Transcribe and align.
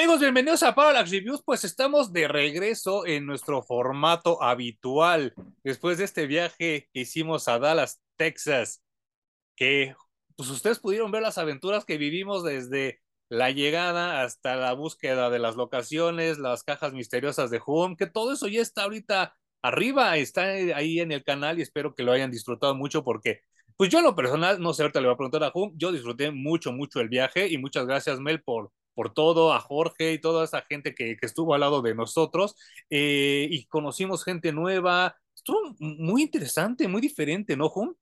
Amigos, 0.00 0.20
bienvenidos 0.20 0.62
a 0.62 0.74
Parallax 0.74 1.10
Reviews. 1.10 1.42
Pues 1.44 1.62
estamos 1.62 2.10
de 2.10 2.26
regreso 2.26 3.06
en 3.06 3.26
nuestro 3.26 3.62
formato 3.62 4.42
habitual 4.42 5.34
después 5.62 5.98
de 5.98 6.04
este 6.04 6.26
viaje 6.26 6.88
que 6.94 7.00
hicimos 7.00 7.48
a 7.48 7.58
Dallas, 7.58 8.00
Texas, 8.16 8.82
que 9.56 9.94
pues 10.36 10.48
ustedes 10.48 10.78
pudieron 10.78 11.10
ver 11.10 11.20
las 11.20 11.36
aventuras 11.36 11.84
que 11.84 11.98
vivimos 11.98 12.42
desde 12.42 13.02
la 13.28 13.50
llegada 13.50 14.22
hasta 14.22 14.56
la 14.56 14.72
búsqueda 14.72 15.28
de 15.28 15.38
las 15.38 15.56
locaciones, 15.56 16.38
las 16.38 16.62
cajas 16.62 16.94
misteriosas 16.94 17.50
de 17.50 17.60
Home, 17.66 17.96
que 17.98 18.06
todo 18.06 18.32
eso 18.32 18.48
ya 18.48 18.62
está 18.62 18.84
ahorita 18.84 19.36
arriba, 19.60 20.16
está 20.16 20.44
ahí 20.44 21.00
en 21.00 21.12
el 21.12 21.24
canal 21.24 21.58
y 21.58 21.62
espero 21.62 21.94
que 21.94 22.04
lo 22.04 22.12
hayan 22.12 22.30
disfrutado 22.30 22.74
mucho 22.74 23.04
porque 23.04 23.42
pues 23.76 23.90
yo 23.90 23.98
en 23.98 24.04
lo 24.04 24.16
personal, 24.16 24.62
no 24.62 24.72
sé, 24.72 24.80
ahorita 24.80 25.02
le 25.02 25.08
voy 25.08 25.14
a 25.14 25.18
preguntar 25.18 25.44
a 25.44 25.52
Home, 25.52 25.74
yo 25.76 25.92
disfruté 25.92 26.30
mucho, 26.30 26.72
mucho 26.72 27.00
el 27.00 27.10
viaje 27.10 27.48
y 27.48 27.58
muchas 27.58 27.84
gracias 27.84 28.18
Mel 28.18 28.42
por 28.42 28.72
por 28.94 29.12
todo, 29.14 29.52
a 29.52 29.60
Jorge 29.60 30.12
y 30.12 30.20
toda 30.20 30.44
esa 30.44 30.62
gente 30.62 30.94
que, 30.94 31.16
que 31.16 31.26
estuvo 31.26 31.54
al 31.54 31.60
lado 31.60 31.82
de 31.82 31.94
nosotros 31.94 32.56
eh, 32.90 33.46
y 33.50 33.66
conocimos 33.66 34.24
gente 34.24 34.52
nueva. 34.52 35.16
Estuvo 35.34 35.74
muy 35.78 36.22
interesante, 36.22 36.88
muy 36.88 37.00
diferente, 37.00 37.56
¿no, 37.56 37.68
Jun? 37.68 37.96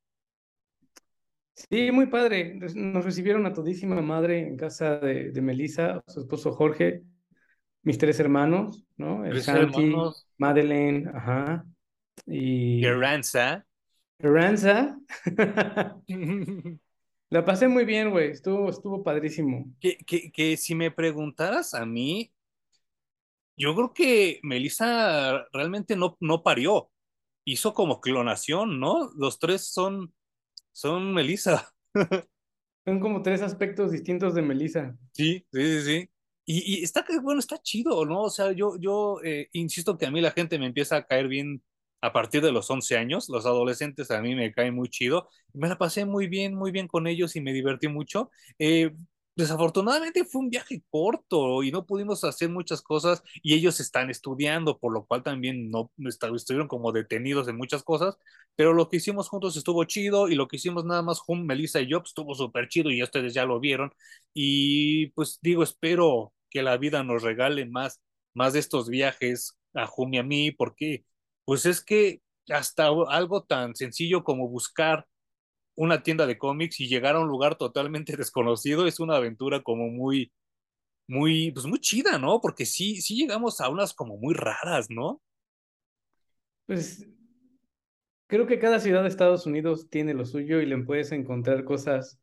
Sí, 1.55 1.91
muy 1.91 2.07
padre. 2.07 2.55
Nos 2.75 3.05
recibieron 3.05 3.47
a 3.47 3.53
todísima 3.53 4.01
madre 4.01 4.41
en 4.47 4.57
casa 4.57 4.99
de, 4.99 5.33
de 5.33 5.41
Melissa, 5.41 6.03
su 6.07 6.21
esposo 6.21 6.53
Jorge, 6.53 7.03
mis 7.83 7.99
tres 7.99 8.21
hermanos, 8.21 8.85
¿no? 8.97 9.25
El 9.25 9.43
Santi, 9.43 9.93
Madeleine, 10.37 11.11
ajá. 11.13 11.65
Y. 12.27 12.85
Ranza. 12.85 13.67
Ranza. 14.21 14.99
La 17.31 17.45
pasé 17.45 17.69
muy 17.69 17.85
bien, 17.85 18.11
güey. 18.11 18.31
Estuvo, 18.31 18.71
estuvo 18.71 19.03
padrísimo. 19.03 19.67
Que, 19.81 19.99
que, 19.99 20.33
que 20.33 20.57
si 20.57 20.75
me 20.75 20.91
preguntaras 20.91 21.75
a 21.75 21.85
mí, 21.85 22.33
yo 23.57 23.75
creo 23.75 23.93
que 23.93 24.41
Melissa 24.43 25.47
realmente 25.53 25.97
no, 25.97 26.17
no 26.21 26.43
parió. 26.43 26.91
Hizo 27.45 27.75
como 27.75 28.01
clonación, 28.01 28.79
¿no? 28.81 29.11
Los 29.17 29.39
tres 29.39 29.67
son, 29.67 30.15
son 30.73 31.13
Melissa. 31.13 31.71
Son 32.85 33.01
como 33.01 33.21
tres 33.21 33.43
aspectos 33.43 33.93
distintos 33.93 34.35
de 34.35 34.41
Melissa. 34.41 34.97
Sí, 35.13 35.45
sí, 35.53 35.63
sí, 35.63 35.83
sí. 35.83 36.11
Y, 36.47 36.81
y 36.81 36.85
está, 36.85 37.05
bueno, 37.21 37.39
está 37.39 37.61
chido, 37.61 38.07
¿no? 38.07 38.23
O 38.23 38.31
sea, 38.31 38.53
yo, 38.53 38.79
yo 38.81 39.21
eh, 39.23 39.51
insisto 39.53 39.99
que 39.99 40.07
a 40.07 40.11
mí 40.11 40.23
la 40.23 40.31
gente 40.31 40.59
me 40.59 40.65
empieza 40.65 40.97
a 40.97 41.05
caer 41.05 41.29
bien 41.29 41.63
a 42.01 42.13
partir 42.13 42.43
de 42.43 42.53
los 42.53 42.71
11 42.71 42.97
años. 42.97 43.29
Los 43.29 43.47
adolescentes 43.47 44.11
a 44.11 44.21
mí 44.21 44.35
me 44.35 44.53
caen 44.53 44.75
muy 44.75 44.89
chido. 44.89 45.29
Me 45.53 45.69
la 45.69 45.79
pasé 45.79 46.05
muy 46.05 46.29
bien, 46.29 46.55
muy 46.55 46.71
bien 46.71 46.89
con 46.89 47.07
ellos 47.07 47.37
y 47.37 47.41
me 47.41 47.53
divertí 47.53 47.89
mucho. 47.89 48.31
Eh, 48.59 48.93
desafortunadamente 49.39 50.25
fue 50.25 50.41
un 50.43 50.51
viaje 50.51 50.83
corto 50.91 51.63
y 51.63 51.71
no 51.71 51.87
pudimos 51.87 52.25
hacer 52.25 52.49
muchas 52.51 52.83
cosas 52.83 53.23
y 53.41 53.55
ellos 53.55 53.79
están 53.79 54.11
estudiando, 54.11 54.79
por 54.79 54.93
lo 54.93 55.07
cual 55.07 55.23
también 55.23 55.71
no 55.71 55.93
estuvieron 56.09 56.67
como 56.67 56.91
detenidos 56.91 57.47
en 57.47 57.57
muchas 57.57 57.85
cosas, 57.85 58.19
pero 58.57 58.73
lo 58.73 58.89
que 58.89 58.97
hicimos 58.97 59.29
juntos 59.29 59.57
estuvo 59.57 59.85
chido 59.85 60.29
y 60.29 60.35
lo 60.35 60.49
que 60.49 60.57
hicimos 60.57 60.85
nada 60.85 61.03
más 61.03 61.21
Jun, 61.21 61.47
Melissa 61.47 61.81
y 61.81 61.89
yo 61.89 62.01
pues, 62.01 62.11
estuvo 62.11 62.35
súper 62.35 62.69
chido 62.69 62.91
y 62.91 63.01
ustedes 63.01 63.33
ya 63.33 63.45
lo 63.45 63.61
vieron 63.61 63.93
y 64.35 65.09
pues 65.11 65.39
digo, 65.41 65.63
espero 65.63 66.33
que 66.51 66.63
la 66.63 66.77
vida 66.77 67.05
nos 67.05 67.23
regale 67.23 67.65
más, 67.65 68.01
más 68.35 68.55
de 68.55 68.59
estos 68.59 68.89
viajes 68.89 69.57
a 69.73 69.87
Jun 69.87 70.15
y 70.15 70.19
a 70.19 70.25
mí 70.25 70.51
porque 70.51 71.05
pues 71.49 71.65
es 71.65 71.83
que 71.83 72.21
hasta 72.51 72.89
algo 73.09 73.43
tan 73.43 73.75
sencillo 73.75 74.23
como 74.23 74.51
buscar 74.51 75.07
una 75.77 76.03
tienda 76.03 76.27
de 76.27 76.37
cómics 76.37 76.79
y 76.79 76.89
llegar 76.89 77.17
a 77.17 77.21
un 77.21 77.29
lugar 77.29 77.57
totalmente 77.57 78.15
desconocido 78.19 78.87
es 78.87 79.01
una 79.01 79.17
aventura 79.17 79.63
como 79.63 79.89
muy, 79.89 80.31
muy, 81.09 81.51
pues 81.53 81.65
muy 81.65 81.81
chida, 81.81 82.19
¿no? 82.19 82.43
Porque 82.43 82.67
sí, 82.67 83.01
sí 83.01 83.17
llegamos 83.17 83.63
a 83.63 83.71
unas 83.71 83.95
como 83.95 84.19
muy 84.19 84.35
raras, 84.35 84.89
¿no? 84.91 85.23
Pues 86.67 87.09
creo 88.27 88.47
que 88.47 88.59
cada 88.59 88.79
ciudad 88.79 89.01
de 89.01 89.09
Estados 89.09 89.47
Unidos 89.47 89.89
tiene 89.89 90.13
lo 90.13 90.27
suyo 90.27 90.61
y 90.61 90.67
le 90.67 90.77
puedes 90.83 91.13
encontrar 91.13 91.65
cosas 91.65 92.21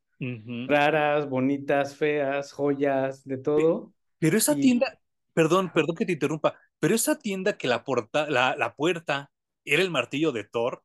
raras, 0.68 1.28
bonitas, 1.28 1.96
feas, 1.96 2.52
joyas, 2.52 3.24
de 3.26 3.40
todo. 3.40 3.92
Pero 4.20 4.38
esa 4.38 4.54
tienda, 4.54 5.02
perdón, 5.34 5.72
perdón 5.74 5.96
que 5.96 6.06
te 6.06 6.12
interrumpa, 6.12 6.60
pero 6.80 6.96
esa 6.96 7.18
tienda 7.18 7.58
que 7.58 7.68
la, 7.68 7.84
puerta, 7.84 8.30
la, 8.30 8.56
la 8.56 8.76
puerta 8.76 9.32
era 9.66 9.82
el 9.82 9.90
martillo 9.90 10.32
de 10.32 10.44
Thor 10.44 10.84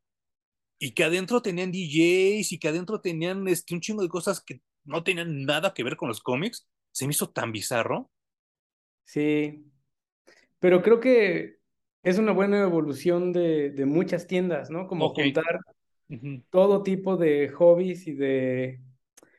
y 0.78 0.92
que 0.92 1.04
adentro 1.04 1.42
tenían 1.42 1.72
DJs 1.72 2.52
y 2.52 2.58
que 2.58 2.68
adentro 2.68 3.00
tenían 3.00 3.46
este, 3.48 3.74
un 3.74 3.80
chingo 3.80 4.02
de 4.02 4.08
cosas 4.08 4.42
que 4.42 4.62
no 4.84 5.04
tenían 5.04 5.44
nada 5.44 5.74
que 5.74 5.84
ver 5.84 5.96
con 5.96 6.08
los 6.08 6.20
cómics, 6.20 6.68
se 6.90 7.06
me 7.06 7.12
hizo 7.12 7.30
tan 7.30 7.52
bizarro. 7.52 8.10
Sí, 9.04 9.66
pero 10.58 10.82
creo 10.82 10.98
que 11.00 11.58
es 12.02 12.18
una 12.18 12.32
buena 12.32 12.62
evolución 12.62 13.32
de, 13.32 13.70
de 13.70 13.84
muchas 13.84 14.26
tiendas, 14.26 14.70
¿no? 14.70 14.86
Como 14.86 15.14
juntar 15.14 15.60
todo 16.50 16.82
tipo 16.82 17.16
de 17.16 17.50
hobbies 17.50 18.06
y 18.06 18.14
de 18.14 18.80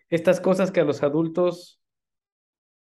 estas 0.09 0.39
cosas 0.39 0.71
que 0.71 0.81
a 0.81 0.85
los 0.85 1.03
adultos 1.03 1.80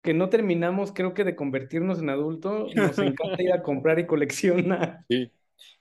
que 0.07 0.13
no 0.13 0.29
terminamos, 0.29 0.93
creo 0.93 1.13
que 1.13 1.25
de 1.25 1.35
convertirnos 1.35 1.99
en 1.99 2.09
adulto, 2.09 2.67
nos 2.73 2.97
encanta 2.97 3.43
ir 3.43 3.51
a 3.51 3.61
comprar 3.61 3.99
y 3.99 4.07
coleccionar. 4.07 5.03
Sí. 5.09 5.29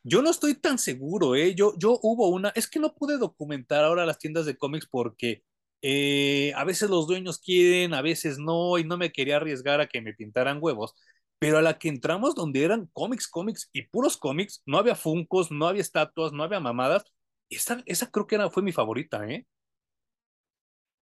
Yo 0.02 0.20
no 0.20 0.30
estoy 0.30 0.56
tan 0.56 0.78
seguro, 0.78 1.36
¿eh? 1.36 1.54
Yo, 1.54 1.74
yo 1.78 2.00
hubo 2.02 2.28
una, 2.30 2.48
es 2.56 2.68
que 2.68 2.80
no 2.80 2.92
pude 2.92 3.18
documentar 3.18 3.84
ahora 3.84 4.04
las 4.04 4.18
tiendas 4.18 4.44
de 4.44 4.56
cómics 4.56 4.88
porque 4.90 5.44
eh, 5.80 6.52
a 6.56 6.64
veces 6.64 6.90
los 6.90 7.06
dueños 7.06 7.38
quieren, 7.38 7.94
a 7.94 8.02
veces 8.02 8.36
no, 8.40 8.78
y 8.78 8.84
no 8.84 8.96
me 8.98 9.12
quería 9.12 9.36
arriesgar 9.36 9.80
a 9.80 9.86
que 9.86 10.02
me 10.02 10.12
pintaran 10.12 10.58
huevos, 10.60 10.96
pero 11.38 11.58
a 11.58 11.62
la 11.62 11.78
que 11.78 11.88
entramos 11.88 12.34
donde 12.34 12.64
eran 12.64 12.90
cómics, 12.92 13.28
cómics 13.28 13.70
y 13.72 13.82
puros 13.82 14.16
cómics, 14.16 14.60
no 14.66 14.78
había 14.78 14.96
funcos, 14.96 15.52
no 15.52 15.68
había 15.68 15.82
estatuas, 15.82 16.32
no 16.32 16.42
había 16.42 16.58
mamadas, 16.58 17.04
esa, 17.48 17.80
esa 17.86 18.10
creo 18.10 18.26
que 18.26 18.34
era, 18.34 18.50
fue 18.50 18.64
mi 18.64 18.72
favorita, 18.72 19.24
¿eh? 19.28 19.46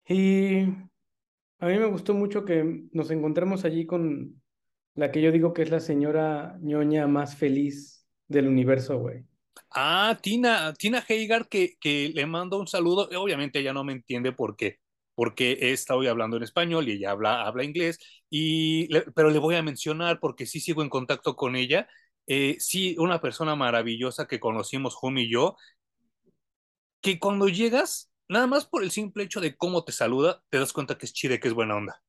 Y 0.08 0.89
a 1.60 1.66
mí 1.66 1.78
me 1.78 1.86
gustó 1.86 2.14
mucho 2.14 2.44
que 2.44 2.84
nos 2.92 3.10
encontremos 3.10 3.64
allí 3.64 3.86
con 3.86 4.42
la 4.94 5.12
que 5.12 5.22
yo 5.22 5.30
digo 5.30 5.52
que 5.52 5.62
es 5.62 5.70
la 5.70 5.80
señora 5.80 6.58
ñoña 6.60 7.06
más 7.06 7.36
feliz 7.36 8.06
del 8.28 8.48
universo, 8.48 8.98
güey. 8.98 9.24
Ah, 9.70 10.18
Tina, 10.22 10.72
Tina 10.74 11.04
Heigar, 11.06 11.48
que, 11.48 11.76
que 11.80 12.10
le 12.14 12.26
mando 12.26 12.58
un 12.58 12.66
saludo. 12.66 13.08
Obviamente 13.20 13.60
ella 13.60 13.72
no 13.72 13.84
me 13.84 13.92
entiende 13.92 14.32
porque, 14.32 14.78
porque 15.14 15.52
he 15.60 15.72
estado 15.72 16.08
hablando 16.08 16.36
en 16.36 16.42
español 16.42 16.88
y 16.88 16.92
ella 16.92 17.10
habla, 17.10 17.42
habla 17.46 17.64
inglés, 17.64 17.98
y 18.30 18.88
pero 19.14 19.30
le 19.30 19.38
voy 19.38 19.54
a 19.56 19.62
mencionar 19.62 20.18
porque 20.18 20.46
sí 20.46 20.60
sigo 20.60 20.82
en 20.82 20.88
contacto 20.88 21.36
con 21.36 21.56
ella. 21.56 21.88
Eh, 22.26 22.56
sí, 22.58 22.96
una 22.98 23.20
persona 23.20 23.54
maravillosa 23.56 24.26
que 24.26 24.40
conocimos, 24.40 24.94
Jumi 24.94 25.22
y 25.22 25.30
yo, 25.32 25.56
que 27.00 27.18
cuando 27.18 27.48
llegas 27.48 28.09
nada 28.30 28.46
más 28.46 28.64
por 28.64 28.82
el 28.82 28.90
simple 28.90 29.24
hecho 29.24 29.40
de 29.40 29.56
cómo 29.56 29.84
te 29.84 29.92
saluda, 29.92 30.42
te 30.48 30.58
das 30.58 30.72
cuenta 30.72 30.96
que 30.96 31.04
es 31.04 31.12
chide, 31.12 31.40
que 31.40 31.48
es 31.48 31.54
buena 31.54 31.76
onda. 31.76 32.02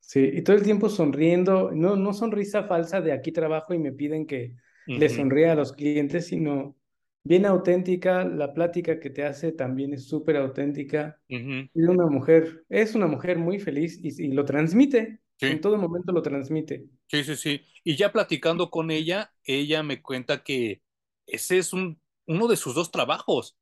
Sí, 0.00 0.30
y 0.32 0.42
todo 0.42 0.54
el 0.54 0.62
tiempo 0.62 0.88
sonriendo, 0.88 1.72
no, 1.72 1.96
no 1.96 2.12
sonrisa 2.12 2.64
falsa 2.64 3.00
de 3.00 3.12
aquí 3.12 3.32
trabajo 3.32 3.74
y 3.74 3.78
me 3.78 3.90
piden 3.90 4.26
que 4.26 4.54
le 4.86 5.08
sonría 5.08 5.52
a 5.52 5.56
los 5.56 5.72
clientes, 5.72 6.28
sino 6.28 6.76
bien 7.24 7.44
auténtica, 7.44 8.24
la 8.24 8.54
plática 8.54 9.00
que 9.00 9.10
te 9.10 9.24
hace 9.24 9.50
también 9.50 9.92
es 9.94 10.06
súper 10.06 10.36
auténtica. 10.36 11.20
Es 11.28 11.68
una 11.74 12.06
mujer, 12.06 12.64
es 12.68 12.94
una 12.94 13.08
mujer 13.08 13.38
muy 13.38 13.58
feliz 13.58 13.98
y, 14.00 14.28
lo 14.28 14.44
transmite, 14.44 15.20
en 15.40 15.60
todo 15.60 15.76
momento 15.76 16.12
lo 16.12 16.22
transmite. 16.22 16.86
Sí, 17.08 17.24
sí, 17.24 17.34
sí. 17.34 17.62
Y 17.82 17.96
ya 17.96 18.12
platicando 18.12 18.70
con 18.70 18.92
ella, 18.92 19.32
ella 19.42 19.82
me 19.82 20.02
cuenta 20.02 20.44
que 20.44 20.82
ese 21.26 21.58
es 21.58 21.72
un, 21.72 22.00
uno 22.26 22.46
de 22.46 22.56
sus 22.56 22.76
dos 22.76 22.92
trabajos 22.92 23.56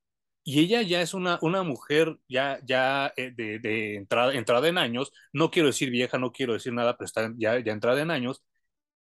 y 0.45 0.61
ella 0.61 0.83
ya 0.83 1.01
es 1.01 1.15
una, 1.15 1.39
una 1.43 1.63
mujer 1.63 2.19
ya, 2.29 2.61
ya 2.65 3.13
eh, 3.17 3.33
de, 3.35 3.59
de, 3.61 3.97
entrada, 3.97 4.35
entrada 4.35 4.69
en 4.69 4.79
años, 4.79 5.11
no 5.33 5.51
quiero 5.51 5.69
decir 5.69 5.91
vieja, 5.91 6.19
no 6.19 6.33
quiero 6.33 6.53
decir 6.53 6.73
nada, 6.75 6.97
pero 6.97 7.07
está 7.07 7.33
ya, 7.39 7.59
ya 7.61 7.73
entrada 7.73 8.03
en 8.03 8.11
años. 8.11 8.45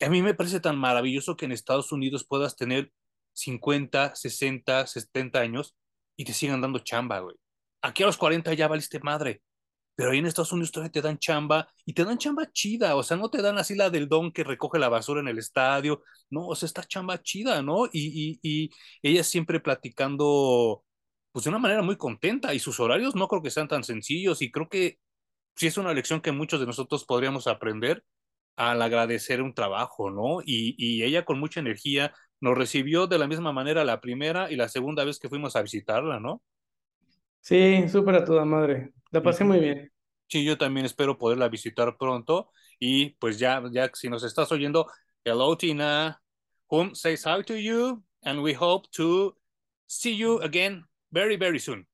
A 0.00 0.08
mí 0.10 0.22
me 0.22 0.34
parece 0.34 0.60
tan 0.60 0.78
maravilloso 0.78 1.36
que 1.36 1.46
en 1.46 1.52
Estados 1.52 1.92
Unidos 1.92 2.26
puedas 2.28 2.56
tener 2.56 2.92
50, 3.34 4.14
60, 4.14 4.86
70 4.86 5.40
años 5.40 5.76
y 6.16 6.24
te 6.24 6.34
sigan 6.34 6.60
dando 6.60 6.80
chamba, 6.80 7.20
güey. 7.20 7.36
Aquí 7.82 8.02
a 8.02 8.06
los 8.06 8.18
40 8.18 8.52
ya 8.54 8.68
valiste 8.68 9.00
madre, 9.00 9.42
pero 9.94 10.10
ahí 10.12 10.18
en 10.18 10.26
Estados 10.26 10.52
Unidos 10.52 10.72
todavía 10.72 10.92
te 10.92 11.02
dan 11.02 11.18
chamba 11.18 11.68
y 11.86 11.94
te 11.94 12.04
dan 12.04 12.18
chamba 12.18 12.50
chida, 12.52 12.96
o 12.96 13.02
sea, 13.02 13.16
no 13.16 13.30
te 13.30 13.42
dan 13.42 13.58
así 13.58 13.74
la 13.74 13.90
del 13.90 14.08
don 14.08 14.32
que 14.32 14.44
recoge 14.44 14.78
la 14.78 14.88
basura 14.88 15.20
en 15.20 15.28
el 15.28 15.38
estadio, 15.38 16.02
no, 16.30 16.46
o 16.48 16.54
sea, 16.56 16.66
está 16.66 16.84
chamba 16.84 17.22
chida, 17.22 17.62
¿no? 17.62 17.86
Y, 17.86 18.38
y, 18.42 18.64
y 18.64 18.70
ella 19.02 19.24
siempre 19.24 19.60
platicando 19.60 20.84
pues 21.32 21.44
de 21.44 21.50
una 21.50 21.58
manera 21.58 21.82
muy 21.82 21.96
contenta 21.96 22.54
y 22.54 22.58
sus 22.58 22.80
horarios 22.80 23.14
no 23.14 23.28
creo 23.28 23.42
que 23.42 23.50
sean 23.50 23.68
tan 23.68 23.84
sencillos 23.84 24.42
y 24.42 24.50
creo 24.50 24.68
que 24.68 24.98
sí 25.56 25.66
es 25.66 25.76
una 25.76 25.94
lección 25.94 26.20
que 26.20 26.32
muchos 26.32 26.60
de 26.60 26.66
nosotros 26.66 27.04
podríamos 27.04 27.46
aprender 27.46 28.04
al 28.56 28.82
agradecer 28.82 29.42
un 29.42 29.54
trabajo, 29.54 30.10
¿no? 30.10 30.40
Y, 30.44 30.74
y 30.76 31.02
ella 31.04 31.24
con 31.24 31.38
mucha 31.38 31.60
energía 31.60 32.12
nos 32.40 32.56
recibió 32.56 33.06
de 33.06 33.18
la 33.18 33.26
misma 33.26 33.52
manera 33.52 33.84
la 33.84 34.00
primera 34.00 34.50
y 34.50 34.56
la 34.56 34.68
segunda 34.68 35.04
vez 35.04 35.18
que 35.18 35.28
fuimos 35.28 35.56
a 35.56 35.62
visitarla, 35.62 36.20
¿no? 36.20 36.42
Sí, 37.40 37.88
súper 37.88 38.16
a 38.16 38.24
toda 38.24 38.44
madre. 38.44 38.92
La 39.10 39.22
pasé 39.22 39.44
muy 39.44 39.60
bien. 39.60 39.92
Sí, 40.28 40.44
yo 40.44 40.56
también 40.58 40.86
espero 40.86 41.18
poderla 41.18 41.48
visitar 41.48 41.96
pronto. 41.96 42.50
Y 42.78 43.10
pues 43.16 43.38
ya, 43.38 43.62
ya 43.72 43.90
si 43.94 44.08
nos 44.08 44.24
estás 44.24 44.52
oyendo, 44.52 44.86
hello 45.24 45.56
Tina, 45.56 46.22
whom 46.70 46.94
says 46.94 47.24
hi 47.24 47.42
to 47.44 47.56
you, 47.56 48.02
and 48.22 48.40
we 48.42 48.54
hope 48.54 48.88
to 48.92 49.36
see 49.86 50.16
you 50.16 50.40
again 50.42 50.84
very, 51.10 51.36
very 51.36 51.58
soon. 51.58 51.86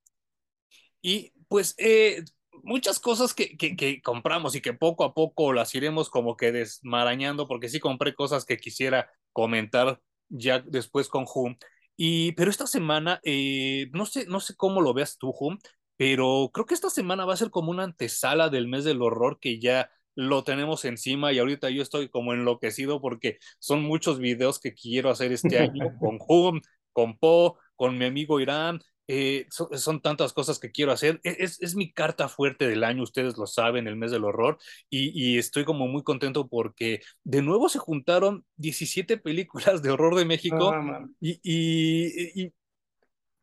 Y 1.03 1.33
pues 1.49 1.75
eh, 1.79 2.25
muchas 2.63 2.99
cosas 2.99 3.35
que, 3.35 3.57
que, 3.57 3.77
que, 3.77 4.03
compramos 4.03 4.55
y 4.55 4.61
que 4.61 4.75
poco 4.75 5.05
a 5.05 5.15
poco 5.15 5.53
las 5.53 5.75
iremos 5.75 6.11
como 6.11 6.37
que 6.37 6.53
desmarañando, 6.53 7.47
porque 7.47 7.69
sí 7.69 7.81
compré 7.81 8.15
cosas 8.15 8.45
que 8.45 8.57
quisiera 8.57 9.11
comentar 9.33 10.01
ya 10.29 10.61
después 10.61 11.09
con 11.09 11.27
Hum. 11.35 11.57
Y, 11.97 12.33
pero 12.33 12.51
esta 12.51 12.67
semana, 12.67 13.21
eh, 13.25 13.89
no, 13.93 14.05
sé, 14.07 14.27
no 14.27 14.41
sé 14.41 14.55
cómo 14.57 14.81
lo 14.83 14.93
veas 14.95 15.17
tú, 15.19 15.33
Hum, 15.39 15.59
pero 15.97 16.51
creo 16.53 16.67
que 16.67 16.75
esta 16.75 16.91
semana 16.91 17.25
va 17.25 17.35
a 17.35 17.39
ser 17.39 17.51
como 17.51 17.71
una 17.71 17.85
antesala 17.85 18.49
del 18.51 18.69
mes 18.69 18.85
del 18.85 19.01
horror 19.01 19.39
que 19.41 19.59
ya 19.61 19.91
lo 20.15 20.45
tenemos 20.45 20.85
encima 20.85 21.33
y 21.33 21.39
ahorita 21.39 21.71
yo 21.71 21.83
estoy 21.83 22.09
como 22.09 22.33
enloquecido 22.33 23.01
porque 23.01 23.39
son 23.59 23.83
muchos 23.83 24.19
videos 24.19 24.59
que 24.59 24.75
quiero 24.75 25.11
hacer 25.11 25.33
este 25.33 25.59
año 25.59 25.93
con 26.01 26.19
Hum, 26.29 26.61
con 26.93 27.19
Po, 27.19 27.59
con 27.77 27.99
mi 27.99 28.07
amigo 28.07 28.41
Irán. 28.41 28.81
Eh, 29.09 29.47
son, 29.51 29.69
son, 29.79 30.01
tantas 30.01 30.33
cosas 30.33 30.59
que 30.59 30.73
quiero 30.73 30.91
hacer. 30.91 31.21
E, 31.23 31.37
es, 31.39 31.63
es, 31.63 31.77
mi 31.77 31.93
carta 31.93 32.29
fuerte 32.29 32.67
del 32.67 32.83
año, 32.83 33.05
ustedes 33.05 33.39
lo 33.39 33.47
saben, 33.47 33.87
el 33.87 33.95
mes 33.95 34.11
del 34.11 34.25
horror, 34.25 34.59
y, 34.91 35.11
y, 35.15 35.39
estoy 35.39 35.65
como 35.65 35.87
muy 35.87 36.03
contento 36.03 36.49
porque 36.49 37.01
de 37.23 37.43
nuevo 37.43 37.69
se 37.69 37.79
juntaron 37.79 38.45
17 38.57 39.17
películas 39.19 39.83
de 39.83 39.91
horror 39.91 40.17
de 40.17 40.25
México 40.25 40.71
oh, 40.71 41.07
y, 41.21 41.39
y, 41.43 42.43
y 42.43 42.53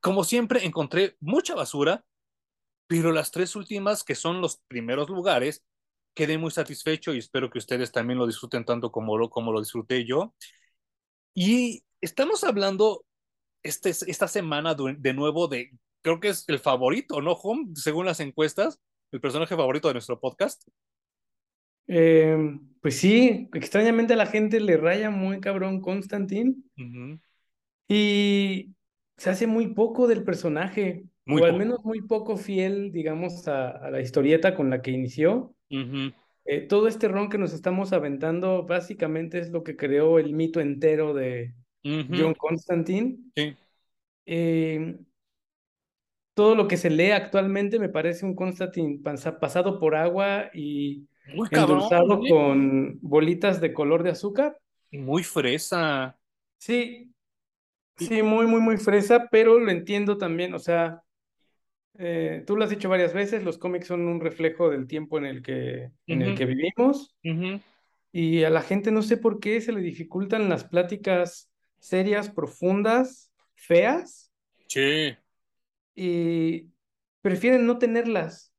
como 0.01 0.25
siempre 0.25 0.65
encontré 0.65 1.15
mucha 1.21 1.55
basura, 1.55 2.03
pero 2.87 3.13
las 3.13 3.31
tres 3.31 3.55
últimas, 3.55 4.03
que 4.03 4.15
son 4.15 4.41
los 4.41 4.57
primeros 4.67 5.09
lugares, 5.09 5.63
quedé 6.13 6.37
muy 6.37 6.51
satisfecho 6.51 7.13
y 7.13 7.19
espero 7.19 7.49
que 7.49 7.57
ustedes 7.57 7.91
también 7.91 8.19
lo 8.19 8.27
disfruten 8.27 8.65
tanto 8.65 8.91
como 8.91 9.17
lo, 9.17 9.29
como 9.29 9.53
lo 9.53 9.61
disfruté 9.61 10.05
yo. 10.05 10.35
Y 11.33 11.83
estamos 12.01 12.43
hablando 12.43 13.05
este, 13.63 13.89
esta 13.89 14.27
semana 14.27 14.75
de 14.75 15.13
nuevo 15.13 15.47
de, 15.47 15.71
creo 16.01 16.19
que 16.19 16.29
es 16.29 16.47
el 16.47 16.59
favorito, 16.59 17.21
¿no, 17.21 17.31
Home? 17.31 17.71
Según 17.75 18.05
las 18.05 18.19
encuestas, 18.19 18.79
el 19.11 19.21
personaje 19.21 19.55
favorito 19.55 19.87
de 19.87 19.95
nuestro 19.95 20.19
podcast. 20.19 20.67
Eh, 21.87 22.37
pues 22.81 22.97
sí, 22.97 23.49
extrañamente 23.53 24.13
a 24.13 24.17
la 24.17 24.25
gente 24.25 24.59
le 24.59 24.77
raya 24.77 25.09
muy 25.09 25.39
cabrón 25.39 25.81
Constantin. 25.81 26.69
Uh 26.77 26.81
-huh. 26.81 27.19
Y 27.87 28.75
se 29.17 29.29
hace 29.29 29.47
muy 29.47 29.73
poco 29.73 30.07
del 30.07 30.23
personaje, 30.23 31.05
muy 31.25 31.41
o 31.41 31.45
al 31.45 31.57
menos 31.57 31.83
muy 31.83 32.01
poco 32.01 32.37
fiel, 32.37 32.91
digamos, 32.91 33.47
a, 33.47 33.69
a, 33.69 33.91
la 33.91 34.01
historieta 34.01 34.55
con 34.55 34.69
la 34.69 34.81
que 34.81 34.91
inició. 34.91 35.55
Uh 35.69 35.77
-huh. 35.77 36.13
eh, 36.45 36.61
todo 36.61 36.87
este 36.87 37.07
ron 37.07 37.29
que 37.29 37.37
nos 37.37 37.53
estamos 37.53 37.93
aventando 37.93 38.63
básicamente 38.65 39.39
es 39.39 39.49
lo 39.49 39.63
que 39.63 39.75
creó 39.75 40.19
el 40.19 40.33
mito 40.33 40.59
entero 40.59 41.13
de 41.13 41.53
uh 41.83 41.89
-huh. 41.89 42.19
John 42.19 42.33
Constantine. 42.33 43.17
Sí. 43.35 43.55
Eh, 44.25 44.97
todo 46.33 46.55
lo 46.55 46.67
que 46.67 46.77
se 46.77 46.89
lee 46.89 47.11
actualmente 47.11 47.79
me 47.79 47.89
parece 47.89 48.25
un 48.25 48.35
Constantine 48.35 48.99
pasado 49.39 49.79
por 49.79 49.95
agua 49.95 50.49
y 50.53 51.07
endulzado 51.51 52.21
¿eh? 52.23 52.29
con 52.29 52.99
bolitas 53.01 53.61
de 53.61 53.73
color 53.73 54.03
de 54.03 54.11
azúcar. 54.11 54.57
Muy 54.91 55.23
fresa. 55.23 56.17
Sí, 56.57 57.13
Sí, 57.97 58.23
muy, 58.23 58.47
muy, 58.47 58.59
muy 58.59 58.77
fresa, 58.77 59.27
pero 59.29 59.59
lo 59.59 59.71
entiendo 59.71 60.17
también, 60.17 60.53
o 60.53 60.59
sea, 60.59 61.03
eh, 61.99 62.43
tú 62.47 62.55
lo 62.55 62.63
has 62.63 62.71
dicho 62.71 62.89
varias 62.89 63.13
veces, 63.13 63.43
los 63.43 63.57
cómics 63.57 63.87
son 63.87 64.07
un 64.07 64.19
reflejo 64.19 64.69
del 64.69 64.87
tiempo 64.87 65.17
en 65.19 65.25
el 65.25 65.43
que, 65.43 65.91
en 66.07 66.21
el 66.23 66.35
que 66.35 66.45
vivimos, 66.45 67.15
y 68.11 68.43
a 68.43 68.49
la 68.49 68.61
gente 68.61 68.91
no 68.91 69.03
sé 69.03 69.17
por 69.17 69.39
qué 69.39 69.61
se 69.61 69.71
le 69.71 69.81
dificultan 69.81 70.49
las 70.49 70.63
pláticas 70.63 71.51
serias, 71.83 72.29
profundas, 72.29 73.31
feas, 73.55 74.31
Sí. 74.67 75.15
y 75.95 76.71
prefieren 77.21 77.65
no 77.65 77.77
tenerlas. 77.77 78.53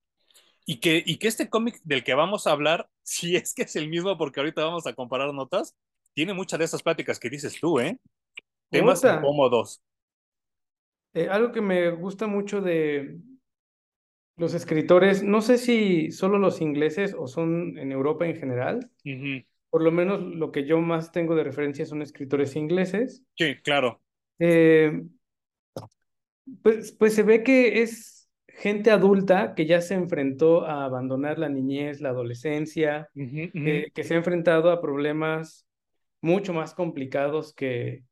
Y 0.66 0.80
que, 0.80 1.02
y 1.04 1.18
que 1.18 1.28
este 1.28 1.50
cómic 1.50 1.80
del 1.84 2.04
que 2.04 2.14
vamos 2.14 2.46
a 2.46 2.52
hablar, 2.52 2.88
si 3.02 3.36
es 3.36 3.54
que 3.54 3.62
es 3.62 3.76
el 3.76 3.88
mismo, 3.88 4.16
porque 4.16 4.40
ahorita 4.40 4.64
vamos 4.64 4.86
a 4.86 4.94
comparar 4.94 5.32
notas, 5.34 5.74
tiene 6.14 6.32
muchas 6.34 6.58
de 6.58 6.64
esas 6.66 6.82
pláticas 6.82 7.18
que 7.18 7.30
dices 7.30 7.58
tú, 7.60 7.80
¿eh? 7.80 7.98
Temas 8.70 9.02
incómodos. 9.04 9.82
Eh, 11.14 11.28
algo 11.28 11.52
que 11.52 11.60
me 11.60 11.90
gusta 11.90 12.26
mucho 12.26 12.60
de 12.60 13.18
los 14.36 14.54
escritores, 14.54 15.22
no 15.22 15.40
sé 15.42 15.58
si 15.58 16.10
solo 16.10 16.38
los 16.38 16.60
ingleses 16.60 17.14
o 17.16 17.26
son 17.28 17.78
en 17.78 17.92
Europa 17.92 18.26
en 18.26 18.36
general. 18.36 18.90
Por 19.74 19.82
lo 19.82 19.90
menos 19.90 20.20
lo 20.22 20.52
que 20.52 20.66
yo 20.66 20.80
más 20.80 21.10
tengo 21.10 21.34
de 21.34 21.42
referencia 21.42 21.84
son 21.84 22.00
escritores 22.00 22.54
ingleses. 22.54 23.24
Sí, 23.36 23.60
claro. 23.62 24.00
Eh, 24.38 25.04
pues, 26.62 26.92
pues 26.92 27.14
se 27.14 27.22
ve 27.22 27.42
que 27.42 27.82
es 27.82 28.28
gente 28.48 28.90
adulta 28.90 29.54
que 29.54 29.66
ya 29.66 29.80
se 29.80 29.94
enfrentó 29.94 30.64
a 30.66 30.84
abandonar 30.84 31.38
la 31.38 31.48
niñez, 31.48 32.00
la 32.00 32.10
adolescencia, 32.10 33.08
Ujú, 33.16 33.50
ujú. 33.54 33.60
que, 33.64 33.90
que 33.94 34.04
se 34.04 34.14
ha 34.14 34.18
enfrentado 34.18 34.70
a 34.70 34.80
problemas 34.80 35.66
mucho 36.20 36.52
más 36.52 36.74
complicados 36.74 37.54
que 37.54 38.04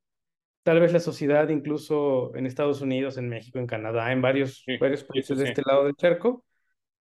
tal 0.64 0.80
vez 0.80 0.92
la 0.92 1.00
sociedad, 1.00 1.48
incluso 1.50 2.34
en 2.36 2.46
Estados 2.46 2.82
Unidos, 2.82 3.18
en 3.18 3.28
México, 3.28 3.58
en 3.58 3.66
Canadá, 3.66 4.12
en 4.12 4.22
varios, 4.22 4.66
Sí, 4.66 4.78
varios 4.78 5.04
países 5.04 5.36
sí, 5.36 5.38
de 5.38 5.44
sí. 5.44 5.46
este 5.46 5.62
lado 5.66 5.84
del 5.84 5.96
charco, 5.96 6.44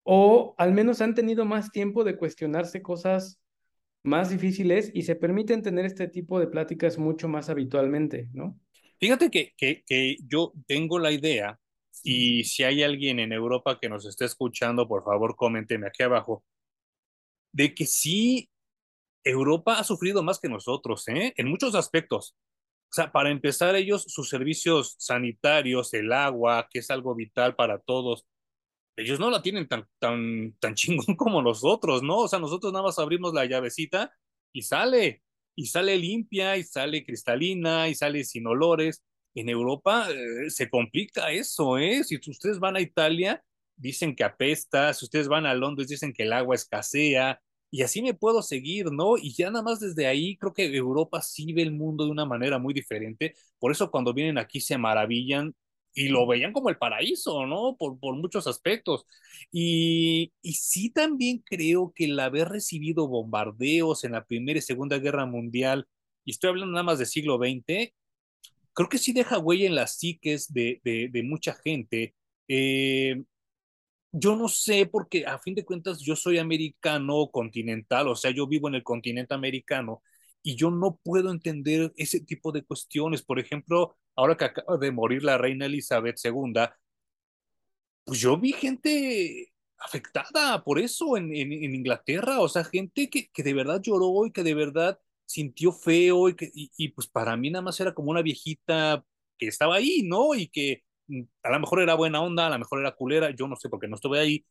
o 0.03 0.55
al 0.57 0.73
menos 0.73 1.01
han 1.01 1.15
tenido 1.15 1.45
más 1.45 1.71
tiempo 1.71 2.03
de 2.03 2.17
cuestionarse 2.17 2.81
cosas 2.81 3.39
más 4.07 4.29
difíciles 4.29 4.89
y 4.93 5.03
se 5.03 5.15
permiten 5.15 5.61
tener 5.61 5.85
este 5.85 6.07
tipo 6.07 6.39
de 6.39 6.47
pláticas 6.47 6.97
mucho 6.97 7.27
más 7.27 7.49
habitualmente, 7.49 8.29
¿no? 8.33 8.59
Fíjate 8.99 9.29
que, 9.29 9.53
que, 9.57 9.83
que 9.85 10.17
yo 10.25 10.53
tengo 10.65 10.97
la 10.97 11.11
idea, 11.11 11.59
y 12.03 12.43
si 12.45 12.63
hay 12.63 12.83
alguien 12.83 13.19
en 13.19 13.33
Europa 13.33 13.79
que 13.79 13.89
nos 13.89 14.05
esté 14.05 14.25
escuchando, 14.25 14.87
por 14.87 15.03
favor, 15.03 15.35
coménteme 15.35 15.87
aquí 15.87 16.03
abajo, 16.03 16.43
de 17.51 17.73
que 17.75 17.85
sí, 17.85 18.49
Europa 19.23 19.77
ha 19.77 19.83
sufrido 19.83 20.23
más 20.23 20.39
que 20.39 20.47
nosotros, 20.47 21.07
¿eh? 21.09 21.33
En 21.37 21.49
muchos 21.49 21.75
aspectos. 21.75 22.35
O 22.89 22.93
sea, 22.93 23.11
para 23.11 23.29
empezar, 23.29 23.75
ellos, 23.75 24.05
sus 24.07 24.29
servicios 24.29 24.95
sanitarios, 24.99 25.93
el 25.93 26.13
agua, 26.13 26.67
que 26.71 26.79
es 26.79 26.89
algo 26.89 27.13
vital 27.13 27.55
para 27.55 27.79
todos, 27.79 28.25
ellos 28.97 29.19
no 29.19 29.29
la 29.29 29.41
tienen 29.41 29.67
tan, 29.67 29.87
tan, 29.99 30.53
tan 30.59 30.75
chingón 30.75 31.15
como 31.15 31.41
nosotros, 31.41 32.03
¿no? 32.03 32.19
O 32.19 32.27
sea, 32.27 32.39
nosotros 32.39 32.73
nada 32.73 32.83
más 32.85 32.99
abrimos 32.99 33.33
la 33.33 33.45
llavecita 33.45 34.11
y 34.51 34.63
sale, 34.63 35.23
y 35.55 35.67
sale 35.67 35.97
limpia, 35.97 36.57
y 36.57 36.63
sale 36.63 37.05
cristalina, 37.05 37.87
y 37.89 37.95
sale 37.95 38.23
sin 38.23 38.47
olores. 38.47 39.03
En 39.35 39.49
Europa 39.49 40.09
eh, 40.11 40.49
se 40.49 40.69
complica 40.69 41.31
eso, 41.31 41.77
¿eh? 41.77 42.03
Si 42.03 42.17
ustedes 42.29 42.59
van 42.59 42.75
a 42.75 42.81
Italia, 42.81 43.43
dicen 43.75 44.15
que 44.15 44.23
apesta, 44.23 44.93
si 44.93 45.05
ustedes 45.05 45.27
van 45.27 45.45
a 45.45 45.53
Londres, 45.53 45.87
dicen 45.89 46.11
que 46.13 46.23
el 46.23 46.33
agua 46.33 46.55
escasea, 46.55 47.39
y 47.69 47.83
así 47.83 48.01
me 48.01 48.13
puedo 48.13 48.41
seguir, 48.41 48.91
¿no? 48.91 49.17
Y 49.17 49.33
ya 49.33 49.51
nada 49.51 49.63
más 49.63 49.79
desde 49.79 50.07
ahí 50.07 50.37
creo 50.37 50.53
que 50.53 50.65
Europa 50.75 51.21
sí 51.21 51.53
ve 51.53 51.61
el 51.63 51.73
mundo 51.73 52.05
de 52.05 52.11
una 52.11 52.25
manera 52.25 52.57
muy 52.59 52.73
diferente. 52.73 53.35
Por 53.59 53.71
eso 53.71 53.91
cuando 53.91 54.13
vienen 54.13 54.37
aquí 54.37 54.61
se 54.61 54.77
maravillan 54.77 55.53
y 55.97 56.09
lo 56.09 56.27
veían 56.27 56.53
como 56.53 56.69
el 56.69 56.77
paraíso, 56.77 57.45
¿no? 57.47 57.75
Por, 57.77 57.99
por 57.99 58.15
muchos 58.15 58.47
aspectos. 58.47 59.05
Y, 59.51 60.31
y 60.41 60.53
sí 60.53 60.91
también 60.91 61.39
creo 61.45 61.91
que 61.95 62.05
el 62.05 62.19
haber 62.19 62.49
recibido 62.49 63.07
bombardeos 63.07 64.03
en 64.03 64.11
la 64.13 64.25
Primera 64.25 64.59
y 64.59 64.61
Segunda 64.61 64.99
Guerra 64.99 65.25
Mundial, 65.25 65.87
y 66.25 66.31
estoy 66.31 66.49
hablando 66.49 66.73
nada 66.73 66.83
más 66.83 66.99
del 66.99 67.07
siglo 67.07 67.37
XX, 67.39 67.93
creo 68.73 68.89
que 68.89 68.97
sí 68.99 69.13
deja 69.13 69.39
huella 69.39 69.67
en 69.67 69.75
las 69.75 69.97
psiques 69.99 70.53
de, 70.53 70.81
de, 70.83 71.09
de 71.11 71.23
mucha 71.23 71.53
gente. 71.55 72.15
Eh, 72.47 73.23
yo 74.11 74.35
no 74.35 74.47
sé, 74.49 74.85
porque 74.87 75.25
a 75.25 75.39
fin 75.39 75.55
de 75.55 75.65
cuentas 75.65 75.99
yo 75.99 76.15
soy 76.15 76.37
americano 76.39 77.29
continental, 77.31 78.07
o 78.07 78.15
sea, 78.15 78.31
yo 78.31 78.47
vivo 78.47 78.67
en 78.67 78.75
el 78.75 78.83
continente 78.83 79.33
americano 79.33 80.01
y 80.43 80.55
yo 80.55 80.71
no 80.71 80.99
puedo 81.03 81.31
entender 81.31 81.93
ese 81.97 82.21
tipo 82.21 82.51
de 82.51 82.63
cuestiones. 82.63 83.21
Por 83.23 83.39
ejemplo, 83.39 83.97
ahora 84.17 84.35
que 84.37 84.45
acaba 84.45 84.77
de 84.77 84.91
morir 84.91 85.23
la 85.23 85.37
reina 85.37 85.67
Elizabeth 85.67 86.17
II, 86.23 86.53
pues 88.03 88.19
yo 88.19 88.37
vi 88.37 88.53
gente 88.53 89.53
afectada 89.77 90.63
por 90.63 90.79
eso 90.79 91.17
en, 91.17 91.33
en, 91.35 91.75
Inglaterra, 91.75 92.41
o 92.41 92.49
sea, 92.49 92.63
gente 92.63 93.09
que, 93.09 93.29
que, 93.29 93.43
de 93.43 93.53
verdad 93.53 93.81
lloró 93.81 94.25
y 94.25 94.31
que 94.31 94.43
de 94.43 94.55
verdad 94.55 94.99
sintió 95.25 95.71
feo 95.71 96.29
y, 96.29 96.35
que, 96.35 96.49
y, 96.53 96.71
y 96.77 96.89
pues 96.89 97.07
para 97.07 97.37
mí 97.37 97.51
nada 97.51 97.61
más 97.63 97.79
era 97.79 97.93
como 97.93 98.11
una 98.11 98.21
viejita 98.21 99.05
que 99.37 99.47
estaba 99.47 99.75
ahí, 99.75 100.03
¿no? 100.03 100.35
Y 100.35 100.47
que 100.49 100.83
a 101.43 101.51
lo 101.51 101.59
mejor 101.59 101.81
era 101.81 101.95
buena 101.95 102.21
onda, 102.21 102.47
a 102.47 102.49
lo 102.49 102.59
mejor 102.59 102.79
era 102.79 102.95
culera, 102.95 103.31
yo 103.31 103.47
no 103.47 103.55
sé 103.55 103.69
porque 103.69 103.87
no 103.87 103.95
estuve 103.95 104.19
ahí, 104.19 104.45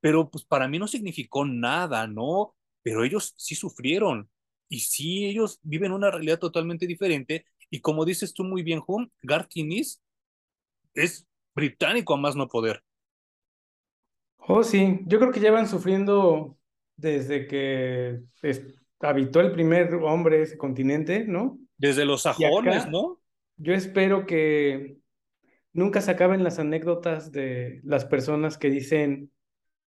pero 0.00 0.30
pues 0.30 0.44
para 0.44 0.68
mí 0.68 0.78
no 0.78 0.88
significó 0.88 1.44
nada, 1.44 2.06
¿no? 2.06 2.54
Pero 2.82 3.04
ellos 3.04 3.34
sí 3.36 3.54
sufrieron 3.54 4.30
y 4.68 4.80
sí 4.80 5.26
ellos 5.26 5.58
viven 5.62 5.92
una 5.92 6.10
realidad 6.10 6.38
totalmente 6.38 6.86
diferente 6.86 7.46
y 7.70 7.80
como 7.80 8.04
dices 8.04 8.34
tú 8.34 8.44
muy 8.44 8.62
bien, 8.62 8.82
Hum, 8.86 9.08
Garth 9.22 9.56
Innis 9.56 10.02
es 10.94 11.26
británico 11.54 12.14
a 12.14 12.18
más 12.18 12.36
no 12.36 12.48
poder. 12.48 12.82
Oh, 14.38 14.62
sí, 14.64 15.00
yo 15.06 15.18
creo 15.20 15.30
que 15.32 15.40
llevan 15.40 15.68
sufriendo 15.68 16.56
desde 16.96 17.46
que 17.46 18.20
es- 18.42 18.62
habitó 19.00 19.40
el 19.40 19.52
primer 19.52 19.94
hombre 19.94 20.42
ese 20.42 20.58
continente, 20.58 21.24
¿no? 21.24 21.58
Desde 21.78 22.04
los 22.04 22.22
sajones, 22.22 22.86
acá 22.86 22.90
¿no? 22.90 23.18
yo 23.56 23.74
espero 23.74 24.26
que 24.26 24.98
nunca 25.72 26.00
se 26.02 26.12
acaben 26.12 26.44
las 26.44 26.58
anécdotas 26.60 27.32
de 27.32 27.80
las 27.84 28.04
personas 28.06 28.58
que 28.58 28.70
dicen, 28.70 29.32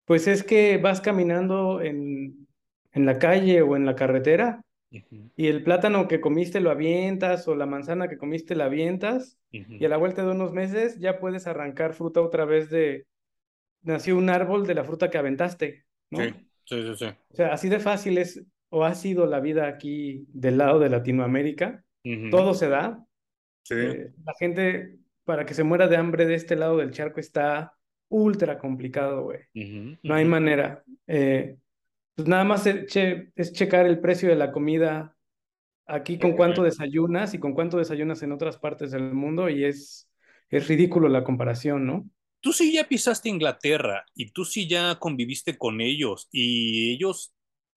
pues 0.07 0.29
es 0.29 0.45
que 0.45 0.79
vas 0.79 1.01
caminando 1.03 1.83
en, 1.83 2.49
en 2.93 3.07
la 3.07 3.19
calle 3.21 3.63
o 3.63 3.77
en 3.77 3.87
la 3.87 3.97
carretera 3.97 4.63
Y 4.91 5.49
el 5.49 5.63
plátano 5.63 6.09
que 6.09 6.21
comiste 6.21 6.61
lo 6.61 6.71
avientas 6.71 7.49
o 7.49 7.55
la 7.55 7.67
manzana 7.67 8.09
que 8.09 8.19
comiste 8.19 8.55
la 8.55 8.67
avientas 8.67 9.39
y 9.51 9.85
a 9.85 9.89
la 9.89 9.97
vuelta 9.97 10.25
de 10.25 10.31
unos 10.31 10.53
meses 10.53 10.99
ya 10.99 11.19
puedes 11.19 11.47
arrancar 11.47 11.93
fruta 11.93 12.21
otra 12.21 12.45
vez 12.45 12.71
de, 12.71 13.07
nació 13.83 14.17
un 14.17 14.31
árbol 14.31 14.67
de 14.67 14.75
la 14.75 14.85
fruta 14.85 15.11
que 15.11 15.19
aventaste, 15.19 15.85
¿no? 16.11 16.21
sí, 16.65 16.83
sí, 16.83 16.95
sí. 16.97 17.05
O 17.31 17.37
sea, 17.37 17.53
así 17.53 17.69
de 17.69 17.79
fácil 17.79 18.19
es 18.19 18.45
o 18.69 18.85
ha 18.85 18.95
sido 18.95 19.27
la 19.27 19.41
vida 19.41 19.67
aquí 19.69 20.27
del 20.33 20.59
lado 20.59 20.79
de 20.79 20.91
Latinoamérica. 20.91 21.85
Todo 22.31 22.55
se 22.55 22.69
da. 22.69 23.05
sí, 23.63 23.75
Eh, 23.75 24.13
la 24.25 24.35
gente 24.39 24.99
para 25.25 25.45
que 25.45 25.55
se 25.55 25.65
muera 25.65 25.89
de 25.89 25.97
hambre 25.97 26.27
de 26.27 26.35
este 26.35 26.57
lado 26.57 26.79
del 26.79 26.93
charco 26.93 27.21
está 27.21 27.75
ultra 28.09 28.59
complicado, 28.59 29.25
güey. 29.25 29.41
No 30.03 30.15
hay 30.15 30.25
manera. 30.25 30.85
Eh, 31.07 31.57
pues 32.17 32.29
nada 32.29 32.45
más 32.45 32.67
es, 32.67 32.87
che- 32.89 33.33
es 33.37 33.53
checar 33.55 33.87
el 33.87 34.01
precio 34.01 34.31
de 34.31 34.37
la 34.37 34.53
comida 34.53 35.17
aquí 35.87 36.19
con 36.19 36.35
cuánto 36.35 36.63
desayunas 36.63 37.35
y 37.35 37.39
con 37.41 37.55
cuánto 37.55 37.79
desayunas 37.79 38.23
en 38.23 38.33
otras 38.33 38.59
partes 38.59 38.91
del 38.93 39.15
mundo 39.15 39.49
y 39.51 39.65
es, 39.65 40.11
es 40.51 40.69
ridículo 40.69 41.09
la 41.09 41.25
comparación, 41.25 41.87
¿no? 41.87 42.11
Tú 42.41 42.53
sí 42.53 42.73
ya 42.73 42.85
pisaste 42.89 43.29
Inglaterra 43.31 44.05
y 44.15 44.33
tú 44.33 44.45
sí 44.45 44.69
ya 44.69 44.97
conviviste 45.01 45.59
con 45.59 45.81
ellos 45.81 46.29
y 46.33 46.95
ellos, 46.95 47.35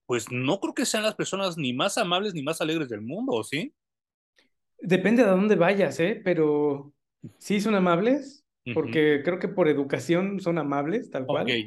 pues 0.07 0.31
no 0.31 0.59
creo 0.61 0.73
que 0.75 0.85
sean 0.85 1.03
las 1.03 1.15
personas 1.15 1.57
ni 1.57 1.73
más 1.73 1.97
amables 1.97 2.33
ni 2.35 2.43
más 2.43 2.61
alegres 2.61 2.89
del 2.89 3.01
mundo, 3.01 3.43
¿sí? 3.43 3.73
Depende 4.81 5.23
de 5.23 5.29
dónde 5.29 5.55
vayas, 5.55 5.99
¿eh? 5.99 6.21
Pero 6.23 6.93
sí 7.37 7.59
son 7.61 7.75
amables, 7.75 8.45
porque 8.71 9.21
creo 9.23 9.39
que 9.39 9.49
por 9.49 9.67
educación 9.67 10.39
son 10.39 10.57
amables, 10.57 11.09
tal 11.11 11.27
cual, 11.27 11.61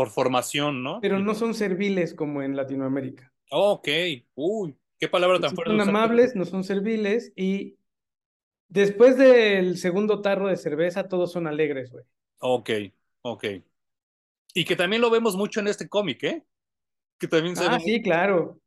por 0.00 0.10
formación, 0.10 0.82
¿no? 0.82 1.00
pero 1.00 1.18
no 1.18 1.34
son 1.34 1.54
serviles 1.54 2.14
como 2.14 2.42
en 2.42 2.56
Latinoamérica. 2.56 3.32
Ok, 3.50 3.88
uy, 4.34 4.76
qué 4.98 5.08
palabra 5.08 5.40
tan 5.40 5.54
fuerte 5.54 5.70
son 5.70 5.80
amables, 5.80 6.34
no 6.36 6.44
son 6.44 6.64
serviles 6.64 7.32
y 7.36 7.76
después 8.68 9.16
del 9.18 9.76
segundo 9.78 10.22
tarro 10.22 10.48
de 10.48 10.56
cerveza 10.56 11.08
todos 11.08 11.32
son 11.32 11.46
alegres, 11.46 11.90
güey. 11.90 12.04
Ok, 12.38 12.70
ok. 13.22 13.44
Y 14.54 14.64
que 14.64 14.76
también 14.76 15.02
lo 15.02 15.10
vemos 15.10 15.36
mucho 15.36 15.60
en 15.60 15.68
este 15.68 15.88
cómic, 15.88 16.24
¿eh? 16.24 16.44
Que 17.18 17.28
también 17.28 17.56
se 17.56 17.62
ve 17.62 17.68
Ah, 17.70 17.80
sí, 17.80 18.02
claro. 18.02 18.60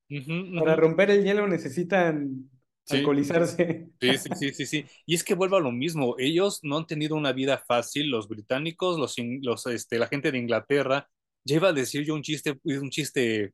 Para 0.59 0.75
romper 0.75 1.09
el 1.09 1.23
hielo 1.23 1.47
necesitan 1.47 2.49
Sí, 2.85 2.97
alcoholizarse. 2.97 3.89
sí, 3.99 4.17
sí, 4.17 4.29
sí, 4.35 4.53
sí, 4.53 4.65
sí. 4.65 4.85
Y 5.05 5.15
es 5.15 5.23
que 5.23 5.35
vuelvo 5.35 5.55
a 5.55 5.61
lo 5.61 5.71
mismo. 5.71 6.15
Ellos 6.19 6.59
no 6.63 6.77
han 6.77 6.85
tenido 6.85 7.15
una 7.15 7.31
vida 7.31 7.57
fácil. 7.57 8.09
Los 8.09 8.27
británicos, 8.27 8.99
los, 8.99 9.15
los, 9.41 9.65
este, 9.67 9.97
la 9.97 10.07
gente 10.07 10.31
de 10.31 10.37
Inglaterra. 10.37 11.09
Ya 11.45 11.55
iba 11.57 11.69
a 11.69 11.73
decir 11.73 12.05
yo 12.05 12.15
un 12.15 12.21
chiste, 12.23 12.59
un 12.63 12.89
chiste 12.89 13.53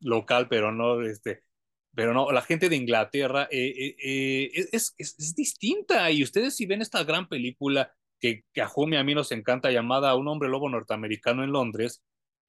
local, 0.00 0.48
pero 0.48 0.72
no, 0.72 1.02
este, 1.02 1.42
pero 1.94 2.14
no, 2.14 2.30
la 2.32 2.42
gente 2.42 2.68
de 2.68 2.76
Inglaterra 2.76 3.48
eh, 3.50 3.68
eh, 3.68 3.96
eh, 4.02 4.50
es, 4.72 4.94
es, 4.98 5.14
es 5.18 5.34
distinta. 5.34 6.10
Y 6.10 6.22
ustedes 6.22 6.56
si 6.56 6.66
ven 6.66 6.82
esta 6.82 7.04
gran 7.04 7.28
película 7.28 7.92
que, 8.20 8.44
que 8.52 8.62
a 8.62 8.68
Jumi 8.68 8.96
a 8.96 9.04
mí 9.04 9.14
nos 9.14 9.32
encanta, 9.32 9.70
llamada 9.70 10.14
Un 10.16 10.28
hombre 10.28 10.48
lobo 10.48 10.68
norteamericano 10.68 11.44
en 11.44 11.52
Londres, 11.52 12.02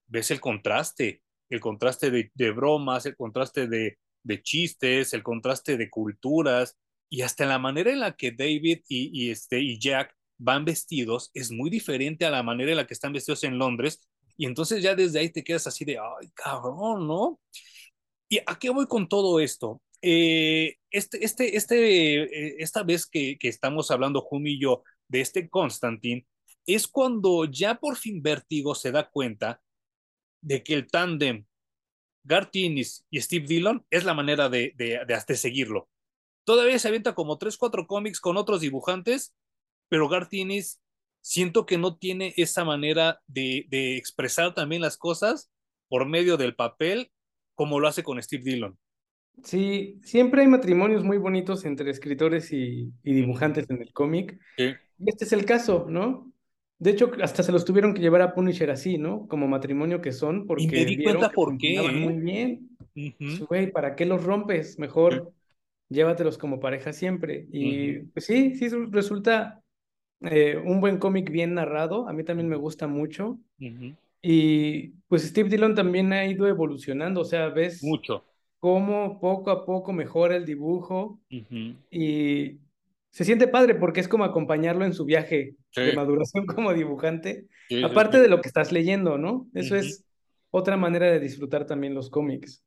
ves 0.08 0.31
el 0.31 0.41
contraste, 0.41 1.24
el 1.50 1.60
contraste 1.60 2.12
de, 2.12 2.31
de 2.34 2.51
bromas, 2.51 3.05
el 3.05 3.15
contraste 3.15 3.67
de, 3.67 3.98
de, 4.24 4.41
chistes, 4.43 5.13
el 5.13 5.24
contraste 5.24 5.77
de 5.77 5.89
culturas, 5.89 6.77
y 7.10 7.22
hasta 7.22 7.46
la 7.46 7.60
manera 7.60 7.91
en 7.91 8.01
la 8.01 8.15
que 8.15 8.31
David 8.31 8.81
y, 8.88 9.27
y, 9.27 9.31
este, 9.31 9.60
y 9.60 9.79
Jack 9.79 10.15
van 10.38 10.65
vestidos 10.65 11.29
es 11.34 11.51
muy 11.51 11.70
diferente 11.70 12.25
a 12.25 12.31
la 12.31 12.43
manera 12.43 12.72
en 12.72 12.77
la 12.77 12.88
que 12.88 12.93
están 12.93 13.13
vestidos 13.13 13.43
en 13.43 13.58
Londres, 13.60 14.08
y 14.41 14.48
entonces 14.48 14.81
ya 14.81 14.95
desde 14.95 15.19
ahí 15.19 15.29
te 15.29 15.43
quedas 15.43 15.67
así 15.67 15.86
de, 15.86 16.00
ay, 16.00 16.31
cabrón, 16.33 17.07
¿no? 17.07 17.39
¿Y 18.27 18.39
a 18.39 18.57
qué 18.60 18.71
voy 18.71 18.88
con 18.88 19.07
todo 19.07 19.39
esto? 19.39 19.83
Eh, 20.01 20.77
este, 20.89 21.24
este, 21.24 21.55
este, 21.55 22.24
eh, 22.24 22.55
esta 22.57 22.81
vez 22.81 23.05
que, 23.05 23.38
que 23.38 23.50
estamos 23.50 23.91
hablando, 23.91 24.21
Jumi 24.21 24.53
y 24.53 24.60
yo, 24.60 24.83
de 25.07 25.21
este 25.21 25.48
Constantine, 25.48 26.25
es 26.65 26.88
cuando 26.88 27.45
ya 27.45 27.75
por 27.75 27.98
fin 27.98 28.24
Vértigo 28.24 28.74
se 28.74 28.91
da 28.91 29.12
cuenta 29.12 29.62
de 30.41 30.63
que 30.63 30.74
el 30.74 30.88
tándem 30.88 31.45
Garth 32.24 32.55
Ennis 32.55 33.05
y 33.12 33.21
Steve 33.21 33.45
Dillon 33.45 33.86
es 33.91 34.05
la 34.05 34.15
manera 34.15 34.50
de, 34.50 34.74
de, 34.75 35.05
de, 35.05 35.24
de 35.27 35.36
seguirlo. 35.36 35.88
Todavía 36.45 36.79
se 36.79 36.88
avienta 36.88 37.13
como 37.13 37.38
3, 37.38 37.57
4 37.57 37.86
cómics 37.86 38.19
con 38.19 38.38
otros 38.38 38.62
dibujantes, 38.62 39.36
pero 39.88 40.10
Garth 40.10 40.33
Ennis 40.33 40.81
siento 41.22 41.66
que 41.66 41.78
no 41.78 41.98
tiene 41.98 42.34
esa 42.38 42.66
manera 42.66 43.22
de, 43.28 43.66
de, 43.70 43.98
expresar 43.98 44.54
también 44.54 44.82
las 44.82 44.98
cosas 44.98 45.51
por 45.88 46.06
medio 46.08 46.38
del 46.38 46.56
papel 46.56 47.12
como 47.56 47.80
lo 47.80 47.88
hace 47.88 48.04
con 48.04 48.22
Steve 48.22 48.44
Dillon. 48.44 48.78
Sí, 49.44 50.00
siempre 50.04 50.42
hay 50.42 50.48
matrimonios 50.48 51.04
muy 51.04 51.18
bonitos 51.18 51.66
entre 51.66 51.90
escritores 51.90 52.51
y, 52.54 52.92
y 53.04 53.13
dibujantes 53.13 53.70
en 53.70 53.82
el 53.82 53.92
cómic. 53.94 54.40
Sí. 54.58 54.74
Y 55.00 55.10
este 55.10 55.25
es 55.25 55.34
el 55.34 55.46
caso, 55.46 55.88
¿no? 55.90 56.32
De 56.78 56.92
hecho, 56.92 57.12
hasta 57.22 57.44
se 57.44 57.51
los 57.51 57.66
tuvieron 57.66 57.94
que 57.94 58.01
llevar 58.01 58.22
a 58.22 58.34
Punisher 58.34 58.70
así, 58.72 58.98
¿no? 58.98 59.28
Como 59.28 59.48
matrimonio 59.48 60.01
que 60.01 60.12
son, 60.12 60.48
Y 60.58 60.68
me 60.68 60.78
porque 60.78 60.86
di 60.86 61.04
cuenta 61.04 61.30
por 61.32 61.58
qué. 61.58 61.80
muy 61.92 62.13
¿eh? 62.13 62.18
bien. 62.18 62.70
Uh 62.96 63.12
Pues, 63.20 63.42
-huh. 63.42 63.48
güey, 63.48 63.72
¿para 63.72 63.96
qué 63.96 64.06
los 64.06 64.24
rompes? 64.24 64.78
Mejor 64.80 65.34
llévatelos 65.90 66.38
como 66.38 66.60
pareja 66.60 66.94
siempre. 66.94 67.48
Uh 67.54 67.56
Y 67.56 67.88
-huh. 67.96 68.12
pues 68.13 68.25
sí, 68.25 68.56
sí 68.56 68.68
resulta 68.92 69.62
eh, 70.22 70.62
un 70.63 70.82
buen 70.82 70.98
cómic 70.98 71.30
bien 71.32 71.54
narrado. 71.54 72.08
A 72.08 72.13
mí 72.13 72.24
también 72.24 72.48
me 72.50 72.56
gusta 72.56 72.88
mucho. 72.88 73.40
Uh 73.60 73.66
-huh. 73.66 73.96
Y 74.22 74.90
pues 75.08 75.24
Steve 75.24 75.50
Dillon 75.50 75.74
también 75.75 76.13
ha 76.13 76.25
ido 76.25 76.48
evolucionando. 76.48 77.22
O 77.22 77.25
sea, 77.25 77.50
ves 77.50 77.84
Mucho. 77.84 78.24
cómo 78.60 79.20
poco 79.20 79.50
a 79.51 79.66
poco 79.66 79.94
mejora 79.94 80.36
el 80.36 80.46
dibujo. 80.46 81.20
Uh 81.32 81.36
-huh. 81.36 81.75
Y 81.90 82.58
se 83.12 83.25
siente 83.25 83.48
padre 83.48 83.75
porque 83.75 84.00
es 84.00 84.08
como 84.08 84.24
acompañarlo 84.24 84.86
en 84.86 84.94
su 84.94 85.06
viaje 85.06 85.56
Sí. 85.72 85.82
de 85.82 85.94
maduración 85.94 86.46
como 86.62 86.74
dibujante, 86.74 87.46
Sí, 87.70 87.82
aparte 87.82 88.18
sí, 88.18 88.24
de 88.24 88.30
lo 88.30 88.42
que 88.42 88.48
estás 88.50 88.72
leyendo, 88.74 89.18
¿no? 89.18 89.48
Eso 89.54 89.75
Uh 89.75 89.78
es 89.80 90.06
otra 90.54 90.75
manera 90.75 91.10
de 91.10 91.20
disfrutar 91.22 91.66
también 91.66 91.94
los 91.94 92.10
cómics. 92.10 92.62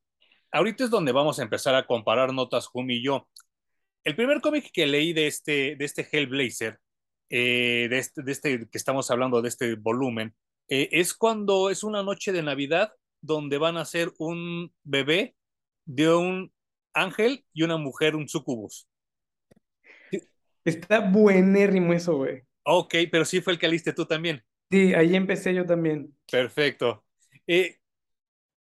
Ahorita 0.51 0.83
es 0.85 0.89
donde 0.89 1.11
vamos 1.11 1.37
a 1.39 1.43
empezar 1.43 1.75
a 1.75 1.85
comparar 1.85 2.33
notas, 2.33 2.65
Jumi 2.65 2.95
y 2.95 3.03
yo. 3.03 3.27
El 4.03 4.15
primer 4.15 4.41
cómic 4.41 4.71
que 4.73 4.87
leí 4.87 5.13
de 5.13 5.27
este, 5.27 5.75
de 5.75 5.85
este 5.85 6.07
Hellblazer, 6.11 6.79
eh, 7.29 7.87
de, 7.89 7.97
este, 7.97 8.23
de 8.23 8.31
este 8.31 8.69
que 8.69 8.77
estamos 8.77 9.09
hablando, 9.11 9.41
de 9.41 9.49
este 9.49 9.75
volumen, 9.75 10.35
eh, 10.67 10.89
es 10.91 11.13
cuando 11.13 11.69
es 11.69 11.83
una 11.83 12.03
noche 12.03 12.31
de 12.31 12.43
Navidad 12.43 12.91
donde 13.21 13.57
van 13.57 13.77
a 13.77 13.85
ser 13.85 14.11
un 14.17 14.73
bebé 14.83 15.35
de 15.85 16.13
un 16.13 16.51
ángel 16.93 17.45
y 17.53 17.63
una 17.63 17.77
mujer, 17.77 18.15
un 18.15 18.27
sucubus. 18.27 18.87
Está 20.63 20.99
buenérrimo 20.99 21.93
eso, 21.93 22.17
güey. 22.17 22.41
Ok, 22.63 22.95
pero 23.11 23.25
sí 23.25 23.41
fue 23.41 23.53
el 23.53 23.59
que 23.59 23.67
leíste 23.67 23.93
tú 23.93 24.05
también. 24.05 24.43
Sí, 24.71 24.93
ahí 24.95 25.15
empecé 25.15 25.53
yo 25.53 25.65
también. 25.65 26.15
Perfecto. 26.31 27.05
Eh, 27.45 27.77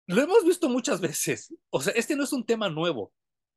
lo 0.08 0.22
hemos 0.22 0.44
visto 0.44 0.68
muchas 0.68 1.00
veces. 1.00 1.53
O 1.70 1.82
sea, 1.82 1.94
este 1.96 2.15
no 2.15 2.24
es 2.24 2.34
un 2.34 2.46
tema 2.46 2.70
nuevo. 2.70 3.13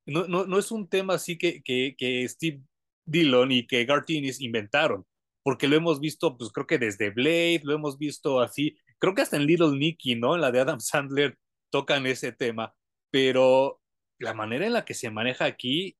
No, 0.06 0.26
no, 0.28 0.44
no 0.44 0.58
es 0.58 0.70
un 0.70 0.87
tema 0.87 1.14
así 1.14 1.38
que, 1.38 1.62
que, 1.62 1.94
que 1.96 2.28
Steve 2.28 2.61
Dillon 3.04 3.52
y 3.52 3.66
que 3.66 3.84
Garth 3.84 4.11
Ennis 4.11 4.40
inventaron. 4.40 5.06
Porque 5.42 5.68
lo 5.68 5.76
hemos 5.76 6.00
visto, 6.00 6.37
pues 6.38 6.50
creo 6.50 6.66
que 6.66 6.78
desde 6.78 7.11
Blade, 7.11 7.61
lo 7.64 7.75
hemos 7.75 7.99
visto 7.99 8.40
así. 8.40 8.76
Creo 8.99 9.14
que 9.14 9.23
hasta 9.23 9.37
en 9.37 9.46
Little 9.46 9.76
Nicky, 9.76 10.16
¿no? 10.16 10.34
En 10.34 10.40
la 10.40 10.50
de 10.50 10.61
Adam 10.61 10.80
Sandler 10.80 11.37
tocan 11.70 12.06
ese 12.06 12.32
tema. 12.32 12.75
Pero 13.11 13.80
la 14.18 14.34
manera 14.34 14.66
en 14.66 14.73
la 14.73 14.84
que 14.84 14.94
se 14.94 15.11
maneja 15.11 15.44
aquí 15.44 15.96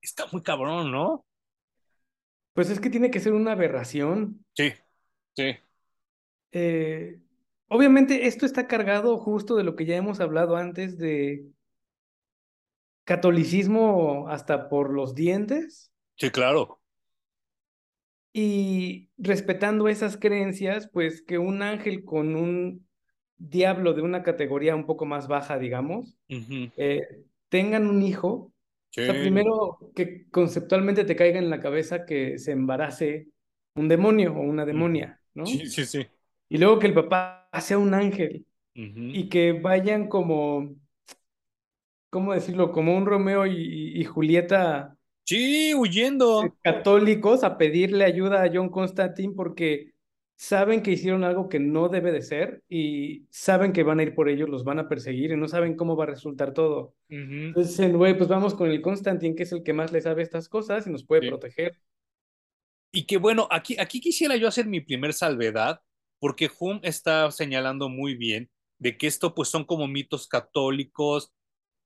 está 0.00 0.26
muy 0.32 0.42
cabrón, 0.42 0.90
¿no? 0.90 1.26
Pues 2.54 2.70
es 2.70 2.80
que 2.80 2.90
tiene 2.90 3.10
que 3.10 3.20
ser 3.20 3.34
una 3.34 3.52
aberración. 3.52 4.44
Sí, 4.54 4.72
sí. 5.36 5.56
Eh, 6.52 7.20
obviamente 7.68 8.26
esto 8.26 8.46
está 8.46 8.66
cargado 8.66 9.18
justo 9.18 9.56
de 9.56 9.64
lo 9.64 9.76
que 9.76 9.84
ya 9.84 9.96
hemos 9.96 10.18
hablado 10.20 10.56
antes 10.56 10.98
de 10.98 11.44
catolicismo 13.04 14.28
hasta 14.28 14.68
por 14.68 14.92
los 14.92 15.14
dientes. 15.14 15.92
Sí, 16.18 16.30
claro. 16.30 16.80
Y 18.32 19.10
respetando 19.18 19.88
esas 19.88 20.16
creencias, 20.16 20.88
pues 20.92 21.22
que 21.22 21.38
un 21.38 21.62
ángel 21.62 22.04
con 22.04 22.36
un 22.36 22.86
diablo 23.36 23.94
de 23.94 24.02
una 24.02 24.22
categoría 24.22 24.76
un 24.76 24.86
poco 24.86 25.06
más 25.06 25.28
baja, 25.28 25.58
digamos, 25.58 26.16
Uh 26.30 26.34
-huh. 26.34 26.72
eh, 26.76 27.24
tengan 27.48 27.88
un 27.88 28.02
hijo. 28.02 28.52
Sí. 28.90 29.02
O 29.02 29.04
sea, 29.04 29.14
primero 29.14 29.78
que 29.94 30.28
conceptualmente 30.30 31.04
te 31.04 31.16
caiga 31.16 31.38
en 31.38 31.50
la 31.50 31.60
cabeza 31.60 32.04
que 32.06 32.38
se 32.38 32.52
embarace 32.52 33.28
un 33.74 33.88
demonio 33.88 34.34
o 34.34 34.40
una 34.42 34.66
demonia, 34.66 35.20
¿no? 35.34 35.46
Sí, 35.46 35.66
sí, 35.66 35.84
sí. 35.86 36.06
Y 36.48 36.58
luego 36.58 36.78
que 36.78 36.86
el 36.88 36.94
papá 36.94 37.48
hacia 37.52 37.78
un 37.78 37.94
ángel 37.94 38.46
y 38.74 39.28
que 39.28 39.52
vayan 39.52 40.08
como, 40.08 40.76
¿cómo 42.10 42.34
decirlo? 42.34 42.72
Como 42.72 42.96
un 42.96 43.06
Romeo 43.06 43.46
y, 43.46 44.04
Julieta. 44.04 44.97
Sí, 45.28 45.74
huyendo. 45.74 46.56
Católicos 46.62 47.44
a 47.44 47.58
pedirle 47.58 48.06
ayuda 48.06 48.42
a 48.42 48.50
John 48.50 48.70
Constantine 48.70 49.34
porque 49.36 49.92
saben 50.36 50.82
que 50.82 50.92
hicieron 50.92 51.22
algo 51.22 51.50
que 51.50 51.58
no 51.58 51.90
debe 51.90 52.12
de 52.12 52.22
ser 52.22 52.62
y 52.66 53.26
saben 53.28 53.74
que 53.74 53.82
van 53.82 54.00
a 54.00 54.04
ir 54.04 54.14
por 54.14 54.30
ellos, 54.30 54.48
los 54.48 54.64
van 54.64 54.78
a 54.78 54.88
perseguir 54.88 55.30
y 55.30 55.36
no 55.36 55.46
saben 55.46 55.76
cómo 55.76 55.96
va 55.96 56.04
a 56.04 56.06
resultar 56.06 56.54
todo. 56.54 56.94
Entonces, 57.10 57.92
güey, 57.92 58.16
pues 58.16 58.30
vamos 58.30 58.54
con 58.54 58.70
el 58.70 58.80
Constantine, 58.80 59.34
que 59.34 59.42
es 59.42 59.52
el 59.52 59.62
que 59.62 59.74
más 59.74 59.92
le 59.92 60.00
sabe 60.00 60.22
estas 60.22 60.48
cosas 60.48 60.86
y 60.86 60.90
nos 60.90 61.04
puede 61.04 61.28
proteger. 61.28 61.76
Y 62.90 63.04
que 63.04 63.18
bueno, 63.18 63.48
aquí, 63.50 63.76
aquí 63.78 64.00
quisiera 64.00 64.34
yo 64.36 64.48
hacer 64.48 64.64
mi 64.64 64.80
primer 64.80 65.12
salvedad, 65.12 65.82
porque 66.20 66.48
Hume 66.58 66.80
está 66.84 67.30
señalando 67.32 67.90
muy 67.90 68.14
bien 68.14 68.48
de 68.78 68.96
que 68.96 69.06
esto 69.06 69.34
pues 69.34 69.50
son 69.50 69.64
como 69.64 69.88
mitos 69.88 70.26
católicos. 70.26 71.34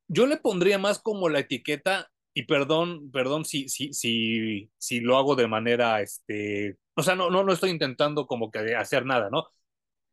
Yo 0.07 0.29
le 0.29 0.37
pondría 0.37 0.79
más 0.79 1.01
como 1.01 1.29
la 1.29 1.41
etiqueta, 1.41 2.12
y 2.35 2.45
perdón, 2.45 3.11
perdón 3.11 3.45
si, 3.45 3.69
si, 3.69 3.93
si, 3.93 4.71
si 4.79 5.01
lo 5.01 5.17
hago 5.17 5.37
de 5.37 5.49
manera, 5.49 6.01
este, 6.01 6.79
o 6.95 7.03
sea, 7.03 7.15
no, 7.15 7.31
no, 7.31 7.45
no 7.45 7.53
estoy 7.53 7.71
intentando 7.71 8.27
como 8.27 8.51
que 8.51 8.75
hacer 8.77 9.07
nada, 9.07 9.31
¿no? 9.31 9.47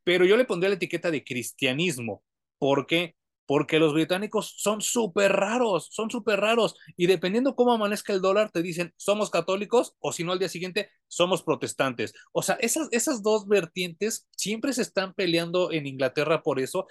Pero 0.03 0.25
yo 0.25 0.37
le 0.37 0.45
pondría 0.45 0.69
la 0.69 0.75
etiqueta 0.75 1.11
de 1.11 1.23
cristianismo. 1.23 2.23
¿Por 2.59 2.87
qué? 2.87 3.15
porque 3.49 3.79
los 3.79 3.95
británicos 3.95 4.53
son 4.59 4.79
súper 4.79 5.31
raros, 5.31 5.87
son 5.89 6.11
súper 6.11 6.39
raros. 6.39 6.75
Y 6.95 7.07
dependiendo 7.07 7.55
cómo 7.55 7.73
amanezca 7.73 8.13
el 8.13 8.21
dólar, 8.21 8.51
te 8.51 8.61
dicen, 8.61 8.93
somos 8.95 9.31
católicos 9.31 9.95
o 9.97 10.13
si 10.13 10.23
no 10.23 10.33
al 10.33 10.37
día 10.37 10.49
siguiente, 10.49 10.91
somos 11.07 11.41
protestantes. 11.41 12.13
O 12.31 12.43
sea, 12.43 12.57
esas, 12.61 12.89
esas 12.91 13.23
dos 13.23 13.47
vertientes 13.47 14.27
siempre 14.37 14.71
se 14.71 14.83
están 14.83 15.15
peleando 15.15 15.71
en 15.71 15.87
Inglaterra 15.87 16.43
por 16.43 16.59
eso. 16.59 16.85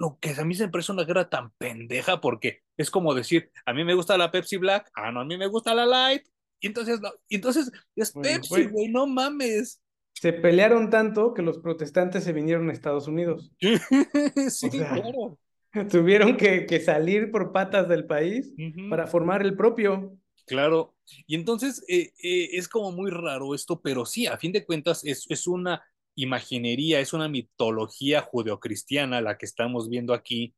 Lo 0.00 0.18
que 0.18 0.30
a 0.30 0.44
mí 0.46 0.54
se 0.54 0.64
me 0.64 0.72
parece 0.72 0.92
una 0.92 1.04
guerra 1.04 1.28
tan 1.28 1.50
pendeja 1.58 2.22
porque 2.22 2.62
es 2.78 2.90
como 2.90 3.12
decir, 3.14 3.50
a 3.66 3.74
mí 3.74 3.84
me 3.84 3.92
gusta 3.92 4.16
la 4.16 4.30
Pepsi 4.30 4.56
Black, 4.56 4.90
ah, 4.94 5.12
no, 5.12 5.20
a 5.20 5.24
mí 5.26 5.36
me 5.36 5.46
gusta 5.46 5.74
la 5.74 5.84
Light. 5.84 6.22
Y 6.58 6.68
entonces, 6.68 7.02
no, 7.02 7.10
entonces 7.28 7.70
es 7.94 8.12
Pepsi, 8.12 8.64
güey, 8.68 8.88
no 8.88 9.06
mames. 9.06 9.82
Se 10.14 10.32
pelearon 10.32 10.88
tanto 10.88 11.34
que 11.34 11.42
los 11.42 11.58
protestantes 11.58 12.24
se 12.24 12.32
vinieron 12.32 12.70
a 12.70 12.72
Estados 12.72 13.08
Unidos. 13.08 13.52
sí, 14.48 14.70
claro. 14.70 15.38
Tuvieron 15.90 16.38
que, 16.38 16.80
salir 16.80 17.30
por 17.30 17.52
patas 17.52 17.86
del 17.86 18.06
país 18.06 18.54
para 18.88 19.06
formar 19.06 19.42
el 19.42 19.54
propio. 19.54 20.16
Claro, 20.46 20.96
y 21.26 21.34
entonces 21.34 21.84
eh, 21.88 22.14
eh, 22.22 22.48
es 22.54 22.68
como 22.68 22.90
muy 22.90 23.10
raro 23.10 23.54
esto, 23.54 23.82
pero 23.82 24.06
sí, 24.06 24.26
a 24.26 24.38
fin 24.38 24.50
de 24.50 24.64
cuentas 24.64 25.04
es, 25.04 25.26
es 25.28 25.46
una 25.46 25.82
imaginería, 26.14 27.00
es 27.00 27.12
una 27.12 27.28
mitología 27.28 28.22
judeocristiana 28.22 29.20
la 29.20 29.38
que 29.38 29.46
estamos 29.46 29.88
viendo 29.88 30.14
aquí. 30.14 30.54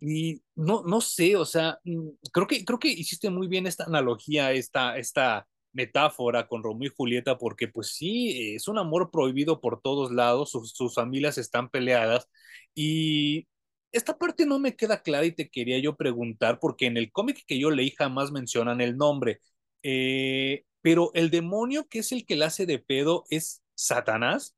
Y 0.00 0.42
no, 0.54 0.82
no 0.84 1.00
sé, 1.00 1.36
o 1.36 1.44
sea, 1.44 1.78
mm, 1.84 2.08
creo 2.32 2.46
que, 2.46 2.64
creo 2.64 2.78
que 2.78 2.88
hiciste 2.88 3.30
muy 3.30 3.48
bien 3.48 3.66
esta 3.66 3.84
analogía, 3.84 4.52
esta, 4.52 4.96
esta 4.98 5.46
metáfora 5.72 6.46
con 6.48 6.62
Romeo 6.62 6.88
y 6.88 6.94
Julieta, 6.96 7.38
porque 7.38 7.68
pues 7.68 7.94
sí, 7.94 8.54
es 8.54 8.68
un 8.68 8.78
amor 8.78 9.10
prohibido 9.10 9.60
por 9.60 9.80
todos 9.80 10.12
lados, 10.12 10.50
sus, 10.50 10.72
sus 10.72 10.94
familias 10.94 11.38
están 11.38 11.68
peleadas 11.70 12.28
y 12.74 13.46
esta 13.92 14.18
parte 14.18 14.46
no 14.46 14.58
me 14.58 14.76
queda 14.76 15.02
clara 15.02 15.26
y 15.26 15.32
te 15.32 15.48
quería 15.48 15.78
yo 15.78 15.96
preguntar, 15.96 16.58
porque 16.60 16.86
en 16.86 16.96
el 16.96 17.10
cómic 17.12 17.44
que 17.46 17.58
yo 17.58 17.70
leí 17.70 17.90
jamás 17.92 18.30
mencionan 18.32 18.80
el 18.80 18.96
nombre, 18.96 19.40
eh, 19.82 20.64
pero 20.82 21.10
el 21.14 21.30
demonio 21.30 21.88
que 21.88 22.00
es 22.00 22.12
el 22.12 22.26
que 22.26 22.36
la 22.36 22.46
hace 22.46 22.66
de 22.66 22.78
pedo 22.78 23.24
es 23.30 23.62
Satanás, 23.74 24.56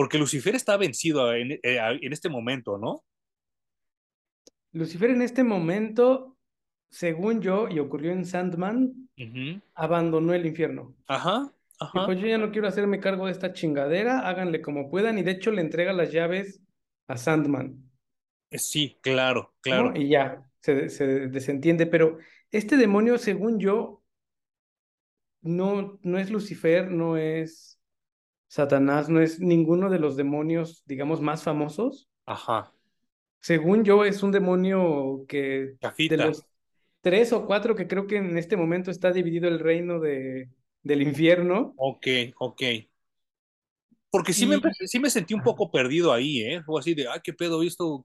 porque 0.00 0.16
Lucifer 0.16 0.54
está 0.54 0.78
vencido 0.78 1.34
en, 1.34 1.52
eh, 1.52 1.60
en 1.62 2.12
este 2.14 2.30
momento, 2.30 2.78
¿no? 2.78 3.04
Lucifer 4.72 5.10
en 5.10 5.20
este 5.20 5.44
momento, 5.44 6.38
según 6.88 7.42
yo, 7.42 7.68
y 7.68 7.80
ocurrió 7.80 8.10
en 8.10 8.24
Sandman, 8.24 9.10
abandonó 9.74 10.32
el 10.32 10.46
infierno. 10.46 10.96
Ajá. 11.06 11.52
Ajá. 11.78 12.06
pues 12.06 12.18
yo 12.18 12.26
ya 12.26 12.38
no 12.38 12.50
quiero 12.50 12.66
hacerme 12.66 12.98
cargo 12.98 13.26
de 13.26 13.32
esta 13.32 13.52
chingadera, 13.52 14.20
háganle 14.20 14.62
como 14.62 14.88
puedan, 14.88 15.18
y 15.18 15.22
de 15.22 15.32
hecho 15.32 15.50
le 15.50 15.60
entrega 15.60 15.92
las 15.92 16.10
llaves 16.10 16.62
a 17.06 17.18
Sandman. 17.18 17.90
Sí, 18.52 18.96
claro, 19.02 19.52
claro. 19.60 19.92
Y 19.94 20.08
ya, 20.08 20.50
se, 20.60 20.74
desentiende, 21.28 21.84
pero 21.84 22.16
este 22.50 22.78
demonio, 22.78 23.18
según 23.18 23.60
yo, 23.60 24.02
no, 25.42 25.98
no 26.00 26.16
es 26.16 26.30
Lucifer, 26.30 26.90
no 26.90 27.18
es 27.18 27.78
Satanás, 28.50 29.08
no 29.08 29.20
es 29.20 29.38
ninguno 29.38 29.90
de 29.90 30.00
los 30.00 30.16
demonios, 30.16 30.82
digamos, 30.84 31.20
más 31.20 31.44
famosos. 31.44 32.08
Ajá. 32.26 32.72
Según 33.38 33.84
yo, 33.84 34.04
es 34.04 34.24
un 34.24 34.32
demonio 34.32 35.24
que 35.28 35.76
de 35.96 36.16
los 36.16 36.44
tres 37.00 37.32
o 37.32 37.46
cuatro 37.46 37.76
que 37.76 37.86
creo 37.86 38.08
que 38.08 38.16
en 38.16 38.36
este 38.36 38.56
momento 38.56 38.90
está 38.90 39.12
dividido 39.12 39.46
el 39.46 39.60
reino 39.60 40.00
de, 40.00 40.50
del 40.82 41.02
infierno. 41.02 41.74
Ok, 41.76 42.06
ok. 42.40 42.62
Porque 44.10 44.32
sí, 44.32 44.46
me, 44.46 44.58
sí 44.84 44.98
me 44.98 45.10
sentí 45.10 45.32
un 45.32 45.42
poco 45.42 45.70
perdido 45.70 46.12
ahí, 46.12 46.42
¿eh? 46.42 46.60
Fue 46.66 46.80
así 46.80 46.92
de, 46.94 47.06
ay, 47.06 47.20
qué 47.22 47.32
pedo, 47.32 47.60
visto 47.60 48.04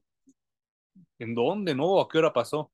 ¿En 1.17 1.33
dónde? 1.33 1.73
¿No? 1.73 1.99
¿A 1.99 2.07
qué 2.07 2.19
hora 2.19 2.31
pasó? 2.31 2.71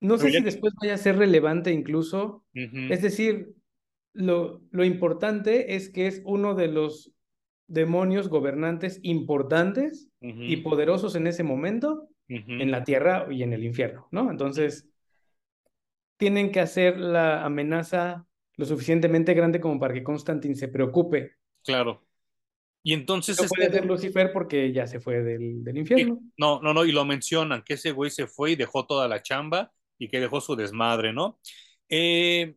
No 0.00 0.16
sé 0.16 0.30
si 0.30 0.42
después 0.42 0.72
vaya 0.80 0.94
a 0.94 0.98
ser 0.98 1.18
relevante 1.18 1.72
incluso. 1.72 2.42
Es 2.54 3.02
decir, 3.02 3.54
lo, 4.16 4.62
lo 4.70 4.84
importante 4.84 5.76
es 5.76 5.88
que 5.88 6.06
es 6.06 6.22
uno 6.24 6.54
de 6.54 6.68
los 6.68 7.12
demonios 7.68 8.28
gobernantes 8.28 9.00
importantes 9.02 10.08
y 10.20 10.56
poderosos 10.58 11.14
en 11.14 11.26
ese 11.26 11.42
momento 11.42 12.08
en 12.28 12.70
la 12.70 12.82
tierra 12.82 13.26
y 13.30 13.42
en 13.42 13.52
el 13.52 13.64
infierno, 13.64 14.08
¿no? 14.10 14.30
Entonces, 14.30 14.88
tienen 16.16 16.50
que 16.50 16.60
hacer 16.60 16.98
la 16.98 17.44
amenaza 17.44 18.26
lo 18.56 18.64
suficientemente 18.64 19.34
grande 19.34 19.60
como 19.60 19.78
para 19.78 19.94
que 19.94 20.02
Constantine 20.02 20.54
se 20.54 20.68
preocupe. 20.68 21.34
Claro. 21.62 22.04
Y 22.82 22.94
entonces... 22.94 23.40
No 23.40 23.48
puede 23.48 23.70
ser 23.70 23.84
Lucifer 23.84 24.32
porque 24.32 24.72
ya 24.72 24.86
se 24.86 24.98
fue 24.98 25.22
del, 25.22 25.62
del 25.62 25.78
infierno. 25.78 26.20
no, 26.36 26.60
no, 26.60 26.72
no, 26.72 26.84
y 26.84 26.92
lo 26.92 27.04
mencionan, 27.04 27.62
que 27.62 27.74
ese 27.74 27.92
güey 27.92 28.10
se 28.10 28.26
fue 28.26 28.52
y 28.52 28.56
dejó 28.56 28.86
toda 28.86 29.06
la 29.08 29.22
chamba 29.22 29.72
y 29.98 30.08
que 30.08 30.20
dejó 30.20 30.40
su 30.40 30.56
desmadre, 30.56 31.12
¿no? 31.12 31.38
Eh, 31.88 32.56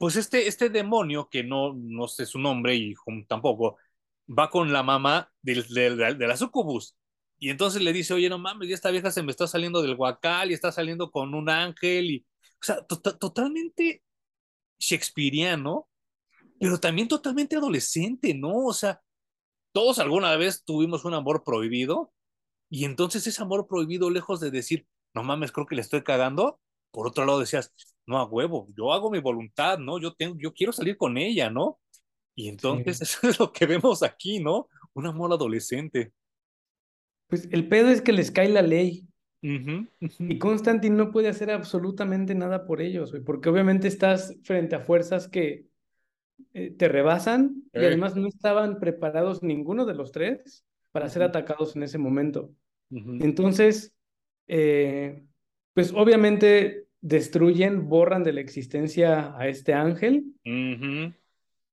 pues 0.00 0.16
este, 0.16 0.48
este 0.48 0.70
demonio, 0.70 1.28
que 1.30 1.44
no, 1.44 1.74
no 1.74 2.08
sé 2.08 2.24
su 2.24 2.38
nombre 2.38 2.74
y 2.74 2.94
tampoco, 3.28 3.76
va 4.26 4.48
con 4.48 4.72
la 4.72 4.82
mamá 4.82 5.30
de, 5.42 5.62
de, 5.62 6.26
la 6.26 6.36
sucubus. 6.38 6.96
Y 7.38 7.50
entonces 7.50 7.82
le 7.82 7.92
dice, 7.92 8.14
oye, 8.14 8.30
no 8.30 8.38
mames, 8.38 8.70
ya 8.70 8.74
esta 8.74 8.90
vieja 8.90 9.10
se 9.10 9.22
me 9.22 9.30
está 9.30 9.46
saliendo 9.46 9.82
del 9.82 9.96
guacal 9.96 10.50
y 10.50 10.54
está 10.54 10.72
saliendo 10.72 11.10
con 11.10 11.34
un 11.34 11.50
ángel. 11.50 12.10
Y, 12.10 12.26
o 12.62 12.64
sea, 12.64 12.82
totalmente 12.86 14.02
shakespeareano 14.78 15.90
pero 16.60 16.78
también 16.78 17.08
totalmente 17.08 17.56
adolescente, 17.56 18.34
¿no? 18.34 18.66
O 18.66 18.74
sea, 18.74 19.02
todos 19.72 19.98
alguna 19.98 20.36
vez 20.36 20.64
tuvimos 20.64 21.04
un 21.06 21.14
amor 21.14 21.42
prohibido 21.44 22.12
y 22.68 22.84
entonces 22.84 23.26
ese 23.26 23.42
amor 23.42 23.66
prohibido, 23.68 24.10
lejos 24.10 24.40
de 24.40 24.50
decir, 24.50 24.86
no 25.14 25.22
mames, 25.24 25.52
creo 25.52 25.66
que 25.66 25.76
le 25.76 25.82
estoy 25.82 26.02
cagando, 26.02 26.60
por 26.90 27.06
otro 27.08 27.24
lado 27.26 27.40
decías, 27.40 27.72
no 28.10 28.18
a 28.18 28.26
huevo, 28.26 28.68
yo 28.76 28.92
hago 28.92 29.10
mi 29.10 29.20
voluntad, 29.20 29.78
¿no? 29.78 30.00
Yo, 30.00 30.12
tengo, 30.12 30.36
yo 30.36 30.52
quiero 30.52 30.72
salir 30.72 30.96
con 30.96 31.16
ella, 31.16 31.48
¿no? 31.48 31.78
Y 32.34 32.48
entonces 32.48 33.00
eso 33.00 33.28
es 33.28 33.38
lo 33.38 33.52
que 33.52 33.66
vemos 33.66 34.02
aquí, 34.02 34.40
¿no? 34.40 34.68
Un 34.94 35.06
amor 35.06 35.32
adolescente. 35.32 36.12
Pues 37.28 37.48
el 37.52 37.68
pedo 37.68 37.88
es 37.88 38.02
que 38.02 38.12
les 38.12 38.30
cae 38.30 38.48
la 38.48 38.62
ley. 38.62 39.06
Y 39.42 40.38
Constantine 40.38 40.94
no 40.94 41.12
puede 41.12 41.28
hacer 41.28 41.50
absolutamente 41.50 42.34
nada 42.34 42.66
por 42.66 42.82
ellos, 42.82 43.14
porque 43.24 43.48
obviamente 43.48 43.88
estás 43.88 44.36
frente 44.42 44.76
a 44.76 44.80
fuerzas 44.80 45.28
que 45.28 45.64
eh, 46.52 46.72
te 46.72 46.88
rebasan 46.88 47.62
y 47.72 47.78
además 47.78 48.16
no 48.16 48.28
estaban 48.28 48.78
preparados 48.80 49.42
ninguno 49.42 49.86
de 49.86 49.94
los 49.94 50.12
tres 50.12 50.66
para 50.90 51.08
ser 51.08 51.22
atacados 51.22 51.74
en 51.74 51.84
ese 51.84 51.96
momento. 51.96 52.50
Entonces, 52.90 53.94
eh, 54.46 55.24
pues 55.72 55.92
obviamente 55.94 56.89
destruyen, 57.00 57.88
borran 57.88 58.24
de 58.24 58.32
la 58.32 58.40
existencia 58.40 59.36
a 59.36 59.48
este 59.48 59.72
ángel 59.72 60.24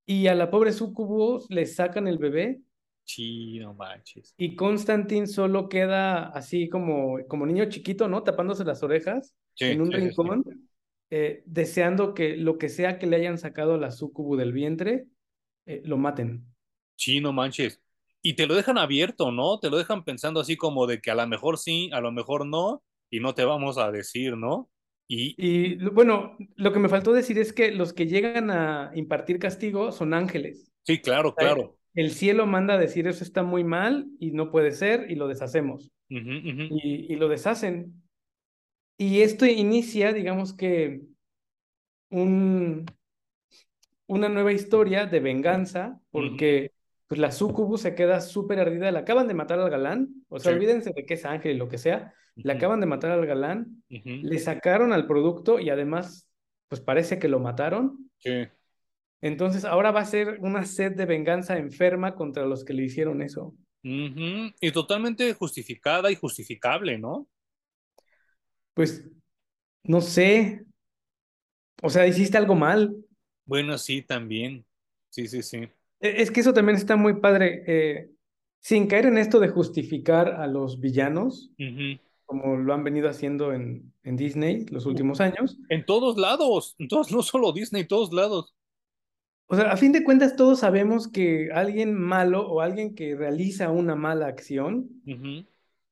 y 0.05 0.27
a 0.27 0.35
la 0.35 0.49
pobre 0.49 0.71
sucubus 0.71 1.49
le 1.49 1.65
sacan 1.65 2.07
el 2.07 2.17
bebé. 2.17 2.61
Sí, 3.03 3.59
no 3.59 3.73
manches. 3.73 4.33
Y 4.37 4.55
Constantin 4.55 5.27
solo 5.27 5.69
queda 5.69 6.27
así 6.29 6.69
como, 6.69 7.19
como 7.27 7.45
niño 7.45 7.65
chiquito, 7.69 8.07
¿no? 8.07 8.23
Tapándose 8.23 8.63
las 8.65 8.83
orejas 8.83 9.35
en 9.59 9.81
un 9.81 9.91
rincón. 9.91 10.43
Eh, 11.09 11.43
deseando 11.45 12.13
que 12.13 12.35
lo 12.35 12.57
que 12.57 12.67
sea 12.67 12.99
que 12.99 13.07
le 13.07 13.15
hayan 13.15 13.37
sacado 13.37 13.77
la 13.77 13.91
sucubu 13.91 14.35
del 14.35 14.51
vientre, 14.51 15.07
eh, 15.65 15.81
lo 15.85 15.97
maten. 15.97 16.45
Sí, 16.97 17.21
no 17.21 17.31
manches. 17.31 17.81
Y 18.21 18.33
te 18.33 18.45
lo 18.45 18.55
dejan 18.55 18.77
abierto, 18.77 19.31
¿no? 19.31 19.57
Te 19.59 19.69
lo 19.69 19.77
dejan 19.77 20.03
pensando 20.03 20.41
así 20.41 20.57
como 20.57 20.85
de 20.85 20.99
que 20.99 21.11
a 21.11 21.15
lo 21.15 21.25
mejor 21.25 21.57
sí, 21.57 21.89
a 21.93 22.01
lo 22.01 22.11
mejor 22.11 22.45
no, 22.45 22.83
y 23.09 23.21
no 23.21 23.33
te 23.33 23.45
vamos 23.45 23.77
a 23.77 23.89
decir, 23.89 24.35
¿no? 24.35 24.69
Y, 25.07 25.35
y 25.37 25.75
bueno, 25.89 26.35
lo 26.55 26.73
que 26.73 26.79
me 26.79 26.89
faltó 26.89 27.13
decir 27.13 27.37
es 27.39 27.53
que 27.53 27.71
los 27.71 27.93
que 27.93 28.07
llegan 28.07 28.51
a 28.51 28.91
impartir 28.93 29.39
castigo 29.39 29.91
son 29.91 30.13
ángeles. 30.13 30.71
Sí, 30.83 30.99
claro, 30.99 31.33
claro. 31.33 31.77
el 31.93 32.11
cielo 32.11 32.45
manda 32.45 32.75
a 32.75 32.77
decir 32.77 33.07
eso 33.07 33.23
está 33.23 33.43
muy 33.43 33.63
mal 33.63 34.07
y 34.19 34.31
no 34.31 34.51
puede 34.51 34.71
ser 34.71 35.09
y 35.09 35.15
lo 35.15 35.27
deshacemos. 35.27 35.91
Y, 36.09 37.13
y, 37.13 37.15
lo 37.15 37.27
deshacen. 37.27 38.01
Y 38.97 39.21
esto 39.21 39.45
inicia, 39.45 40.13
digamos 40.13 40.53
que, 40.53 41.01
un, 42.09 42.85
una 44.07 44.29
nueva 44.29 44.53
historia 44.53 45.05
de 45.05 45.19
venganza, 45.19 45.99
porque 46.11 46.71
pues 47.07 47.19
la 47.19 47.31
sucubu 47.31 47.77
se 47.77 47.95
queda 47.95 48.21
súper 48.21 48.59
ardida, 48.59 48.91
le 48.91 48.99
acaban 48.99 49.27
de 49.27 49.33
matar 49.33 49.59
al 49.59 49.69
galán, 49.69 50.09
o 50.27 50.39
sea, 50.39 50.53
olvídense 50.53 50.91
de 50.93 51.05
que 51.05 51.13
es 51.15 51.25
ángel 51.25 51.55
y 51.55 51.57
lo 51.57 51.69
que 51.69 51.77
sea, 51.77 52.13
le 52.35 52.51
acaban 52.51 52.79
de 52.79 52.85
matar 52.85 53.11
al 53.11 53.25
galán, 53.25 53.83
le 53.89 54.39
sacaron 54.39 54.93
al 54.93 55.07
producto 55.07 55.59
y 55.59 55.69
además, 55.69 56.29
pues 56.67 56.81
parece 56.81 57.17
que 57.17 57.29
lo 57.29 57.39
mataron. 57.39 58.09
Sí. 58.17 58.47
Entonces 59.21 59.65
ahora 59.65 59.91
va 59.91 60.01
a 60.01 60.05
ser 60.05 60.37
una 60.41 60.65
sed 60.65 60.91
de 60.91 61.05
venganza 61.05 61.57
enferma 61.57 62.13
contra 62.13 62.45
los 62.45 62.63
que 62.63 62.73
le 62.73 62.83
hicieron 62.83 63.21
eso. 63.21 63.55
Y 63.81 64.71
totalmente 64.71 65.33
justificada 65.33 66.11
y 66.11 66.15
justificable, 66.15 66.97
¿no? 66.97 67.27
Pues, 68.73 69.09
no 69.83 70.01
sé. 70.01 70.65
O 71.81 71.89
sea, 71.89 72.05
hiciste 72.05 72.37
algo 72.37 72.53
mal. 72.53 72.95
Bueno, 73.45 73.77
sí, 73.77 74.01
también. 74.01 74.65
Sí, 75.09 75.27
sí, 75.27 75.41
sí. 75.41 75.69
E, 75.99 76.21
es 76.21 76.31
que 76.31 76.41
eso 76.41 76.53
también 76.53 76.77
está 76.77 76.95
muy 76.95 77.19
padre. 77.19 77.63
Eh, 77.67 78.09
sin 78.59 78.87
caer 78.87 79.05
en 79.05 79.17
esto 79.17 79.39
de 79.39 79.49
justificar 79.49 80.29
a 80.29 80.47
los 80.47 80.79
villanos, 80.79 81.51
como 82.25 82.57
lo 82.57 82.73
han 82.73 82.83
venido 82.83 83.07
haciendo 83.07 83.53
en, 83.53 83.93
en 84.03 84.17
Disney 84.17 84.65
los 84.69 84.85
últimos 84.85 85.21
años. 85.21 85.57
En 85.69 85.85
todos 85.85 86.17
lados, 86.17 86.75
no 87.11 87.21
solo 87.21 87.53
Disney, 87.53 87.83
en 87.83 87.87
todos 87.87 88.11
lados. 88.11 88.55
O 89.47 89.55
sea, 89.55 89.71
a 89.71 89.77
fin 89.77 89.93
de 89.93 90.03
cuentas 90.03 90.35
todos 90.35 90.59
sabemos 90.59 91.07
que 91.07 91.49
alguien 91.53 91.93
malo 91.93 92.45
o 92.45 92.59
alguien 92.59 92.93
que 92.95 93.15
realiza 93.15 93.71
una 93.71 93.95
mala 93.95 94.27
acción, 94.27 94.89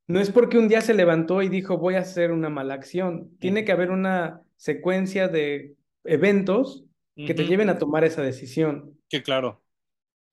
no 0.08 0.20
es 0.20 0.30
porque 0.30 0.58
un 0.58 0.68
día 0.68 0.82
se 0.82 0.94
levantó 0.94 1.41
y 1.41 1.50
dijo 1.50 1.78
voy 1.78 1.96
a 1.96 2.00
hacer 2.00 2.32
una 2.32 2.50
mala 2.50 2.74
acción. 2.74 3.32
Tiene 3.39 3.63
que 3.63 3.72
haber 3.72 3.91
una 3.91 4.41
secuencia 4.58 5.30
de 5.30 5.76
eventos 6.04 6.84
que 7.15 7.34
te 7.34 7.46
lleven 7.46 7.70
a 7.70 7.78
tomar 7.78 8.04
esa 8.04 8.22
decisión. 8.22 9.00
Que 9.08 9.24
claro. 9.24 9.62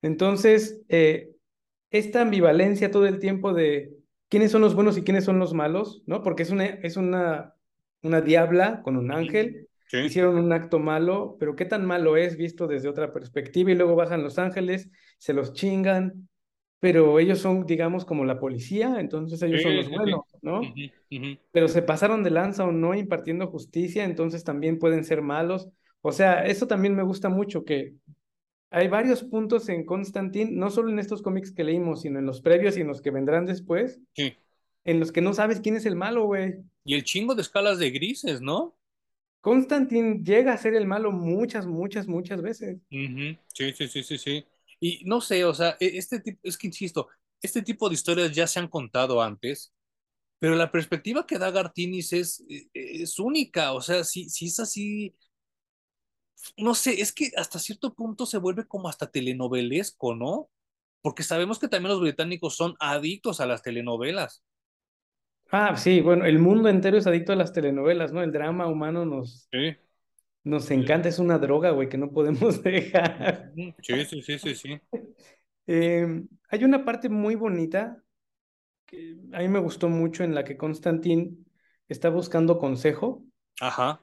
Entonces, 0.02 0.82
eh, 0.88 1.30
esta 1.90 2.22
ambivalencia 2.22 2.90
todo 2.90 3.06
el 3.06 3.18
tiempo 3.18 3.52
de 3.52 3.92
quiénes 4.28 4.50
son 4.50 4.62
los 4.62 4.74
buenos 4.74 4.98
y 4.98 5.02
quiénes 5.02 5.24
son 5.24 5.38
los 5.38 5.54
malos, 5.54 6.02
¿no? 6.06 6.22
Porque 6.22 6.42
es 6.42 6.50
una, 6.50 6.64
es 6.66 6.96
una, 6.96 7.54
una 8.02 8.20
diabla 8.20 8.82
con 8.82 8.96
un 8.96 9.12
ángel. 9.12 9.68
Hicieron 9.92 10.38
un 10.38 10.52
acto 10.52 10.78
malo, 10.78 11.36
pero 11.38 11.54
qué 11.54 11.66
tan 11.66 11.84
malo 11.84 12.16
es 12.16 12.38
visto 12.38 12.66
desde 12.66 12.88
otra 12.88 13.12
perspectiva 13.12 13.70
y 13.70 13.74
luego 13.74 13.94
bajan 13.94 14.22
los 14.22 14.38
ángeles, 14.38 14.88
se 15.18 15.34
los 15.34 15.52
chingan, 15.52 16.28
pero 16.80 17.18
ellos 17.18 17.40
son, 17.40 17.66
digamos, 17.66 18.06
como 18.06 18.24
la 18.24 18.40
policía, 18.40 18.96
entonces 18.98 19.42
ellos 19.42 19.60
son 19.60 19.76
los 19.76 19.90
buenos, 19.90 20.22
¿no? 20.40 20.62
Pero 21.52 21.68
se 21.68 21.82
pasaron 21.82 22.24
de 22.24 22.30
lanza 22.30 22.64
o 22.64 22.72
no 22.72 22.94
impartiendo 22.94 23.46
justicia, 23.48 24.04
entonces 24.04 24.44
también 24.44 24.78
pueden 24.78 25.04
ser 25.04 25.20
malos. 25.20 25.68
O 26.00 26.10
sea, 26.10 26.44
eso 26.46 26.66
también 26.66 26.96
me 26.96 27.02
gusta 27.02 27.28
mucho, 27.28 27.62
que 27.62 27.92
hay 28.72 28.88
varios 28.88 29.22
puntos 29.22 29.68
en 29.68 29.84
Constantine, 29.84 30.50
no 30.50 30.70
solo 30.70 30.90
en 30.90 30.98
estos 30.98 31.20
cómics 31.20 31.52
que 31.52 31.62
leímos, 31.62 32.02
sino 32.02 32.18
en 32.18 32.26
los 32.26 32.40
previos 32.40 32.76
y 32.76 32.80
en 32.80 32.88
los 32.88 33.02
que 33.02 33.10
vendrán 33.10 33.44
después, 33.44 34.00
en 34.16 34.98
los 34.98 35.12
que 35.12 35.20
no 35.20 35.34
sabes 35.34 35.60
quién 35.60 35.76
es 35.76 35.84
el 35.84 35.94
malo, 35.94 36.24
güey. 36.24 36.56
Y 36.84 36.94
el 36.94 37.04
chingo 37.04 37.34
de 37.34 37.42
escalas 37.42 37.78
de 37.78 37.90
grises, 37.90 38.40
¿no? 38.40 38.74
Constantine 39.42 40.22
llega 40.24 40.54
a 40.54 40.56
ser 40.56 40.74
el 40.74 40.86
malo 40.86 41.12
muchas, 41.12 41.66
muchas, 41.66 42.08
muchas 42.08 42.40
veces. 42.40 42.78
Sí, 42.88 43.72
sí, 43.74 43.88
sí, 43.88 44.02
sí, 44.02 44.18
sí. 44.18 44.44
Y 44.80 45.02
no 45.04 45.20
sé, 45.20 45.44
o 45.44 45.52
sea, 45.52 45.76
e, 45.78 45.98
este 45.98 46.20
tipo, 46.20 46.40
es 46.42 46.56
que 46.56 46.68
insisto, 46.68 47.08
este 47.42 47.60
tipo 47.60 47.88
de 47.88 47.94
historias 47.94 48.32
ya 48.32 48.46
se 48.46 48.58
han 48.58 48.68
contado 48.68 49.20
antes, 49.20 49.74
pero 50.38 50.56
la 50.56 50.72
perspectiva 50.72 51.26
que 51.26 51.38
da 51.38 51.50
Gartinis 51.50 52.12
es, 52.12 52.44
e, 52.48 52.68
es 52.72 53.18
única, 53.18 53.72
o 53.72 53.82
sea, 53.82 54.02
si, 54.02 54.30
si 54.30 54.46
es 54.46 54.58
así, 54.60 55.14
no 56.56 56.74
sé, 56.74 57.00
es 57.00 57.12
que 57.12 57.30
hasta 57.36 57.58
cierto 57.58 57.94
punto 57.94 58.26
se 58.26 58.38
vuelve 58.38 58.66
como 58.66 58.88
hasta 58.88 59.10
telenovelesco, 59.10 60.14
¿no? 60.14 60.48
Porque 61.00 61.22
sabemos 61.22 61.58
que 61.58 61.68
también 61.68 61.92
los 61.92 62.00
británicos 62.00 62.56
son 62.56 62.74
adictos 62.78 63.40
a 63.40 63.46
las 63.46 63.62
telenovelas. 63.62 64.44
Ah, 65.50 65.76
sí, 65.76 66.00
bueno, 66.00 66.24
el 66.24 66.38
mundo 66.38 66.68
entero 66.68 66.96
es 66.96 67.06
adicto 67.06 67.32
a 67.32 67.36
las 67.36 67.52
telenovelas, 67.52 68.12
¿no? 68.12 68.22
El 68.22 68.32
drama 68.32 68.66
humano 68.68 69.04
nos, 69.04 69.48
nos 70.44 70.70
encanta, 70.70 71.08
es 71.08 71.18
una 71.18 71.38
droga, 71.38 71.70
güey, 71.70 71.88
que 71.88 71.98
no 71.98 72.10
podemos 72.10 72.62
dejar. 72.62 73.52
Sí, 73.82 74.04
sí, 74.04 74.22
sí, 74.22 74.38
sí, 74.38 74.54
sí. 74.54 74.80
Em, 75.64 76.26
hay 76.48 76.64
una 76.64 76.84
parte 76.84 77.08
muy 77.08 77.36
bonita 77.36 78.02
que 78.84 79.16
a 79.32 79.38
mí 79.38 79.48
me 79.48 79.60
gustó 79.60 79.88
mucho 79.88 80.24
en 80.24 80.34
la 80.34 80.42
que 80.42 80.56
Constantín 80.56 81.46
está 81.88 82.08
buscando 82.08 82.58
consejo. 82.58 83.24
Ajá. 83.60 84.02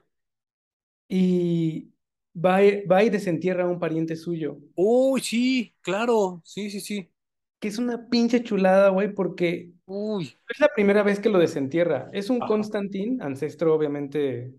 Y 1.06 1.92
va, 2.34 2.58
va 2.90 3.02
y 3.02 3.10
desentierra 3.10 3.64
a 3.64 3.68
un 3.68 3.78
pariente 3.78 4.16
suyo. 4.16 4.58
Uy, 4.74 5.20
sí, 5.20 5.74
claro, 5.80 6.40
sí, 6.44 6.70
sí, 6.70 6.80
sí. 6.80 7.10
Que 7.58 7.68
es 7.68 7.78
una 7.78 8.08
pinche 8.08 8.42
chulada, 8.42 8.88
güey, 8.88 9.12
porque 9.14 9.72
Uy. 9.86 10.34
es 10.48 10.60
la 10.60 10.68
primera 10.74 11.02
vez 11.02 11.20
que 11.20 11.28
lo 11.28 11.38
desentierra. 11.38 12.08
Es 12.12 12.30
un 12.30 12.40
Constantín, 12.40 13.20
ancestro, 13.20 13.74
obviamente. 13.74 14.54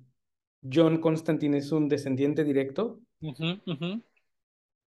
John 0.71 0.99
Constantine 0.99 1.57
es 1.57 1.71
un 1.71 1.89
descendiente 1.89 2.43
directo. 2.43 2.99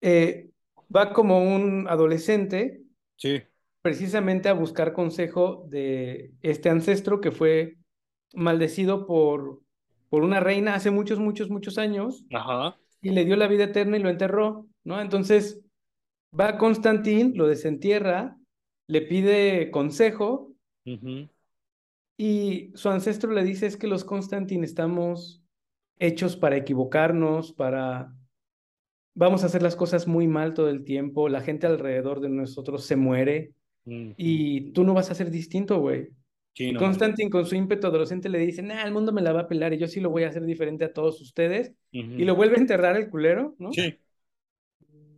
Eh, 0.02 0.50
va 0.96 1.12
como 1.12 1.44
un 1.44 1.88
adolescente. 1.90 2.84
Sí. 3.18 3.42
Precisamente 3.82 4.50
a 4.50 4.54
buscar 4.54 4.94
consejo 4.94 5.66
de 5.70 6.34
este 6.42 6.70
ancestro 6.70 7.22
que 7.22 7.32
fue 7.32 7.78
maldecido 8.34 9.06
por 9.06 9.62
por 10.10 10.24
una 10.24 10.40
reina 10.40 10.76
hace 10.76 10.92
muchos, 10.92 11.20
muchos, 11.20 11.50
muchos 11.50 11.78
años. 11.78 12.26
Ajá. 12.34 12.78
Y 13.02 13.12
le 13.12 13.26
dio 13.26 13.36
la 13.36 13.48
vida 13.48 13.66
eterna 13.66 13.98
y 13.98 14.02
lo 14.02 14.10
enterró, 14.10 14.68
¿no? 14.84 15.00
Entonces 15.02 15.62
va 16.38 16.58
Constantín, 16.58 17.34
lo 17.36 17.48
desentierra, 17.48 18.38
le 18.88 19.02
pide 19.02 19.72
consejo. 19.72 20.54
Y 22.18 22.72
su 22.74 22.90
ancestro 22.90 23.32
le 23.32 23.44
dice 23.44 23.68
es 23.68 23.78
que 23.78 23.88
los 23.88 24.06
Constantín 24.06 24.64
estamos 24.64 25.44
hechos 26.00 26.38
para 26.38 26.56
equivocarnos, 26.56 27.52
para... 27.54 28.14
Vamos 29.16 29.44
a 29.44 29.48
hacer 29.48 29.64
las 29.64 29.76
cosas 29.76 30.08
muy 30.08 30.28
mal 30.28 30.54
todo 30.54 30.70
el 30.70 30.84
tiempo, 30.84 31.28
la 31.28 31.42
gente 31.42 31.66
alrededor 31.66 32.22
de 32.22 32.30
nosotros 32.30 32.86
se 32.86 32.96
muere 32.96 33.54
y 33.86 34.72
tú 34.72 34.84
no 34.84 34.94
vas 34.94 35.10
a 35.10 35.16
ser 35.16 35.32
distinto, 35.32 35.80
güey. 35.80 36.10
Constantin 36.78 37.30
con 37.30 37.46
su 37.46 37.56
ímpetu 37.56 37.88
adolescente 37.88 38.30
le 38.30 38.40
dice, 38.40 38.62
nah, 38.62 38.84
el 38.84 38.92
mundo 38.92 39.12
me 39.12 39.22
la 39.22 39.32
va 39.32 39.42
a 39.42 39.48
pelar 39.48 39.74
y 39.74 39.78
yo 39.78 39.88
sí 39.88 40.00
lo 40.00 40.10
voy 40.10 40.24
a 40.24 40.30
hacer 40.30 40.44
diferente 40.44 40.86
a 40.86 40.94
todos 40.94 41.22
ustedes. 41.22 41.74
Y 41.92 42.26
lo 42.26 42.36
vuelve 42.36 42.58
a 42.58 42.60
enterrar 42.60 42.98
el 42.98 43.10
culero, 43.10 43.56
¿no? 43.60 43.72
Sí. 43.72 43.98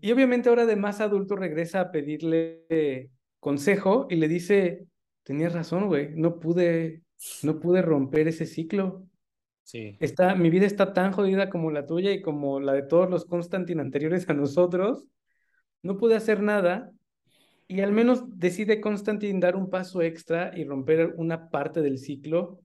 Y 0.02 0.12
obviamente 0.12 0.50
ahora 0.50 0.66
de 0.66 0.76
más 0.76 1.02
adulto 1.02 1.36
regresa 1.36 1.82
a 1.82 1.92
pedirle 1.92 3.10
consejo 3.40 4.08
y 4.10 4.16
le 4.16 4.28
dice, 4.28 4.86
tenías 5.24 5.54
razón, 5.54 5.88
güey, 5.88 6.10
no 6.16 6.40
pude, 6.40 7.04
no 7.44 7.60
pude 7.60 7.82
romper 7.82 8.28
ese 8.28 8.46
ciclo. 8.46 9.06
Sí. 9.64 9.98
Está, 10.00 10.36
mi 10.36 10.50
vida 10.50 10.66
está 10.66 10.94
tan 10.94 11.12
jodida 11.12 11.50
como 11.50 11.72
la 11.72 11.86
tuya 11.86 12.12
y 12.12 12.22
como 12.22 12.60
la 12.60 12.74
de 12.74 12.84
todos 12.84 13.10
los 13.10 13.26
Constantin 13.26 13.80
anteriores 13.80 14.28
a 14.30 14.34
nosotros. 14.34 15.06
No 15.84 15.98
pude 15.98 16.16
hacer 16.16 16.42
nada 16.42 16.92
y 17.72 17.82
al 17.82 17.92
menos 17.92 18.24
decide 18.40 18.82
Constantine 18.82 19.40
dar 19.40 19.56
un 19.56 19.70
paso 19.70 20.02
extra 20.02 20.52
y 20.58 20.64
romper 20.64 21.14
una 21.18 21.52
parte 21.52 21.82
del 21.82 22.00
ciclo. 22.00 22.60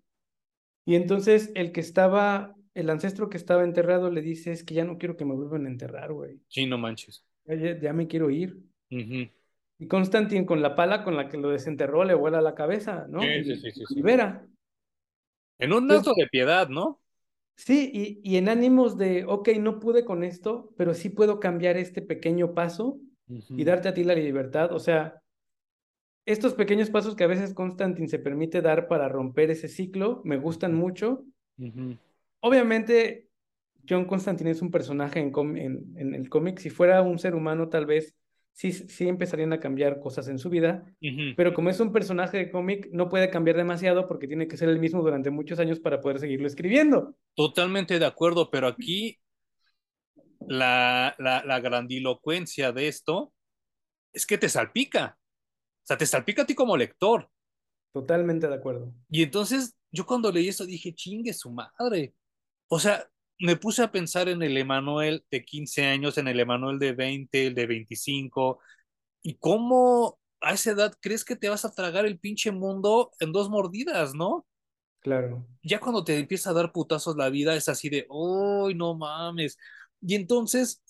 Y 0.87 0.95
entonces 0.95 1.53
el 1.55 1.73
que 1.73 1.81
estaba, 1.81 2.57
el 2.73 2.89
ancestro 2.89 3.29
que 3.29 3.37
estaba 3.37 3.65
enterrado 3.65 4.11
le 4.11 4.23
dice, 4.23 4.51
es 4.51 4.65
que 4.65 4.73
ya 4.73 4.85
no 4.85 4.97
quiero 4.97 5.19
que 5.19 5.27
me 5.27 5.35
vuelvan 5.35 5.67
a 5.67 5.69
enterrar, 5.69 6.11
güey. 6.15 6.41
Sí, 6.49 6.65
no 6.65 6.79
manches. 6.79 7.23
Ya, 7.45 7.93
me 7.93 8.07
quiero 8.07 8.31
ir. 8.31 8.57
Y 8.89 9.87
Constantine 9.89 10.47
con 10.47 10.63
la 10.63 10.75
pala 10.75 11.05
con 11.05 11.17
la 11.17 11.29
que 11.29 11.37
lo 11.37 11.51
desenterró 11.51 12.03
le 12.05 12.15
vuela 12.15 12.41
la 12.41 12.55
cabeza, 12.55 13.07
¿no? 13.07 13.21
Sí, 13.21 13.45
sí, 13.45 13.57
sí, 13.57 13.73
sí, 13.73 13.95
Libera. 13.97 14.47
En 15.59 15.75
un 15.75 15.93
acto 15.93 16.15
de 16.17 16.29
piedad, 16.29 16.71
¿no? 16.71 17.03
Sí, 17.57 17.91
y, 17.93 18.21
y 18.25 18.39
en 18.39 18.49
ánimos 18.49 18.97
de, 18.97 19.27
ok, 19.27 19.51
no 19.61 19.81
pude 19.81 20.07
con 20.07 20.25
esto, 20.25 20.73
pero 20.79 20.95
sí 20.95 21.11
puedo 21.11 21.41
cambiar 21.41 21.77
este 21.77 22.01
pequeño 22.01 22.55
paso 22.55 22.99
y 23.29 23.65
darte 23.65 23.89
a 23.89 23.95
ti 23.95 24.05
la 24.05 24.15
libertad. 24.15 24.73
O 24.73 24.79
sea, 24.79 25.23
estos 26.27 26.55
pequeños 26.55 26.91
pasos 26.91 27.15
que 27.15 27.25
a 27.25 27.29
veces 27.29 27.55
Constantine 27.55 28.09
se 28.09 28.19
permite 28.19 28.63
dar 28.63 28.89
para 28.89 29.09
romper 29.09 29.51
ese 29.51 29.69
ciclo 29.69 30.23
me 30.25 30.37
gustan 30.37 30.75
mucho. 30.75 31.25
Obviamente, 32.41 33.29
John 33.89 34.07
Constantine 34.07 34.51
es 34.51 34.63
un 34.63 34.71
personaje 34.71 35.21
en, 35.21 35.33
en, 35.97 36.15
el 36.15 36.29
cómic. 36.29 36.59
Si 36.59 36.71
fuera 36.71 37.03
un 37.03 37.19
ser 37.19 37.35
humano, 37.35 37.69
tal 37.69 37.87
vez 37.87 38.15
sí, 38.53 38.73
sí 38.73 39.07
empezarían 39.09 39.53
a 39.53 39.61
cambiar 39.61 40.01
cosas 40.01 40.29
en 40.29 40.39
su 40.39 40.49
vida. 40.49 40.85
Pero 41.37 41.53
como 41.53 41.71
es 41.71 41.81
un 41.81 41.93
personaje 41.93 42.39
de 42.39 42.51
cómic, 42.51 42.89
no 42.93 43.09
puede 43.09 43.31
cambiar 43.31 43.57
demasiado 43.57 44.09
porque 44.09 44.27
tiene 44.27 44.49
que 44.49 44.57
ser 44.57 44.69
el 44.69 44.79
mismo 44.79 45.03
durante 45.03 45.31
muchos 45.31 45.59
años 45.59 45.79
para 45.81 46.01
poder 46.01 46.19
seguirlo 46.19 46.47
escribiendo. 46.47 47.15
Totalmente 47.35 47.99
de 47.99 48.07
acuerdo, 48.07 48.51
pero 48.51 48.67
aquí 48.69 49.19
la, 50.49 51.15
la, 51.19 51.61
grandilocuencia 51.61 52.73
de 52.73 52.89
esto 52.89 53.33
es 54.13 54.27
que 54.27 54.39
te 54.39 54.49
salpica. 54.49 55.19
O 55.19 55.87
sea, 55.87 55.99
te 55.99 56.07
salpica 56.07 56.43
a 56.43 56.47
ti 56.47 56.55
como 56.55 56.77
lector. 56.77 57.31
Totalmente 57.93 58.49
de 58.49 58.55
acuerdo. 58.55 58.93
Y 59.11 59.23
entonces 59.23 59.77
yo 59.93 60.07
cuando 60.07 60.33
leí 60.33 60.49
eso 60.49 60.67
dije, 60.67 60.95
chingue 60.95 61.33
su 61.33 61.51
madre. 61.51 62.15
O 62.69 62.79
sea, 62.79 63.09
me 63.39 63.57
puse 63.57 63.83
a 63.83 63.93
pensar 63.93 64.29
en 64.29 64.43
el 64.43 64.57
Emanuel 64.57 65.25
de 65.31 65.45
15 65.45 65.87
años, 65.87 66.19
en 66.19 66.29
el 66.29 66.41
Emanuel 66.41 66.79
de 66.79 66.93
20, 66.93 67.47
el 67.49 67.55
de 67.55 67.67
25, 67.67 68.61
y 69.23 69.35
cómo 69.37 70.19
a 70.41 70.53
esa 70.53 70.73
edad 70.73 70.95
crees 71.01 71.25
que 71.25 71.37
te 71.37 71.49
vas 71.49 71.65
a 71.65 71.73
tragar 71.73 72.07
el 72.07 72.19
pinche 72.19 72.51
mundo 72.51 73.13
en 73.21 73.33
dos 73.33 73.49
mordidas, 73.49 74.15
¿no? 74.15 74.47
Claro. 75.01 75.47
Ya 75.63 75.81
cuando 75.81 76.05
te 76.05 76.19
empieza 76.19 76.51
a 76.51 76.55
dar 76.55 76.73
putazos 76.73 77.17
la 77.17 77.31
vida 77.31 77.55
es 77.55 77.69
así 77.69 77.89
de, 77.89 78.07
¡ay, 78.11 78.75
no 78.75 78.95
mames! 78.95 79.59
Y 80.07 80.15
entonces 80.15 80.83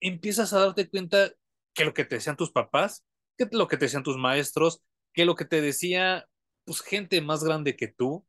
empiezas 0.00 0.52
a 0.52 0.60
darte 0.60 0.88
cuenta 0.88 1.32
que 1.74 1.84
lo 1.84 1.94
que 1.94 2.04
te 2.04 2.16
decían 2.16 2.36
tus 2.36 2.50
papás, 2.50 3.04
que 3.36 3.48
lo 3.52 3.68
que 3.68 3.76
te 3.76 3.84
decían 3.84 4.02
tus 4.02 4.16
maestros, 4.16 4.82
que 5.14 5.24
lo 5.24 5.34
que 5.34 5.44
te 5.44 5.60
decía 5.60 6.28
pues 6.64 6.82
gente 6.82 7.20
más 7.22 7.42
grande 7.42 7.76
que 7.76 7.88
tú, 7.88 8.26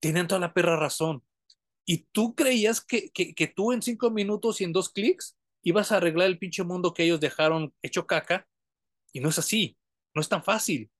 tienen 0.00 0.26
toda 0.26 0.40
la 0.40 0.54
perra 0.54 0.76
razón. 0.76 1.22
Y 1.84 2.06
tú 2.12 2.34
creías 2.34 2.80
que, 2.80 3.10
que, 3.10 3.46
tú 3.46 3.72
en 3.72 3.82
cinco 3.82 4.10
minutos 4.10 4.60
y 4.60 4.64
en 4.64 4.72
dos 4.72 4.90
clics 4.90 5.36
ibas 5.62 5.90
a 5.90 5.96
arreglar 5.96 6.28
el 6.28 6.38
pinche 6.38 6.62
mundo 6.62 6.94
que 6.94 7.04
ellos 7.04 7.20
dejaron 7.20 7.74
hecho 7.82 8.06
caca, 8.06 8.46
y 9.12 9.20
no 9.20 9.28
es 9.28 9.38
así, 9.38 9.76
no 10.14 10.20
es 10.20 10.28
tan 10.28 10.42
fácil. 10.42 10.90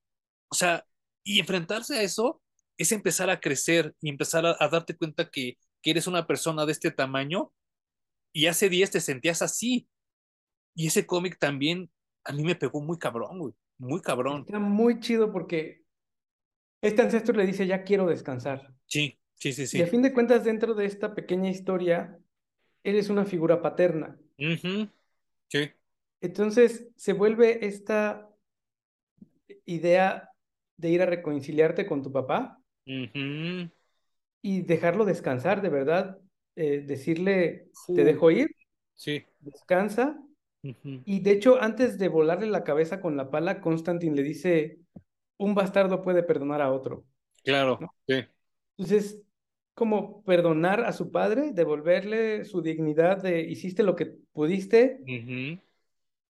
O 0.49 0.55
sea, 0.55 0.85
y 1.23 1.39
enfrentarse 1.39 1.97
a 1.97 2.01
eso 2.03 2.41
es 2.77 2.91
empezar 2.91 3.29
a 3.29 3.39
crecer 3.39 3.95
y 4.01 4.09
empezar 4.09 4.45
a, 4.45 4.55
a 4.59 4.67
darte 4.67 4.95
cuenta 4.95 5.29
que, 5.29 5.57
que, 5.81 5.91
eres 5.91 6.07
una 6.07 6.27
persona 6.27 6.65
de 6.65 6.71
este 6.71 6.91
tamaño 6.91 7.51
y 8.33 8.47
hace 8.47 8.69
días 8.69 8.91
te 8.91 9.01
sentías 9.01 9.41
así. 9.41 9.87
Y 10.75 10.87
ese 10.87 11.05
cómic 11.05 11.37
también 11.39 11.89
a 12.23 12.31
mí 12.31 12.43
me 12.43 12.55
pegó 12.55 12.81
muy 12.81 12.97
cabrón, 12.97 13.39
güey, 13.39 13.53
muy 13.77 14.01
cabrón. 14.01 14.41
Está 14.45 14.59
muy 14.59 14.99
chido 14.99 15.31
porque 15.31 15.83
este 16.81 17.01
ancestro 17.01 17.35
le 17.35 17.45
dice, 17.45 17.67
ya 17.67 17.83
quiero 17.83 18.07
descansar. 18.07 18.73
Sí, 18.85 19.19
sí, 19.35 19.53
sí, 19.53 19.67
sí. 19.67 19.79
Y 19.79 19.81
a 19.81 19.87
fin 19.87 20.01
de 20.01 20.13
cuentas, 20.13 20.43
dentro 20.43 20.73
de 20.73 20.85
esta 20.85 21.13
pequeña 21.15 21.49
historia, 21.49 22.17
eres 22.83 23.09
una 23.09 23.25
figura 23.25 23.61
paterna. 23.61 24.17
Uh 24.37 24.55
-huh. 24.55 24.91
Sí. 25.47 25.71
Entonces 26.21 26.87
se 26.95 27.13
vuelve 27.13 27.65
esta 27.65 28.29
idea 29.65 30.29
de 30.77 30.89
ir 30.89 31.01
a 31.01 31.05
reconciliarte 31.05 31.85
con 31.85 32.01
tu 32.01 32.11
papá 32.11 32.61
uh 32.85 32.91
-huh. 32.91 33.71
y 34.41 34.61
dejarlo 34.61 35.05
descansar, 35.05 35.61
de 35.61 35.69
verdad. 35.69 36.19
Eh, 36.61 36.81
decirle, 36.85 37.69
te 37.87 38.03
dejo 38.03 38.31
ir, 38.31 38.53
sí. 38.93 39.23
descansa. 39.39 40.19
Uh 40.61 40.67
-huh. 40.83 41.03
Y 41.05 41.21
de 41.21 41.31
hecho, 41.31 41.61
antes 41.61 41.97
de 41.97 42.09
volarle 42.09 42.47
la 42.47 42.65
cabeza 42.65 42.99
con 42.99 43.15
la 43.15 43.29
pala, 43.29 43.61
Constantine 43.61 44.13
le 44.13 44.23
dice, 44.23 44.79
un 45.37 45.55
bastardo 45.55 46.01
puede 46.01 46.21
perdonar 46.21 46.61
a 46.61 46.73
otro. 46.73 47.05
Claro, 47.45 47.77
¿no? 47.79 47.95
sí. 48.05 48.25
Entonces, 48.77 49.21
como 49.73 50.21
perdonar 50.23 50.83
a 50.83 50.91
su 50.91 51.11
padre, 51.11 51.53
devolverle 51.53 52.43
su 52.43 52.61
dignidad 52.61 53.23
de 53.23 53.39
hiciste 53.39 53.81
lo 53.81 53.95
que 53.95 54.07
pudiste, 54.33 54.97
uh 55.03 55.05
-huh. 55.05 55.61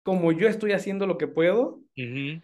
como 0.05 0.31
yo 0.31 0.47
estoy 0.47 0.71
haciendo 0.71 1.09
lo 1.09 1.19
que 1.19 1.27
puedo, 1.27 1.81
uh 1.97 2.01
-huh. 2.01 2.43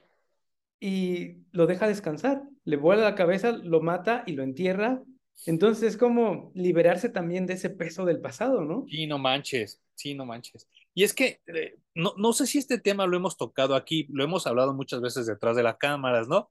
y 0.80 1.44
lo 1.52 1.68
deja 1.68 1.86
descansar. 1.86 2.42
Le 2.64 2.76
vuela 2.76 3.04
la 3.04 3.14
cabeza, 3.14 3.52
lo 3.52 3.80
mata 3.82 4.24
y 4.26 4.32
lo 4.32 4.42
entierra. 4.42 5.00
Entonces 5.46 5.84
es 5.84 5.96
como 5.96 6.50
liberarse 6.54 7.08
también 7.08 7.46
de 7.46 7.54
ese 7.54 7.70
peso 7.70 8.04
del 8.04 8.20
pasado, 8.20 8.62
¿no? 8.62 8.84
Sí, 8.88 9.06
no 9.06 9.18
manches, 9.18 9.80
sí, 9.94 10.14
no 10.14 10.26
manches. 10.26 10.68
Y 10.94 11.04
es 11.04 11.14
que 11.14 11.40
eh, 11.46 11.76
no, 11.94 12.14
no 12.16 12.32
sé 12.32 12.46
si 12.46 12.58
este 12.58 12.78
tema 12.78 13.06
lo 13.06 13.16
hemos 13.16 13.36
tocado 13.36 13.74
aquí, 13.74 14.06
lo 14.10 14.24
hemos 14.24 14.46
hablado 14.46 14.74
muchas 14.74 15.00
veces 15.00 15.26
detrás 15.26 15.56
de 15.56 15.62
las 15.62 15.76
cámaras, 15.76 16.28
¿no? 16.28 16.50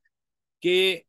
Que 0.59 1.05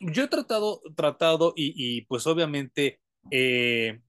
yo 0.00 0.24
he 0.24 0.28
tratado, 0.28 0.80
tratado 0.94 1.52
y, 1.56 1.72
y 1.76 2.02
pues 2.02 2.26
obviamente 2.26 3.00
eh, 3.30 4.00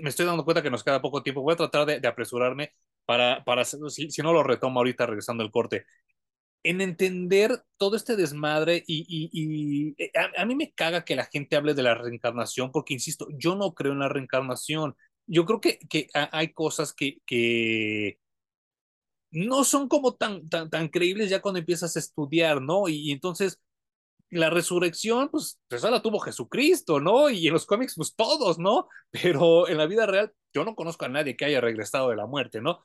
me 0.00 0.08
estoy 0.10 0.26
dando 0.26 0.44
cuenta 0.44 0.62
que 0.62 0.70
nos 0.70 0.84
queda 0.84 1.02
poco 1.02 1.22
tiempo. 1.22 1.42
Voy 1.42 1.54
a 1.54 1.56
tratar 1.56 1.86
de, 1.86 2.00
de 2.00 2.08
apresurarme 2.08 2.72
para, 3.04 3.44
para 3.44 3.64
si, 3.64 4.10
si, 4.10 4.22
no 4.22 4.32
lo 4.32 4.42
retomo 4.42 4.80
ahorita 4.80 5.06
regresando 5.06 5.42
el 5.42 5.50
corte. 5.50 5.84
En 6.62 6.80
entender 6.82 7.62
todo 7.78 7.96
este 7.96 8.16
desmadre 8.16 8.84
y, 8.86 9.06
y, 9.32 9.94
eh, 10.02 10.10
a, 10.14 10.42
a, 10.42 10.44
mí 10.44 10.54
me 10.54 10.72
caga 10.72 11.04
que 11.04 11.16
la 11.16 11.24
gente 11.24 11.56
hable 11.56 11.72
de 11.74 11.82
la 11.82 11.94
reencarnación 11.94 12.70
porque, 12.70 12.94
insisto, 12.94 13.26
yo 13.38 13.56
no 13.56 13.74
creo 13.74 13.92
en 13.92 14.00
la 14.00 14.08
reencarnación. 14.08 14.94
Yo 15.26 15.46
creo 15.46 15.60
que, 15.60 15.78
que 15.88 16.08
hay 16.12 16.52
cosas 16.52 16.92
que, 16.92 17.18
que 17.24 18.18
no 19.30 19.64
son 19.64 19.88
como 19.88 20.14
tan, 20.14 20.48
tan, 20.48 20.70
tan 20.70 20.88
creíbles 20.88 21.30
ya 21.30 21.40
cuando 21.40 21.60
empiezas 21.60 21.96
a 21.96 21.98
estudiar, 21.98 22.60
¿no? 22.62 22.88
Y, 22.88 23.12
entonces 23.12 23.60
la 24.30 24.50
resurrección, 24.50 25.28
pues, 25.30 25.60
esa 25.70 25.90
la 25.90 26.02
tuvo 26.02 26.20
Jesucristo, 26.20 27.00
¿no? 27.00 27.30
Y 27.30 27.48
en 27.48 27.52
los 27.54 27.66
cómics, 27.66 27.94
pues 27.96 28.14
todos, 28.16 28.58
¿no? 28.58 28.88
Pero 29.10 29.68
en 29.68 29.78
la 29.78 29.86
vida 29.86 30.06
real, 30.06 30.32
yo 30.54 30.64
no 30.64 30.74
conozco 30.76 31.04
a 31.04 31.08
nadie 31.08 31.36
que 31.36 31.44
haya 31.46 31.60
regresado 31.60 32.10
de 32.10 32.16
la 32.16 32.26
muerte, 32.26 32.60
¿no? 32.60 32.84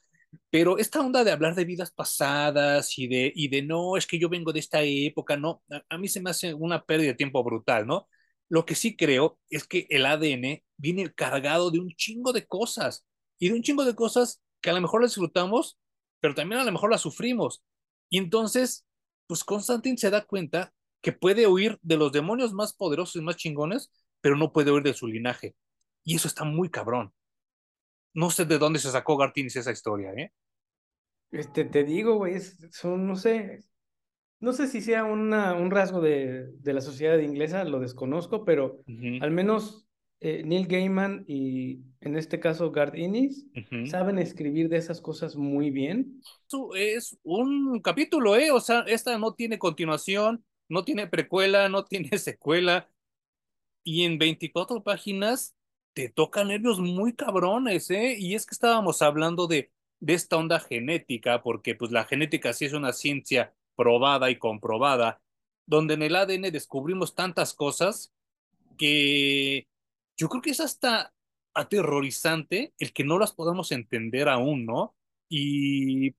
Pero 0.49 0.77
esta 0.77 0.99
onda 1.01 1.23
de 1.23 1.31
hablar 1.31 1.55
de 1.55 1.65
vidas 1.65 1.91
pasadas 1.91 2.97
y 2.97 3.07
de, 3.07 3.31
y 3.35 3.47
de 3.49 3.61
no, 3.61 3.97
es 3.97 4.07
que 4.07 4.19
yo 4.19 4.29
vengo 4.29 4.53
de 4.53 4.59
esta 4.59 4.81
época, 4.83 5.37
no, 5.37 5.63
a, 5.89 5.97
mí 5.97 6.07
se 6.07 6.21
me 6.21 6.29
hace 6.29 6.53
una 6.53 6.83
pérdida 6.85 7.09
de 7.09 7.15
tiempo 7.15 7.43
brutal, 7.43 7.87
¿no? 7.87 8.07
Lo 8.49 8.65
que 8.65 8.75
sí 8.75 8.95
creo 8.95 9.39
es 9.49 9.65
que 9.67 9.87
el 9.89 10.05
ADN 10.05 10.63
viene 10.77 11.13
cargado 11.13 11.71
de 11.71 11.79
un 11.79 11.89
chingo 11.95 12.33
de 12.33 12.45
cosas 12.45 13.05
y 13.39 13.49
de 13.49 13.55
un 13.55 13.63
chingo 13.63 13.85
de 13.85 13.95
cosas 13.95 14.41
que 14.61 14.69
a 14.69 14.73
lo 14.73 14.81
mejor 14.81 15.01
las 15.01 15.11
disfrutamos, 15.11 15.77
pero 16.19 16.35
también 16.35 16.61
a 16.61 16.63
lo 16.63 16.71
mejor 16.71 16.91
las 16.91 17.01
sufrimos. 17.01 17.63
Y 18.09 18.17
entonces, 18.17 18.85
pues 19.27 19.43
Constantine 19.43 19.97
se 19.97 20.09
da 20.09 20.25
cuenta 20.25 20.73
que 21.01 21.11
puede 21.11 21.47
huir 21.47 21.79
de 21.81 21.97
los 21.97 22.11
demonios 22.11 22.53
más 22.53 22.73
poderosos 22.73 23.15
y 23.17 23.21
más 23.21 23.35
chingones, 23.37 23.91
pero 24.21 24.35
no 24.35 24.51
puede 24.53 24.71
huir 24.71 24.83
de 24.83 24.93
su 24.93 25.07
linaje. 25.07 25.55
Y 26.03 26.15
eso 26.15 26.27
está 26.27 26.43
muy 26.43 26.69
cabrón. 26.69 27.13
No 28.15 28.31
sé 28.31 28.45
de 28.45 28.57
dónde 28.57 28.79
se 28.79 28.89
sacó 28.89 29.17
Gartinis 29.17 29.57
esa 29.57 29.71
historia, 29.71 30.11
¿eh? 30.13 30.31
Este, 31.31 31.65
te 31.65 31.83
digo, 31.83 32.15
güey, 32.15 32.39
son, 32.71 33.05
no 33.05 33.15
sé, 33.17 33.59
no 34.39 34.53
sé 34.53 34.67
si 34.67 34.81
sea 34.81 35.03
una, 35.03 35.53
un 35.53 35.69
rasgo 35.69 35.99
de, 35.99 36.47
de, 36.59 36.73
la 36.73 36.81
sociedad 36.81 37.19
inglesa, 37.19 37.65
lo 37.65 37.79
desconozco, 37.79 38.45
pero 38.45 38.81
uh 38.87 38.91
-huh. 38.91 39.21
al 39.21 39.31
menos 39.31 39.85
eh, 40.21 40.43
Neil 40.45 40.67
Gaiman 40.67 41.25
y 41.27 41.81
en 41.99 42.15
este 42.15 42.39
caso 42.39 42.71
Garth 42.71 42.95
Ennis 42.95 43.47
uh 43.53 43.59
-huh. 43.59 43.85
saben 43.87 44.17
escribir 44.17 44.69
de 44.69 44.77
esas 44.77 45.01
cosas 45.01 45.35
muy 45.35 45.71
bien. 45.71 46.21
Es 46.75 47.17
un 47.23 47.81
capítulo, 47.81 48.37
¿eh? 48.37 48.51
O 48.51 48.61
sea, 48.61 48.85
esta 48.87 49.17
no 49.17 49.33
tiene 49.33 49.59
continuación, 49.59 50.45
no 50.69 50.85
tiene 50.85 51.07
precuela, 51.07 51.67
no 51.67 51.83
tiene 51.83 52.09
secuela. 52.17 52.89
Y 53.83 54.03
en 54.03 54.17
24 54.17 54.83
páginas 54.83 55.53
te 55.95 56.09
toca 56.09 56.43
nervios 56.43 56.79
muy 56.79 57.15
cabrones, 57.15 57.89
¿eh? 57.89 58.17
Y 58.19 58.35
es 58.35 58.45
que 58.45 58.53
estábamos 58.53 59.01
hablando 59.01 59.47
de, 59.47 59.71
de 60.01 60.13
esta 60.13 60.35
onda 60.35 60.59
genética, 60.59 61.41
porque 61.41 61.73
pues 61.73 61.91
la 61.91 62.03
genética 62.03 62.51
sí 62.51 62.65
es 62.65 62.73
una 62.73 62.91
ciencia 62.91 63.55
probada 63.77 64.29
y 64.29 64.37
comprobada, 64.37 65.21
donde 65.65 65.93
en 65.93 66.03
el 66.03 66.17
ADN 66.17 66.51
descubrimos 66.51 67.15
tantas 67.15 67.53
cosas 67.53 68.13
que 68.77 69.69
yo 70.17 70.27
creo 70.27 70.41
que 70.41 70.49
es 70.49 70.59
hasta 70.59 71.13
aterrorizante 71.53 72.73
el 72.77 72.91
que 72.91 73.05
no 73.05 73.17
las 73.17 73.31
podamos 73.31 73.71
entender 73.71 74.27
aún, 74.27 74.65
¿no? 74.65 74.97
Y 75.29 76.13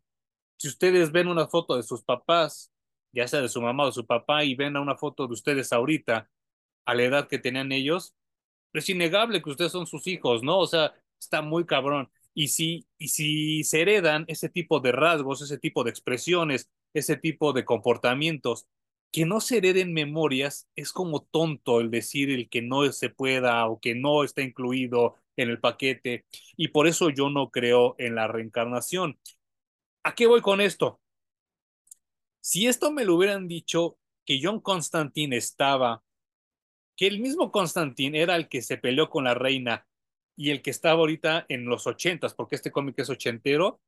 si 0.57 0.69
ustedes 0.69 1.13
ven 1.13 1.29
una 1.29 1.49
foto 1.49 1.77
de 1.77 1.83
sus 1.83 2.03
papás, 2.03 2.73
ya 3.13 3.29
sea 3.29 3.43
de 3.43 3.51
su 3.51 3.61
mamá 3.61 3.85
o 3.85 3.87
de 3.89 3.93
su 3.93 4.07
papá, 4.07 4.43
y 4.43 4.55
ven 4.55 4.79
una 4.79 4.97
foto 4.97 5.27
de 5.27 5.35
ustedes 5.35 5.71
ahorita, 5.75 6.31
a 6.87 6.95
la 6.95 7.03
edad 7.03 7.29
que 7.29 7.39
tenían 7.39 7.73
ellos, 7.73 8.15
es 8.81 8.89
innegable 8.89 9.43
que 9.43 9.51
ustedes 9.51 9.73
son 9.73 9.87
sus 9.87 10.07
hijos, 10.07 10.43
¿no? 10.43 10.59
O 10.59 10.67
sea, 10.67 10.95
está 11.21 11.43
muy 11.43 11.67
cabrón. 11.67 12.11
Y 12.35 12.49
si, 12.49 12.87
y 12.99 13.09
si 13.09 13.65
se 13.65 13.83
heredan 13.83 14.25
ese 14.29 14.49
tipo 14.49 14.81
de 14.81 14.93
rasgos, 14.93 15.43
ese 15.43 15.59
tipo 15.59 15.85
de 15.85 15.91
expresiones, 15.91 16.71
ese 16.95 17.17
tipo 17.17 17.53
de 17.53 17.65
comportamientos, 17.65 18.67
que 19.11 19.25
no 19.25 19.41
se 19.41 19.59
hereden 19.59 19.95
memorias, 19.95 20.69
es 20.77 20.93
como 20.93 21.23
tonto 21.25 21.81
el 21.81 21.91
decir 21.91 22.31
el 22.31 22.49
que 22.51 22.61
no 22.63 22.91
se 22.93 23.09
pueda 23.09 23.67
o 23.67 23.81
que 23.81 23.95
no 23.95 24.25
está 24.25 24.43
incluido 24.43 25.17
en 25.37 25.49
el 25.51 25.61
paquete. 25.61 26.27
Y 26.57 26.69
por 26.69 26.87
eso 26.87 27.11
yo 27.11 27.31
no 27.31 27.51
creo 27.51 27.95
en 27.99 28.15
la 28.15 28.29
reencarnación. 28.29 29.19
¿A 30.03 30.15
qué 30.15 30.27
voy 30.27 30.41
con 30.43 30.61
esto? 30.61 31.01
Si 32.41 32.67
esto 32.67 32.93
me 32.93 33.05
lo 33.05 33.17
hubieran 33.17 33.49
dicho 33.49 33.99
que 34.25 34.41
John 34.43 34.61
Constantine 34.61 35.37
estaba 35.37 36.03
que 36.97 37.07
el 37.07 37.21
mismo 37.21 37.53
Constantine 37.53 38.21
era 38.21 38.37
el 38.37 38.49
que 38.49 38.63
se 38.63 38.79
peleó 38.79 39.11
con 39.11 39.25
la 39.25 39.35
reina 39.35 39.87
y 40.37 40.51
el 40.51 40.63
que 40.63 40.71
estaba 40.71 41.01
ahorita 41.01 41.47
en 41.49 41.67
los 41.67 41.87
ochentas, 41.87 42.35
porque 42.35 42.57
este 42.57 42.71
cómic 42.71 42.99
es 42.99 43.11
ochentero, 43.11 43.81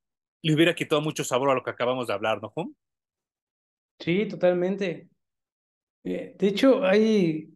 le 0.43 0.55
hubiera 0.55 0.75
quitado 0.75 1.01
mucho 1.01 1.25
sabor 1.25 1.51
a 1.51 1.55
lo 1.55 1.63
que 1.63 1.71
acabamos 1.71 2.07
de 2.07 2.15
hablar, 2.15 2.41
¿no, 2.41 2.51
Juan? 2.51 2.75
Sí, 3.99 4.27
totalmente. 4.27 5.09
De 6.05 6.37
hecho, 6.41 6.85
hay, 6.85 7.51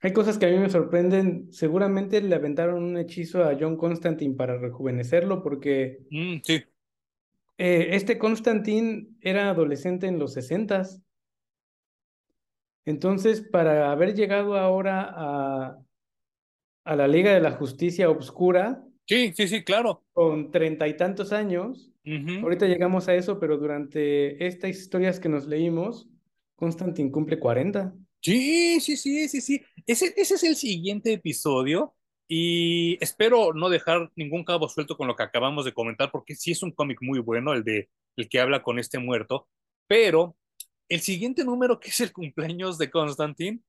hay 0.00 0.12
cosas 0.12 0.38
que 0.38 0.46
a 0.46 0.50
mí 0.50 0.58
me 0.58 0.70
sorprenden. 0.70 1.52
Seguramente 1.52 2.22
le 2.22 2.34
aventaron 2.34 2.82
un 2.82 2.96
hechizo 2.96 3.44
a 3.44 3.56
John 3.58 3.76
Constantine 3.76 4.34
para 4.36 4.56
rejuvenecerlo, 4.58 5.42
porque 5.42 5.98
mm, 6.10 6.36
sí. 6.44 6.64
Eh, 7.58 7.88
este 7.94 8.18
Constantin 8.18 9.18
era 9.20 9.50
adolescente 9.50 10.06
en 10.06 10.18
los 10.18 10.32
sesentas. 10.32 11.02
Entonces, 12.84 13.40
para 13.40 13.92
haber 13.92 14.14
llegado 14.14 14.56
ahora 14.56 15.12
a, 15.14 15.78
a 16.84 16.96
la 16.96 17.08
Liga 17.08 17.32
de 17.32 17.40
la 17.40 17.52
Justicia 17.52 18.10
Obscura. 18.10 18.84
Sí, 19.06 19.32
sí, 19.34 19.48
sí, 19.48 19.64
claro. 19.64 20.04
Con 20.12 20.50
treinta 20.50 20.88
y 20.88 20.96
tantos 20.96 21.32
años. 21.32 21.90
Ahorita 22.42 22.66
llegamos 22.66 23.06
a 23.06 23.14
eso, 23.14 23.38
pero 23.38 23.58
durante 23.58 24.44
estas 24.44 24.70
historias 24.70 25.20
que 25.20 25.28
nos 25.28 25.46
leímos, 25.46 26.08
Constantin 26.56 27.12
cumple 27.12 27.38
40. 27.38 27.94
Sí, 28.20 28.80
sí, 28.80 28.96
sí, 28.96 29.28
sí, 29.28 29.40
sí. 29.40 29.62
Ese, 29.86 30.12
ese 30.16 30.34
es 30.34 30.42
el 30.42 30.56
siguiente 30.56 31.12
episodio 31.12 31.94
y 32.26 32.96
espero 33.00 33.52
no 33.52 33.68
dejar 33.68 34.10
ningún 34.16 34.44
cabo 34.44 34.68
suelto 34.68 34.96
con 34.96 35.06
lo 35.06 35.14
que 35.14 35.22
acabamos 35.22 35.64
de 35.64 35.72
comentar, 35.72 36.10
porque 36.10 36.34
sí 36.34 36.50
es 36.52 36.62
un 36.62 36.72
cómic 36.72 36.98
muy 37.02 37.20
bueno, 37.20 37.52
el 37.52 37.62
de 37.62 37.88
el 38.16 38.28
que 38.28 38.40
habla 38.40 38.62
con 38.62 38.78
este 38.78 38.98
muerto, 38.98 39.48
pero 39.86 40.36
el 40.94 41.00
siguiente 41.00 41.42
número, 41.44 41.80
que 41.80 41.88
es 41.88 42.00
el 42.00 42.12
cumpleaños 42.12 42.76
de 42.76 42.90
Constantine, 42.90 43.60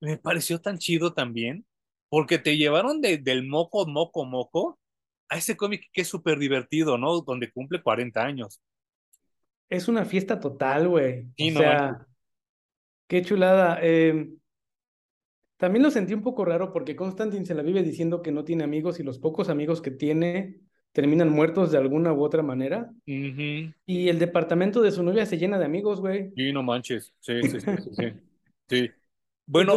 me 0.00 0.16
pareció 0.16 0.60
tan 0.62 0.78
chido 0.78 1.12
también, 1.12 1.66
porque 2.08 2.38
te 2.38 2.56
llevaron 2.56 3.02
de, 3.02 3.18
del 3.18 3.46
moco, 3.46 3.86
moco, 3.86 4.24
moco 4.24 4.78
a 5.28 5.36
ese 5.36 5.58
cómic 5.58 5.90
que 5.92 6.00
es 6.00 6.08
súper 6.08 6.38
divertido, 6.38 6.96
¿no? 6.96 7.20
Donde 7.20 7.52
cumple 7.52 7.82
40 7.82 8.22
años. 8.22 8.62
Es 9.68 9.88
una 9.88 10.06
fiesta 10.06 10.40
total, 10.40 10.88
güey. 10.88 11.28
o 11.38 11.58
sea, 11.58 12.06
qué 13.06 13.22
chulada. 13.22 13.78
Em, 13.82 14.38
también 15.58 15.82
lo 15.82 15.90
sentí 15.90 16.14
un 16.14 16.22
poco 16.22 16.46
raro 16.46 16.72
porque 16.72 16.96
Constantine 16.96 17.44
se 17.44 17.54
la 17.54 17.62
vive 17.62 17.82
diciendo 17.82 18.22
que 18.22 18.32
no 18.32 18.44
tiene 18.44 18.64
amigos 18.64 18.98
y 18.98 19.02
los 19.02 19.18
pocos 19.18 19.50
amigos 19.50 19.82
que 19.82 19.90
tiene 19.90 20.62
terminan 20.92 21.30
muertos 21.30 21.70
de 21.72 21.78
alguna 21.78 22.12
u 22.12 22.22
otra 22.22 22.42
manera. 22.42 22.92
Y 23.06 24.08
el 24.08 24.18
departamento 24.18 24.82
de 24.82 24.92
su 24.92 25.02
novia 25.02 25.26
se 25.26 25.38
llena 25.38 25.58
de 25.58 25.64
amigos, 25.64 26.00
güey. 26.00 26.32
Y 26.36 26.52
no 26.52 26.62
manches. 26.62 27.14
Sí, 27.20 27.42
sí, 27.42 27.60
sí, 27.60 28.12
sí. 28.68 28.90
Bueno, 29.46 29.74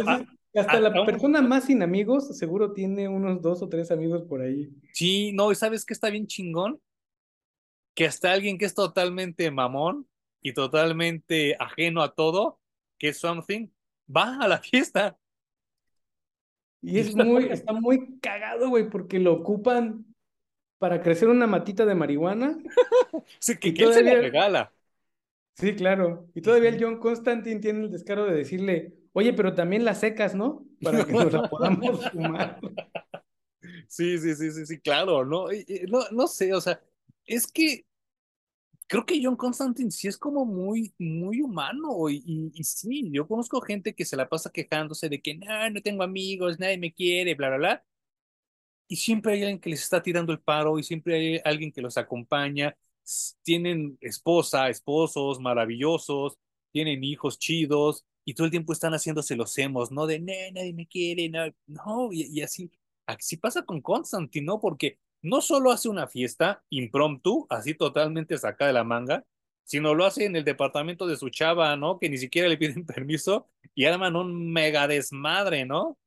hasta 0.54 0.80
la 0.80 1.04
persona 1.04 1.42
más 1.42 1.64
sin 1.64 1.82
amigos 1.82 2.36
seguro 2.36 2.72
tiene 2.72 3.08
unos 3.08 3.42
dos 3.42 3.62
o 3.62 3.68
tres 3.68 3.90
amigos 3.90 4.22
por 4.22 4.40
ahí. 4.40 4.70
Sí, 4.92 5.32
no, 5.32 5.50
y 5.50 5.54
sabes 5.54 5.84
que 5.84 5.94
está 5.94 6.10
bien 6.10 6.26
chingón 6.26 6.80
que 7.94 8.06
hasta 8.06 8.32
alguien 8.32 8.58
que 8.58 8.64
es 8.64 8.74
totalmente 8.74 9.50
mamón 9.50 10.08
y 10.42 10.52
totalmente 10.52 11.56
ajeno 11.58 12.02
a 12.02 12.14
todo, 12.14 12.60
que 12.98 13.08
es 13.08 13.18
something, 13.18 13.68
va 14.14 14.36
a 14.40 14.48
la 14.48 14.58
fiesta. 14.58 15.16
Y 16.82 16.98
es 16.98 17.14
muy, 17.16 17.46
está 17.46 17.72
muy 17.72 18.18
cagado, 18.20 18.68
güey, 18.68 18.90
porque 18.90 19.18
lo 19.18 19.32
ocupan 19.32 20.13
para 20.78 21.02
crecer 21.02 21.28
una 21.28 21.46
matita 21.46 21.86
de 21.86 21.94
marihuana. 21.94 22.58
sí, 23.38 23.56
que, 23.58 23.74
se 23.74 24.02
la 24.02 24.14
regala. 24.14 24.72
Sí, 25.54 25.74
claro. 25.74 26.28
Y 26.34 26.40
todavía 26.40 26.70
el 26.70 26.82
John 26.82 26.98
Constantine 26.98 27.60
tiene 27.60 27.84
el 27.84 27.90
descaro 27.90 28.26
de 28.26 28.34
decirle, 28.34 28.94
oye, 29.12 29.32
pero 29.32 29.54
también 29.54 29.84
las 29.84 30.00
secas, 30.00 30.34
¿no? 30.34 30.66
Para 30.82 31.04
que 31.04 31.12
nos 31.12 31.32
la 31.32 31.42
podamos 31.50 32.10
fumar. 32.10 32.60
Sí, 33.88 34.18
sí, 34.18 34.34
sí, 34.34 34.50
sí, 34.50 34.66
sí, 34.66 34.80
claro, 34.80 35.24
¿no? 35.24 35.46
No, 35.88 36.00
no 36.10 36.26
sé, 36.26 36.52
o 36.52 36.60
sea, 36.60 36.80
es 37.24 37.46
que 37.46 37.86
creo 38.86 39.06
que 39.06 39.20
John 39.22 39.36
Constantine 39.36 39.90
sí 39.90 40.08
es 40.08 40.18
como 40.18 40.44
muy, 40.44 40.94
muy 40.98 41.40
humano 41.40 42.08
y, 42.10 42.52
y, 42.54 42.64
sí, 42.64 43.10
yo 43.12 43.26
conozco 43.26 43.60
gente 43.60 43.94
que 43.94 44.04
se 44.04 44.16
la 44.16 44.28
pasa 44.28 44.50
quejándose 44.50 45.08
de 45.08 45.22
que 45.22 45.34
no, 45.34 45.70
no 45.70 45.82
tengo 45.82 46.02
amigos, 46.02 46.58
nadie 46.58 46.78
me 46.78 46.92
quiere, 46.92 47.34
bla, 47.34 47.48
bla, 47.48 47.56
bla. 47.58 47.84
Y 48.88 48.96
siempre 48.96 49.34
hay 49.34 49.42
alguien 49.42 49.60
que 49.60 49.70
les 49.70 49.82
está 49.82 50.02
tirando 50.02 50.32
el 50.32 50.40
paro 50.40 50.78
y 50.78 50.82
siempre 50.82 51.16
hay 51.16 51.40
alguien 51.44 51.72
que 51.72 51.82
los 51.82 51.96
acompaña. 51.96 52.76
Tienen 53.42 53.98
esposa, 54.00 54.68
esposos 54.68 55.40
maravillosos, 55.40 56.38
tienen 56.72 57.04
hijos 57.04 57.38
chidos 57.38 58.04
y 58.24 58.34
todo 58.34 58.46
el 58.46 58.50
tiempo 58.50 58.72
están 58.72 58.92
haciéndose 58.92 59.36
los 59.36 59.56
hemos, 59.58 59.92
¿no? 59.92 60.06
De, 60.06 60.18
no, 60.20 60.32
nadie 60.52 60.72
me 60.72 60.86
quiere, 60.86 61.28
no, 61.28 61.44
no, 61.66 62.12
y, 62.12 62.40
así, 62.42 62.70
así 63.06 63.36
pasa 63.36 63.64
con 63.64 63.80
Constantine, 63.82 64.46
¿no? 64.46 64.60
Porque 64.60 64.98
no 65.22 65.40
solo 65.40 65.70
hace 65.70 65.88
una 65.88 66.06
fiesta 66.08 66.64
impromptu, 66.70 67.46
así 67.50 67.74
totalmente 67.74 68.38
sacada 68.38 68.68
de 68.68 68.74
la 68.74 68.84
manga, 68.84 69.24
sino 69.64 69.94
lo 69.94 70.04
hace 70.04 70.24
en 70.26 70.36
el 70.36 70.44
departamento 70.44 71.06
de 71.06 71.16
su 71.16 71.30
chava, 71.30 71.76
¿no? 71.76 71.98
Que 71.98 72.08
ni 72.08 72.18
siquiera 72.18 72.48
le 72.48 72.58
piden 72.58 72.86
permiso 72.86 73.48
y 73.74 73.84
arman 73.86 74.16
un 74.16 74.52
mega 74.52 74.88
desmadre, 74.88 75.64
¿no? 75.66 75.98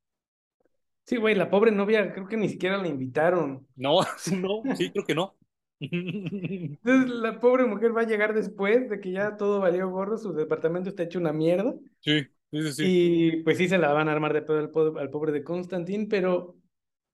Sí, 1.08 1.16
güey, 1.16 1.34
la 1.34 1.48
pobre 1.48 1.70
novia 1.70 2.12
creo 2.12 2.28
que 2.28 2.36
ni 2.36 2.50
siquiera 2.50 2.76
la 2.76 2.86
invitaron. 2.86 3.66
No, 3.76 4.00
no, 4.32 4.62
sí, 4.76 4.92
creo 4.92 5.06
que 5.06 5.14
no. 5.14 5.34
Entonces 5.80 7.10
la 7.10 7.40
pobre 7.40 7.64
mujer 7.64 7.96
va 7.96 8.02
a 8.02 8.04
llegar 8.06 8.34
después 8.34 8.90
de 8.90 9.00
que 9.00 9.12
ya 9.12 9.36
todo 9.38 9.60
valió 9.60 9.88
gorro, 9.88 10.18
su 10.18 10.34
departamento 10.34 10.90
está 10.90 11.04
hecho 11.04 11.18
una 11.18 11.32
mierda. 11.32 11.74
Sí, 12.00 12.26
sí, 12.52 12.72
sí. 12.72 12.84
Y 12.84 13.42
pues 13.42 13.56
sí 13.56 13.68
se 13.68 13.78
la 13.78 13.92
van 13.94 14.08
a 14.08 14.12
armar 14.12 14.34
de 14.34 14.42
pedo 14.42 14.58
al, 14.58 14.98
al 14.98 15.10
pobre 15.10 15.32
de 15.32 15.42
Constantin, 15.44 16.08
pero 16.08 16.56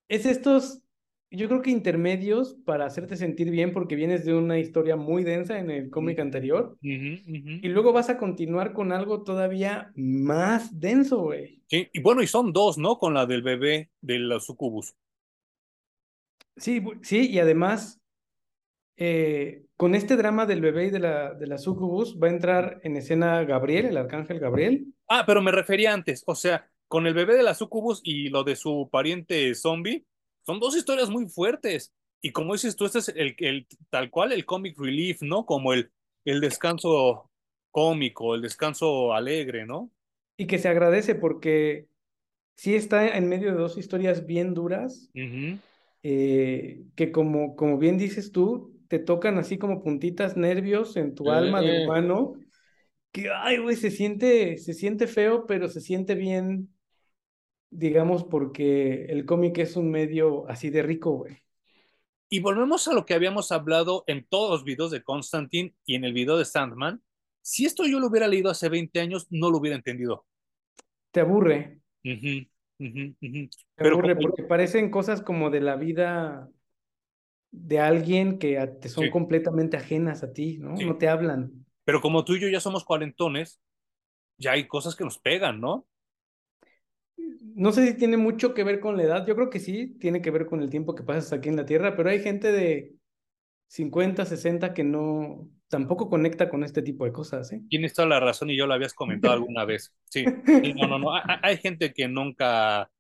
es 0.09 0.27
estos 0.27 0.83
yo 1.31 1.49
creo 1.49 1.63
que 1.63 1.71
intermedios 1.71 2.57
para 2.65 2.87
hacerte 2.87 3.17
sentir 3.17 3.51
bien 3.51 3.73
porque 3.73 3.97
vienes 3.97 4.25
de 4.25 4.35
una 4.35 4.59
historia 4.59 4.97
muy 4.97 5.25
densa 5.25 5.59
en 5.59 5.71
el 5.71 5.91
cómic 5.91 6.19
anterior 6.21 6.77
y 6.81 7.69
luego 7.69 7.93
vas 7.93 8.09
a 8.09 8.19
continuar 8.19 8.73
con 8.73 8.93
algo 8.93 9.23
todavía 9.23 9.93
más 9.97 10.79
denso, 10.79 11.23
güey. 11.23 11.63
Sí, 11.69 11.89
y 11.93 12.01
bueno, 12.01 12.23
y 12.23 12.27
son 12.27 12.53
dos, 12.53 12.79
¿no? 12.79 12.99
Con 12.99 13.15
la 13.15 13.27
del 13.27 13.43
bebé 13.43 13.91
de 14.01 14.19
la 14.21 14.39
sucubus. 14.39 14.95
Sí, 16.57 16.81
sí, 17.03 17.29
y 17.29 17.39
además 17.41 18.01
eh, 18.97 19.65
con 19.77 19.97
este 19.97 20.17
drama 20.17 20.47
del 20.47 20.61
bebé 20.61 20.87
y 20.87 20.91
de 20.91 21.01
la, 21.01 21.35
de 21.35 21.47
la 21.49 21.59
sucubus 21.59 22.17
va 22.23 22.29
a 22.29 22.33
entrar 22.33 22.81
en 22.85 22.97
escena 22.97 23.43
Gabriel, 23.45 23.87
el 23.87 23.97
arcángel 23.97 24.39
Gabriel. 24.39 24.87
Ah, 25.09 25.25
pero 25.27 25.43
me 25.43 25.51
refería 25.51 25.93
antes, 25.93 26.23
o 26.27 26.37
sea, 26.37 26.71
con 26.87 27.09
el 27.09 27.15
bebé 27.15 27.35
de 27.35 27.43
la 27.43 27.55
sucubus 27.55 28.01
y 28.05 28.29
lo 28.29 28.45
de 28.45 28.55
su 28.55 28.89
pariente 28.93 29.53
zombie 29.57 30.05
son 30.45 30.61
dos 30.61 30.77
historias 30.77 31.11
muy 31.11 31.27
fuertes. 31.27 31.93
Y 32.21 32.33
como 32.33 32.55
dices 32.55 32.77
tú, 32.77 32.87
este 32.87 33.01
es 33.01 33.09
el, 33.09 33.35
el 33.39 33.67
tal 33.91 34.11
cual 34.11 34.33
el 34.33 34.47
comic 34.47 34.79
relief, 34.79 35.21
¿no? 35.23 35.45
Como 35.45 35.73
el, 35.73 35.91
el 36.25 36.41
descanso 36.41 37.31
cómico, 37.71 38.35
el 38.35 38.43
descanso 38.43 39.13
alegre, 39.13 39.67
¿no? 39.67 39.91
Y 40.37 40.47
que 40.47 40.59
se 40.59 40.69
agradece 40.69 41.15
porque 41.15 41.87
sí 42.57 42.75
está 42.75 43.17
en 43.17 43.29
medio 43.29 43.53
de 43.53 43.59
dos 43.59 43.77
historias 43.77 44.27
bien 44.27 44.55
duras, 44.55 45.11
eh, 46.03 46.83
que 46.95 47.13
como, 47.13 47.57
como 47.57 47.79
bien 47.79 47.99
dices 47.99 48.33
tú, 48.33 48.75
te 48.89 48.99
tocan 48.99 49.39
así 49.39 49.59
como 49.59 49.83
puntitas 49.83 50.37
nervios 50.37 50.97
en 50.97 51.15
tu 51.15 51.31
alma 51.31 51.61
de 51.61 51.85
humano, 51.85 52.35
que, 53.13 53.29
ay, 53.35 53.59
güey, 53.59 53.77
se 53.77 53.91
siente, 53.91 54.59
se 54.59 54.75
siente 54.75 55.07
feo, 55.07 55.47
pero 55.47 55.69
se 55.69 55.81
siente 55.81 56.15
bien 56.15 56.74
digamos, 57.75 58.25
porque 58.25 59.07
el 59.07 59.27
cómic 59.27 59.59
es 59.59 59.77
un 59.77 59.91
medio 59.91 60.49
así 60.49 60.71
de 60.71 60.83
rico, 60.83 61.11
güey. 61.13 61.39
Y 62.29 62.41
volvemos 62.41 62.89
a 62.89 62.95
lo 62.95 63.05
que 63.05 63.15
habíamos 63.15 63.53
hablado 63.53 64.05
en 64.07 64.27
todos 64.29 64.51
los 64.51 64.65
videos 64.65 64.91
de 64.91 65.03
Constantine 65.03 65.75
y 65.85 65.95
en 65.95 66.05
el 66.05 66.13
video 66.13 66.39
de 66.39 66.45
Sandman. 66.45 67.03
Si 67.43 67.67
esto 67.67 67.85
yo 67.87 68.01
lo 68.01 68.09
hubiera 68.09 68.27
leído 68.27 68.51
hace 68.51 68.69
20 68.69 69.01
años, 69.01 69.27
no 69.31 69.51
lo 69.51 69.59
hubiera 69.59 69.77
entendido. 69.77 70.27
Te 71.11 71.21
aburre. 71.21 71.81
Te 72.03 72.49
Pero 73.77 73.93
aburre 73.93 74.17
porque 74.17 74.45
parecen 74.45 74.91
cosas 74.91 75.23
como 75.23 75.51
de 75.51 75.61
la 75.61 75.77
vida 75.77 76.49
de 77.51 77.79
alguien 77.79 78.39
que 78.39 78.59
te 78.81 78.89
son 78.89 79.11
completamente 79.11 79.77
ajenas 79.77 80.25
a 80.25 80.33
ti, 80.33 80.59
¿no? 80.59 80.75
No 80.75 80.97
te 80.97 81.09
hablan. 81.09 81.67
Pero 81.85 82.01
como 82.01 82.25
tú 82.25 82.35
y 82.35 82.41
yo 82.41 82.49
ya 82.49 82.59
somos 82.59 82.85
cuarentones, 82.85 83.61
ya 84.39 84.53
hay 84.53 84.67
cosas 84.67 84.97
que 84.97 85.05
nos 85.05 85.19
pegan, 85.19 85.61
¿no? 85.61 85.87
No 87.17 87.73
sé 87.73 87.87
si 87.87 87.95
tiene 87.97 88.17
mucho 88.17 88.55
que 88.55 88.65
ver 88.65 88.81
con 88.81 88.97
la 88.97 89.05
edad, 89.05 89.27
yo 89.27 89.35
creo 89.37 89.51
que 89.51 89.61
sí, 89.61 89.97
tiene 90.01 90.21
que 90.23 90.31
ver 90.31 90.47
con 90.47 90.63
el 90.63 90.71
tiempo 90.71 90.95
que 90.95 91.03
pasas 91.03 91.33
aquí 91.33 91.49
en 91.49 91.57
la 91.57 91.67
Tierra, 91.67 91.97
pero 91.97 92.11
hay 92.11 92.21
gente 92.21 92.53
de 92.53 92.95
50, 93.69 94.25
60 94.25 94.75
que 94.75 94.85
no, 94.85 95.49
tampoco 95.69 96.09
conecta 96.09 96.49
con 96.49 96.65
este 96.65 96.83
tipo 96.83 97.05
de 97.05 97.13
cosas. 97.13 97.53
¿eh? 97.53 97.63
Tienes 97.69 97.95
toda 97.95 98.09
la 98.09 98.21
razón 98.21 98.51
y 98.51 98.57
yo 98.57 98.67
lo 98.67 98.75
habías 98.75 98.95
comentado 98.95 99.35
alguna 99.35 99.65
vez. 99.65 99.95
Sí, 100.11 100.25
no, 100.77 100.87
no, 100.87 100.99
no, 100.99 101.11
hay 101.43 101.57
gente 101.59 101.93
que 101.93 102.09
nunca 102.09 102.91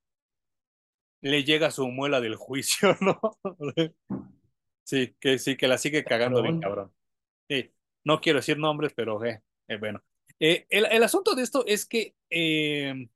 le 1.21 1.43
llega 1.45 1.71
su 1.71 1.89
muela 1.89 2.21
del 2.21 2.37
juicio, 2.37 2.97
¿no? 3.01 3.21
Sí, 4.85 5.15
que 5.19 5.39
sí, 5.39 5.57
que 5.57 5.69
la 5.69 5.79
sigue 5.79 6.05
cagando 6.05 6.43
bien 6.43 6.61
cabrón. 6.61 6.93
Sí, 7.49 7.73
no 8.05 8.21
quiero 8.21 8.39
decir 8.39 8.59
nombres, 8.59 8.93
pero 8.95 9.25
eh, 9.25 9.43
eh 9.69 9.77
bueno. 9.79 10.03
Eh, 10.39 10.67
el, 10.69 10.87
el, 10.87 11.03
asunto 11.03 11.35
de 11.35 11.43
esto 11.43 11.65
es 11.67 11.87
que 11.87 12.15
eh, 12.29 13.09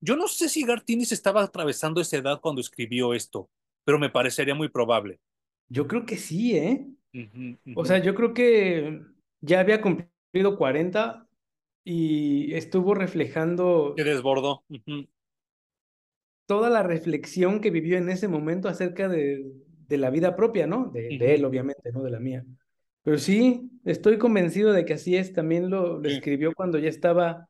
yo 0.00 0.16
no 0.16 0.28
sé 0.28 0.48
si 0.48 0.64
Gartinis 0.64 1.12
estaba 1.12 1.42
atravesando 1.42 2.00
esa 2.00 2.16
edad 2.16 2.40
cuando 2.40 2.60
escribió 2.60 3.14
esto, 3.14 3.48
pero 3.84 3.98
me 3.98 4.10
parecería 4.10 4.54
muy 4.54 4.68
probable. 4.68 5.20
Yo 5.68 5.86
creo 5.86 6.04
que 6.04 6.16
sí, 6.16 6.56
¿eh? 6.56 6.86
O 7.74 7.84
sea, 7.84 7.98
yo 7.98 8.14
creo 8.14 8.34
que 8.34 9.00
ya 9.40 9.60
había 9.60 9.80
cumplido 9.80 10.56
40 10.56 11.26
y 11.84 12.54
estuvo 12.54 12.94
reflejando... 12.94 13.94
Que 13.96 14.04
desbordó. 14.04 14.64
Toda 16.46 16.70
la 16.70 16.82
reflexión 16.82 17.60
que 17.60 17.70
vivió 17.70 17.96
en 17.96 18.08
ese 18.08 18.28
momento 18.28 18.68
acerca 18.68 19.08
de, 19.08 19.44
de 19.86 19.98
la 19.98 20.10
vida 20.10 20.36
propia, 20.36 20.66
¿no? 20.66 20.90
De, 20.92 21.18
de, 21.18 21.34
él, 21.34 21.44
obviamente, 21.44 21.92
no 21.92 22.02
de 22.02 22.10
la 22.10 22.20
mía. 22.20 22.44
Pero 23.02 23.18
sí, 23.18 23.70
estoy 23.84 24.18
convencido 24.18 24.72
de 24.72 24.84
que 24.84 24.94
así 24.94 25.16
es. 25.16 25.32
También 25.32 25.70
lo, 25.70 25.98
lo 25.98 26.08
escribió 26.08 26.52
cuando 26.54 26.78
ya 26.78 26.88
estaba, 26.88 27.48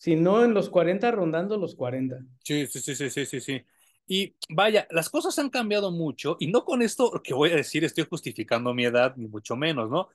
si 0.00 0.16
no 0.16 0.42
en 0.46 0.54
los 0.54 0.70
40, 0.70 1.10
rondando 1.10 1.58
los 1.58 1.74
40. 1.74 2.20
Sí, 2.42 2.66
sí, 2.66 2.80
sí, 2.80 2.94
sí, 2.94 3.10
sí, 3.10 3.26
sí, 3.26 3.40
sí. 3.42 3.62
Y 4.06 4.34
vaya, 4.48 4.88
las 4.90 5.10
cosas 5.10 5.38
han 5.38 5.50
cambiado 5.50 5.90
mucho 5.90 6.38
y 6.40 6.46
no 6.46 6.64
con 6.64 6.80
esto 6.80 7.20
que 7.22 7.34
voy 7.34 7.50
a 7.50 7.56
decir 7.56 7.84
estoy 7.84 8.06
justificando 8.08 8.72
mi 8.72 8.86
edad, 8.86 9.14
ni 9.16 9.28
mucho 9.28 9.56
menos, 9.56 9.90
¿no? 9.90 10.08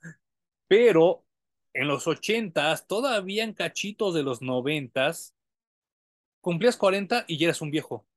Pero 0.67 1.23
en 1.71 1.87
los 1.87 2.07
ochentas, 2.07 2.87
todavía 2.87 3.43
en 3.43 3.53
cachitos 3.53 4.15
de 4.15 4.23
los 4.23 4.41
noventas, 4.41 5.35
cumplías 6.41 6.77
40 6.77 7.25
y 7.27 7.37
ya 7.37 7.45
eras 7.45 7.61
un 7.61 7.69
viejo. 7.69 8.07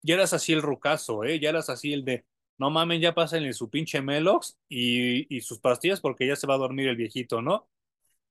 Ya 0.00 0.14
eras 0.14 0.32
así 0.32 0.54
el 0.54 0.62
rucazo, 0.62 1.24
¿eh? 1.24 1.38
Ya 1.38 1.50
eras 1.50 1.68
así 1.68 1.92
el 1.92 2.06
de, 2.06 2.24
no 2.56 2.70
mamen, 2.70 3.02
ya 3.02 3.14
pásenle 3.14 3.52
su 3.52 3.68
pinche 3.68 4.00
Melox 4.00 4.58
y, 4.70 5.36
y 5.36 5.42
sus 5.42 5.58
pastillas 5.58 6.00
porque 6.00 6.26
ya 6.26 6.34
se 6.34 6.46
va 6.46 6.54
a 6.54 6.58
dormir 6.58 6.88
el 6.88 6.96
viejito, 6.96 7.42
¿no? 7.42 7.68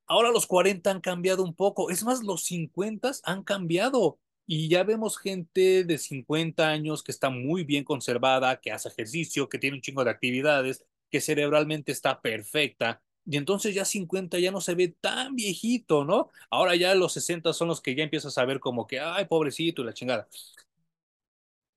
Ahora 0.10 0.32
los 0.32 0.48
40 0.48 0.90
han 0.90 1.02
cambiado 1.02 1.44
un 1.44 1.54
poco, 1.54 1.92
es 1.92 2.04
más, 2.04 2.24
los 2.24 2.44
50 2.46 3.12
han 3.24 3.44
cambiado 3.44 4.20
y 4.48 4.68
ya 4.68 4.84
vemos 4.84 5.20
gente 5.20 5.84
de 5.84 5.98
50 6.00 6.68
años 6.68 7.04
que 7.04 7.12
está 7.12 7.30
muy 7.30 7.64
bien 7.64 7.84
conservada, 7.84 8.60
que 8.60 8.72
hace 8.72 8.90
ejercicio, 8.90 9.48
que 9.48 9.60
tiene 9.60 9.76
un 9.78 9.82
chingo 9.84 10.04
de 10.04 10.10
actividades, 10.10 10.84
que 11.12 11.22
cerebralmente 11.22 11.92
está 11.92 12.20
perfecta. 12.22 13.04
Y 13.24 13.38
entonces 13.38 13.76
ya 13.76 13.86
50 13.86 14.40
ya 14.40 14.52
no 14.52 14.62
se 14.62 14.74
ve 14.74 14.96
tan 15.00 15.36
viejito, 15.36 16.04
¿no? 16.04 16.32
Ahora 16.50 16.76
ya 16.76 16.96
los 16.96 17.14
60 17.14 17.54
son 17.54 17.68
los 17.68 17.80
que 17.80 17.94
ya 17.94 18.04
empiezas 18.04 18.40
a 18.40 18.46
ver 18.46 18.60
como 18.60 18.88
que, 18.88 19.00
ay, 19.00 19.26
pobrecito 19.26 19.84
la 19.84 19.94
chingada. 19.94 20.28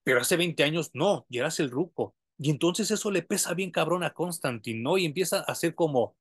Pero 0.04 0.20
hace 0.22 0.38
20 0.38 0.64
años 0.64 0.90
no, 0.94 1.26
ya 1.28 1.40
eras 1.42 1.60
el 1.60 1.70
ruco. 1.70 2.16
Y 2.38 2.50
entonces 2.50 2.90
eso 2.90 3.10
le 3.10 3.22
pesa 3.22 3.52
bien 3.52 3.70
cabrón 3.70 4.04
a 4.04 4.14
Constantine, 4.14 4.80
¿no? 4.80 4.96
Y 4.96 5.04
empieza 5.04 5.40
a 5.40 5.52
hacer 5.52 5.74
como 5.74 6.16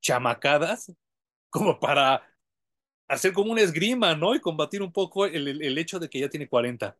chamacadas, 0.00 0.92
como 1.50 1.78
para 1.80 2.22
hacer 3.08 3.32
como 3.34 3.52
una 3.52 3.62
esgrima, 3.62 4.14
¿no? 4.16 4.34
Y 4.34 4.40
combatir 4.40 4.82
un 4.82 4.92
poco 4.92 5.26
el, 5.26 5.48
el, 5.48 5.62
el 5.62 5.78
hecho 5.78 5.98
de 6.00 6.10
que 6.10 6.20
ya 6.20 6.30
tiene 6.30 6.48
40. 6.48 6.96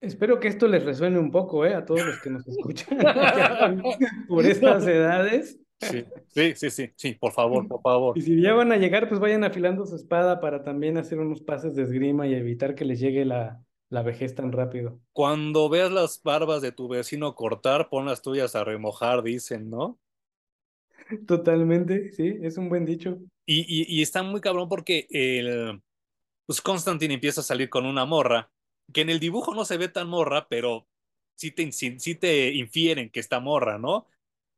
Espero 0.00 0.40
que 0.40 0.48
esto 0.48 0.66
les 0.66 0.84
resuene 0.84 1.18
un 1.18 1.30
poco, 1.30 1.66
¿eh? 1.66 1.74
A 1.74 1.84
todos 1.84 2.04
los 2.06 2.18
que 2.20 2.30
nos 2.30 2.46
escuchan 2.48 2.98
por 4.26 4.46
estas 4.46 4.86
edades. 4.86 5.58
Sí, 5.78 6.04
sí, 6.28 6.54
sí, 6.56 6.70
sí, 6.70 6.92
sí, 6.96 7.14
por 7.14 7.32
favor, 7.32 7.66
por 7.66 7.80
favor. 7.82 8.14
Y 8.14 8.22
si 8.22 8.40
ya 8.40 8.54
van 8.54 8.72
a 8.72 8.76
llegar, 8.76 9.08
pues 9.08 9.20
vayan 9.20 9.44
afilando 9.44 9.86
su 9.86 9.96
espada 9.96 10.40
para 10.40 10.62
también 10.64 10.96
hacer 10.98 11.18
unos 11.20 11.42
pases 11.42 11.74
de 11.76 11.82
esgrima 11.84 12.26
y 12.26 12.34
evitar 12.34 12.74
que 12.74 12.84
les 12.84 13.00
llegue 13.00 13.24
la, 13.24 13.64
la 13.88 14.02
vejez 14.02 14.34
tan 14.34 14.52
rápido. 14.52 15.00
Cuando 15.12 15.68
veas 15.68 15.92
las 15.92 16.20
barbas 16.22 16.62
de 16.62 16.72
tu 16.72 16.88
vecino 16.88 17.34
cortar, 17.36 17.88
pon 17.88 18.06
las 18.06 18.22
tuyas 18.22 18.56
a 18.56 18.64
remojar, 18.64 19.22
dicen, 19.22 19.70
¿no? 19.70 20.00
Totalmente, 21.26 22.12
sí, 22.12 22.38
es 22.42 22.56
un 22.56 22.68
buen 22.68 22.84
dicho. 22.84 23.18
Y, 23.46 23.60
y, 23.68 23.98
y 23.98 24.02
está 24.02 24.22
muy 24.22 24.40
cabrón 24.40 24.68
porque 24.68 25.06
el, 25.10 25.82
pues 26.46 26.60
Constantine 26.62 27.14
empieza 27.14 27.42
a 27.42 27.44
salir 27.44 27.70
con 27.70 27.86
una 27.86 28.06
morra, 28.06 28.52
que 28.92 29.02
en 29.02 29.10
el 29.10 29.20
dibujo 29.20 29.54
no 29.54 29.64
se 29.64 29.78
ve 29.78 29.88
tan 29.88 30.08
morra, 30.08 30.48
pero 30.48 30.88
sí 31.36 31.52
te, 31.52 31.70
sí, 31.72 31.98
sí 32.00 32.14
te 32.16 32.52
infieren 32.54 33.10
que 33.10 33.20
está 33.20 33.40
morra, 33.40 33.78
¿no? 33.78 34.08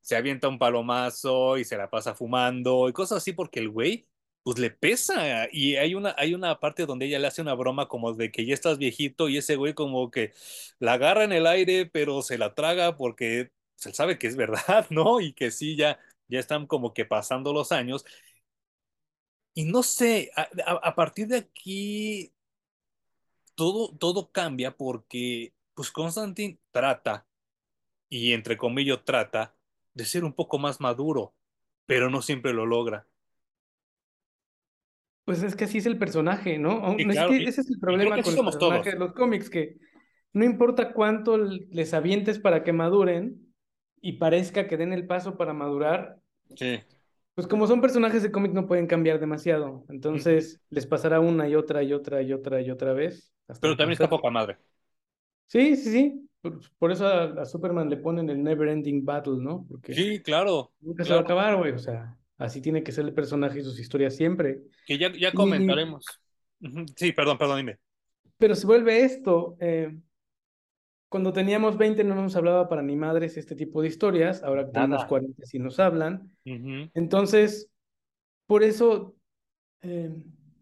Se 0.03 0.17
avienta 0.17 0.49
un 0.49 0.59
palomazo 0.59 1.59
y 1.59 1.65
se 1.65 1.77
la 1.79 1.91
pasa 1.91 2.15
fumando 2.15 2.89
y 2.89 2.93
cosas 2.95 3.19
así 3.19 3.33
porque 3.33 3.61
el 3.61 3.71
güey, 3.71 4.09
pues 4.43 4.59
le 4.59 4.71
pesa. 4.71 5.49
Y 5.53 5.77
hay 5.77 5.95
una, 5.95 6.15
hay 6.19 6.35
una 6.35 6.61
parte 6.61 6.87
donde 6.87 7.07
ella 7.07 7.19
le 7.21 7.29
hace 7.29 7.43
una 7.43 7.55
broma 7.55 7.89
como 7.89 8.15
de 8.15 8.31
que 8.33 8.47
ya 8.47 8.55
estás 8.55 8.79
viejito 8.79 9.29
y 9.29 9.39
ese 9.39 9.57
güey 9.57 9.75
como 9.75 10.11
que 10.11 10.33
la 10.79 10.95
agarra 10.95 11.25
en 11.25 11.33
el 11.33 11.47
aire, 11.47 11.87
pero 11.87 12.23
se 12.23 12.39
la 12.39 12.55
traga 12.55 12.97
porque 12.97 13.51
se 13.77 13.93
sabe 13.95 14.19
que 14.19 14.27
es 14.27 14.37
verdad, 14.37 14.87
¿no? 14.91 15.21
Y 15.21 15.33
que 15.35 15.51
sí, 15.51 15.77
ya 15.77 15.99
ya 16.33 16.41
están 16.41 16.67
como 16.67 16.95
que 16.95 17.05
pasando 17.05 17.53
los 17.53 17.73
años. 17.73 18.05
Y 19.55 19.65
no 19.65 19.83
sé, 19.83 20.31
a, 20.35 20.49
a, 20.67 20.73
a 20.89 20.95
partir 20.95 21.29
de 21.29 21.37
aquí 21.39 22.33
todo, 23.55 23.97
todo 23.97 24.33
cambia 24.33 24.77
porque 24.77 25.55
pues 25.75 25.91
Constantine 25.91 26.59
trata, 26.71 27.27
y 28.09 28.33
entre 28.33 28.57
comillas 28.57 29.05
trata, 29.05 29.55
de 29.95 30.05
ser 30.05 30.25
un 30.25 30.33
poco 30.33 30.59
más 30.59 30.81
maduro, 30.81 31.35
pero 31.87 32.11
no 32.11 32.23
siempre 32.23 32.53
lo 32.53 32.67
logra. 32.67 33.07
Pues 35.25 35.43
es 35.43 35.55
que 35.55 35.65
así 35.65 35.79
es 35.79 35.87
el 35.87 35.99
personaje, 35.99 36.59
¿no? 36.59 36.97
Y 36.99 37.07
claro, 37.07 37.33
es 37.33 37.39
que 37.39 37.49
ese 37.49 37.61
es 37.61 37.71
el 37.71 37.79
problema 37.79 38.21
con 38.23 38.35
el 38.35 38.43
personaje 38.45 38.59
todos. 38.59 38.85
de 38.85 38.99
los 38.99 39.13
cómics, 39.13 39.49
que 39.49 39.77
no 40.33 40.45
importa 40.45 40.93
cuánto 40.93 41.37
les 41.39 41.95
avientes 41.95 42.39
para 42.39 42.65
que 42.65 42.73
maduren 42.73 43.55
y 44.01 44.15
parezca 44.15 44.67
que 44.67 44.77
den 44.77 44.93
el 44.93 45.07
paso 45.07 45.37
para 45.37 45.53
madurar, 45.53 46.22
Sí. 46.57 46.81
Pues 47.35 47.47
como 47.47 47.67
son 47.67 47.81
personajes 47.81 48.23
de 48.23 48.31
cómic 48.31 48.53
no 48.53 48.67
pueden 48.67 48.87
cambiar 48.87 49.19
demasiado, 49.19 49.87
entonces 49.89 50.61
les 50.69 50.87
pasará 50.87 51.19
una 51.19 51.49
y 51.49 51.55
otra 51.55 51.83
y 51.83 51.93
otra 51.95 52.21
y 52.21 52.33
otra 52.33 52.61
y 52.61 52.71
otra 52.71 52.93
vez. 52.93 53.33
Pero 53.61 53.77
también 53.77 53.93
está 53.93 54.09
poca 54.09 54.31
madre. 54.31 54.59
Sí, 55.47 55.77
sí, 55.77 55.91
sí. 55.91 56.29
Por, 56.41 56.61
por 56.79 56.93
eso 56.93 57.07
a, 57.07 57.43
a, 57.43 57.45
Superman 57.45 57.89
le 57.89 57.97
ponen 57.97 58.29
el 58.29 58.43
Never 58.43 58.69
Ending 58.69 59.05
Battle, 59.05 59.37
¿no? 59.39 59.65
Porque 59.69 59.95
sí, 59.95 60.21
claro. 60.21 60.73
Nunca 60.81 61.05
claro. 61.05 61.07
se 61.07 61.13
va 61.15 61.21
a 61.21 61.23
acabar, 61.23 61.57
güey. 61.57 61.73
O 61.73 61.79
sea, 61.79 62.19
así 62.37 62.61
tiene 62.61 62.83
que 62.83 62.93
ser 62.93 63.05
el 63.05 63.15
personaje 63.15 63.61
y 63.61 63.63
sus 63.63 63.79
historias 63.79 64.17
siempre. 64.17 64.61
Que 64.87 64.99
ya, 64.99 65.13
ya 65.13 65.33
comentaremos. 65.33 66.05
Y... 66.61 66.87
Sí, 66.97 67.13
perdón, 67.13 67.39
perdón, 67.39 67.59
dime. 67.59 67.79
Pero 68.39 68.55
se 68.55 68.67
vuelve 68.67 69.05
esto. 69.05 69.57
Eh, 69.61 69.97
cuando 71.13 71.35
teníamos 71.35 71.77
20 71.77 72.05
no 72.05 72.15
nos 72.15 72.35
hablaba 72.37 72.71
para 72.71 72.81
ni 72.81 72.97
madres 72.97 73.37
este 73.37 73.55
tipo 73.55 73.83
de 73.83 73.89
historias, 73.89 74.43
ahora 74.43 74.65
que 74.65 74.73
tenemos 74.73 75.05
40 75.05 75.45
sí 75.45 75.59
nos 75.59 75.79
hablan. 75.79 76.33
Uh 76.47 76.51
-huh. 76.51 76.91
Entonces, 76.95 77.71
por 78.47 78.63
eso 78.63 79.15
eh, 79.83 80.11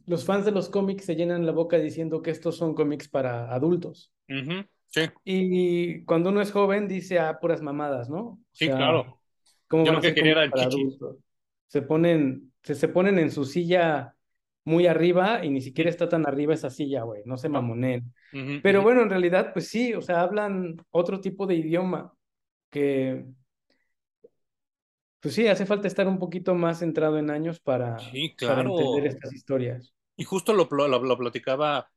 los 0.06 0.24
fans 0.24 0.44
de 0.44 0.50
los 0.50 0.68
cómics 0.68 1.04
se 1.04 1.14
llenan 1.14 1.46
la 1.46 1.52
boca 1.52 1.78
diciendo 1.78 2.20
que 2.20 2.32
estos 2.32 2.56
son 2.56 2.74
cómics 2.74 3.08
para 3.08 3.54
adultos. 3.54 4.12
Uh 4.28 4.32
-huh. 4.34 4.68
Sí. 4.86 5.02
Y 5.22 6.04
cuando 6.04 6.30
uno 6.30 6.40
es 6.40 6.50
joven 6.50 6.88
dice, 6.88 7.20
ah, 7.20 7.38
puras 7.40 7.62
mamadas, 7.62 8.10
¿no? 8.10 8.20
O 8.20 8.38
sí, 8.50 8.66
sea, 8.66 8.76
claro. 8.76 9.20
¿cómo 9.68 9.84
Yo 9.84 9.92
lo 9.92 10.00
que 10.00 10.12
quería 10.14 10.32
era 10.32 10.44
el 10.44 10.50
para? 10.50 10.68
Se 11.68 11.82
ponen, 11.82 12.52
se, 12.64 12.74
se 12.74 12.88
ponen 12.88 13.20
en 13.20 13.30
su 13.30 13.44
silla 13.44 14.16
muy 14.64 14.86
arriba 14.86 15.44
y 15.44 15.50
ni 15.50 15.60
siquiera 15.60 15.90
está 15.90 16.08
tan 16.08 16.26
arriba 16.26 16.54
esa 16.54 16.70
silla, 16.70 17.02
güey, 17.02 17.22
no 17.24 17.36
se 17.36 17.48
mamonen. 17.48 18.12
Uh 18.32 18.36
-huh, 18.38 18.60
Pero 18.62 18.78
uh 18.78 18.82
-huh. 18.82 18.84
bueno, 18.84 19.02
en 19.02 19.10
realidad, 19.10 19.52
pues 19.52 19.68
sí, 19.68 19.94
o 19.94 20.02
sea, 20.02 20.22
hablan 20.22 20.76
otro 20.90 21.20
tipo 21.20 21.46
de 21.46 21.56
idioma 21.56 22.14
que, 22.70 23.24
pues 25.20 25.34
sí, 25.34 25.46
hace 25.48 25.66
falta 25.66 25.86
estar 25.88 26.06
un 26.08 26.18
poquito 26.18 26.54
más 26.54 26.78
centrado 26.80 27.18
en 27.18 27.30
años 27.30 27.60
para, 27.60 27.98
sí, 27.98 28.34
claro. 28.36 28.56
para 28.56 28.70
entender 28.70 29.06
estas 29.06 29.32
historias. 29.32 29.94
Y 30.16 30.24
justo 30.24 30.52
lo, 30.54 30.68
lo, 30.70 30.88
lo 31.02 31.18
platicaba 31.18 31.90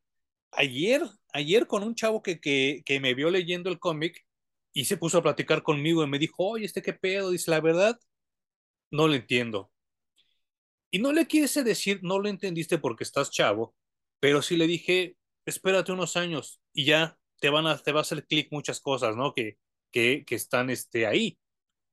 ayer, 0.51 1.01
ayer 1.33 1.67
con 1.67 1.83
un 1.83 1.95
chavo 1.95 2.21
que, 2.21 2.39
que, 2.39 2.81
que 2.85 2.99
me 2.99 3.13
vio 3.13 3.29
leyendo 3.29 3.69
el 3.69 3.79
cómic 3.79 4.25
y 4.73 4.85
se 4.85 4.97
puso 4.97 5.19
a 5.19 5.23
platicar 5.23 5.63
conmigo 5.63 6.03
y 6.03 6.07
me 6.07 6.19
dijo, 6.19 6.35
oye, 6.49 6.65
¿este 6.65 6.81
qué 6.81 6.93
pedo? 6.93 7.31
Dice, 7.31 7.51
la 7.51 7.61
verdad, 7.61 7.99
no 8.91 9.07
lo 9.07 9.15
entiendo. 9.15 9.72
Y 10.93 10.99
no 10.99 11.11
le 11.11 11.25
quise 11.25 11.63
decir, 11.63 12.01
no 12.03 12.19
lo 12.19 12.29
entendiste 12.29 12.77
porque 12.77 13.03
estás 13.03 13.31
chavo, 13.31 13.75
pero 14.19 14.43
sí 14.43 14.55
le 14.55 14.67
dije, 14.67 15.17
espérate 15.43 15.91
unos 15.91 16.15
años 16.17 16.61
y 16.71 16.85
ya 16.85 17.17
te 17.39 17.49
van 17.49 17.65
a, 17.65 17.79
te 17.79 17.91
va 17.91 18.01
a 18.01 18.03
hacer 18.03 18.27
clic 18.27 18.49
muchas 18.51 18.79
cosas, 18.79 19.15
¿no? 19.15 19.33
Que, 19.33 19.57
que, 19.91 20.23
que 20.23 20.35
están 20.35 20.69
este, 20.69 21.07
ahí. 21.07 21.39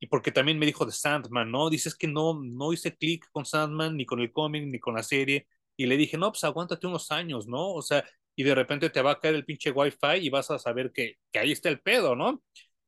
Y 0.00 0.08
porque 0.08 0.32
también 0.32 0.58
me 0.58 0.66
dijo 0.66 0.84
de 0.84 0.92
Sandman, 0.92 1.50
¿no? 1.50 1.70
Dices 1.70 1.94
que 1.94 2.08
no, 2.08 2.42
no 2.42 2.74
hice 2.74 2.94
clic 2.94 3.26
con 3.32 3.46
Sandman, 3.46 3.96
ni 3.96 4.04
con 4.04 4.20
el 4.20 4.32
cómic, 4.32 4.64
ni 4.66 4.78
con 4.78 4.94
la 4.94 5.02
serie. 5.02 5.48
Y 5.78 5.86
le 5.86 5.96
dije, 5.96 6.18
no, 6.18 6.30
pues 6.30 6.44
aguántate 6.44 6.86
unos 6.86 7.10
años, 7.10 7.48
¿no? 7.48 7.72
O 7.72 7.80
sea, 7.80 8.04
y 8.36 8.42
de 8.42 8.54
repente 8.54 8.90
te 8.90 9.00
va 9.00 9.12
a 9.12 9.18
caer 9.18 9.34
el 9.34 9.46
pinche 9.46 9.70
wifi 9.70 10.18
y 10.20 10.28
vas 10.28 10.50
a 10.50 10.58
saber 10.58 10.92
que, 10.92 11.14
que 11.32 11.38
ahí 11.38 11.52
está 11.52 11.70
el 11.70 11.80
pedo, 11.80 12.16
¿no? 12.16 12.42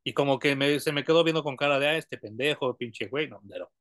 Y 0.04 0.12
como 0.12 0.38
que 0.38 0.78
se 0.78 0.92
me 0.92 1.04
quedó 1.04 1.24
viendo 1.24 1.42
con 1.42 1.56
cara 1.56 1.78
de, 1.78 1.88
ah, 1.88 1.96
este 1.96 2.18
pendejo, 2.18 2.76
pinche 2.76 3.06
güey, 3.08 3.30
no, 3.30 3.40
pero... 3.48 3.72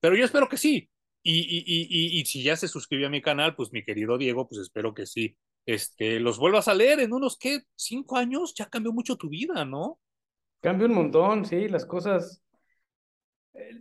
Pero 0.00 0.16
yo 0.16 0.24
espero 0.24 0.48
que 0.48 0.56
sí, 0.56 0.90
y, 1.22 1.40
y, 1.40 1.64
y, 1.66 2.20
y, 2.20 2.24
si 2.24 2.42
ya 2.42 2.56
se 2.56 2.68
suscribió 2.68 3.06
a 3.06 3.10
mi 3.10 3.22
canal, 3.22 3.54
pues 3.54 3.72
mi 3.72 3.84
querido 3.84 4.18
Diego, 4.18 4.48
pues 4.48 4.60
espero 4.60 4.92
que 4.92 5.06
sí. 5.06 5.36
Este, 5.64 6.18
los 6.18 6.38
vuelvas 6.38 6.66
a 6.66 6.74
leer 6.74 6.98
en 7.00 7.12
unos, 7.12 7.38
¿qué? 7.38 7.62
Cinco 7.76 8.16
años, 8.16 8.54
ya 8.54 8.66
cambió 8.66 8.92
mucho 8.92 9.16
tu 9.16 9.28
vida, 9.28 9.64
¿no? 9.64 10.00
Cambia 10.60 10.88
un 10.88 10.94
montón, 10.94 11.44
sí, 11.44 11.68
las 11.68 11.86
cosas. 11.86 12.42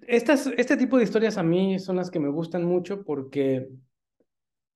Estas, 0.08 0.48
este 0.48 0.78
tipo 0.78 0.98
de 0.98 1.04
historias 1.04 1.38
a 1.38 1.44
mí 1.44 1.80
son 1.80 1.96
las 1.96 2.12
que 2.12 2.20
me 2.20 2.30
gustan 2.30 2.64
mucho 2.64 3.04
porque 3.04 3.70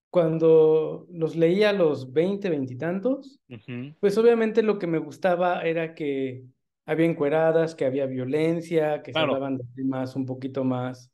cuando 0.10 1.06
los 1.12 1.36
leía 1.36 1.72
a 1.72 1.74
los 1.74 2.14
20, 2.14 2.50
20 2.50 2.74
y 2.74 2.78
tantos, 2.78 3.40
uh 3.50 3.56
-huh. 3.56 3.96
pues 4.00 4.18
obviamente 4.18 4.64
lo 4.64 4.80
que 4.80 4.88
me 4.88 4.98
gustaba 4.98 5.62
era 5.64 5.94
que 5.94 6.46
había 6.86 7.06
encueradas, 7.06 7.76
que 7.76 7.86
había 7.86 8.06
violencia, 8.06 9.04
que 9.04 9.12
claro. 9.12 9.28
se 9.28 9.34
hablaban 9.34 9.58
de 9.58 9.66
temas 9.76 10.16
un 10.16 10.26
poquito 10.26 10.64
más 10.64 11.12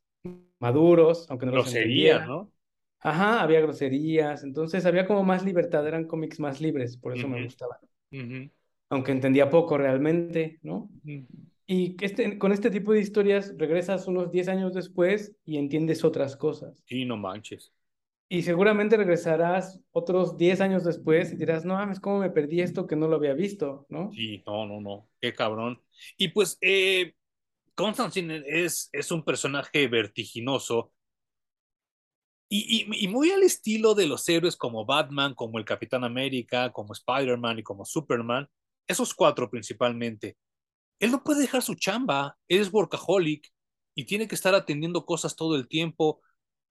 maduros, 0.62 1.26
aunque 1.30 1.46
no 1.46 1.52
Grosería, 1.52 2.26
¿no? 2.26 2.52
Ajá, 3.00 3.42
había 3.42 3.62
groserías, 3.62 4.44
entonces 4.44 4.86
había 4.86 5.08
como 5.08 5.24
más 5.24 5.44
libertad, 5.44 5.88
eran 5.88 6.06
cómics 6.06 6.40
más 6.40 6.62
libres, 6.62 6.98
por 6.98 7.18
eso 7.18 7.26
uh 7.26 7.32
-huh. 7.32 7.34
me 7.34 7.44
gustaban. 7.44 7.80
Uh 8.12 8.16
-huh. 8.16 8.52
Aunque 8.90 9.12
entendía 9.12 9.50
poco 9.50 9.78
realmente, 9.78 10.60
¿no? 10.62 10.90
Uh 11.04 11.10
-huh. 11.10 11.28
Y 11.66 11.96
este, 12.02 12.38
con 12.38 12.52
este 12.52 12.70
tipo 12.70 12.92
de 12.92 13.00
historias 13.00 13.56
regresas 13.58 14.08
unos 14.08 14.30
10 14.32 14.50
años 14.50 14.74
después 14.74 15.36
y 15.46 15.58
entiendes 15.58 16.04
otras 16.04 16.36
cosas. 16.36 16.84
Sí, 16.86 17.06
no 17.06 17.18
manches. 17.18 17.74
Y 18.30 18.44
seguramente 18.44 18.98
regresarás 18.98 19.82
otros 19.92 20.38
10 20.38 20.62
años 20.62 20.84
después 20.84 21.34
y 21.34 21.38
dirás, 21.38 21.66
no 21.66 21.74
mames, 21.74 22.00
¿cómo 22.00 22.20
me 22.20 22.30
perdí 22.30 22.62
esto 22.62 22.88
que 22.88 22.96
no 22.96 23.08
lo 23.08 23.16
había 23.16 23.34
visto? 23.34 23.86
¿no? 23.90 24.12
Sí, 24.12 24.44
no, 24.46 24.66
no, 24.66 24.80
no, 24.80 25.10
qué 25.20 25.34
cabrón. 25.34 25.82
Y 26.18 26.30
pues, 26.30 26.58
eh, 26.62 27.14
Constantine 27.76 28.44
es, 28.46 28.90
un 29.12 29.24
personaje 29.24 29.88
vertiginoso 29.88 30.94
y, 32.50 33.08
muy 33.08 33.32
al 33.32 33.44
estilo 33.44 33.96
de 33.96 34.08
los 34.08 34.28
héroes 34.28 34.58
como 34.58 34.86
Batman, 34.86 35.34
como 35.34 35.58
el 35.58 35.66
Capitán 35.66 36.04
América, 36.04 36.72
como 36.74 36.94
Spider-Man 36.94 37.60
y 37.60 37.64
como 37.64 37.86
Superman, 37.86 38.48
esos 38.88 39.14
cuatro 39.14 39.50
principalmente. 39.50 40.38
Él 41.00 41.12
no 41.12 41.24
puede 41.24 41.42
dejar 41.42 41.62
su 41.62 41.76
chamba, 41.76 42.38
es 42.48 42.72
workaholic 42.72 43.48
y 43.96 44.06
tiene 44.06 44.28
que 44.28 44.36
estar 44.36 44.54
atendiendo 44.54 45.06
cosas 45.06 45.36
todo 45.36 45.56
el 45.56 45.68
tiempo 45.68 46.22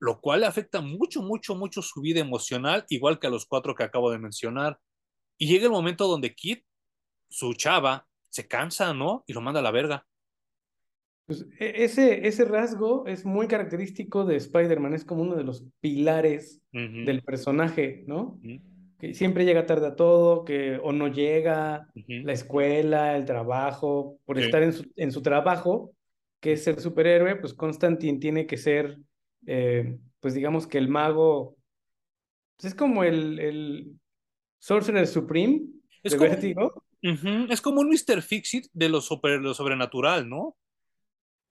lo 0.00 0.20
cual 0.20 0.44
afecta 0.44 0.80
mucho, 0.80 1.22
mucho, 1.22 1.54
mucho 1.54 1.82
su 1.82 2.00
vida 2.00 2.20
emocional, 2.20 2.86
igual 2.88 3.20
que 3.20 3.26
a 3.26 3.30
los 3.30 3.44
cuatro 3.46 3.74
que 3.74 3.84
acabo 3.84 4.10
de 4.10 4.18
mencionar. 4.18 4.80
Y 5.38 5.46
llega 5.46 5.66
el 5.66 5.72
momento 5.72 6.08
donde 6.08 6.34
Kit, 6.34 6.64
su 7.28 7.52
chava, 7.54 8.08
se 8.30 8.48
cansa, 8.48 8.94
¿no? 8.94 9.24
Y 9.26 9.34
lo 9.34 9.42
manda 9.42 9.60
a 9.60 9.62
la 9.62 9.70
verga. 9.70 10.06
Pues 11.30 11.46
e, 11.60 11.84
ese, 11.84 12.26
ese 12.26 12.44
rasgo 12.44 13.06
es 13.06 13.24
muy 13.24 13.46
característico 13.46 14.24
de 14.24 14.34
Spider-Man, 14.36 14.94
es 14.94 15.04
como 15.04 15.22
uno 15.22 15.36
de 15.36 15.44
los 15.44 15.64
pilares 15.80 16.60
uh 16.72 16.78
-huh. 16.78 17.04
del 17.04 17.22
personaje, 17.22 18.02
¿no? 18.08 18.38
Uh 18.42 18.42
-huh. 18.42 18.60
Que 18.98 19.14
siempre 19.14 19.44
llega 19.44 19.64
tarde 19.64 19.86
a 19.86 19.94
todo, 19.94 20.44
que 20.44 20.78
o 20.82 20.92
no 20.92 21.06
llega, 21.06 21.86
uh 21.94 22.00
-huh. 22.00 22.24
la 22.24 22.32
escuela, 22.32 23.16
el 23.16 23.26
trabajo, 23.26 24.18
por 24.24 24.38
sí. 24.38 24.44
estar 24.44 24.62
en 24.62 24.72
su, 24.72 24.90
en 24.96 25.12
su 25.12 25.22
trabajo, 25.22 25.92
que 26.40 26.54
es 26.54 26.64
ser 26.64 26.80
superhéroe, 26.80 27.36
pues 27.36 27.54
Constantine 27.54 28.18
tiene 28.18 28.46
que 28.46 28.56
ser 28.56 28.98
eh, 29.46 29.96
pues 30.20 30.34
digamos 30.34 30.66
que 30.66 30.78
el 30.78 30.88
mago 30.88 31.56
pues 32.56 32.72
es 32.72 32.74
como 32.74 33.04
el, 33.04 33.38
el 33.38 33.92
Sorcerer 34.58 35.06
Supreme 35.06 35.62
es 36.02 36.12
de 36.12 36.54
como, 36.54 36.72
es 37.48 37.60
como 37.60 37.80
un 37.80 37.88
Mr. 37.88 38.20
Fixit 38.20 38.66
de 38.72 38.88
lo, 38.90 39.00
super, 39.00 39.40
lo, 39.40 39.54
sobrenatural, 39.54 40.28
¿no? 40.28 40.56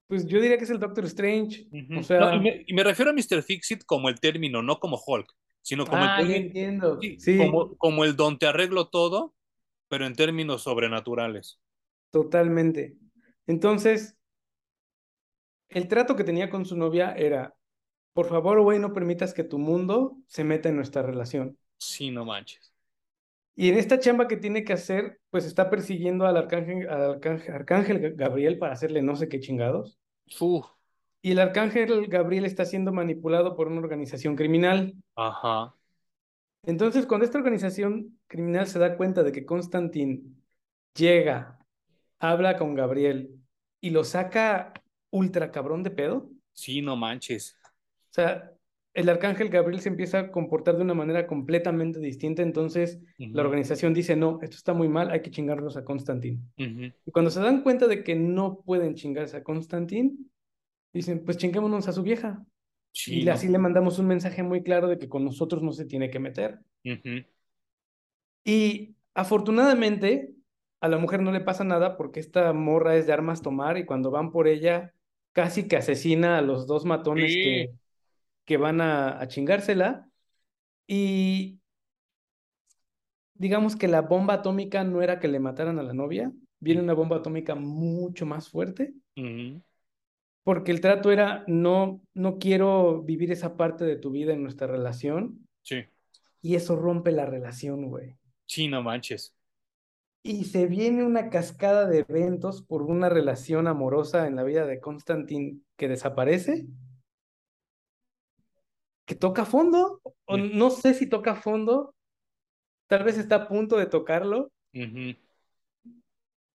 Pues 0.10 0.26
yo 0.26 0.41
diría 0.41 0.57
que 0.57 0.64
es 0.64 0.70
el 0.72 0.80
Doctor 0.80 1.05
Strange. 1.05 1.68
Uh 1.72 1.76
-huh. 1.76 1.99
o 1.99 2.03
sea... 2.03 2.20
No, 2.20 2.36
y, 2.36 2.39
me, 2.39 2.66
y, 2.66 2.74
me, 2.74 2.84
refiero 2.84 3.12
a 3.12 3.14
Mr. 3.14 3.43
Fixit 3.43 3.86
como 3.86 4.10
el 4.10 4.20
término, 4.20 4.64
no 4.64 4.80
como 4.80 4.99
Hulk, 5.05 5.32
sino 5.62 5.86
como 5.86 6.01
ah, 6.01 6.18
el 6.20 6.28
término, 6.28 6.45
entiendo. 6.47 6.99
Sí. 7.20 7.38
Como, 7.38 7.78
como 7.78 8.03
el 8.03 8.16
don 8.16 8.39
te 8.39 8.47
arreglo 8.47 8.89
todo, 8.89 9.36
pero 9.88 10.07
en 10.07 10.16
términos 10.16 10.64
sobrenaturales. 10.64 11.60
Totalmente. 12.10 12.97
Entonces, 13.45 14.18
el 15.70 15.88
trato 15.88 16.16
que 16.16 16.24
tenía 16.24 16.49
con 16.49 16.66
su 16.66 16.76
novia 16.76 17.14
era, 17.14 17.55
por 18.14 18.28
favor, 18.28 18.60
güey, 18.62 18.80
no 18.80 18.93
permitas 18.93 19.32
que 19.32 19.43
tu 19.43 19.60
mundo 19.60 20.18
se 20.26 20.43
meta 20.43 20.70
en 20.70 20.76
nuestra 20.76 21.03
relación. 21.03 21.55
Sí, 21.78 22.10
no 22.10 22.26
manches. 22.26 22.69
Y 23.56 23.70
en 23.70 23.78
esta 23.78 24.00
chamba 24.00 24.28
que 24.28 24.38
tiene 24.38 24.64
que 24.64 24.74
hacer, 24.74 25.20
pues 25.30 25.45
está 25.45 25.70
persiguiendo 25.70 26.26
al 26.26 26.38
arcángel, 26.38 26.89
al 26.89 27.12
arcángel, 27.12 27.54
arcángel 27.54 28.16
Gabriel 28.16 28.58
para 28.58 28.74
hacerle 28.74 29.02
no 29.02 29.16
sé 29.16 29.28
qué 29.28 29.39
chingados. 29.39 30.00
Uf. 30.39 30.66
Y 31.22 31.32
el 31.32 31.39
arcángel 31.39 32.08
Gabriel 32.08 32.45
está 32.45 32.64
siendo 32.64 32.93
manipulado 32.93 33.56
por 33.56 33.68
una 33.68 33.82
organización 33.82 34.36
criminal. 34.36 34.93
Ajá. 35.16 35.76
Entonces, 36.64 37.06
cuando 37.06 37.26
esta 37.26 37.38
organización 37.38 38.20
criminal 38.28 38.68
se 38.68 38.80
da 38.80 38.95
cuenta 38.95 39.24
de 39.24 39.32
que 39.32 39.45
Constantin 39.45 40.41
llega, 40.95 41.60
habla 42.20 42.58
con 42.58 42.76
Gabriel 42.76 43.39
y 43.82 43.89
lo 43.89 44.04
saca 44.04 44.74
ultra 45.10 45.52
cabrón 45.52 45.84
de 45.84 45.91
pedo. 45.91 46.30
Sí, 46.54 46.82
no 46.82 46.95
manches. 46.95 47.58
O 47.64 48.14
sea, 48.14 48.52
el 49.00 49.08
arcángel 49.08 49.50
Gabriel 49.50 49.80
se 49.82 49.88
empieza 49.88 50.20
a 50.20 50.32
comportar 50.32 50.76
de 50.76 50.84
una 50.84 50.93
manera 50.93 51.26
completamente 51.26 52.00
distinta, 52.00 52.41
entonces 52.41 53.00
uh 53.18 53.24
-huh. 53.24 53.32
la 53.34 53.43
organización 53.43 53.93
dice, 53.93 54.18
no, 54.18 54.39
esto 54.41 54.58
está 54.58 54.74
muy 54.74 54.89
mal, 54.89 55.10
hay 55.10 55.22
que 55.22 55.32
chingarnos 55.32 55.78
a 55.78 55.86
Constantin. 55.86 56.43
Uh 56.58 56.64
-huh. 56.64 56.93
Y 57.06 57.12
cuando 57.12 57.32
se 57.32 57.39
dan 57.39 57.64
cuenta 57.64 57.88
de 57.88 58.04
que 58.04 58.16
no 58.16 58.60
pueden 58.66 58.95
chingarse 58.95 59.38
a 59.38 59.43
Constantin, 59.43 60.30
dicen, 60.91 61.24
pues 61.24 61.38
chinguémonos 61.38 61.88
a 61.88 61.93
su 61.93 62.04
vieja. 62.04 62.45
Sí, 62.91 63.22
y 63.22 63.26
no. 63.26 63.32
así 63.32 63.47
le 63.47 63.58
mandamos 63.58 64.00
un 64.00 64.08
mensaje 64.08 64.43
muy 64.43 64.64
claro 64.64 64.88
de 64.89 64.97
que 64.97 65.08
con 65.08 65.24
nosotros 65.24 65.64
no 65.64 65.72
se 65.72 65.86
tiene 65.86 66.10
que 66.10 66.20
meter. 66.20 66.60
Uh 66.84 66.89
-huh. 66.89 67.26
Y 68.43 68.95
afortunadamente 69.14 70.34
a 70.82 70.89
la 70.89 70.97
mujer 70.97 71.22
no 71.22 71.32
le 71.32 71.41
pasa 71.41 71.64
nada 71.64 71.95
porque 71.95 72.20
esta 72.20 72.52
morra 72.52 72.95
es 72.97 73.08
de 73.08 73.14
armas 73.14 73.41
tomar 73.41 73.78
y 73.78 73.86
cuando 73.86 74.12
van 74.12 74.32
por 74.32 74.47
ella 74.47 74.93
casi 75.32 75.68
que 75.68 75.78
asesina 75.78 76.38
a 76.38 76.41
los 76.41 76.68
dos 76.68 76.84
matones 76.86 77.32
sí. 77.32 77.41
que 77.41 77.79
que 78.50 78.58
van 78.58 78.82
a, 78.82 79.22
a 79.22 79.28
chingársela 79.28 80.10
y 80.88 81.60
digamos 83.36 83.76
que 83.76 83.88
la 83.88 84.02
bomba 84.02 84.34
atómica 84.34 84.84
no 84.84 85.04
era 85.04 85.20
que 85.20 85.28
le 85.28 85.39
mataran 85.39 85.78
a 85.78 85.84
la 85.84 85.93
novia, 85.93 86.32
viene 86.60 86.82
una 86.82 86.95
bomba 86.95 87.18
atómica 87.18 87.54
mucho 87.54 88.26
más 88.26 88.50
fuerte, 88.50 88.95
uh 89.18 89.22
-huh. 89.22 89.64
porque 90.43 90.72
el 90.72 90.82
trato 90.82 91.12
era 91.12 91.43
no, 91.45 92.02
no 92.16 92.39
quiero 92.39 93.04
vivir 93.04 93.32
esa 93.32 93.56
parte 93.56 93.86
de 93.86 93.97
tu 93.97 94.10
vida 94.10 94.34
en 94.34 94.41
nuestra 94.41 94.66
relación. 94.66 95.47
Sí. 95.62 95.84
Y 96.41 96.56
eso 96.56 96.76
rompe 96.76 97.12
la 97.12 97.28
relación, 97.28 97.86
güey. 97.86 98.18
Sí, 98.47 98.68
no 98.68 98.82
manches. 98.82 99.36
Y 100.24 100.45
se 100.45 100.66
viene 100.66 101.04
una 101.04 101.30
cascada 101.30 101.86
de 101.88 102.00
eventos 102.00 102.64
por 102.64 102.82
una 102.82 103.10
relación 103.10 103.68
amorosa 103.68 104.26
en 104.26 104.36
la 104.36 104.43
vida 104.43 104.66
de 104.66 104.80
Constantine 104.80 105.60
que 105.78 105.88
desaparece 105.88 106.66
que 109.10 109.16
toca 109.16 109.43
fondo, 109.43 110.03
o 110.26 110.38
no 110.38 110.70
sé 110.70 110.93
si 110.93 111.07
toca 111.07 111.34
fondo, 111.34 111.95
tal 112.86 113.03
vez 113.03 113.18
está 113.18 113.38
a 113.38 113.47
punto 113.47 113.76
de 113.78 113.88
tocarlo, 113.88 114.51
uh 114.76 114.78
-huh. 114.78 115.18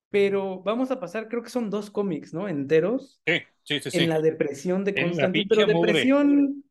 pero 0.09 0.61
vamos 0.61 0.91
a 0.91 0.99
pasar, 0.99 1.29
creo 1.29 1.43
que 1.43 1.49
son 1.49 1.69
dos 1.69 1.89
cómics, 1.89 2.33
¿no? 2.33 2.49
Enteros. 2.49 3.21
Sí, 3.25 3.39
sí, 3.63 3.79
sí. 3.79 3.97
En 3.97 4.03
sí. 4.03 4.05
la 4.05 4.19
depresión 4.19 4.83
de 4.83 4.93
Constantine, 4.93 5.45
pero 5.47 5.65
depresión 5.65 6.27
mugre. 6.27 6.61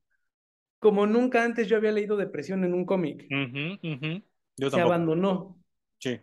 como 0.80 1.06
nunca 1.06 1.44
antes 1.44 1.66
yo 1.66 1.78
había 1.78 1.92
leído 1.92 2.18
depresión 2.18 2.62
en 2.64 2.74
un 2.74 2.84
cómic. 2.84 3.26
Uh 3.30 3.34
-huh, 3.34 3.78
uh 3.82 4.00
-huh. 4.00 4.22
Se 4.58 4.64
tampoco. 4.64 4.82
abandonó. 4.82 5.64
Sí. 5.98 6.20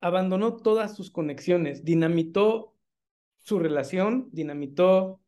Abandonó 0.00 0.56
todas 0.56 0.94
sus 0.94 1.10
conexiones, 1.10 1.84
dinamitó 1.84 2.76
su 3.38 3.58
relación, 3.58 4.28
dinamitó 4.30 5.20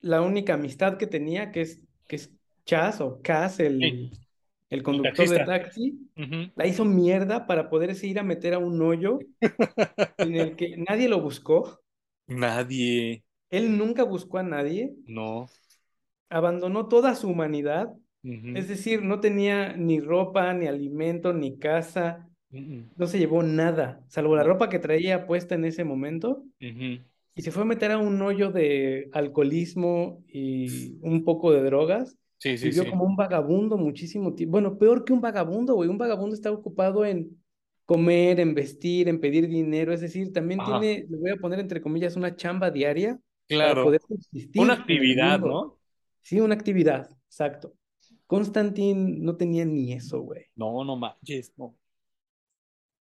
la 0.00 0.22
única 0.22 0.54
amistad 0.54 0.96
que 0.96 1.06
tenía, 1.06 1.52
que 1.52 1.60
es, 1.60 1.82
que 2.06 2.16
es 2.16 2.37
Chas 2.68 3.00
o 3.00 3.22
Cas, 3.22 3.60
el, 3.60 3.80
sí. 3.80 4.10
el 4.68 4.82
conductor 4.82 5.24
el 5.24 5.30
de 5.30 5.38
taxi, 5.38 5.98
uh 6.16 6.20
-huh. 6.20 6.52
la 6.54 6.66
hizo 6.66 6.84
mierda 6.84 7.46
para 7.46 7.70
poderse 7.70 8.06
ir 8.06 8.18
a 8.18 8.22
meter 8.22 8.52
a 8.52 8.58
un 8.58 8.82
hoyo 8.82 9.20
en 10.18 10.36
el 10.36 10.54
que 10.54 10.76
nadie 10.76 11.08
lo 11.08 11.22
buscó. 11.22 11.80
Nadie. 12.26 13.24
Él 13.48 13.78
nunca 13.78 14.02
buscó 14.04 14.36
a 14.36 14.42
nadie. 14.42 14.92
No. 15.06 15.48
Abandonó 16.28 16.88
toda 16.88 17.14
su 17.14 17.30
humanidad. 17.30 17.88
Uh 18.22 18.28
-huh. 18.28 18.58
Es 18.58 18.68
decir, 18.68 19.02
no 19.02 19.18
tenía 19.18 19.74
ni 19.74 20.00
ropa, 20.00 20.52
ni 20.52 20.66
alimento, 20.66 21.32
ni 21.32 21.56
casa. 21.56 22.28
Uh. 22.52 22.82
No 22.96 23.06
se 23.06 23.18
llevó 23.18 23.42
nada, 23.42 24.04
salvo 24.08 24.36
la 24.36 24.42
ropa 24.42 24.68
que 24.68 24.78
traía 24.78 25.26
puesta 25.26 25.54
en 25.54 25.64
ese 25.64 25.84
momento 25.84 26.44
y 26.60 27.42
se 27.42 27.50
fue 27.50 27.62
a 27.62 27.66
meter 27.66 27.92
a 27.92 27.98
un 27.98 28.20
hoyo 28.20 28.50
de 28.50 29.08
alcoholismo 29.12 30.22
y 30.28 30.98
un 31.00 31.24
poco 31.24 31.50
de 31.52 31.62
drogas 31.62 32.18
Sí, 32.38 32.56
sí, 32.56 32.68
Vivió 32.68 32.84
sí. 32.84 32.90
como 32.90 33.04
un 33.04 33.16
vagabundo 33.16 33.76
muchísimo 33.76 34.32
tiempo. 34.34 34.52
Bueno, 34.52 34.78
peor 34.78 35.04
que 35.04 35.12
un 35.12 35.20
vagabundo, 35.20 35.74
güey. 35.74 35.88
Un 35.88 35.98
vagabundo 35.98 36.34
está 36.34 36.52
ocupado 36.52 37.04
en 37.04 37.36
comer, 37.84 38.38
en 38.38 38.54
vestir, 38.54 39.08
en 39.08 39.20
pedir 39.20 39.48
dinero. 39.48 39.92
Es 39.92 40.00
decir, 40.00 40.32
también 40.32 40.60
Ajá. 40.60 40.78
tiene, 40.78 41.06
le 41.08 41.16
voy 41.16 41.30
a 41.30 41.36
poner 41.36 41.58
entre 41.58 41.82
comillas, 41.82 42.14
una 42.16 42.36
chamba 42.36 42.70
diaria 42.70 43.18
claro. 43.48 43.74
para 43.74 43.84
poder 43.84 44.00
subsistir. 44.02 44.62
Una 44.62 44.74
actividad, 44.74 45.40
¿no? 45.40 45.78
Sí, 46.22 46.40
una 46.40 46.54
actividad, 46.54 47.10
exacto. 47.26 47.74
Constantin 48.26 49.24
no 49.24 49.36
tenía 49.36 49.64
ni 49.64 49.92
eso, 49.92 50.20
güey. 50.20 50.44
No, 50.54 50.84
no 50.84 50.96
manches, 50.96 51.52
no. 51.56 51.74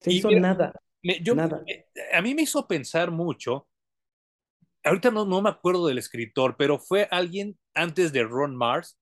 Se 0.00 0.12
hizo 0.12 0.28
mira, 0.28 0.40
nada. 0.40 0.72
Me, 1.02 1.20
yo, 1.20 1.34
nada. 1.34 1.62
a 2.14 2.22
mí 2.22 2.34
me 2.34 2.42
hizo 2.42 2.66
pensar 2.66 3.10
mucho. 3.10 3.66
Ahorita 4.84 5.10
no, 5.10 5.26
no 5.26 5.42
me 5.42 5.50
acuerdo 5.50 5.88
del 5.88 5.98
escritor, 5.98 6.56
pero 6.56 6.78
fue 6.78 7.08
alguien 7.10 7.58
antes 7.74 8.12
de 8.12 8.22
Ron 8.22 8.56
Mars 8.56 8.96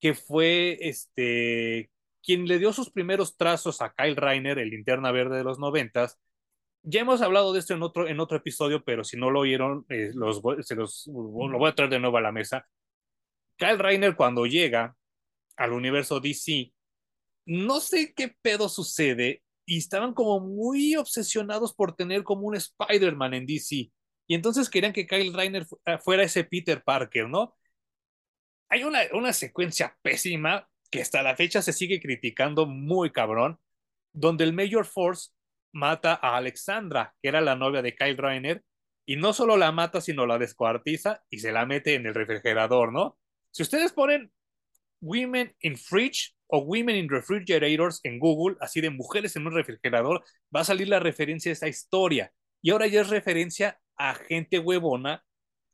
que 0.00 0.14
fue 0.14 0.78
este, 0.80 1.90
quien 2.22 2.46
le 2.46 2.58
dio 2.58 2.72
sus 2.72 2.90
primeros 2.90 3.36
trazos 3.36 3.82
a 3.82 3.92
Kyle 3.94 4.16
Reiner, 4.16 4.58
el 4.58 4.70
linterna 4.70 5.12
verde 5.12 5.38
de 5.38 5.44
los 5.44 5.58
noventas. 5.58 6.18
Ya 6.82 7.02
hemos 7.02 7.20
hablado 7.20 7.52
de 7.52 7.60
esto 7.60 7.74
en 7.74 7.82
otro, 7.82 8.08
en 8.08 8.20
otro 8.20 8.38
episodio, 8.38 8.82
pero 8.84 9.04
si 9.04 9.18
no 9.18 9.30
lo 9.30 9.40
oyeron, 9.40 9.84
eh, 9.90 10.10
los, 10.14 10.40
se 10.62 10.74
los 10.74 11.06
lo 11.06 11.58
voy 11.58 11.68
a 11.68 11.74
traer 11.74 11.90
de 11.90 12.00
nuevo 12.00 12.16
a 12.16 12.22
la 12.22 12.32
mesa. 12.32 12.66
Kyle 13.56 13.78
Reiner, 13.78 14.16
cuando 14.16 14.46
llega 14.46 14.96
al 15.56 15.72
universo 15.72 16.20
DC, 16.20 16.72
no 17.46 17.80
sé 17.80 18.14
qué 18.14 18.34
pedo 18.40 18.68
sucede 18.68 19.42
y 19.66 19.78
estaban 19.78 20.14
como 20.14 20.40
muy 20.40 20.96
obsesionados 20.96 21.74
por 21.74 21.94
tener 21.94 22.24
como 22.24 22.46
un 22.46 22.56
Spider-Man 22.56 23.34
en 23.34 23.46
DC. 23.46 23.76
y 24.26 24.34
entonces 24.34 24.70
querían 24.70 24.92
que 24.92 25.06
Kyle 25.06 25.34
Reiner 25.34 25.66
ah, 25.84 25.98
fuera 25.98 26.22
ese 26.22 26.44
Peter 26.44 26.82
Parker, 26.82 27.28
¿no? 27.28 27.54
Hay 28.70 28.84
una, 28.84 29.00
una 29.12 29.32
secuencia 29.32 29.96
pésima 30.02 30.68
que 30.90 31.02
hasta 31.02 31.22
la 31.22 31.36
fecha 31.36 31.60
se 31.60 31.72
sigue 31.72 32.00
criticando 32.00 32.66
muy 32.66 33.10
cabrón, 33.10 33.58
donde 34.12 34.44
el 34.44 34.52
Major 34.52 34.86
Force 34.86 35.30
mata 35.72 36.18
a 36.20 36.36
Alexandra, 36.36 37.14
que 37.22 37.28
era 37.28 37.40
la 37.40 37.56
novia 37.56 37.82
de 37.82 37.94
Kyle 37.94 38.16
Reiner, 38.16 38.64
y 39.06 39.16
no 39.16 39.32
solo 39.32 39.56
la 39.56 39.72
mata, 39.72 40.00
sino 40.00 40.26
la 40.26 40.38
descuartiza 40.38 41.24
y 41.30 41.40
se 41.40 41.52
la 41.52 41.66
mete 41.66 41.94
en 41.94 42.06
el 42.06 42.14
refrigerador, 42.14 42.92
¿no? 42.92 43.18
Si 43.50 43.62
ustedes 43.62 43.92
ponen 43.92 44.32
Women 45.00 45.54
in 45.60 45.76
Fridge 45.76 46.34
o 46.46 46.58
Women 46.58 46.96
in 46.96 47.08
Refrigerators 47.08 48.00
en 48.04 48.18
Google, 48.18 48.56
así 48.60 48.80
de 48.80 48.90
mujeres 48.90 49.34
en 49.36 49.46
un 49.46 49.54
refrigerador, 49.54 50.22
va 50.54 50.60
a 50.60 50.64
salir 50.64 50.88
la 50.88 51.00
referencia 51.00 51.50
a 51.50 51.54
esta 51.54 51.68
historia. 51.68 52.32
Y 52.62 52.70
ahora 52.70 52.86
ya 52.86 53.00
es 53.00 53.08
referencia 53.08 53.80
a 53.96 54.14
gente 54.14 54.58
huevona 54.58 55.24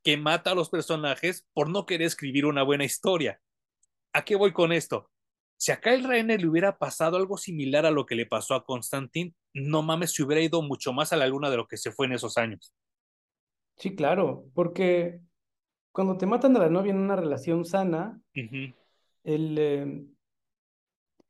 que 0.07 0.17
mata 0.17 0.53
a 0.53 0.55
los 0.55 0.71
personajes 0.71 1.49
por 1.53 1.69
no 1.69 1.85
querer 1.85 2.07
escribir 2.07 2.47
una 2.47 2.63
buena 2.63 2.85
historia. 2.85 3.41
¿A 4.13 4.25
qué 4.25 4.37
voy 4.37 4.53
con 4.53 4.71
esto? 4.71 5.11
Si 5.57 5.73
a 5.73 5.81
Kyle 5.81 6.05
Rayner 6.05 6.41
le 6.41 6.47
hubiera 6.47 6.79
pasado 6.79 7.17
algo 7.17 7.37
similar 7.37 7.85
a 7.87 7.91
lo 7.91 8.07
que 8.07 8.15
le 8.15 8.25
pasó 8.25 8.55
a 8.55 8.65
Constantine, 8.65 9.35
no 9.53 9.83
mames, 9.83 10.15
se 10.15 10.23
hubiera 10.23 10.41
ido 10.41 10.63
mucho 10.63 10.93
más 10.93 11.13
a 11.13 11.17
la 11.17 11.27
luna 11.27 11.51
de 11.51 11.57
lo 11.57 11.67
que 11.67 11.77
se 11.77 11.91
fue 11.91 12.07
en 12.07 12.13
esos 12.13 12.39
años. 12.39 12.73
Sí, 13.79 13.97
claro, 13.97 14.45
porque 14.55 15.19
cuando 15.91 16.17
te 16.17 16.27
matan 16.27 16.57
a 16.57 16.61
la 16.61 16.71
novia 16.71 16.93
en 16.93 16.99
una 16.99 17.17
relación 17.17 17.65
sana, 17.65 18.21
el, 18.33 19.59
eh, 19.59 20.05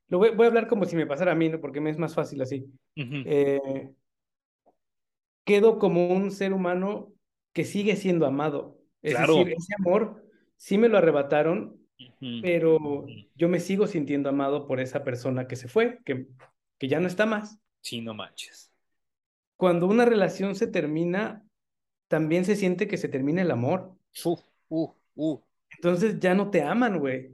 lo 0.09 0.19
voy, 0.19 0.29
a 0.39 0.45
hablar 0.45 0.67
como 0.67 0.85
si 0.85 0.95
me 0.95 1.07
pasara 1.07 1.31
a 1.31 1.35
mí, 1.35 1.49
¿no? 1.49 1.59
porque 1.59 1.81
me 1.81 1.89
es 1.89 1.97
más 1.97 2.13
fácil 2.13 2.43
así. 2.43 2.63
Eh, 2.95 3.91
quedo 5.45 5.79
como 5.79 6.09
un 6.09 6.29
ser 6.29 6.53
humano 6.53 7.16
que 7.57 7.65
sigue 7.65 7.95
siendo 7.95 8.27
amado. 8.27 8.79
Es 9.01 9.17
decir, 9.17 9.49
ese 9.49 9.73
amor 9.79 10.23
sí 10.57 10.77
me 10.77 10.89
lo 10.89 10.99
arrebataron, 10.99 11.81
pero 12.43 13.07
yo 13.33 13.49
me 13.49 13.59
sigo 13.59 13.87
sintiendo 13.87 14.29
amado 14.29 14.67
por 14.67 14.79
esa 14.79 15.03
persona 15.03 15.47
que 15.47 15.55
se 15.55 15.67
fue, 15.67 15.97
que, 16.05 16.27
que 16.77 16.87
ya 16.87 16.99
no 16.99 17.07
está 17.07 17.25
más. 17.25 17.57
Sí, 17.81 18.01
no 18.01 18.13
manches. 18.13 18.71
Cuando 19.55 19.87
una 19.87 20.05
relación 20.05 20.53
se 20.53 20.67
termina, 20.67 21.43
también 22.07 22.45
se 22.45 22.55
siente 22.55 22.87
que 22.87 22.97
se 22.97 23.09
termina 23.09 23.41
el 23.41 23.49
amor. 23.49 23.97
Uh, 24.23 24.37
uh, 24.69 24.93
uh. 25.15 25.41
Entonces 25.71 26.19
ya 26.19 26.35
no 26.35 26.51
te 26.51 26.61
aman, 26.61 26.99
güey. 26.99 27.31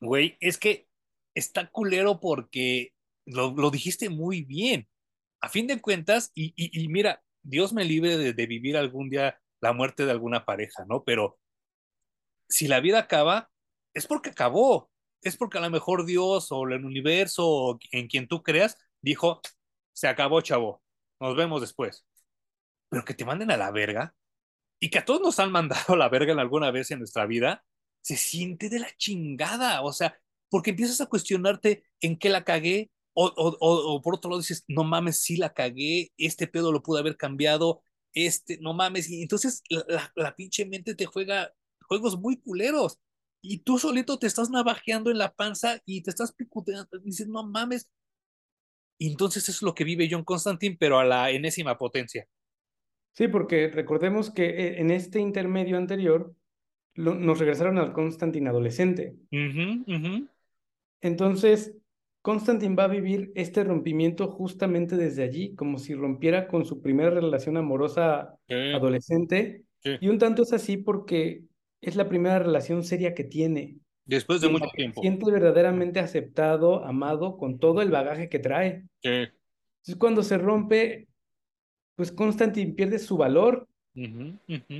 Güey, 0.00 0.36
es 0.38 0.58
que 0.58 0.86
está 1.34 1.68
culero 1.72 2.20
porque 2.20 2.92
lo, 3.24 3.50
lo 3.50 3.72
dijiste 3.72 4.10
muy 4.10 4.42
bien. 4.42 4.86
A 5.40 5.48
fin 5.48 5.66
de 5.66 5.80
cuentas, 5.80 6.30
y, 6.36 6.54
y, 6.54 6.86
mira, 6.86 7.23
Dios 7.44 7.72
me 7.72 7.84
libre 7.84 8.16
de, 8.16 8.46
vivir 8.46 8.76
algún 8.76 9.10
día 9.10 9.38
la 9.60 9.72
muerte 9.72 10.04
de 10.04 10.10
alguna 10.10 10.44
pareja, 10.44 10.84
¿no? 10.86 11.04
Pero 11.04 11.38
si 12.48 12.66
la 12.66 12.80
vida 12.80 12.98
acaba, 12.98 13.50
es 13.92 14.06
porque 14.06 14.30
acabó. 14.30 14.90
Es 15.22 15.36
porque 15.36 15.58
a 15.58 15.60
lo 15.60 15.70
mejor 15.70 16.04
Dios 16.04 16.50
o 16.50 16.64
el 16.64 16.84
universo 16.84 17.46
o 17.46 17.78
en 17.92 18.08
quien 18.08 18.28
tú 18.28 18.42
creas 18.42 18.76
dijo, 19.00 19.40
se 19.92 20.08
acabó, 20.08 20.40
chavo. 20.40 20.82
Nos 21.20 21.36
vemos 21.36 21.60
después. 21.60 22.06
Pero 22.88 23.04
que 23.04 23.14
te 23.14 23.24
manden 23.24 23.50
a 23.50 23.56
la 23.56 23.70
verga 23.70 24.14
y 24.80 24.90
que 24.90 24.98
a 24.98 25.04
todos 25.04 25.20
nos 25.20 25.38
han 25.38 25.52
mandado 25.52 25.94
a 25.94 25.96
la 25.96 26.08
verga 26.08 26.32
en 26.32 26.38
alguna 26.40 26.70
vez 26.70 26.90
en 26.90 26.98
nuestra 26.98 27.26
vida, 27.26 27.64
se 28.02 28.16
siente 28.16 28.68
de 28.68 28.80
la 28.80 28.90
chingada. 28.96 29.82
O 29.82 29.92
sea, 29.92 30.18
porque 30.50 30.70
empiezas 30.70 31.00
a 31.00 31.06
cuestionarte 31.06 31.84
en 32.00 32.18
qué 32.18 32.28
la 32.28 32.44
cagué, 32.44 32.90
o, 33.14 33.26
o, 33.26 33.56
o, 33.60 34.02
por 34.02 34.16
otro 34.16 34.30
lado 34.30 34.40
dices, 34.40 34.64
no 34.68 34.84
mames, 34.84 35.18
sí 35.22 35.36
la 35.36 35.54
cagué, 35.54 36.12
este 36.18 36.46
pedo 36.46 36.72
lo 36.72 36.82
pude 36.82 37.00
haber 37.00 37.16
cambiado, 37.16 37.82
este, 38.12 38.58
no 38.60 38.74
mames, 38.74 39.08
y 39.08 39.22
entonces 39.22 39.62
la, 39.68 40.12
la, 40.14 40.36
pinche 40.36 40.66
mente 40.66 40.94
te 40.94 41.06
juega 41.06 41.52
juegos 41.88 42.18
muy 42.18 42.36
culeros, 42.40 43.00
y 43.40 43.58
tú 43.58 43.78
solito 43.78 44.18
te 44.18 44.26
estás 44.26 44.50
navajeando 44.50 45.10
en 45.10 45.18
la 45.18 45.34
panza 45.34 45.80
y 45.84 46.02
te 46.02 46.10
estás 46.10 46.32
picoteando, 46.32 46.88
dices, 47.02 47.28
no 47.28 47.44
mames, 47.44 47.88
y 48.98 49.10
entonces 49.10 49.42
eso 49.44 49.58
es 49.58 49.62
lo 49.62 49.74
que 49.74 49.84
vive 49.84 50.08
John 50.10 50.24
Constantine, 50.24 50.76
pero 50.78 50.98
a 50.98 51.04
la 51.04 51.30
enésima 51.30 51.78
potencia. 51.78 52.26
Sí, 53.12 53.28
porque 53.28 53.68
recordemos 53.68 54.30
que 54.30 54.46
eh, 54.46 54.80
en 54.80 54.90
este 54.90 55.20
intermedio 55.20 55.76
anterior 55.76 56.34
nos 56.96 57.38
regresaron 57.38 57.78
al 57.78 57.92
Constantine 57.92 58.48
adolescente. 58.48 59.16
Entonces, 61.00 61.76
Constantine 62.24 62.74
va 62.74 62.84
a 62.84 62.88
vivir 62.88 63.32
este 63.34 63.64
rompimiento 63.64 64.28
justamente 64.28 64.96
desde 64.96 65.22
allí, 65.22 65.54
como 65.54 65.76
si 65.76 65.94
rompiera 65.94 66.48
con 66.48 66.64
su 66.64 66.80
primera 66.80 67.10
relación 67.10 67.58
amorosa 67.58 68.34
adolescente. 68.48 69.64
Y 70.00 70.08
un 70.08 70.18
tanto 70.18 70.44
es 70.44 70.54
así 70.54 70.78
porque 70.78 71.42
es 71.82 71.96
la 71.96 72.08
primera 72.08 72.38
relación 72.38 72.82
seria 72.82 73.12
que 73.12 73.24
tiene. 73.24 73.76
Después 74.06 74.40
de 74.40 74.48
mucho 74.48 74.70
tiempo. 74.74 75.02
Siente 75.02 75.30
verdaderamente 75.30 76.00
aceptado, 76.00 76.82
amado, 76.86 77.36
con 77.36 77.58
todo 77.58 77.82
el 77.82 77.90
bagaje 77.90 78.30
que 78.30 78.38
trae. 78.38 78.86
Entonces, 79.02 79.96
cuando 79.98 80.22
se 80.22 80.38
rompe, 80.38 81.08
pues 81.94 82.10
Constantine 82.10 82.72
pierde 82.72 83.00
su 83.00 83.18
valor. 83.18 83.68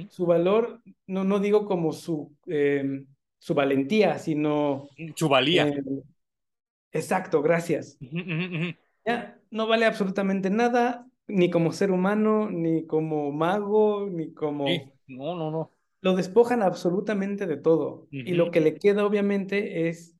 Su 0.09 0.25
valor, 0.25 0.81
no, 1.07 1.25
no 1.25 1.41
digo 1.41 1.67
como 1.67 1.93
su, 1.93 2.35
em, 2.47 3.05
su 3.39 3.53
valentía, 3.53 4.17
sino... 4.17 4.89
Su 5.15 5.29
valía. 5.29 5.69
Eh, 5.69 5.83
exacto, 6.95 7.43
gracias. 7.43 7.99
Ya 9.05 9.39
no 9.51 9.67
vale 9.67 9.85
absolutamente 9.85 10.49
nada, 10.49 11.07
ni 11.27 11.51
como 11.51 11.73
ser 11.73 11.91
humano, 11.91 12.51
ni 12.51 12.87
como 12.87 13.31
mago, 13.33 14.09
ni 14.09 14.33
como... 14.33 14.67
No, 15.07 15.37
no, 15.37 15.51
no. 15.51 15.71
Lo 16.01 16.17
despojan 16.17 16.63
absolutamente 16.63 17.47
de 17.47 17.57
todo. 17.57 18.09
Y 18.11 18.35
lo 18.35 18.51
que 18.51 18.61
le 18.61 18.75
queda 18.75 19.05
obviamente 19.05 19.89
es, 19.89 20.15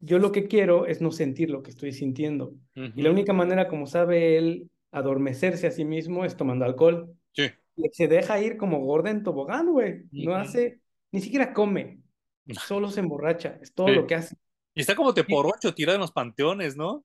yo 0.00 0.18
lo 0.18 0.32
que 0.32 0.46
quiero 0.46 0.86
es 0.86 1.00
no 1.00 1.10
sentir 1.10 1.50
lo 1.50 1.62
que 1.62 1.70
estoy 1.70 1.92
sintiendo. 1.92 2.54
Y 2.74 3.02
la 3.02 3.10
única 3.10 3.32
manera 3.32 3.68
como 3.68 3.86
sabe 3.86 4.36
él 4.36 4.70
adormecerse 4.92 5.66
a 5.66 5.72
sí 5.72 5.84
mismo 5.84 6.24
es 6.24 6.36
tomando 6.36 6.64
alcohol. 6.64 7.14
Sí. 7.32 7.50
Y 7.76 7.88
se 7.92 8.06
deja 8.06 8.40
ir 8.40 8.56
como 8.56 8.78
gorda 8.80 9.10
en 9.10 9.22
tobogán, 9.22 9.72
güey. 9.72 10.04
No 10.12 10.36
hace, 10.36 10.80
ni 11.10 11.20
siquiera 11.20 11.52
come. 11.52 12.00
Solo 12.66 12.90
se 12.90 13.00
emborracha. 13.00 13.58
Es 13.60 13.74
todo 13.74 13.88
lo 13.88 14.06
que 14.06 14.14
hace. 14.14 14.36
Y 14.74 14.80
está 14.80 14.94
como 14.94 15.14
te 15.14 15.24
por 15.24 15.46
ocho 15.46 15.74
tirado 15.74 15.96
en 15.96 16.00
los 16.00 16.12
panteones, 16.12 16.76
¿no? 16.76 17.04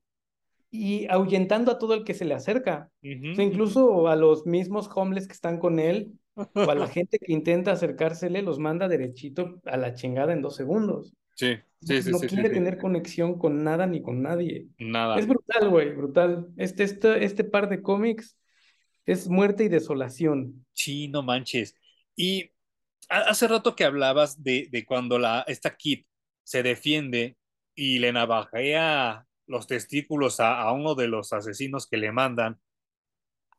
Y 0.70 1.06
ahuyentando 1.08 1.72
a 1.72 1.78
todo 1.78 1.94
el 1.94 2.04
que 2.04 2.14
se 2.14 2.24
le 2.24 2.34
acerca. 2.34 2.90
incluso 3.02 4.08
a 4.08 4.16
los 4.16 4.46
mismos 4.46 4.88
homeless 4.94 5.26
que 5.26 5.32
están 5.32 5.58
con 5.58 5.78
él, 5.78 6.12
o 6.34 6.46
a 6.70 6.74
la 6.74 6.86
gente 6.88 7.18
que 7.18 7.32
intenta 7.32 7.72
acercársele, 7.72 8.42
los 8.42 8.58
manda 8.58 8.88
derechito 8.88 9.60
a 9.64 9.76
la 9.76 9.94
chingada 9.94 10.32
en 10.32 10.42
dos 10.42 10.56
segundos. 10.56 11.12
Sí, 11.34 11.56
sí, 11.80 12.02
sí. 12.02 12.10
No 12.10 12.18
quiere 12.18 12.50
tener 12.50 12.78
conexión 12.78 13.38
con 13.38 13.64
nada 13.64 13.86
ni 13.86 14.02
con 14.02 14.22
nadie. 14.22 14.66
Nada. 14.78 15.18
Es 15.18 15.26
brutal, 15.26 15.70
güey, 15.70 15.94
brutal. 15.94 16.48
Este, 16.56 16.84
este, 16.84 17.24
este 17.24 17.44
par 17.44 17.68
de 17.68 17.82
cómics 17.82 18.36
es 19.06 19.28
muerte 19.28 19.64
y 19.64 19.68
desolación. 19.68 20.66
Sí, 20.72 21.08
no 21.08 21.22
manches. 21.22 21.74
Y 22.14 22.50
hace 23.08 23.48
rato 23.48 23.74
que 23.74 23.84
hablabas 23.84 24.42
de, 24.42 24.68
de 24.70 24.84
cuando 24.84 25.18
la, 25.18 25.44
esta 25.48 25.76
Kit 25.76 26.06
se 26.44 26.62
defiende 26.62 27.36
y 27.74 27.98
le 27.98 28.12
navajea 28.12 29.26
los 29.46 29.66
testículos 29.66 30.40
a, 30.40 30.60
a, 30.60 30.72
uno 30.72 30.94
de 30.94 31.08
los 31.08 31.32
asesinos 31.32 31.86
que 31.86 31.96
le 31.96 32.12
mandan. 32.12 32.60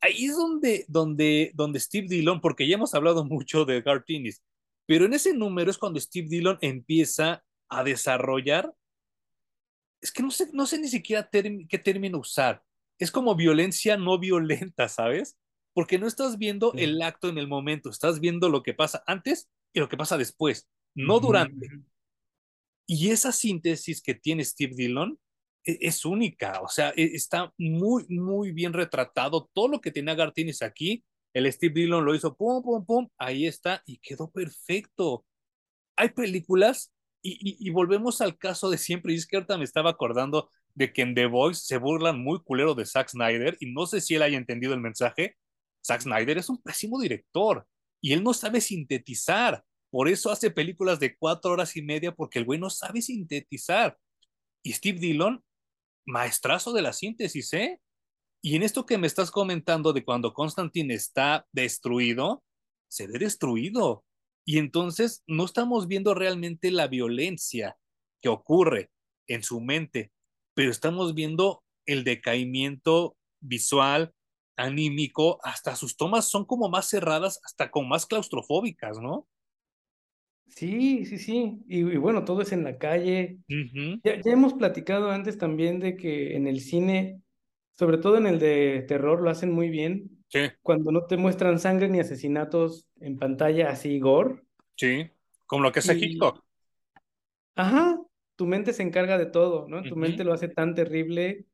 Ahí 0.00 0.24
es 0.24 0.36
donde, 0.36 0.84
donde, 0.88 1.52
donde 1.54 1.78
Steve 1.78 2.08
Dillon, 2.08 2.40
porque 2.40 2.66
ya 2.66 2.74
hemos 2.74 2.94
hablado 2.94 3.24
mucho 3.24 3.64
de 3.64 3.82
Gartinis, 3.82 4.42
pero 4.86 5.04
en 5.04 5.12
ese 5.12 5.34
número 5.34 5.70
es 5.70 5.78
cuando 5.78 6.00
Steve 6.00 6.28
Dillon 6.28 6.58
empieza 6.60 7.44
a 7.68 7.84
desarrollar, 7.84 8.74
es 10.00 10.10
que 10.10 10.22
no 10.22 10.30
sé, 10.30 10.50
no 10.52 10.66
sé 10.66 10.78
ni 10.78 10.88
siquiera 10.88 11.28
qué 11.30 11.78
término 11.78 12.18
usar. 12.18 12.62
Es 12.98 13.10
como 13.10 13.34
violencia 13.34 13.96
no 13.96 14.18
violenta, 14.18 14.88
¿sabes? 14.88 15.38
Porque 15.72 15.98
no 15.98 16.06
estás 16.06 16.38
viendo 16.38 16.72
el 16.74 17.00
acto 17.00 17.28
en 17.28 17.38
el 17.38 17.48
momento, 17.48 17.88
estás 17.88 18.20
viendo 18.20 18.48
lo 18.48 18.62
que 18.62 18.74
pasa 18.74 19.02
antes 19.06 19.48
y 19.72 19.80
lo 19.80 19.88
que 19.88 19.96
pasa 19.96 20.18
después, 20.18 20.68
no 20.94 21.20
durante. 21.20 21.68
Y 22.86 23.10
esa 23.10 23.32
síntesis 23.32 24.02
que 24.02 24.14
tiene 24.14 24.44
Steve 24.44 24.74
Dillon 24.74 25.18
e, 25.64 25.78
es, 25.80 26.04
única, 26.04 26.60
o 26.62 26.68
sea, 26.68 26.90
e, 26.96 27.14
está 27.14 27.52
muy, 27.58 28.06
muy 28.08 28.52
bien 28.52 28.72
retratado. 28.72 29.50
Todo 29.52 29.68
lo 29.68 29.80
que 29.80 29.90
tenía 29.90 30.14
Gartinis 30.14 30.62
aquí, 30.62 31.04
el 31.34 31.50
Steve 31.52 31.74
Dillon 31.74 32.04
lo 32.04 32.14
hizo, 32.14 32.36
pum, 32.36 32.62
pum, 32.62 32.84
pum, 32.84 33.08
ahí 33.18 33.46
está, 33.46 33.82
y 33.86 33.98
quedó 33.98 34.30
perfecto. 34.30 35.24
Hay 35.96 36.10
películas 36.10 36.92
y, 37.22 37.70
volvemos 37.70 38.20
al 38.20 38.36
caso 38.36 38.68
de 38.68 38.78
siempre, 38.78 39.12
y 39.12 39.16
es 39.16 39.26
que 39.26 39.36
ahorita 39.36 39.56
me 39.56 39.64
estaba 39.64 39.90
acordando 39.90 40.50
de 40.74 40.92
que 40.92 41.02
en 41.02 41.14
The 41.14 41.26
Voice 41.26 41.62
se 41.64 41.76
burlan 41.78 42.18
muy 42.20 42.42
culero 42.42 42.74
de 42.74 42.84
Zack 42.84 43.10
Snyder, 43.10 43.56
y 43.60 43.72
no 43.72 43.86
sé 43.86 44.00
si 44.00 44.16
él 44.16 44.22
haya 44.22 44.36
entendido 44.36 44.74
el 44.74 44.80
mensaje. 44.80 45.36
Zack 45.86 46.02
Snyder 46.02 46.38
es 46.38 46.48
un 46.48 46.60
pésimo 46.60 47.00
director, 47.00 47.66
y 48.00 48.12
él 48.12 48.24
no 48.24 48.34
sabe 48.34 48.60
sintetizar. 48.60 49.64
Por 49.92 50.08
eso 50.08 50.30
hace 50.30 50.50
películas 50.50 50.98
de 51.00 51.14
cuatro 51.18 51.52
horas 51.52 51.76
y 51.76 51.82
media, 51.82 52.14
porque 52.14 52.38
el 52.38 52.46
güey 52.46 52.58
no 52.58 52.70
sabe 52.70 53.02
sintetizar. 53.02 53.98
Y 54.64 54.72
Steve 54.72 54.98
Dillon, 54.98 55.44
maestrazo 56.06 56.72
de 56.72 56.80
la 56.80 56.94
síntesis, 56.94 57.52
¿eh? 57.52 57.78
Y 58.42 58.56
en 58.56 58.62
esto 58.62 58.86
que 58.86 58.96
me 58.96 59.06
estás 59.06 59.30
comentando 59.30 59.92
de 59.92 60.02
cuando 60.02 60.32
Constantine 60.32 60.94
está 60.94 61.46
destruido, 61.52 62.42
se 62.88 63.06
ve 63.06 63.18
destruido. 63.18 64.02
Y 64.46 64.56
entonces 64.56 65.22
no 65.26 65.44
estamos 65.44 65.86
viendo 65.88 66.14
realmente 66.14 66.70
la 66.70 66.88
violencia 66.88 67.76
que 68.22 68.30
ocurre 68.30 68.90
en 69.28 69.42
su 69.42 69.60
mente, 69.60 70.10
pero 70.54 70.70
estamos 70.70 71.14
viendo 71.14 71.62
el 71.84 72.02
decaimiento 72.02 73.14
visual, 73.40 74.14
anímico, 74.56 75.38
hasta 75.44 75.76
sus 75.76 75.98
tomas 75.98 76.30
son 76.30 76.46
como 76.46 76.70
más 76.70 76.88
cerradas, 76.88 77.40
hasta 77.44 77.70
como 77.70 77.88
más 77.88 78.06
claustrofóbicas, 78.06 78.98
¿no? 78.98 79.28
Sí, 80.48 81.06
sí, 81.06 81.18
sí. 81.18 81.62
Y, 81.66 81.82
bueno, 81.96 82.24
todo 82.24 82.42
es 82.42 82.52
en 82.52 82.64
la 82.64 82.78
calle. 82.78 83.38
ya, 83.48 84.20
ya, 84.20 84.32
hemos 84.32 84.54
platicado 84.54 85.10
antes 85.10 85.38
también 85.38 85.80
de 85.80 85.96
que 85.96 86.36
en 86.36 86.46
el 86.46 86.60
cine, 86.60 87.20
sobre 87.72 87.98
todo 87.98 88.18
en 88.18 88.26
el 88.26 88.38
de 88.38 88.84
terror, 88.86 89.22
lo 89.22 89.30
hacen 89.30 89.50
muy 89.50 89.70
bien. 89.70 90.22
Sí. 90.28 90.40
Cuando 90.62 90.92
no 90.92 91.04
te 91.06 91.16
muestran 91.16 91.58
sangre 91.58 91.88
ni 91.88 92.00
asesinatos 92.00 92.86
en 93.00 93.18
pantalla 93.18 93.70
así 93.70 93.98
gore. 93.98 94.42
Sí, 94.76 95.10
como 95.46 95.62
lo 95.62 95.72
que 95.72 95.80
hace 95.80 95.96
y... 95.96 96.04
Hitchcock. 96.04 96.42
Ajá, 97.54 97.98
tu 98.36 98.46
mente 98.46 98.72
se 98.72 98.82
encarga 98.82 99.18
de 99.18 99.26
todo, 99.26 99.68
¿no? 99.68 99.82
Tu 99.82 99.94
mente 99.94 100.24
lo 100.24 100.32
hace 100.32 100.48
tan 100.48 100.74
terrible, 100.74 101.44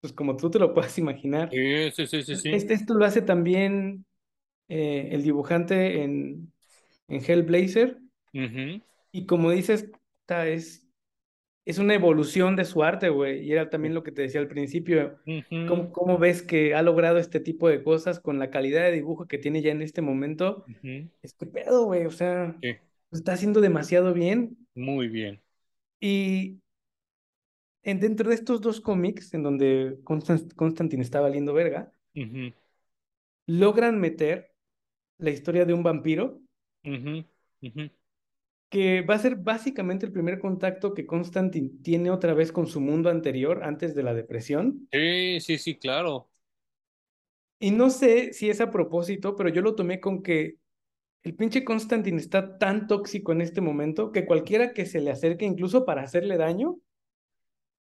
pues 0.00 0.12
como 0.12 0.36
tú 0.36 0.50
te 0.50 0.58
lo 0.58 0.72
puedas 0.74 0.98
imaginar. 0.98 1.50
Sí, 1.50 1.90
sí, 2.06 2.22
sí, 2.22 2.36
sí. 2.36 2.50
Este, 2.52 2.74
esto 2.74 2.94
lo 2.94 3.04
hace 3.04 3.22
también 3.22 4.04
eh, 4.68 5.08
el 5.12 5.22
dibujante 5.22 6.02
en, 6.02 6.52
en 7.08 7.22
Hellblazer. 7.24 7.98
Y 9.10 9.26
como 9.26 9.50
dices, 9.50 9.90
es, 10.28 10.86
es 11.64 11.78
una 11.78 11.94
evolución 11.94 12.56
de 12.56 12.64
su 12.64 12.82
arte, 12.82 13.08
güey. 13.08 13.44
Y 13.44 13.52
era 13.52 13.70
también 13.70 13.94
lo 13.94 14.02
que 14.02 14.12
te 14.12 14.22
decía 14.22 14.40
al 14.40 14.48
principio. 14.48 15.18
¿Cómo, 15.92 16.18
ves 16.18 16.42
que 16.42 16.74
ha 16.74 16.82
logrado 16.82 17.18
este 17.18 17.40
tipo 17.40 17.68
de 17.68 17.82
cosas 17.82 18.20
con 18.20 18.38
la 18.38 18.50
calidad 18.50 18.82
de 18.82 18.92
dibujo 18.92 19.26
que 19.26 19.38
tiene 19.38 19.62
ya 19.62 19.72
en 19.72 19.82
este 19.82 20.02
momento? 20.02 20.64
Es 21.22 21.34
que 21.34 21.46
pedo, 21.46 21.84
güey. 21.84 22.06
O 22.06 22.10
sea, 22.10 22.56
está 23.10 23.32
haciendo 23.32 23.60
demasiado 23.60 24.12
bien. 24.12 24.56
Muy 24.74 25.08
bien. 25.08 25.40
Y 26.00 26.60
en, 27.82 28.00
dentro 28.00 28.28
de 28.28 28.34
estos 28.34 28.60
dos 28.60 28.80
cómics, 28.80 29.34
en 29.34 29.42
donde 29.42 29.98
Constantine 30.04 31.02
está 31.02 31.20
valiendo 31.20 31.52
verga, 31.54 31.92
logran 33.46 33.98
meter 33.98 34.52
la 35.18 35.30
historia 35.30 35.64
de 35.64 35.74
un 35.74 35.82
vampiro 35.82 36.40
que 38.68 39.00
va 39.02 39.14
a 39.14 39.18
ser 39.18 39.36
básicamente 39.36 40.06
el 40.06 40.12
primer 40.12 40.38
contacto 40.38 40.94
que 40.94 41.06
Constantine 41.06 41.70
tiene 41.82 42.10
otra 42.10 42.34
vez 42.34 42.52
con 42.52 42.66
su 42.66 42.80
mundo 42.80 43.08
anterior 43.08 43.62
antes 43.62 43.94
de 43.94 44.02
la 44.02 44.14
depresión. 44.14 44.88
Sí, 44.92 45.40
sí, 45.40 45.58
sí, 45.58 45.78
claro. 45.78 46.28
Y 47.60 47.70
no 47.70 47.90
sé 47.90 48.32
si 48.32 48.50
es 48.50 48.60
a 48.60 48.70
propósito, 48.70 49.34
pero 49.34 49.48
yo 49.48 49.62
lo 49.62 49.74
tomé 49.74 50.00
con 50.00 50.22
que 50.22 50.58
el 51.24 51.34
pinche 51.34 51.64
Constantine 51.64 52.18
está 52.18 52.58
tan 52.58 52.86
tóxico 52.86 53.32
en 53.32 53.40
este 53.40 53.60
momento 53.60 54.12
que 54.12 54.26
cualquiera 54.26 54.72
que 54.72 54.86
se 54.86 55.00
le 55.00 55.10
acerque, 55.10 55.44
incluso 55.44 55.84
para 55.84 56.02
hacerle 56.02 56.36
daño, 56.36 56.78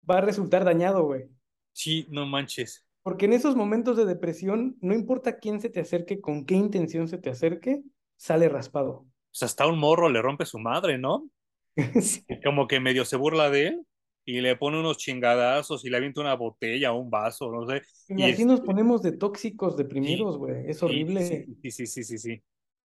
va 0.10 0.18
a 0.18 0.22
resultar 0.22 0.64
dañado, 0.64 1.04
güey. 1.04 1.30
Sí, 1.74 2.08
no 2.10 2.26
manches. 2.26 2.86
Porque 3.04 3.26
en 3.26 3.34
esos 3.34 3.56
momentos 3.56 3.96
de 3.98 4.06
depresión, 4.06 4.78
no 4.82 4.94
importa 4.94 5.38
quién 5.38 5.62
se 5.62 5.70
te 5.70 5.80
acerque, 5.80 6.20
con 6.20 6.46
qué 6.46 6.56
intención 6.56 7.08
se 7.08 7.18
te 7.18 7.30
acerque, 7.30 7.84
sale 8.18 8.50
raspado 8.50 9.06
sea, 9.38 9.46
hasta 9.46 9.68
un 9.68 9.80
morro 9.80 10.10
le 10.10 10.22
rompe 10.22 10.46
su 10.46 10.60
madre, 10.60 10.98
¿no? 10.98 11.30
Como 12.44 12.68
que 12.68 12.80
medio 12.80 13.06
se 13.06 13.18
burla 13.18 13.50
de 13.50 13.68
él 13.68 13.86
y 14.26 14.42
le 14.42 14.56
pone 14.56 14.80
unos 14.80 14.98
chingadazos 14.98 15.86
y 15.86 15.90
le 15.90 15.98
avienta 15.98 16.22
una 16.22 16.34
botella 16.34 16.92
o 16.92 17.00
un 17.00 17.10
vaso, 17.10 17.52
no 17.52 17.66
sé. 17.68 17.84
Y, 18.10 18.24
así 18.24 18.46
nos 18.46 18.62
ponemos 18.62 19.02
de 19.02 19.14
tóxicos, 19.14 19.78
deprimidos, 19.78 20.38
güey. 20.38 20.70
es 20.70 20.82
horrible. 20.84 21.26
Sí, 21.62 21.72
sí, 21.72 21.88
sí, 21.88 22.04
sí, 22.04 22.18
sí. 22.18 22.44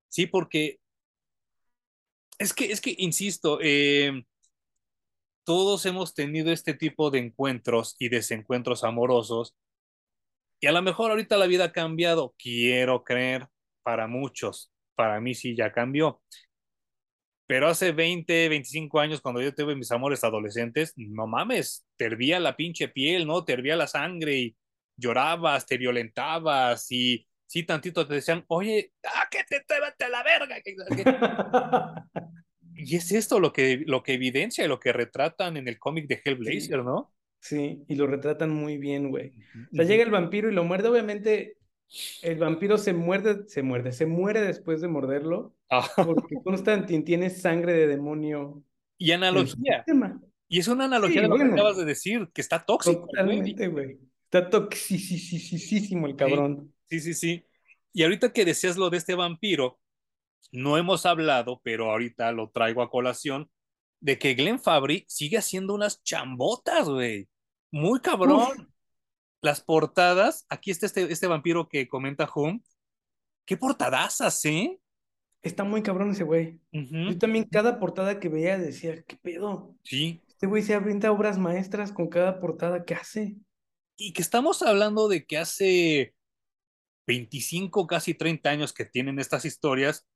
Sí, 0.09 0.27
porque 0.27 0.79
es 2.39 2.53
que, 2.53 2.67
es 2.67 2.81
que, 2.81 2.95
insisto, 2.99 3.59
eh, 3.63 4.25
todos 5.45 5.85
hemos 5.87 6.15
tenido 6.15 6.53
este 6.53 6.75
tipo 6.75 7.11
de 7.11 7.19
encuentros 7.19 7.97
y 7.99 8.09
desencuentros 8.09 8.85
amorosos. 8.85 9.57
Y 10.61 10.69
a 10.69 10.73
lo 10.73 10.83
mejor 10.83 11.11
ahorita 11.11 11.37
la 11.39 11.47
vida 11.47 11.65
ha 11.65 11.73
cambiado, 11.73 12.35
quiero 12.39 13.03
creer, 13.03 13.49
para 13.83 14.07
muchos 14.07 14.72
para 14.95 15.21
mí 15.21 15.35
sí 15.35 15.57
ya 15.57 15.73
cambió. 15.73 16.21
Pero 17.47 17.69
hace 17.69 17.93
20, 17.93 18.49
25 18.49 19.01
años, 19.01 19.21
cuando 19.21 19.43
yo 19.43 19.55
tuve 19.55 19.77
mis 19.77 19.91
amores 19.93 20.25
adolescentes, 20.25 20.95
no 20.97 21.27
mames, 21.27 21.85
te 21.97 22.07
hervía 22.07 22.41
la 22.41 22.57
pinche 22.57 22.89
piel, 22.89 23.27
¿no? 23.27 23.45
Te 23.45 23.53
hervía 23.53 23.77
la 23.77 23.87
sangre 23.87 24.39
y 24.39 24.57
llorabas, 24.97 25.67
te 25.67 25.77
violentabas 25.77 26.91
y 26.91 27.27
sí, 27.47 27.65
tantito 27.65 28.07
te 28.07 28.15
decían, 28.15 28.45
oye, 28.49 28.93
ah, 29.05 29.29
que 29.31 29.45
te, 29.45 29.61
te, 29.61 30.09
la 30.09 30.23
verga. 30.23 30.57
y 32.75 32.97
es 32.97 33.13
esto 33.13 33.39
lo 33.41 33.53
que, 33.53 33.83
lo 33.87 34.03
que 34.03 34.15
evidencia 34.15 34.65
y 34.65 34.69
lo 34.69 34.81
que 34.81 34.93
retratan 34.93 35.57
en 35.57 35.69
el 35.69 35.79
cómic 35.79 36.07
de 36.07 36.23
Hellblazer, 36.25 36.83
¿no? 36.83 37.13
Sí, 37.41 37.85
y 37.89 37.97
lo 37.97 38.07
retratan 38.07 38.51
muy 38.51 38.79
bien, 38.79 39.11
güey. 39.11 39.33
O 39.73 39.77
sea, 39.77 39.85
llega 39.85 40.05
el 40.05 40.11
vampiro 40.11 40.49
y 40.49 40.55
lo 40.55 40.65
muerde, 40.65 40.89
obviamente 40.89 41.57
el 42.23 42.39
vampiro 42.39 42.79
se 42.79 42.93
muerde, 42.93 43.49
se 43.49 43.63
muerde, 43.63 43.93
se 43.93 44.07
muere 44.07 44.41
después 44.41 44.81
de 44.81 44.89
morderlo, 44.89 45.55
ah. 45.71 45.87
porque 45.97 46.37
Constantin 46.43 47.05
tiene 47.05 47.31
sangre 47.31 47.75
de 47.75 47.87
demonio. 47.87 48.63
Y 48.99 49.13
analogía. 49.13 49.85
Y 50.49 50.59
es 50.59 50.69
una 50.69 50.85
analogía 50.85 51.23
de 51.23 51.29
lo 51.29 51.37
que 51.37 51.45
acabas 51.45 51.77
de 51.77 51.85
decir, 51.85 52.29
que 52.33 52.41
está 52.41 52.65
tóxico. 52.65 53.07
Totalmente, 53.07 53.69
güey. 53.69 53.99
Está 54.25 54.49
toxicísimo 54.49 56.07
el 56.07 56.17
cabrón. 56.17 56.75
Sí, 56.89 57.01
sí, 57.01 57.15
sí, 57.15 57.45
Y 57.93 58.03
ahorita 58.03 58.33
que 58.33 58.45
decías 58.45 58.77
lo 58.77 58.91
de 58.91 58.99
este 58.99 59.15
vampiro, 59.15 59.81
no 60.51 60.77
hemos 60.79 61.07
hablado, 61.07 61.61
pero 61.65 61.91
ahorita 61.91 62.33
lo 62.33 62.51
traigo 62.51 62.83
a 62.83 62.91
colación, 62.91 63.51
de 64.01 64.19
que 64.19 64.35
Glenn 64.35 64.59
Fabry 64.59 65.05
sigue 65.09 65.39
haciendo 65.39 65.75
unas 65.75 66.03
chambotas, 66.03 66.89
güey. 66.89 67.29
Muy 67.71 68.01
cabrón 68.01 68.72
las 69.43 69.61
portadas, 69.61 70.47
aquí 70.49 70.71
está 70.71 70.87
este, 70.87 71.13
este 71.13 71.27
vampiro 71.27 71.69
que 71.69 71.89
comenta 71.89 72.31
Home, 72.33 72.63
qué 73.45 73.57
portadazas, 73.57 74.45
¿eh? 74.45 74.79
Está 75.43 75.65
muy 75.65 75.83
cabrón 75.83 76.13
ese 76.13 76.23
güey. 76.23 76.61
Yo 76.71 77.19
también 77.19 77.45
cada 77.51 77.81
portada 77.81 78.21
que 78.21 78.29
veía 78.29 78.57
decía, 78.59 79.03
¿qué 79.03 79.17
pedo? 79.17 79.75
Sí. 79.83 80.23
Este 80.29 80.47
güey 80.47 80.63
se 80.63 80.75
avienta 80.75 81.11
obras 81.11 81.37
maestras 81.37 81.91
con 81.91 82.09
cada 82.09 82.39
portada 82.39 82.85
que 82.85 82.95
hace. 82.95 83.37
Y 83.97 84.13
que 84.13 84.23
estamos 84.23 84.63
hablando 84.63 85.09
de 85.09 85.27
que 85.27 85.39
hace 85.39 86.15
25, 87.09 87.89
casi 87.89 88.15
30 88.15 88.51
años 88.51 88.73
que 88.73 88.85
tienen 88.85 89.19
estas 89.19 89.45
historias, 89.45 90.07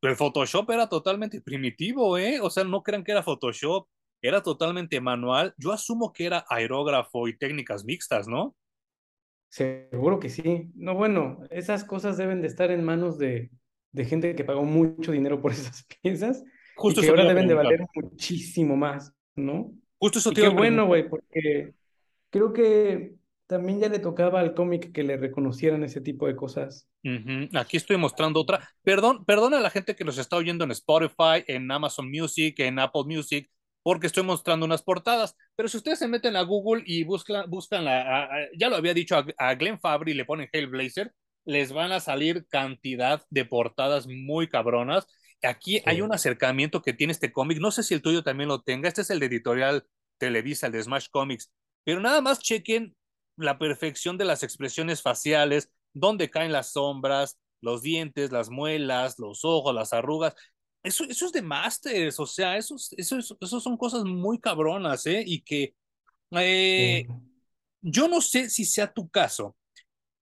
el 0.00 0.16
Photoshop 0.16 0.70
era 0.70 0.88
totalmente 0.88 1.42
primitivo, 1.42 2.16
¿eh? 2.16 2.40
O 2.40 2.48
sea, 2.48 2.64
no 2.64 2.82
crean 2.82 3.04
que 3.04 3.12
era 3.12 3.22
Photoshop 3.22 3.86
era 4.24 4.42
totalmente 4.42 5.00
manual. 5.02 5.54
Yo 5.58 5.70
asumo 5.70 6.12
que 6.12 6.24
era 6.24 6.46
aerógrafo 6.48 7.28
y 7.28 7.36
técnicas 7.36 7.84
mixtas, 7.84 8.26
¿no? 8.26 8.56
Seguro 9.50 10.18
que 10.18 10.30
sí. 10.30 10.70
No, 10.74 10.94
bueno, 10.94 11.40
esas 11.50 11.84
cosas 11.84 12.16
deben 12.16 12.40
de 12.40 12.48
estar 12.48 12.70
en 12.70 12.82
manos 12.82 13.18
de, 13.18 13.50
de 13.92 14.04
gente 14.06 14.34
que 14.34 14.44
pagó 14.44 14.64
mucho 14.64 15.12
dinero 15.12 15.42
por 15.42 15.52
esas 15.52 15.86
piezas 16.02 16.42
Justo 16.74 17.00
y 17.00 17.04
que 17.04 17.10
ahora 17.10 17.26
deben 17.26 17.46
de 17.46 17.54
valer 17.54 17.84
muchísimo 17.94 18.76
más, 18.76 19.14
¿no? 19.36 19.72
Justo 19.98 20.18
eso 20.18 20.32
y 20.32 20.34
Qué 20.34 20.48
bueno, 20.48 20.86
güey, 20.86 21.06
porque 21.06 21.74
creo 22.30 22.54
que 22.54 23.16
también 23.46 23.78
ya 23.78 23.90
le 23.90 23.98
tocaba 23.98 24.40
al 24.40 24.54
cómic 24.54 24.90
que 24.90 25.04
le 25.04 25.18
reconocieran 25.18 25.84
ese 25.84 26.00
tipo 26.00 26.26
de 26.26 26.34
cosas. 26.34 26.88
Aquí 27.54 27.76
estoy 27.76 27.98
mostrando 27.98 28.40
otra. 28.40 28.70
Perdón, 28.82 29.26
perdón 29.26 29.52
a 29.52 29.60
la 29.60 29.68
gente 29.68 29.94
que 29.94 30.04
nos 30.04 30.16
está 30.16 30.36
oyendo 30.36 30.64
en 30.64 30.70
Spotify, 30.70 31.44
en 31.46 31.70
Amazon 31.70 32.10
Music, 32.10 32.58
en 32.60 32.78
Apple 32.78 33.04
Music 33.04 33.50
porque 33.84 34.06
estoy 34.06 34.22
mostrando 34.24 34.64
unas 34.64 34.82
portadas. 34.82 35.36
Pero 35.54 35.68
si 35.68 35.76
ustedes 35.76 35.98
se 36.00 36.08
meten 36.08 36.36
a 36.36 36.42
Google 36.42 36.82
y 36.86 37.04
buscan, 37.04 37.48
buscan 37.48 37.84
la, 37.84 38.28
ya 38.58 38.70
lo 38.70 38.76
había 38.76 38.94
dicho 38.94 39.22
a, 39.36 39.54
Glenn 39.54 39.78
Fabry 39.78 40.14
le 40.14 40.24
ponen 40.24 40.48
Hellblazer, 40.50 41.12
les 41.44 41.70
van 41.70 41.92
a 41.92 42.00
salir 42.00 42.46
cantidad 42.48 43.22
de 43.28 43.44
portadas 43.44 44.06
muy 44.08 44.48
cabronas. 44.48 45.06
Aquí 45.42 45.82
hay 45.84 46.00
un 46.00 46.14
acercamiento 46.14 46.80
que 46.80 46.94
tiene 46.94 47.12
este 47.12 47.30
cómic. 47.30 47.58
No 47.60 47.70
sé 47.70 47.82
si 47.82 47.92
el 47.92 48.00
tuyo 48.00 48.22
también 48.22 48.48
lo 48.48 48.62
tenga. 48.62 48.88
Este 48.88 49.02
es 49.02 49.10
el 49.10 49.20
de 49.20 49.26
editorial 49.26 49.86
Televisa, 50.16 50.66
el 50.66 50.72
de 50.72 50.82
Smash 50.82 51.08
Comics. 51.10 51.52
Pero 51.84 52.00
nada 52.00 52.22
más 52.22 52.40
chequen 52.40 52.96
la 53.36 53.58
perfección 53.58 54.16
de 54.16 54.24
las 54.24 54.42
expresiones 54.42 55.02
faciales, 55.02 55.70
dónde 55.92 56.30
caen 56.30 56.52
las 56.52 56.72
sombras, 56.72 57.38
los 57.60 57.82
dientes, 57.82 58.32
las 58.32 58.48
muelas, 58.48 59.18
los 59.18 59.44
ojos, 59.44 59.74
las 59.74 59.92
arrugas 59.92 60.34
eso, 60.84 61.04
eso 61.04 61.26
es 61.26 61.32
de 61.32 61.42
Masters, 61.42 62.20
o 62.20 62.26
sea, 62.26 62.58
eso, 62.58 62.76
eso, 62.96 63.18
eso 63.18 63.60
son 63.60 63.76
cosas 63.76 64.04
muy 64.04 64.38
cabronas, 64.38 65.06
¿eh? 65.06 65.24
Y 65.26 65.40
que 65.40 65.74
eh, 66.32 67.06
yo 67.80 68.06
no 68.06 68.20
sé 68.20 68.50
si 68.50 68.66
sea 68.66 68.92
tu 68.92 69.08
caso, 69.08 69.56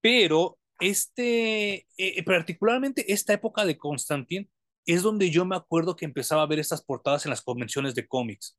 pero 0.00 0.58
este, 0.78 1.86
eh, 1.96 2.22
particularmente 2.24 3.12
esta 3.12 3.32
época 3.32 3.64
de 3.64 3.76
Constantine, 3.76 4.48
es 4.86 5.02
donde 5.02 5.30
yo 5.30 5.44
me 5.44 5.56
acuerdo 5.56 5.96
que 5.96 6.04
empezaba 6.04 6.42
a 6.42 6.46
ver 6.46 6.58
estas 6.58 6.82
portadas 6.82 7.24
en 7.26 7.30
las 7.30 7.42
convenciones 7.42 7.94
de 7.94 8.06
cómics. 8.06 8.56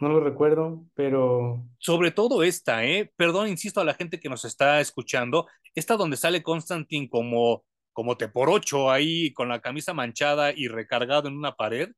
No 0.00 0.08
lo 0.08 0.20
recuerdo, 0.20 0.86
pero... 0.94 1.62
Sobre 1.78 2.10
todo 2.10 2.42
esta, 2.42 2.84
¿eh? 2.86 3.12
Perdón, 3.16 3.48
insisto 3.48 3.80
a 3.80 3.84
la 3.84 3.94
gente 3.94 4.18
que 4.18 4.30
nos 4.30 4.46
está 4.46 4.80
escuchando, 4.80 5.46
esta 5.74 5.96
donde 5.96 6.16
sale 6.16 6.42
Constantine 6.42 7.08
como 7.10 7.64
como 7.92 8.16
te 8.16 8.28
por 8.28 8.50
ocho 8.50 8.90
ahí 8.90 9.32
con 9.32 9.48
la 9.48 9.60
camisa 9.60 9.94
manchada 9.94 10.52
y 10.54 10.68
recargado 10.68 11.28
en 11.28 11.36
una 11.36 11.56
pared, 11.56 11.92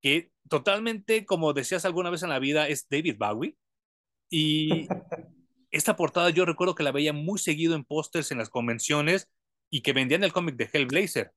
que 0.00 0.30
totalmente, 0.48 1.24
como 1.26 1.52
decías 1.52 1.84
alguna 1.84 2.10
vez 2.10 2.22
en 2.22 2.30
la 2.30 2.38
vida, 2.38 2.68
es 2.68 2.88
David 2.88 3.16
Bowie. 3.18 3.56
Y 4.30 4.88
esta 5.70 5.96
portada 5.96 6.30
yo 6.30 6.44
recuerdo 6.44 6.74
que 6.74 6.82
la 6.82 6.92
veía 6.92 7.12
muy 7.12 7.38
seguido 7.38 7.74
en 7.74 7.84
pósters 7.84 8.30
en 8.32 8.38
las 8.38 8.50
convenciones 8.50 9.30
y 9.70 9.82
que 9.82 9.92
vendían 9.92 10.24
el 10.24 10.32
cómic 10.32 10.56
de 10.56 10.70
Hellblazer. 10.72 11.32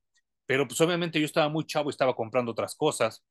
Pero 0.46 0.66
pues 0.66 0.80
obviamente 0.80 1.20
yo 1.20 1.26
estaba 1.26 1.48
muy 1.48 1.66
chavo 1.66 1.90
y 1.90 1.92
estaba 1.92 2.14
comprando 2.14 2.52
otras 2.52 2.74
cosas. 2.74 3.24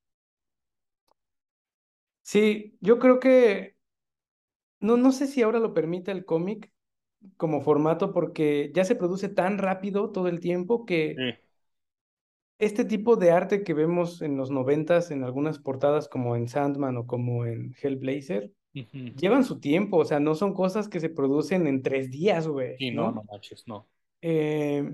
Sí, 2.23 2.77
yo 2.79 2.99
creo 2.99 3.19
que 3.19 3.75
no, 4.79 4.97
no 4.97 5.11
sé 5.11 5.27
si 5.27 5.41
ahora 5.41 5.59
lo 5.59 5.73
permite 5.73 6.11
el 6.11 6.25
cómic 6.25 6.71
como 7.37 7.61
formato 7.61 8.13
porque 8.13 8.71
ya 8.73 8.85
se 8.85 8.95
produce 8.95 9.29
tan 9.29 9.57
rápido 9.57 10.11
todo 10.11 10.27
el 10.27 10.39
tiempo 10.39 10.85
que 10.85 11.15
este 12.59 12.83
tipo 12.85 13.15
de 13.15 13.31
arte 13.31 13.63
que 13.63 13.73
vemos 13.73 14.21
en 14.21 14.37
los 14.37 14.51
noventas 14.51 15.11
en 15.11 15.23
algunas 15.23 15.59
portadas 15.59 16.07
como 16.07 16.35
en 16.35 16.47
Sandman 16.47 16.97
o 16.97 17.07
como 17.07 17.45
en 17.45 17.73
Hellblazer, 17.81 18.51
llevan 18.73 19.43
su 19.45 19.59
tiempo, 19.59 19.97
o 19.97 20.05
sea, 20.05 20.19
no 20.19 20.35
son 20.35 20.53
cosas 20.53 20.89
que 20.89 20.99
se 20.99 21.09
producen 21.09 21.67
en 21.67 21.81
tres 21.81 22.11
días, 22.11 22.47
güey. 22.47 22.77
Sí, 22.77 22.91
no, 22.91 23.11
no, 23.11 23.23
manches, 23.23 23.63
no. 23.67 23.87
Eh, 24.21 24.89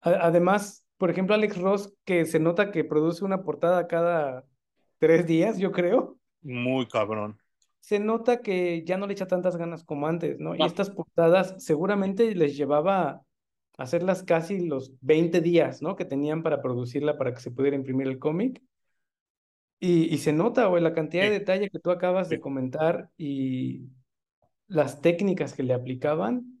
además, 0.00 0.84
por 0.98 1.10
ejemplo, 1.10 1.34
Alex 1.34 1.60
Ross, 1.60 1.92
que 2.04 2.24
se 2.24 2.38
nota 2.38 2.70
que 2.70 2.84
produce 2.84 3.24
una 3.24 3.42
portada 3.42 3.86
cada 3.88 4.44
tres 4.98 5.26
días, 5.26 5.58
yo 5.58 5.72
creo. 5.72 6.16
Muy 6.42 6.86
cabrón. 6.86 7.38
Se 7.86 8.00
nota 8.00 8.42
que 8.42 8.82
ya 8.84 8.96
no 8.96 9.06
le 9.06 9.12
echa 9.12 9.28
tantas 9.28 9.56
ganas 9.56 9.84
como 9.84 10.08
antes, 10.08 10.40
¿no? 10.40 10.56
Y 10.56 10.62
estas 10.62 10.90
portadas 10.90 11.54
seguramente 11.58 12.34
les 12.34 12.56
llevaba 12.56 13.22
hacerlas 13.78 14.24
casi 14.24 14.66
los 14.66 14.92
20 15.02 15.40
días, 15.40 15.82
¿no? 15.82 15.94
Que 15.94 16.04
tenían 16.04 16.42
para 16.42 16.60
producirla 16.60 17.16
para 17.16 17.32
que 17.32 17.40
se 17.40 17.52
pudiera 17.52 17.76
imprimir 17.76 18.08
el 18.08 18.18
cómic. 18.18 18.60
Y, 19.78 20.12
y, 20.12 20.18
se 20.18 20.32
nota, 20.32 20.66
güey, 20.66 20.82
la 20.82 20.94
cantidad 20.94 21.22
de 21.22 21.30
detalle 21.30 21.70
que 21.70 21.78
tú 21.78 21.92
acabas 21.92 22.28
de 22.28 22.40
comentar 22.40 23.10
y 23.16 23.84
las 24.66 25.00
técnicas 25.00 25.54
que 25.54 25.62
le 25.62 25.72
aplicaban 25.72 26.56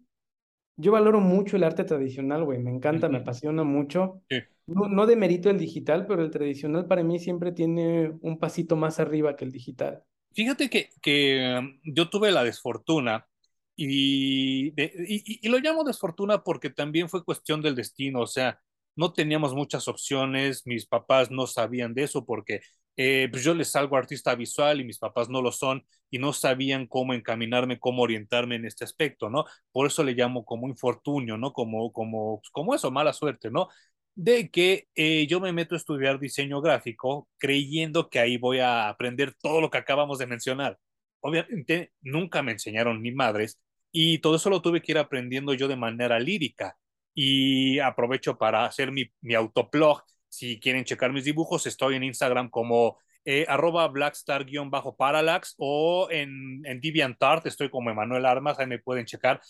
yo 0.76 0.92
valoro 0.92 1.20
mucho 1.20 1.56
el 1.56 1.64
arte 1.64 1.84
tradicional, 1.84 2.44
güey, 2.44 2.58
me 2.58 2.70
encanta, 2.70 3.08
me 3.08 3.18
apasiona 3.18 3.64
mucho. 3.64 4.22
No, 4.66 4.88
no 4.88 5.06
demerito 5.06 5.48
el 5.48 5.58
digital, 5.58 6.06
pero 6.06 6.22
el 6.22 6.30
tradicional 6.30 6.86
para 6.86 7.02
mí 7.02 7.18
siempre 7.18 7.50
tiene 7.52 8.12
un 8.20 8.38
pasito 8.38 8.76
más 8.76 9.00
arriba 9.00 9.36
que 9.36 9.46
el 9.46 9.52
digital. 9.52 10.04
Fíjate 10.36 10.68
que, 10.68 10.90
que 11.00 11.56
um, 11.58 11.80
yo 11.82 12.10
tuve 12.10 12.30
la 12.30 12.44
desfortuna 12.44 13.26
y, 13.74 14.68
y, 14.76 15.40
y, 15.46 15.48
lo 15.48 15.58
llamo 15.58 15.82
desfortuna 15.82 16.44
porque 16.44 16.68
también 16.68 17.08
fue 17.08 17.24
cuestión 17.24 17.62
del 17.62 17.74
destino, 17.74 18.20
o 18.20 18.26
sea, 18.26 18.60
no 18.96 19.14
teníamos 19.14 19.54
muchas 19.54 19.88
opciones, 19.88 20.66
mis 20.66 20.84
papás 20.86 21.30
no 21.30 21.46
sabían 21.46 21.94
de 21.94 22.02
eso 22.02 22.26
porque 22.26 22.60
eh, 22.98 23.28
pues 23.30 23.44
yo 23.44 23.54
les 23.54 23.70
salgo 23.70 23.96
artista 23.96 24.34
visual 24.34 24.78
y 24.80 24.84
mis 24.84 24.98
papás 24.98 25.30
no 25.30 25.40
lo 25.40 25.52
son 25.52 25.86
y 26.10 26.18
no 26.18 26.34
sabían 26.34 26.86
cómo 26.86 27.14
encaminarme, 27.14 27.78
cómo 27.78 28.02
orientarme 28.02 28.56
en 28.56 28.66
este 28.66 28.84
aspecto, 28.84 29.30
¿no? 29.30 29.46
Por 29.72 29.86
eso 29.86 30.04
le 30.04 30.12
llamo 30.12 30.44
como 30.44 30.68
infortunio, 30.68 31.38
¿no? 31.38 31.52
Como, 31.54 31.92
como, 31.92 32.40
pues, 32.40 32.50
como 32.50 32.74
eso, 32.74 32.90
mala 32.90 33.14
suerte, 33.14 33.50
¿no? 33.50 33.68
De 34.16 34.50
que 34.50 34.88
eh, 34.96 35.26
yo 35.28 35.40
me 35.40 35.52
meto 35.52 35.74
a 35.76 35.78
estudiar 35.78 36.18
diseño 36.18 36.60
gráfico 36.62 37.28
creyendo 37.38 38.08
que 38.10 38.18
ahí 38.18 38.38
voy 38.38 38.60
a 38.60 38.88
aprender 38.88 39.34
todo 39.34 39.60
lo 39.60 39.70
que 39.70 39.78
acabamos 39.78 40.18
de 40.18 40.26
mencionar. 40.26 40.78
Obviamente 41.20 41.92
nunca 42.00 42.42
me 42.42 42.52
enseñaron 42.52 43.02
ni 43.02 43.12
madres 43.12 43.60
y 43.92 44.18
todo 44.20 44.36
eso 44.36 44.50
lo 44.50 44.62
tuve 44.62 44.82
que 44.82 44.92
ir 44.92 44.98
aprendiendo 44.98 45.54
yo 45.54 45.68
de 45.68 45.76
manera 45.76 46.18
lírica 46.18 46.76
y 47.14 47.78
aprovecho 47.78 48.38
para 48.38 48.64
hacer 48.64 48.90
mi, 48.92 49.06
mi 49.20 49.34
autoblog 49.34 50.02
si 50.28 50.60
quieren 50.60 50.84
checar 50.84 51.12
mis 51.12 51.24
dibujos, 51.24 51.66
estoy 51.66 51.96
en 51.96 52.04
Instagram 52.04 52.50
como 52.50 52.98
eh, 53.24 53.46
arroba 53.48 53.88
blackstar-parallax 53.88 55.54
o 55.58 56.08
en, 56.10 56.64
en 56.66 56.80
DeviantArt, 56.80 57.46
estoy 57.46 57.70
como 57.70 57.90
Emanuel 57.90 58.26
Armas, 58.26 58.58
ahí 58.58 58.66
me 58.66 58.78
pueden 58.78 59.06
checar. 59.06 59.40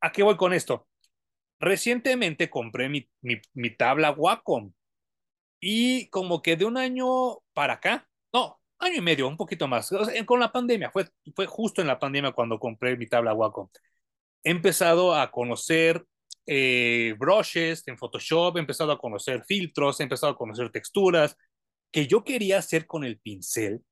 ¿A 0.00 0.12
qué 0.12 0.22
voy 0.22 0.36
con 0.36 0.52
esto? 0.52 0.86
Recientemente 1.58 2.50
compré 2.50 2.88
mi, 2.88 3.08
mi, 3.22 3.40
mi 3.54 3.70
tabla 3.70 4.10
Wacom 4.12 4.72
y 5.60 6.08
como 6.10 6.42
que 6.42 6.56
de 6.56 6.64
un 6.64 6.76
año 6.76 7.38
para 7.54 7.74
acá, 7.74 8.08
no, 8.32 8.60
año 8.78 8.96
y 8.96 9.00
medio, 9.00 9.28
un 9.28 9.36
poquito 9.36 9.66
más, 9.68 9.90
con 10.26 10.40
la 10.40 10.52
pandemia, 10.52 10.90
fue, 10.90 11.08
fue 11.34 11.46
justo 11.46 11.80
en 11.80 11.86
la 11.88 11.98
pandemia 11.98 12.32
cuando 12.32 12.58
compré 12.58 12.96
mi 12.96 13.06
tabla 13.06 13.34
Wacom. 13.34 13.68
He 14.44 14.50
empezado 14.50 15.14
a 15.14 15.30
conocer 15.30 16.04
eh, 16.46 17.14
brushes 17.18 17.82
en 17.88 17.98
Photoshop, 17.98 18.56
he 18.56 18.60
empezado 18.60 18.92
a 18.92 18.98
conocer 18.98 19.44
filtros, 19.44 19.98
he 20.00 20.04
empezado 20.04 20.32
a 20.32 20.36
conocer 20.36 20.70
texturas 20.70 21.36
que 21.90 22.06
yo 22.06 22.24
quería 22.24 22.58
hacer 22.58 22.86
con 22.86 23.04
el 23.04 23.18
pincel, 23.18 23.82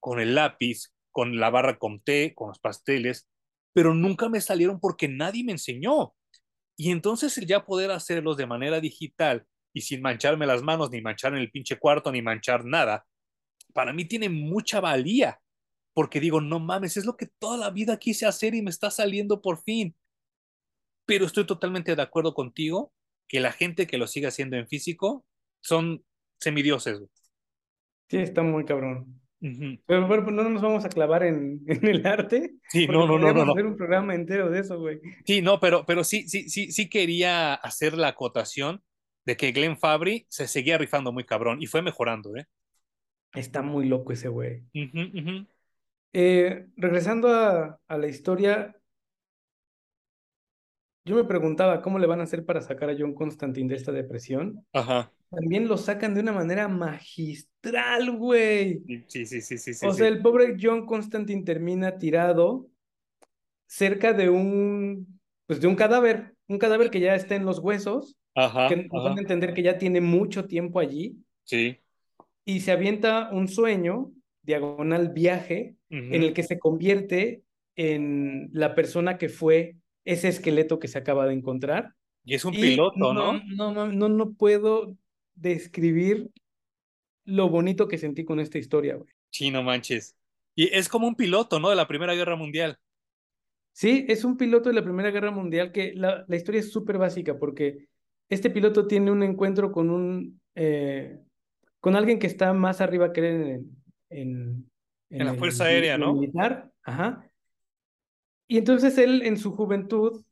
con 0.00 0.20
el 0.20 0.34
lápiz, 0.34 0.92
con 1.10 1.38
la 1.38 1.50
barra 1.50 1.78
con 1.78 2.00
té, 2.00 2.34
con 2.34 2.48
los 2.48 2.58
pasteles, 2.58 3.28
pero 3.72 3.94
nunca 3.94 4.28
me 4.28 4.40
salieron 4.40 4.80
porque 4.80 5.08
nadie 5.08 5.44
me 5.44 5.52
enseñó. 5.52 6.14
Y 6.76 6.90
entonces 6.90 7.36
el 7.38 7.46
ya 7.46 7.64
poder 7.64 7.90
hacerlos 7.90 8.36
de 8.36 8.46
manera 8.46 8.80
digital 8.80 9.46
y 9.72 9.82
sin 9.82 10.02
mancharme 10.02 10.46
las 10.46 10.62
manos, 10.62 10.90
ni 10.90 11.00
manchar 11.00 11.32
en 11.32 11.40
el 11.40 11.50
pinche 11.50 11.78
cuarto, 11.78 12.12
ni 12.12 12.22
manchar 12.22 12.64
nada, 12.64 13.06
para 13.72 13.92
mí 13.92 14.04
tiene 14.04 14.28
mucha 14.28 14.80
valía, 14.80 15.40
porque 15.94 16.20
digo, 16.20 16.40
no 16.40 16.60
mames, 16.60 16.96
es 16.96 17.04
lo 17.04 17.16
que 17.16 17.28
toda 17.38 17.56
la 17.56 17.70
vida 17.70 17.98
quise 17.98 18.26
hacer 18.26 18.54
y 18.54 18.62
me 18.62 18.70
está 18.70 18.90
saliendo 18.90 19.40
por 19.40 19.62
fin 19.62 19.94
pero 21.06 21.26
estoy 21.26 21.46
totalmente 21.46 21.94
de 21.94 22.02
acuerdo 22.02 22.34
contigo 22.34 22.92
que 23.28 23.40
la 23.40 23.52
gente 23.52 23.86
que 23.86 23.98
lo 23.98 24.06
sigue 24.06 24.26
haciendo 24.26 24.56
en 24.56 24.68
físico 24.68 25.24
son 25.60 26.04
semidioses. 26.40 27.02
Sí, 28.08 28.18
está 28.18 28.42
muy 28.42 28.64
cabrón. 28.64 29.21
Pero 29.86 30.06
no 30.06 30.48
nos 30.48 30.62
vamos 30.62 30.84
a 30.84 30.88
clavar 30.88 31.24
en, 31.24 31.62
en 31.66 31.86
el 31.86 32.06
arte. 32.06 32.54
Sí, 32.68 32.86
no, 32.86 33.06
no, 33.06 33.18
no, 33.18 33.32
no. 33.32 33.52
hacer 33.52 33.66
un 33.66 33.76
programa 33.76 34.14
entero 34.14 34.50
de 34.50 34.60
eso, 34.60 34.78
güey. 34.78 35.00
Sí, 35.24 35.42
no, 35.42 35.58
pero, 35.58 35.84
pero 35.86 36.04
sí, 36.04 36.28
sí, 36.28 36.48
sí, 36.48 36.70
sí 36.70 36.88
quería 36.88 37.54
hacer 37.54 37.94
la 37.94 38.08
acotación 38.08 38.82
de 39.24 39.36
que 39.36 39.52
Glenn 39.52 39.78
Fabry 39.78 40.26
se 40.28 40.46
seguía 40.48 40.78
rifando 40.78 41.12
muy 41.12 41.24
cabrón 41.24 41.60
y 41.60 41.66
fue 41.66 41.82
mejorando, 41.82 42.36
¿eh? 42.36 42.46
Está 43.34 43.62
muy 43.62 43.86
loco 43.86 44.12
ese 44.12 44.28
güey. 44.28 44.62
Eh, 46.12 46.66
regresando 46.76 47.28
a, 47.28 47.80
a 47.88 47.98
la 47.98 48.06
historia, 48.06 48.76
yo 51.04 51.16
me 51.16 51.24
preguntaba 51.24 51.82
cómo 51.82 51.98
le 51.98 52.06
van 52.06 52.20
a 52.20 52.24
hacer 52.24 52.44
para 52.44 52.60
sacar 52.60 52.90
a 52.90 52.96
John 52.98 53.14
Constantine 53.14 53.68
de 53.68 53.76
esta 53.76 53.92
depresión. 53.92 54.64
Ajá. 54.72 55.12
También 55.30 55.66
lo 55.66 55.76
sacan 55.76 56.14
de 56.14 56.20
una 56.20 56.32
manera 56.32 56.68
magistral, 56.68 58.16
güey. 58.16 58.82
Sí, 59.08 59.26
sí, 59.26 59.40
sí, 59.40 59.56
sí, 59.58 59.74
sí. 59.74 59.86
O 59.86 59.92
sea, 59.92 60.06
el 60.08 60.20
pobre 60.20 60.56
John 60.60 60.86
Constantine 60.86 61.42
termina 61.42 61.98
tirado 61.98 62.68
cerca 63.66 64.12
de 64.12 64.28
un, 64.28 65.18
pues 65.46 65.60
de 65.60 65.66
un 65.66 65.74
cadáver, 65.74 66.34
un 66.48 66.58
cadáver 66.58 66.90
que 66.90 67.00
ya 67.00 67.14
está 67.14 67.34
en 67.34 67.46
los 67.46 67.58
huesos, 67.58 68.18
ajá, 68.34 68.68
que 68.68 68.76
nos 68.76 69.02
van 69.04 69.16
a 69.16 69.22
entender 69.22 69.54
que 69.54 69.62
ya 69.62 69.78
tiene 69.78 70.00
mucho 70.02 70.46
tiempo 70.46 70.78
allí. 70.78 71.16
Sí. 71.44 71.78
Y 72.44 72.60
se 72.60 72.72
avienta 72.72 73.30
un 73.32 73.48
sueño, 73.48 74.12
diagonal 74.42 75.08
viaje, 75.08 75.76
en 75.88 76.22
el 76.22 76.32
que 76.32 76.42
se 76.42 76.58
convierte 76.58 77.42
en 77.76 78.50
la 78.52 78.74
persona 78.74 79.18
que 79.18 79.28
fue 79.28 79.76
ese 80.04 80.28
esqueleto 80.28 80.78
que 80.78 80.88
se 80.88 80.98
acaba 80.98 81.26
de 81.26 81.34
encontrar. 81.34 81.94
Y 82.24 82.34
es 82.34 82.44
un 82.44 82.54
piloto, 82.54 83.12
¿no? 83.12 83.40
No, 83.54 83.72
no, 83.72 83.86
no, 83.86 84.08
no 84.08 84.32
puedo 84.32 84.96
describir 85.34 86.30
lo 87.24 87.48
bonito 87.48 87.88
que 87.88 87.98
sentí 87.98 88.24
con 88.24 88.40
esta 88.40 88.58
historia, 88.58 88.96
güey. 88.96 89.10
Sí, 89.30 89.50
no 89.50 89.62
manches. 89.62 90.16
Y 90.54 90.74
es 90.74 90.88
como 90.88 91.08
un 91.08 91.14
piloto, 91.14 91.58
¿no? 91.58 91.70
De 91.70 91.76
la 91.76 91.88
Primera 91.88 92.14
Guerra 92.14 92.36
Mundial. 92.36 92.78
Sí, 93.72 94.04
es 94.08 94.24
un 94.24 94.36
piloto 94.36 94.68
de 94.68 94.74
la 94.74 94.84
Primera 94.84 95.10
Guerra 95.10 95.30
Mundial 95.30 95.72
que 95.72 95.92
la, 95.94 96.24
la 96.28 96.36
historia 96.36 96.60
es 96.60 96.70
súper 96.70 96.98
básica 96.98 97.38
porque 97.38 97.88
este 98.28 98.50
piloto 98.50 98.86
tiene 98.86 99.10
un 99.10 99.22
encuentro 99.22 99.72
con 99.72 99.90
un 99.90 100.40
eh, 100.54 101.18
con 101.80 101.96
alguien 101.96 102.18
que 102.18 102.26
está 102.26 102.52
más 102.52 102.80
arriba 102.80 103.12
que 103.12 103.20
él 103.20 103.26
en, 103.48 103.76
en, 104.10 104.70
en, 105.10 105.26
la 105.26 105.34
Fuerza 105.34 105.64
Aérea, 105.64 105.96
¿no? 105.98 106.14
Militar, 106.14 106.70
ajá. 106.82 107.26
Y 108.46 108.58
entonces 108.58 108.98
él 108.98 109.22
en 109.22 109.36
su 109.36 109.52
juventud, 109.52 110.24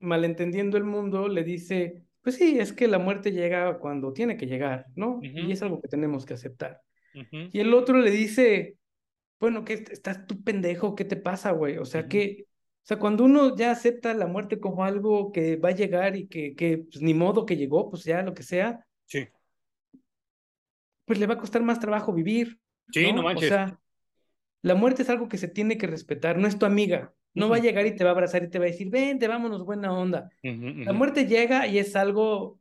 malentendiendo 0.00 0.76
el 0.76 0.84
mundo, 0.84 1.28
le 1.28 1.42
dice, 1.44 2.02
pues 2.22 2.36
sí, 2.36 2.58
es 2.58 2.72
que 2.72 2.88
la 2.88 2.98
muerte 2.98 3.32
llega 3.32 3.78
cuando 3.78 4.12
tiene 4.12 4.36
que 4.36 4.46
llegar, 4.46 4.86
¿no? 4.94 5.18
Y 5.22 5.50
es 5.50 5.62
algo 5.62 5.80
que 5.80 5.88
tenemos 5.88 6.26
que 6.26 6.34
aceptar. 6.34 6.80
Y 7.52 7.58
el 7.58 7.74
otro 7.74 7.98
le 7.98 8.10
dice, 8.10 8.76
bueno, 9.40 9.64
¿qué 9.64 9.74
estás 9.74 10.26
tú 10.26 10.42
pendejo? 10.42 10.94
¿Qué 10.94 11.04
te 11.04 11.16
pasa, 11.16 11.52
güey? 11.52 11.78
O 11.78 11.84
sea, 11.84 12.06
que, 12.06 12.44
o 12.44 12.86
sea, 12.86 12.98
cuando 12.98 13.24
uno 13.24 13.56
ya 13.56 13.70
acepta 13.70 14.14
la 14.14 14.26
muerte 14.26 14.60
como 14.60 14.84
algo 14.84 15.32
que 15.32 15.56
va 15.56 15.70
a 15.70 15.74
llegar 15.74 16.16
y 16.16 16.26
que, 16.26 16.54
que 16.54 16.78
pues, 16.78 17.02
ni 17.02 17.14
modo 17.14 17.46
que 17.46 17.56
llegó, 17.56 17.90
pues 17.90 18.04
ya 18.04 18.22
lo 18.22 18.34
que 18.34 18.42
sea. 18.42 18.84
Sí. 19.06 19.26
Pues 21.04 21.18
le 21.18 21.26
va 21.26 21.34
a 21.34 21.38
costar 21.38 21.62
más 21.62 21.80
trabajo 21.80 22.12
vivir. 22.12 22.58
Sí, 22.92 23.12
no, 23.12 23.22
manches. 23.22 23.50
O 23.50 23.54
sea, 23.54 23.80
la 24.62 24.74
muerte 24.74 25.02
es 25.02 25.10
algo 25.10 25.28
que 25.28 25.38
se 25.38 25.48
tiene 25.48 25.78
que 25.78 25.86
respetar, 25.86 26.36
no 26.38 26.46
es 26.46 26.58
tu 26.58 26.66
amiga. 26.66 27.14
No 27.34 27.48
va 27.48 27.56
a 27.56 27.60
llegar 27.60 27.86
y 27.86 27.94
te 27.94 28.02
va 28.02 28.10
a 28.10 28.12
abrazar 28.14 28.42
y 28.42 28.50
te 28.50 28.58
va 28.58 28.64
a 28.64 28.68
decir, 28.68 28.90
vente, 28.90 29.28
vámonos, 29.28 29.64
buena 29.64 29.92
onda. 29.92 30.30
La 30.42 30.92
muerte 30.92 31.26
llega 31.26 31.66
y 31.66 31.78
es 31.78 31.94
algo 31.94 32.58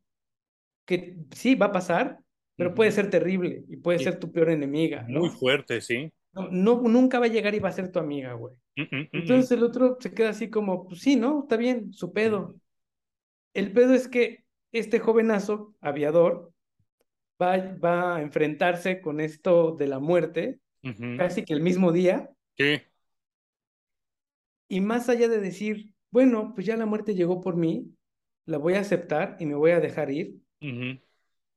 que 0.86 1.18
sí 1.32 1.56
va 1.56 1.68
a 1.68 1.72
pasar, 1.72 2.20
pero 2.56 2.74
puede 2.74 2.92
ser 2.92 3.10
terrible 3.10 3.64
y 3.68 3.78
puede 3.78 4.00
ser 4.00 4.20
tu 4.20 4.32
peor 4.32 4.50
enemiga. 4.50 5.06
Muy 5.08 5.30
fuerte, 5.30 5.82
sí. 5.82 6.12
No, 6.34 6.82
nunca 6.82 7.20
va 7.20 7.26
a 7.26 7.30
llegar 7.30 7.56
y 7.56 7.60
va 7.60 7.70
a 7.70 7.74
ser 7.74 7.92
tu 7.92 8.00
amiga, 8.00 8.34
güey. 8.34 8.54
Entonces 8.76 9.52
el 9.52 9.64
otro 9.64 9.98
se 10.00 10.14
queda 10.14 10.30
así 10.30 10.50
como, 10.50 10.88
pues 10.88 11.02
sí, 11.02 11.16
¿no? 11.16 11.42
Está 11.42 11.58
bien, 11.58 11.94
su 11.94 12.14
pedo. 12.14 12.56
El 13.54 13.72
pedo 13.72 13.96
es 13.96 14.08
que 14.08 14.44
este 14.72 15.00
jovenazo, 15.00 15.74
aviador, 15.82 16.52
va, 17.42 17.58
va 17.84 18.18
a 18.18 18.22
enfrentarse 18.22 19.02
con 19.02 19.20
esto 19.20 19.72
de 19.72 19.88
la 19.88 20.00
muerte, 20.00 20.60
casi 21.18 21.44
que 21.44 21.54
el 21.54 21.62
mismo 21.62 21.92
día. 21.92 22.30
Sí. 22.56 22.82
Y 24.68 24.82
más 24.82 25.10
allá 25.10 25.28
de 25.28 25.40
decir, 25.40 25.94
bueno, 26.12 26.54
pues 26.54 26.66
ya 26.68 26.76
la 26.78 26.86
muerte 26.86 27.16
llegó 27.16 27.42
por 27.42 27.56
mí, 27.56 27.94
la 28.46 28.58
voy 28.58 28.74
a 28.74 28.82
aceptar 28.82 29.38
y 29.40 29.46
me 29.46 29.56
voy 29.56 29.72
a 29.72 29.80
dejar 29.80 30.12
ir. 30.12 30.36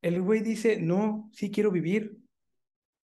El 0.03 0.23
güey 0.23 0.41
dice, 0.41 0.81
no, 0.81 1.29
sí 1.33 1.51
quiero 1.51 1.71
vivir. 1.71 2.17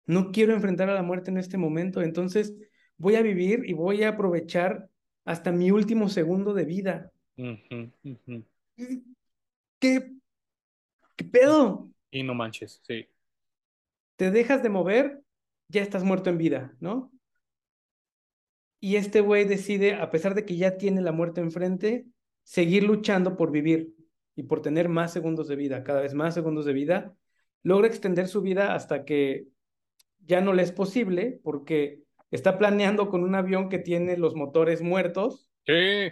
No 0.07 0.33
quiero 0.33 0.53
enfrentar 0.53 0.91
a 0.91 0.95
la 0.95 1.03
muerte 1.03 1.31
en 1.31 1.39
este 1.39 1.57
momento, 1.57 2.03
entonces 2.03 2.55
voy 2.97 3.15
a 3.15 3.23
vivir 3.23 3.63
y 3.67 3.73
voy 3.73 4.03
a 4.03 4.11
aprovechar 4.11 4.89
hasta 5.25 5.53
mi 5.53 5.71
último 5.71 6.09
segundo 6.09 6.55
de 6.55 6.65
vida. 6.65 7.13
¿Qué, 9.79 10.13
¿Qué 11.17 11.25
pedo? 11.25 11.89
Y 12.11 12.23
no 12.25 12.35
manches, 12.35 12.81
sí. 12.83 13.07
Te 14.17 14.31
dejas 14.31 14.63
de 14.63 14.69
mover, 14.69 15.23
ya 15.69 15.83
estás 15.83 16.03
muerto 16.03 16.31
en 16.31 16.39
vida, 16.39 16.77
¿no? 16.81 17.12
Y 18.85 18.97
este 18.97 19.21
güey 19.21 19.45
decide, 19.45 19.95
a 19.95 20.11
pesar 20.11 20.35
de 20.35 20.45
que 20.45 20.57
ya 20.57 20.77
tiene 20.77 21.03
la 21.03 21.13
muerte 21.13 21.41
enfrente, 21.41 22.05
seguir 22.43 22.83
luchando 22.83 23.37
por 23.37 23.53
vivir 23.53 23.95
y 24.35 24.43
por 24.43 24.61
tener 24.61 24.89
más 24.89 25.13
segundos 25.13 25.47
de 25.47 25.55
vida, 25.55 25.85
cada 25.85 26.01
vez 26.01 26.15
más 26.15 26.35
segundos 26.35 26.65
de 26.65 26.73
vida. 26.73 27.15
Logra 27.63 27.87
extender 27.87 28.27
su 28.27 28.43
vida 28.43 28.75
hasta 28.75 29.05
que 29.05 29.47
ya 30.19 30.41
no 30.41 30.53
le 30.53 30.65
es 30.65 30.73
posible 30.73 31.39
porque 31.45 32.01
está 32.33 32.59
planeando 32.59 33.09
con 33.09 33.23
un 33.23 33.37
avión 33.37 33.69
que 33.69 33.79
tiene 33.79 34.17
los 34.17 34.35
motores 34.35 34.83
muertos. 34.83 35.49
Sí. 35.65 36.11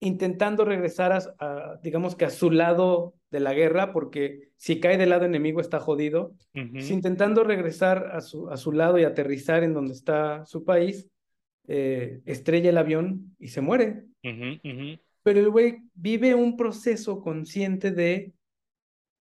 Intentando 0.00 0.64
regresar 0.64 1.18
a, 1.38 1.78
digamos 1.82 2.16
que 2.16 2.24
a 2.24 2.30
su 2.30 2.50
lado 2.50 3.12
de 3.30 3.40
la 3.40 3.52
guerra, 3.52 3.92
porque 3.92 4.52
si 4.56 4.80
cae 4.80 4.96
del 4.96 5.10
lado 5.10 5.26
enemigo 5.26 5.60
está 5.60 5.80
jodido. 5.80 6.32
intentando 6.54 7.44
regresar 7.44 8.10
a 8.10 8.22
su, 8.22 8.48
a 8.48 8.56
su 8.56 8.72
lado 8.72 8.98
y 8.98 9.04
aterrizar 9.04 9.64
en 9.64 9.74
donde 9.74 9.92
está 9.92 10.46
su 10.46 10.64
país, 10.64 11.10
eh, 11.68 12.22
estrella 12.24 12.70
el 12.70 12.78
avión 12.78 13.36
y 13.38 13.48
se 13.48 13.60
muere. 13.60 14.04
Pero 15.22 15.40
el 15.40 15.50
güey 15.50 15.82
vive 15.94 16.34
un 16.34 16.56
proceso 16.56 17.20
consciente 17.20 17.90
de 17.90 18.32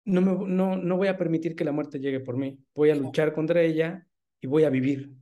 no, 0.05 0.20
me, 0.20 0.33
no, 0.49 0.76
no 0.76 0.97
voy 0.97 1.09
a 1.09 1.18
permitir 1.18 1.55
que 1.55 1.64
la 1.64 1.72
muerte 1.72 2.01
llegue 2.01 2.20
por 2.20 2.37
mí. 2.37 2.59
Voy 2.74 2.91
a 2.91 2.95
luchar 2.95 3.35
contra 3.35 3.62
ella 3.62 4.07
y 4.41 4.47
voy 4.47 4.64
a 4.64 4.70
vivir. 4.70 5.12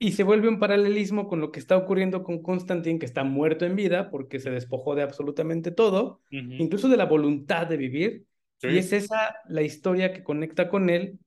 Y 0.00 0.12
se 0.12 0.22
vuelve 0.22 0.48
un 0.48 0.58
paralelismo 0.58 1.28
con 1.28 1.40
lo 1.40 1.50
que 1.50 1.58
está 1.58 1.76
ocurriendo 1.76 2.22
con 2.22 2.40
Constantin, 2.40 2.98
que 2.98 3.06
está 3.06 3.24
muerto 3.24 3.66
en 3.66 3.76
vida 3.76 4.10
porque 4.10 4.38
se 4.38 4.50
despojó 4.50 4.94
de 4.94 5.02
absolutamente 5.02 5.70
todo, 5.70 6.22
incluso 6.30 6.88
de 6.88 6.96
la 6.96 7.04
voluntad 7.04 7.66
de 7.66 7.76
vivir. 7.76 8.24
Y 8.62 8.78
es 8.78 8.92
esa 8.92 9.36
la 9.48 9.62
historia 9.62 10.12
que 10.12 10.22
conecta 10.22 10.68
con 10.68 10.88
él, 10.88 11.18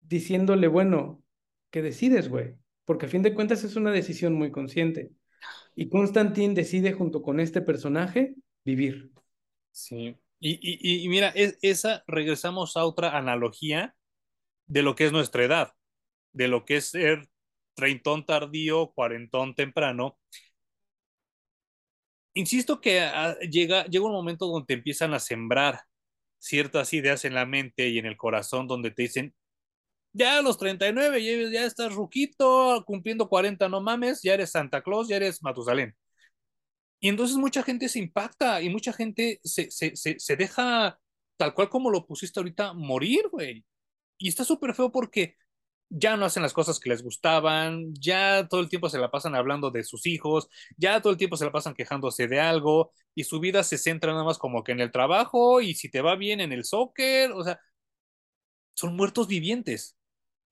diciéndole, 0.00 0.66
bueno, 0.66 1.22
¿qué 1.70 1.82
decides, 1.82 2.28
güey? 2.28 2.56
Porque 2.90 3.06
a 3.06 3.08
fin 3.08 3.22
de 3.22 3.34
cuentas 3.34 3.62
es 3.62 3.76
una 3.76 3.92
decisión 3.92 4.34
muy 4.34 4.50
consciente. 4.50 5.12
Y 5.76 5.88
Constantin 5.88 6.54
decide 6.54 6.92
junto 6.92 7.22
con 7.22 7.38
este 7.38 7.60
personaje 7.60 8.34
vivir. 8.64 9.12
Sí, 9.70 10.16
y, 10.40 11.08
mira, 11.08 11.28
es, 11.28 11.56
esa 11.62 12.02
regresamos 12.08 12.76
a 12.76 12.84
otra 12.84 13.16
analogía 13.16 13.94
de 14.66 14.82
lo 14.82 14.96
que 14.96 15.04
es 15.04 15.12
nuestra 15.12 15.44
edad, 15.44 15.72
de 16.32 16.48
lo 16.48 16.64
que 16.64 16.78
es 16.78 16.86
ser 16.86 17.28
treintón 17.74 18.26
tardío, 18.26 18.90
cuarentón 18.92 19.54
temprano. 19.54 20.18
Insisto 22.34 22.80
que 22.80 23.02
ah, 23.02 23.38
llega, 23.38 23.86
llega 23.86 24.04
un 24.04 24.10
momento 24.10 24.48
donde 24.48 24.66
te 24.66 24.74
empiezan 24.74 25.14
a 25.14 25.20
sembrar 25.20 25.78
ciertas 26.38 26.92
ideas 26.92 27.24
en 27.24 27.34
la 27.34 27.46
mente 27.46 27.88
y 27.88 28.00
en 28.00 28.06
el 28.06 28.16
corazón 28.16 28.66
donde 28.66 28.90
te 28.90 29.02
dicen, 29.02 29.32
ya 30.12 30.38
a 30.38 30.42
los 30.42 30.58
39, 30.58 31.22
ya, 31.24 31.50
ya 31.50 31.66
estás 31.66 31.94
ruquito, 31.94 32.84
cumpliendo 32.86 33.28
40, 33.28 33.68
no 33.68 33.80
mames, 33.80 34.22
ya 34.22 34.34
eres 34.34 34.50
Santa 34.50 34.82
Claus, 34.82 35.08
ya 35.08 35.16
eres 35.16 35.42
Matusalén. 35.42 35.94
Y 37.00 37.08
entonces 37.08 37.36
mucha 37.36 37.62
gente 37.62 37.88
se 37.88 37.98
impacta 37.98 38.60
y 38.62 38.68
mucha 38.68 38.92
gente 38.92 39.40
se, 39.42 39.70
se, 39.70 39.96
se, 39.96 40.36
deja, 40.36 40.98
tal 41.36 41.54
cual 41.54 41.70
como 41.70 41.90
lo 41.90 42.06
pusiste 42.06 42.40
ahorita, 42.40 42.74
morir, 42.74 43.28
güey. 43.30 43.64
Y 44.18 44.28
está 44.28 44.44
súper 44.44 44.74
feo 44.74 44.92
porque 44.92 45.36
ya 45.90 46.16
no 46.16 46.26
hacen 46.26 46.42
las 46.42 46.52
cosas 46.52 46.80
que 46.80 46.90
les 46.90 47.02
gustaban, 47.02 47.94
ya 47.94 48.46
todo 48.48 48.60
el 48.60 48.68
tiempo 48.68 48.88
se 48.88 48.98
la 48.98 49.10
pasan 49.10 49.34
hablando 49.34 49.70
de 49.70 49.84
sus 49.84 50.06
hijos, 50.06 50.48
ya 50.76 51.00
todo 51.02 51.12
el 51.12 51.18
tiempo 51.18 51.36
se 51.36 51.44
la 51.46 51.52
pasan 51.52 51.74
quejándose 51.74 52.28
de 52.28 52.40
algo 52.40 52.92
y 53.14 53.24
su 53.24 53.40
vida 53.40 53.64
se 53.64 53.78
centra 53.78 54.12
nada 54.12 54.24
más 54.24 54.38
como 54.38 54.62
que 54.64 54.72
en 54.72 54.80
el 54.80 54.92
trabajo 54.92 55.60
y 55.60 55.74
si 55.74 55.90
te 55.90 56.02
va 56.02 56.16
bien 56.16 56.40
en 56.40 56.52
el 56.52 56.64
soccer, 56.64 57.32
o 57.32 57.42
sea, 57.44 57.60
son 58.74 58.96
muertos 58.96 59.28
vivientes. 59.28 59.96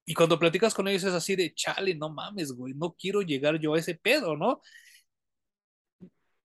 Y 0.09 0.15
cuando 0.15 0.39
platicas 0.39 0.73
con 0.73 0.89
ellos 0.89 1.05
es 1.05 1.13
así 1.13 1.37
de, 1.37 1.53
chale, 1.53 1.95
no 1.95 2.09
mames, 2.09 2.53
güey, 2.53 2.73
no 2.73 2.97
quiero 2.99 3.21
llegar 3.21 3.61
yo 3.61 3.75
a 3.75 3.79
ese 3.79 3.95
pedo, 3.95 4.39
¿no? 4.39 4.63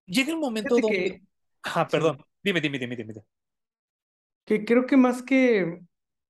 llega 0.05 0.33
el 0.33 0.37
momento 0.37 0.75
donde... 0.75 1.21
Ah, 1.63 1.87
perdón. 1.87 2.21
Dime, 2.43 2.59
dime, 2.59 2.77
dime, 2.77 2.97
dime. 2.97 3.13
Que 4.43 4.65
creo 4.65 4.85
que 4.85 4.97
más 4.97 5.23
que 5.23 5.79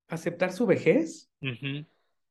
aceptar 0.10 0.54
su 0.54 0.68
vejez 0.68 1.32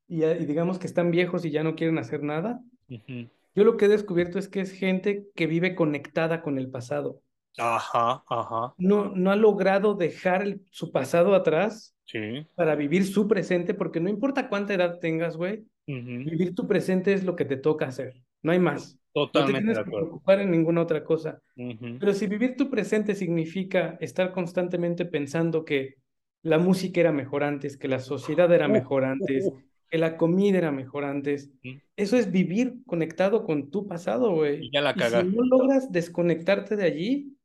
y, 0.06 0.20
digamos 0.20 0.78
que 0.78 0.86
están 0.86 1.10
viejos 1.10 1.44
y 1.44 1.50
ya 1.50 1.64
no 1.64 1.74
quieren 1.74 1.98
hacer 1.98 2.22
nada, 2.22 2.60
yo 2.88 3.64
lo 3.64 3.76
que 3.76 3.86
he 3.86 3.88
descubierto 3.88 4.38
es 4.38 4.48
que 4.48 4.60
es 4.60 4.70
gente 4.70 5.26
que 5.34 5.48
vive 5.48 5.74
conectada 5.74 6.42
con 6.42 6.58
el 6.58 6.70
pasado. 6.70 7.20
Ajá, 7.58 8.24
ajá. 8.28 8.74
No, 8.78 9.10
no 9.14 9.30
ha 9.30 9.36
logrado 9.36 9.94
dejar 9.94 10.58
su 10.70 10.90
pasado 10.90 11.34
atrás 11.34 11.94
sí. 12.04 12.46
para 12.54 12.74
vivir 12.74 13.04
su 13.06 13.28
presente, 13.28 13.74
porque 13.74 14.00
no 14.00 14.08
importa 14.08 14.48
cuánta 14.48 14.74
edad 14.74 14.98
tengas, 15.00 15.36
güey, 15.36 15.64
vivir 15.86 16.54
tu 16.54 16.66
presente 16.66 17.12
es 17.12 17.24
lo 17.24 17.36
que 17.36 17.44
te 17.44 17.56
toca 17.56 17.86
hacer, 17.86 18.22
no 18.42 18.52
hay 18.52 18.58
más. 18.58 18.98
Totalmente. 19.12 19.52
No 19.52 19.58
te 19.58 19.74
tienes 19.74 19.84
que 19.84 19.90
preocupar 19.90 20.40
en 20.40 20.50
ninguna 20.50 20.80
otra 20.80 21.04
cosa. 21.04 21.42
Pero 21.54 22.14
si 22.14 22.26
vivir 22.26 22.56
tu 22.56 22.70
presente 22.70 23.14
significa 23.14 23.98
estar 24.00 24.32
constantemente 24.32 25.04
pensando 25.04 25.64
que 25.64 25.96
la 26.42 26.58
música 26.58 27.00
era 27.00 27.12
mejor 27.12 27.44
antes, 27.44 27.76
que 27.76 27.88
la 27.88 28.00
sociedad 28.00 28.52
era 28.52 28.68
mejor 28.68 29.04
antes, 29.04 29.52
que 29.90 29.98
la 29.98 30.16
comida 30.16 30.58
era 30.58 30.72
mejor 30.72 31.04
antes, 31.04 31.50
eso 31.96 32.16
es 32.16 32.32
vivir 32.32 32.76
conectado 32.86 33.44
con 33.44 33.70
tu 33.70 33.86
pasado, 33.86 34.34
güey. 34.34 34.66
Y 34.66 34.70
ya 34.72 34.80
la 34.80 34.94
si 34.94 35.26
no 35.26 35.44
logras 35.44 35.92
desconectarte 35.92 36.76
de 36.76 36.84
allí, 36.84 37.36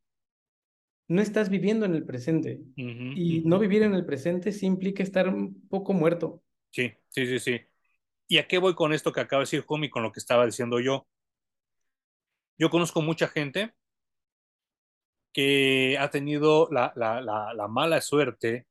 no 1.08 1.22
estás 1.22 1.49
viviendo 1.49 1.86
en 1.86 1.95
el 1.95 2.05
presente. 2.05 2.62
y 2.76 3.41
no 3.45 3.60
vivir 3.60 3.84
en 3.84 3.93
el 3.93 4.05
presente 4.05 4.51
sí 4.51 4.66
implica 4.66 5.03
estar 5.03 5.28
un 5.30 5.68
poco 5.68 5.93
muerto. 5.93 6.43
Sí, 6.72 6.91
sí, 7.10 7.26
sí, 7.26 7.39
sí. 7.39 7.62
¿Y 8.28 8.39
a 8.39 8.47
qué 8.47 8.58
voy 8.58 8.76
con 8.76 8.93
esto 8.93 9.14
que 9.14 9.22
acaba 9.22 9.39
de 9.39 9.43
decir 9.43 9.64
Homie 9.68 9.89
con 9.89 10.03
lo 10.03 10.12
que 10.12 10.20
estaba 10.20 10.45
diciendo 10.45 10.80
yo? 10.80 11.08
Yo 12.58 12.70
conozco 12.70 13.01
mucha 13.01 13.28
gente 13.28 13.74
que 15.32 15.97
ha 15.99 16.10
tenido 16.10 16.68
la, 16.72 16.93
mala 17.70 18.01
suerte 18.01 18.68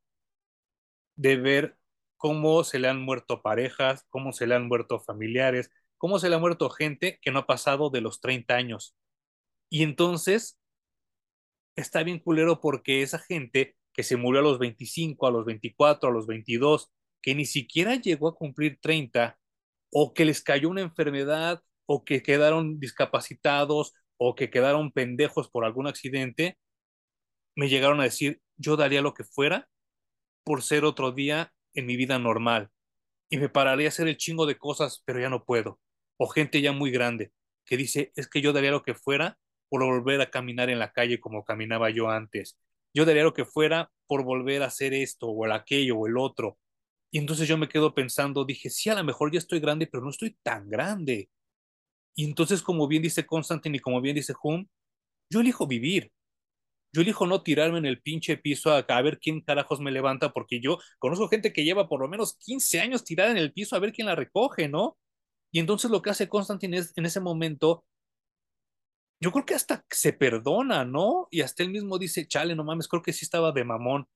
de 1.15 1.37
ver 1.37 1.79
cómo 2.17 2.65
se 2.65 2.79
le 2.79 2.89
han 2.89 3.01
muerto 3.01 3.41
parejas, 3.41 4.05
cómo 4.11 4.33
se 4.33 4.47
le 4.47 4.57
han 4.57 4.67
muerto 4.67 5.01
familiares, 5.01 5.71
cómo 5.97 6.19
se 6.19 6.29
le 6.29 6.35
ha 6.35 6.39
muerto 6.39 6.69
gente 6.69 7.19
que 7.23 7.31
no 7.31 7.41
ha 7.41 7.47
pasado 7.47 7.89
de 7.89 8.01
los 8.01 8.21
30 8.21 8.57
años. 8.57 8.97
Y 9.71 9.85
entonces 9.85 10.59
está 11.77 12.03
bien 12.03 12.19
culero 12.19 12.61
porque 12.61 13.03
esa 13.03 13.19
gente 13.19 13.77
que 13.93 14.03
se 14.03 14.17
murió 14.17 14.41
a 14.41 14.45
los 14.45 14.59
25, 14.59 15.27
a 15.27 15.31
los 15.31 15.45
24, 15.45 16.09
a 16.09 16.13
los 16.13 16.27
22, 16.27 16.91
que 17.23 17.35
ni 17.35 17.45
siquiera 17.47 17.97
llegó 17.97 18.29
a 18.29 18.35
cumplir 18.35 18.79
30, 18.81 19.39
o 19.93 20.15
que 20.15 20.25
les 20.25 20.43
cayó 20.43 20.69
una 20.69 20.83
enfermedad 20.83 21.63
o 21.87 22.05
que 22.05 22.23
quedaron 22.23 22.79
discapacitados 22.81 23.95
o 24.19 24.35
que 24.35 24.51
quedaron 24.51 24.93
pendejos 24.93 25.49
por 25.49 25.65
algún 25.65 25.87
accidente, 25.87 26.59
me 27.55 27.69
llegaron 27.69 28.01
a 28.01 28.05
decir, 28.05 28.41
yo 28.57 28.77
daría 28.77 29.03
lo 29.03 29.15
que 29.15 29.25
fuera 29.25 29.69
por 30.45 30.63
ser 30.63 30.85
otro 30.85 31.13
día 31.13 31.53
en 31.75 31.87
mi 31.87 31.97
vida 31.97 32.19
normal 32.19 32.71
y 33.31 33.39
me 33.39 33.49
pararía 33.49 33.89
a 33.89 33.91
hacer 33.91 34.09
el 34.09 34.17
chingo 34.17 34.47
de 34.47 34.59
cosas, 34.59 35.03
pero 35.05 35.21
ya 35.21 35.29
no 35.31 35.45
puedo. 35.45 35.81
O 36.19 36.29
gente 36.29 36.61
ya 36.61 36.73
muy 36.73 36.91
grande 36.91 37.33
que 37.65 37.77
dice, 37.77 38.13
es 38.17 38.29
que 38.29 38.41
yo 38.41 38.53
daría 38.53 38.71
lo 38.71 38.83
que 38.83 38.95
fuera 38.95 39.39
por 39.69 39.85
volver 39.85 40.21
a 40.21 40.31
caminar 40.31 40.71
en 40.71 40.79
la 40.79 40.93
calle 40.93 41.21
como 41.21 41.45
caminaba 41.45 41.91
yo 41.91 42.11
antes. 42.11 42.59
Yo 42.95 43.05
daría 43.05 43.25
lo 43.25 43.35
que 43.35 43.45
fuera 43.45 43.91
por 44.07 44.25
volver 44.25 44.63
a 44.63 44.67
hacer 44.67 44.95
esto 44.95 45.29
o 45.29 45.45
el 45.45 45.53
aquello 45.53 45.97
o 45.99 46.07
el 46.07 46.17
otro. 46.17 46.59
Y 47.11 47.19
entonces 47.19 47.49
yo 47.49 47.59
me 47.59 47.69
quedo 47.69 47.95
pensando, 47.95 48.45
dije, 48.45 48.71
sí, 48.71 48.91
a 48.91 48.95
lo 48.95 49.05
mejor 49.05 49.33
ya 49.33 49.39
estoy 49.39 49.61
grande, 49.61 49.87
pero 49.87 50.03
no 50.03 50.11
estoy 50.11 50.37
tan 50.43 50.69
grande 50.69 51.31
Y 52.15 52.25
entonces, 52.25 52.63
como 52.63 52.89
bien 52.89 53.03
dice 53.03 53.27
Constantine 53.27 53.77
y 53.79 53.81
como 53.81 54.01
bien 54.01 54.17
dice 54.17 54.35
Hume, 54.43 54.69
yo 55.31 55.41
elijo 55.41 55.67
vivir. 55.67 56.13
Yo 56.93 57.03
elijo 57.03 57.27
no 57.27 57.43
tirarme 57.43 57.79
en 57.79 57.87
el 57.87 58.01
pinche 58.01 58.39
piso 58.39 58.73
a, 58.73 58.79
a, 58.79 59.03
ver 59.03 59.19
quién 59.19 59.43
carajos 59.43 59.81
me 59.81 59.91
levanta, 59.91 60.33
porque 60.33 60.61
yo 60.61 60.79
conozco 60.99 61.29
gente 61.29 61.53
que 61.53 61.65
lleva 61.65 61.89
por 61.89 62.01
lo 62.01 62.09
menos 62.09 62.37
15 62.39 62.81
años 62.81 63.05
tirada 63.05 63.31
en 63.31 63.37
el 63.37 63.53
piso 63.53 63.77
a 63.77 63.81
ver 63.81 63.93
quién 63.93 64.07
la 64.07 64.15
recoge, 64.15 64.69
¿no? 64.69 64.97
Y 65.53 65.61
entonces 65.61 65.91
lo 65.91 66.03
que 66.03 66.11
hace 66.11 66.29
Constantine 66.29 66.79
es, 66.79 66.93
en 66.97 67.07
ese 67.07 67.21
momento, 67.21 67.85
yo 69.21 69.33
creo 69.33 69.47
que 69.47 69.55
hasta 69.55 69.85
se 69.91 70.13
perdona, 70.13 70.85
¿no? 70.85 71.29
Y 71.31 71.41
hasta 71.41 71.63
él 71.63 71.71
mismo 71.71 71.99
dice, 71.99 72.27
chale, 72.27 72.55
no 72.55 72.65
mames, 72.65 72.89
creo 72.89 73.03
que 73.03 73.13
sí 73.13 73.25
estaba 73.25 73.53
de 73.53 73.65
mamón. 73.65 74.09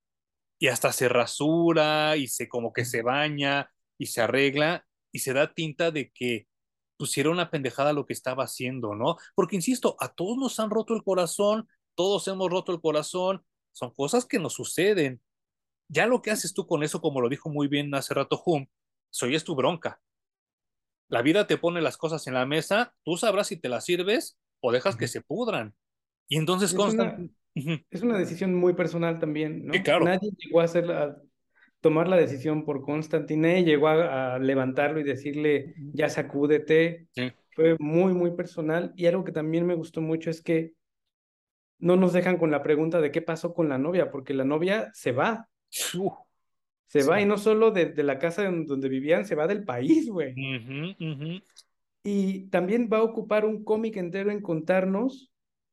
Y 0.59 0.69
hasta 0.69 0.93
se 0.93 1.09
rasura 1.09 2.17
y 2.17 2.29
se 2.29 2.49
como 2.49 2.73
que 2.73 2.85
se 2.85 3.03
baña 3.03 3.71
y 3.99 4.07
se 4.07 4.21
arregla 4.21 4.87
y 5.13 5.21
se 5.21 5.33
da 5.33 5.55
tinta 5.55 5.91
de 5.91 6.11
que 6.11 6.49
pusiera 6.99 7.31
una 7.31 7.51
pendejada 7.51 7.95
lo 7.95 8.05
que 8.05 8.13
estaba 8.13 8.45
haciendo, 8.45 8.95
¿no? 8.95 9.17
Porque, 9.35 9.57
insisto, 9.57 9.97
a 10.01 10.13
todos 10.13 10.37
nos 10.37 10.61
han 10.61 10.71
roto 10.71 10.95
el 10.95 11.03
corazón, 11.03 11.67
todos 11.95 12.29
hemos 12.29 12.51
roto 12.51 12.73
el 12.73 12.81
corazón, 12.81 13.45
son 13.73 13.93
cosas 13.95 14.27
que 14.27 14.39
nos 14.39 14.55
suceden. 14.55 15.23
Ya 15.89 16.07
lo 16.07 16.21
que 16.23 16.31
haces 16.31 16.53
tú 16.53 16.67
con 16.67 16.83
eso, 16.83 17.01
como 17.01 17.23
lo 17.23 17.31
dijo 17.31 17.49
muy 17.49 17.69
bien 17.69 17.95
hace 17.95 18.13
rato 18.15 18.43
Hum, 18.45 18.67
soy 19.11 19.35
es 19.35 19.45
tu 19.45 19.55
bronca. 19.55 20.01
La 21.09 21.23
vida 21.23 21.47
te 21.47 21.57
pone 21.57 21.81
las 21.81 21.97
cosas 21.97 22.27
en 22.27 22.35
la 22.35 22.47
mesa, 22.47 22.95
tú 23.03 23.17
sabrás 23.17 23.49
si 23.49 23.57
te 23.57 23.71
las 23.71 23.87
sirves 23.87 24.39
o 24.61 24.73
dejas 24.73 24.97
que 24.97 25.09
se 25.09 25.21
pudran. 25.21 25.75
Y 26.29 26.37
entonces 26.37 26.73
es 26.73 26.79
Una, 26.79 27.19
es 27.91 28.03
una 28.03 28.19
decisión 28.19 28.55
muy 28.55 28.75
personal 28.75 29.19
también, 29.19 29.67
¿no? 29.67 29.75
Sí, 29.75 29.83
claro. 29.83 30.05
Nadie 30.05 30.31
llegó 30.39 30.61
a 30.61 30.65
hacer 30.65 30.87
la, 30.87 31.17
tomar 31.81 32.09
la 32.09 32.17
decisión 32.17 32.65
por 32.65 32.83
Constantine, 32.83 33.65
llegó 33.65 33.89
a, 33.89 34.35
a, 34.35 34.39
levantarlo 34.39 35.01
y 35.01 35.05
decirle, 35.05 35.75
ya 35.93 36.09
sacúdete. 36.09 37.09
Sí. 37.13 37.33
Fue 37.55 37.77
muy, 37.79 38.15
muy 38.15 38.31
personal. 38.33 38.93
Y 38.97 39.07
algo 39.07 39.25
que 39.25 39.33
también 39.33 39.67
me 39.67 39.75
gustó 39.75 40.01
mucho 40.01 40.31
es 40.31 40.41
que 40.41 40.75
no 41.81 41.97
nos 41.97 42.13
dejan 42.13 42.37
con 42.37 42.51
la 42.51 42.63
pregunta 42.63 43.01
de 43.01 43.11
qué 43.11 43.23
pasó 43.23 43.55
con 43.55 43.69
la 43.69 43.79
novia, 43.79 44.11
porque 44.11 44.35
la 44.35 44.45
novia 44.45 44.91
se 44.95 45.13
va. 45.13 45.49
Se 45.69 47.03
sí. 47.03 47.09
va 47.09 47.21
y 47.21 47.27
no 47.27 47.39
solo 47.39 47.71
de, 47.71 47.87
de, 47.87 48.03
la 48.03 48.19
casa 48.19 48.51
donde 48.51 48.89
vivían, 48.89 49.25
se 49.25 49.35
va 49.35 49.47
del 49.47 49.65
país, 49.65 50.09
güey. 50.11 50.33
Uh 50.33 50.37
-huh, 50.37 50.97
uh 50.99 51.23
-huh. 51.23 51.43
Y 52.03 52.49
también 52.49 52.89
va 52.93 52.99
a 52.99 53.03
ocupar 53.03 53.45
un 53.45 53.65
cómic 53.65 53.97
entero 53.97 54.31
en 54.31 54.41
contarnos 54.41 55.31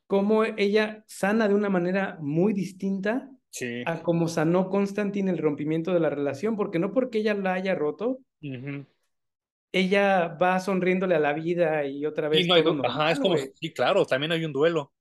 cómo 0.07 0.43
ella 0.43 1.03
sana 1.07 1.47
de 1.47 1.53
una 1.53 1.69
manera 1.69 2.17
muy 2.21 2.53
distinta 2.53 3.29
sí. 3.49 3.83
a 3.85 4.01
cómo 4.01 4.27
sanó 4.27 4.69
Constantine 4.69 5.31
el 5.31 5.37
rompimiento 5.37 5.93
de 5.93 5.99
la 5.99 6.09
relación, 6.09 6.55
porque 6.55 6.79
no 6.79 6.93
porque 6.93 7.19
ella 7.19 7.33
la 7.33 7.53
haya 7.53 7.75
roto, 7.75 8.19
uh 8.41 8.47
-huh. 8.47 8.85
ella 9.71 10.37
va 10.41 10.59
sonriéndole 10.59 11.15
a 11.15 11.19
la 11.19 11.33
vida 11.33 11.85
y 11.85 12.05
otra 12.05 12.29
vez. 12.29 12.45
Y 12.45 12.47
no 12.47 12.55
hay, 12.55 12.63
normal, 12.63 12.89
ajá, 12.89 13.11
es 13.11 13.19
como, 13.19 13.35
wey. 13.35 13.51
sí, 13.53 13.73
claro, 13.73 14.05
también 14.05 14.31
hay 14.31 14.45
un 14.45 14.53
duelo. 14.53 14.93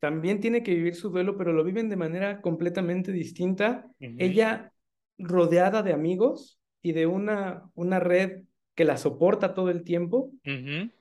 También 0.00 0.40
tiene 0.40 0.64
que 0.64 0.74
vivir 0.74 0.96
su 0.96 1.10
duelo, 1.10 1.36
pero 1.36 1.52
lo 1.52 1.62
viven 1.62 1.88
de 1.88 1.96
manera 1.96 2.40
completamente 2.40 3.12
distinta. 3.12 3.86
Uh 4.00 4.04
-huh. 4.04 4.16
Ella 4.18 4.72
rodeada 5.18 5.82
de 5.82 5.92
amigos 5.92 6.58
y 6.82 6.92
de 6.92 7.06
una, 7.06 7.70
una 7.74 8.00
red 8.00 8.42
que 8.74 8.84
la 8.84 8.96
soporta 8.96 9.54
todo 9.54 9.70
el 9.70 9.84
tiempo. 9.84 10.30
Uh 10.44 10.50
-huh. 10.50 10.92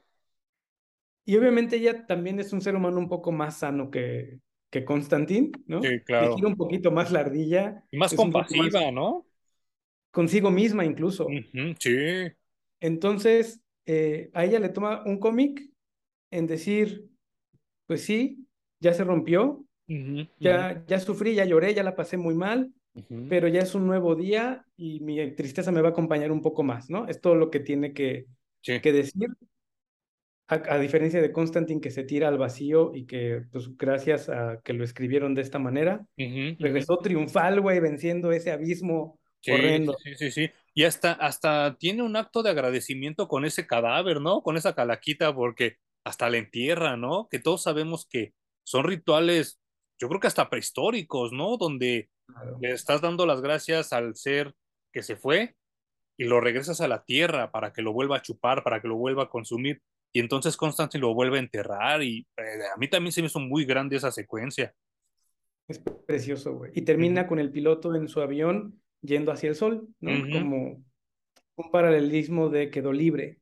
Y 1.26 1.38
obviamente 1.38 1.78
ella 1.78 2.06
también 2.06 2.40
es 2.40 2.52
un 2.52 2.62
ser 2.62 2.76
humano 2.76 2.98
un 2.98 3.08
poco 3.08 3.32
más 3.32 3.60
sano 3.60 3.90
que, 3.92 4.40
que 4.70 4.84
Constantín, 4.84 5.52
¿no? 5.68 5.82
Sí, 5.82 6.00
claro. 6.02 6.36
Gira 6.36 6.48
un 6.48 6.56
poquito 6.56 6.92
más 6.92 7.12
la 7.12 7.20
ardilla. 7.20 7.84
Y 7.92 7.98
más 7.98 8.14
compasiva, 8.14 8.82
más 8.82 8.94
¿no? 8.94 9.26
Consigo 10.12 10.52
misma 10.52 10.84
incluso. 10.84 11.28
Uh 11.28 11.30
-huh. 11.32 11.76
Sí. 11.80 12.36
Entonces, 12.80 13.62
eh, 13.86 14.30
a 14.34 14.46
ella 14.46 14.60
le 14.60 14.70
toma 14.70 15.04
un 15.06 15.20
cómic 15.20 15.70
en 16.32 16.48
decir, 16.48 17.08
pues 17.86 18.04
sí, 18.04 18.48
ya 18.80 18.94
se 18.94 19.04
rompió, 19.04 19.64
uh 19.88 19.94
-huh. 19.94 20.30
ya, 20.40 20.84
ya 20.88 21.00
sufrí, 21.00 21.36
ya 21.36 21.46
lloré, 21.46 21.74
ya 21.74 21.84
la 21.84 21.96
pasé 21.96 22.18
muy 22.18 22.34
mal, 22.34 22.74
Uh 22.94 23.02
-huh. 23.02 23.30
pero 23.30 23.48
ya 23.48 23.62
es 23.62 23.74
un 23.74 23.88
nuevo 23.88 24.16
día 24.16 24.66
y 24.76 25.00
mi 25.00 25.32
tristeza 25.32 25.72
me 25.72 25.82
va 25.82 25.90
a 25.90 25.92
acompañar 25.92 26.32
un 26.32 26.42
poco 26.42 26.64
más, 26.64 26.90
¿no? 26.90 27.08
Es 27.08 27.22
todo 27.22 27.36
lo 27.36 27.50
que 27.50 27.62
tiene 27.62 27.94
que, 27.94 28.26
sí. 28.62 28.82
que 28.82 28.92
decir. 28.92 29.30
A, 30.48 30.56
a, 30.56 30.80
diferencia 30.80 31.22
de 31.22 31.32
Constantine 31.32 31.80
que 31.80 31.92
se 31.92 32.04
tira 32.04 32.28
al 32.28 32.38
vacío 32.38 32.92
y 32.94 33.06
que, 33.06 33.44
pues, 33.50 33.70
gracias 33.78 34.28
a 34.28 34.60
que 34.62 34.74
lo 34.74 34.84
escribieron 34.84 35.34
de 35.34 35.42
esta 35.42 35.60
manera, 35.60 36.06
uh 36.18 36.22
-huh. 36.22 36.58
regresó 36.60 36.98
triunfal, 36.98 37.62
güey, 37.62 37.80
venciendo 37.80 38.34
ese 38.34 38.52
abismo 38.52 39.18
sí, 39.42 39.52
horrendo. 39.52 39.96
Sí, 40.04 40.16
sí, 40.16 40.32
sí. 40.32 40.52
Y 40.74 40.84
hasta, 40.84 41.14
hasta 41.14 41.78
tiene 41.78 42.04
un 42.04 42.16
acto 42.16 42.44
de 42.44 42.50
agradecimiento 42.50 43.28
con 43.28 43.46
ese 43.46 43.68
cadáver, 43.68 44.22
¿no? 44.22 44.42
Con 44.42 44.58
esa 44.58 44.74
calaquita, 44.76 45.34
porque 45.34 45.78
hasta 46.04 46.30
la 46.30 46.38
entierra, 46.38 46.98
¿no? 46.98 47.28
Que 47.30 47.40
todos 47.40 47.64
sabemos 47.64 48.08
que 48.10 48.34
son 48.64 48.86
rituales, 48.86 49.60
yo 50.00 50.08
creo 50.08 50.20
que 50.20 50.28
hasta 50.28 50.50
prehistóricos, 50.50 51.32
¿no? 51.32 51.58
Donde 51.58 52.10
Claro. 52.34 52.58
Le 52.62 52.72
estás 52.72 53.02
dando 53.02 53.26
las 53.26 53.42
gracias 53.42 53.94
al 53.94 54.16
ser 54.16 54.54
que 54.92 55.04
se 55.04 55.16
fue 55.16 55.56
y 56.18 56.26
lo 56.26 56.40
regresas 56.40 56.82
a 56.82 56.88
la 56.88 57.04
tierra 57.04 57.52
para 57.52 57.74
que 57.74 57.82
lo 57.82 57.94
vuelva 57.94 58.18
a 58.18 58.22
chupar, 58.22 58.64
para 58.64 58.82
que 58.82 58.88
lo 58.88 58.96
vuelva 58.98 59.24
a 59.24 59.30
consumir. 59.30 59.82
Y 60.14 60.20
entonces 60.20 60.58
Constantine 60.58 61.02
lo 61.02 61.14
vuelve 61.14 61.38
a 61.38 61.42
enterrar 61.42 62.04
y 62.04 62.28
eh, 62.38 62.44
a 62.74 62.78
mí 62.78 62.90
también 62.90 63.12
se 63.12 63.22
me 63.22 63.28
hizo 63.28 63.40
muy 63.40 63.66
grande 63.66 63.96
esa 63.96 64.12
secuencia. 64.12 64.74
Es 65.68 65.80
precioso, 66.06 66.54
güey. 66.56 66.72
Y 66.76 66.82
termina 66.82 67.22
uh 67.22 67.24
-huh. 67.26 67.30
con 67.30 67.40
el 67.40 67.52
piloto 67.52 67.96
en 67.96 68.08
su 68.08 68.22
avión 68.22 68.82
yendo 69.02 69.32
hacia 69.32 69.50
el 69.50 69.56
sol, 69.56 69.88
¿no? 70.00 70.12
Uh 70.12 70.26
-huh. 70.26 70.34
Como 70.34 70.84
un 71.56 71.72
paralelismo 71.72 72.50
de 72.50 72.70
quedó 72.70 72.92
libre. 72.92 73.40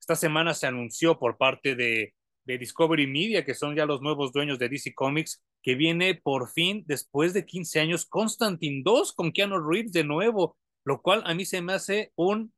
Esta 0.00 0.16
semana 0.16 0.54
se 0.54 0.66
anunció 0.66 1.18
por 1.18 1.36
parte 1.36 1.74
de, 1.74 2.14
de 2.46 2.58
Discovery 2.58 3.06
Media, 3.06 3.44
que 3.44 3.54
son 3.54 3.74
ya 3.74 3.84
los 3.84 4.00
nuevos 4.00 4.32
dueños 4.32 4.58
de 4.58 4.68
DC 4.68 4.94
Comics, 4.94 5.42
que 5.62 5.74
viene 5.74 6.14
por 6.14 6.48
fin, 6.48 6.84
después 6.86 7.34
de 7.34 7.44
15 7.44 7.80
años, 7.80 8.06
Constantine 8.06 8.82
2 8.84 9.12
con 9.12 9.32
Keanu 9.32 9.58
Reeves 9.68 9.92
de 9.92 10.04
nuevo, 10.04 10.56
lo 10.84 11.02
cual 11.02 11.22
a 11.26 11.34
mí 11.34 11.44
se 11.44 11.60
me 11.60 11.72
hace 11.72 12.12
un 12.14 12.52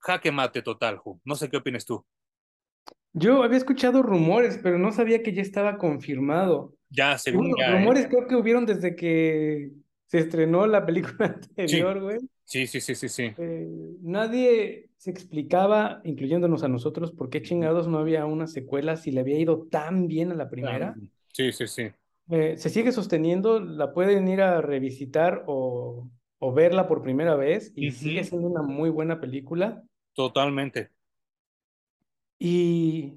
jaque 0.00 0.32
mate 0.32 0.62
total, 0.62 0.98
Ju. 0.98 1.20
No 1.24 1.36
sé 1.36 1.48
qué 1.48 1.58
opinas 1.58 1.84
tú. 1.84 2.04
Yo 3.12 3.42
había 3.42 3.58
escuchado 3.58 4.02
rumores, 4.02 4.58
pero 4.62 4.78
no 4.78 4.92
sabía 4.92 5.22
que 5.22 5.32
ya 5.32 5.42
estaba 5.42 5.78
confirmado. 5.78 6.74
Ya, 6.90 7.18
según 7.18 7.54
ya, 7.58 7.72
Rumores 7.72 8.04
¿eh? 8.04 8.08
creo 8.08 8.26
que 8.26 8.36
hubieron 8.36 8.66
desde 8.66 8.94
que 8.96 9.70
se 10.06 10.18
estrenó 10.18 10.66
la 10.66 10.84
película 10.84 11.26
anterior, 11.56 12.00
güey. 12.00 12.18
Sí. 12.44 12.66
sí, 12.66 12.80
sí, 12.80 12.94
sí, 12.94 12.94
sí, 12.94 13.08
sí. 13.08 13.34
Eh, 13.38 13.68
nadie 14.02 14.89
se 15.00 15.10
explicaba, 15.10 16.02
incluyéndonos 16.04 16.62
a 16.62 16.68
nosotros, 16.68 17.10
por 17.10 17.30
qué 17.30 17.40
chingados 17.40 17.88
no 17.88 17.96
había 17.96 18.26
una 18.26 18.46
secuela 18.46 18.96
si 18.96 19.10
le 19.10 19.20
había 19.20 19.38
ido 19.38 19.66
tan 19.70 20.08
bien 20.08 20.30
a 20.30 20.34
la 20.34 20.50
primera. 20.50 20.94
Sí, 21.32 21.52
sí, 21.52 21.66
sí. 21.68 21.88
Eh, 22.28 22.58
se 22.58 22.68
sigue 22.68 22.92
sosteniendo, 22.92 23.60
la 23.60 23.94
pueden 23.94 24.28
ir 24.28 24.42
a 24.42 24.60
revisitar 24.60 25.44
o, 25.46 26.06
o 26.38 26.52
verla 26.52 26.86
por 26.86 27.00
primera 27.00 27.34
vez 27.34 27.72
y 27.74 27.88
uh 27.88 27.92
-huh. 27.92 27.94
sigue 27.94 28.24
siendo 28.24 28.46
una 28.46 28.60
muy 28.60 28.90
buena 28.90 29.22
película. 29.22 29.82
Totalmente. 30.12 30.90
Y 32.38 33.14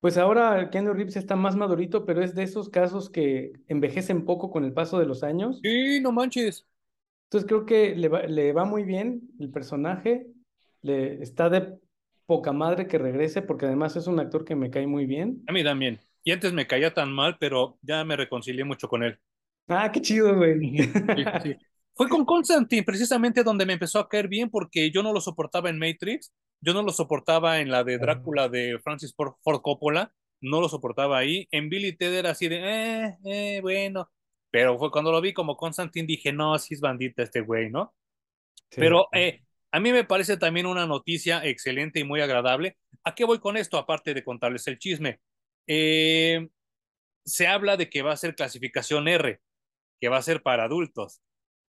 pues 0.00 0.18
ahora 0.18 0.68
Keanu 0.68 0.92
Reeves 0.92 1.16
está 1.16 1.36
más 1.36 1.56
madurito, 1.56 2.04
pero 2.04 2.22
es 2.22 2.34
de 2.34 2.42
esos 2.42 2.68
casos 2.68 3.08
que 3.08 3.52
envejecen 3.66 4.26
poco 4.26 4.50
con 4.50 4.62
el 4.66 4.74
paso 4.74 4.98
de 4.98 5.06
los 5.06 5.22
años. 5.22 5.58
Sí, 5.62 6.02
no 6.02 6.12
manches. 6.12 6.66
Entonces 7.30 7.48
creo 7.48 7.64
que 7.64 7.96
le 7.96 8.08
va, 8.08 8.24
le 8.24 8.52
va 8.52 8.66
muy 8.66 8.84
bien 8.84 9.22
el 9.40 9.50
personaje, 9.50 10.26
le 10.84 11.22
está 11.22 11.48
de 11.48 11.78
poca 12.26 12.52
madre 12.52 12.86
que 12.86 12.98
regrese, 12.98 13.42
porque 13.42 13.66
además 13.66 13.96
es 13.96 14.06
un 14.06 14.20
actor 14.20 14.44
que 14.44 14.54
me 14.54 14.70
cae 14.70 14.86
muy 14.86 15.06
bien. 15.06 15.42
A 15.48 15.52
mí 15.52 15.64
también. 15.64 15.98
Y 16.22 16.30
antes 16.30 16.52
me 16.52 16.66
caía 16.66 16.92
tan 16.94 17.12
mal, 17.12 17.36
pero 17.40 17.78
ya 17.82 18.04
me 18.04 18.16
reconcilié 18.16 18.64
mucho 18.64 18.88
con 18.88 19.02
él. 19.02 19.18
Ah, 19.66 19.90
qué 19.90 20.00
chido, 20.00 20.36
güey. 20.36 20.78
Sí, 20.78 21.24
sí. 21.42 21.56
Fue 21.94 22.08
con 22.08 22.24
Constantine, 22.24 22.82
precisamente 22.82 23.44
donde 23.44 23.66
me 23.66 23.74
empezó 23.74 23.98
a 23.98 24.08
caer 24.08 24.28
bien, 24.28 24.50
porque 24.50 24.90
yo 24.90 25.02
no 25.02 25.12
lo 25.12 25.20
soportaba 25.20 25.70
en 25.70 25.78
Matrix, 25.78 26.32
yo 26.60 26.74
no 26.74 26.82
lo 26.82 26.92
soportaba 26.92 27.60
en 27.60 27.70
la 27.70 27.84
de 27.84 27.98
Drácula 27.98 28.48
de 28.48 28.78
Francis 28.82 29.14
Ford 29.14 29.60
Coppola, 29.62 30.12
no 30.40 30.60
lo 30.60 30.68
soportaba 30.68 31.18
ahí. 31.18 31.46
En 31.50 31.68
Billy 31.68 31.96
Ted 31.96 32.14
era 32.14 32.30
así 32.30 32.48
de, 32.48 32.58
eh, 32.58 33.18
eh, 33.24 33.60
bueno. 33.62 34.10
Pero 34.50 34.78
fue 34.78 34.90
cuando 34.90 35.12
lo 35.12 35.20
vi 35.20 35.32
como 35.32 35.56
Constantine, 35.56 36.06
dije, 36.06 36.32
no, 36.32 36.58
sí 36.58 36.74
es 36.74 36.80
bandita 36.80 37.22
este 37.22 37.40
güey, 37.40 37.70
¿no? 37.70 37.94
Sí. 38.70 38.80
Pero 38.80 39.08
eh, 39.12 39.43
a 39.74 39.80
mí 39.80 39.90
me 39.90 40.04
parece 40.04 40.36
también 40.36 40.66
una 40.66 40.86
noticia 40.86 41.44
excelente 41.44 41.98
y 41.98 42.04
muy 42.04 42.20
agradable. 42.20 42.76
¿A 43.02 43.12
qué 43.12 43.24
voy 43.24 43.40
con 43.40 43.56
esto? 43.56 43.76
Aparte 43.76 44.14
de 44.14 44.22
contarles 44.22 44.68
el 44.68 44.78
chisme. 44.78 45.18
Eh, 45.66 46.48
se 47.24 47.48
habla 47.48 47.76
de 47.76 47.90
que 47.90 48.02
va 48.02 48.12
a 48.12 48.16
ser 48.16 48.36
clasificación 48.36 49.08
R, 49.08 49.40
que 50.00 50.08
va 50.08 50.18
a 50.18 50.22
ser 50.22 50.44
para 50.44 50.66
adultos. 50.66 51.22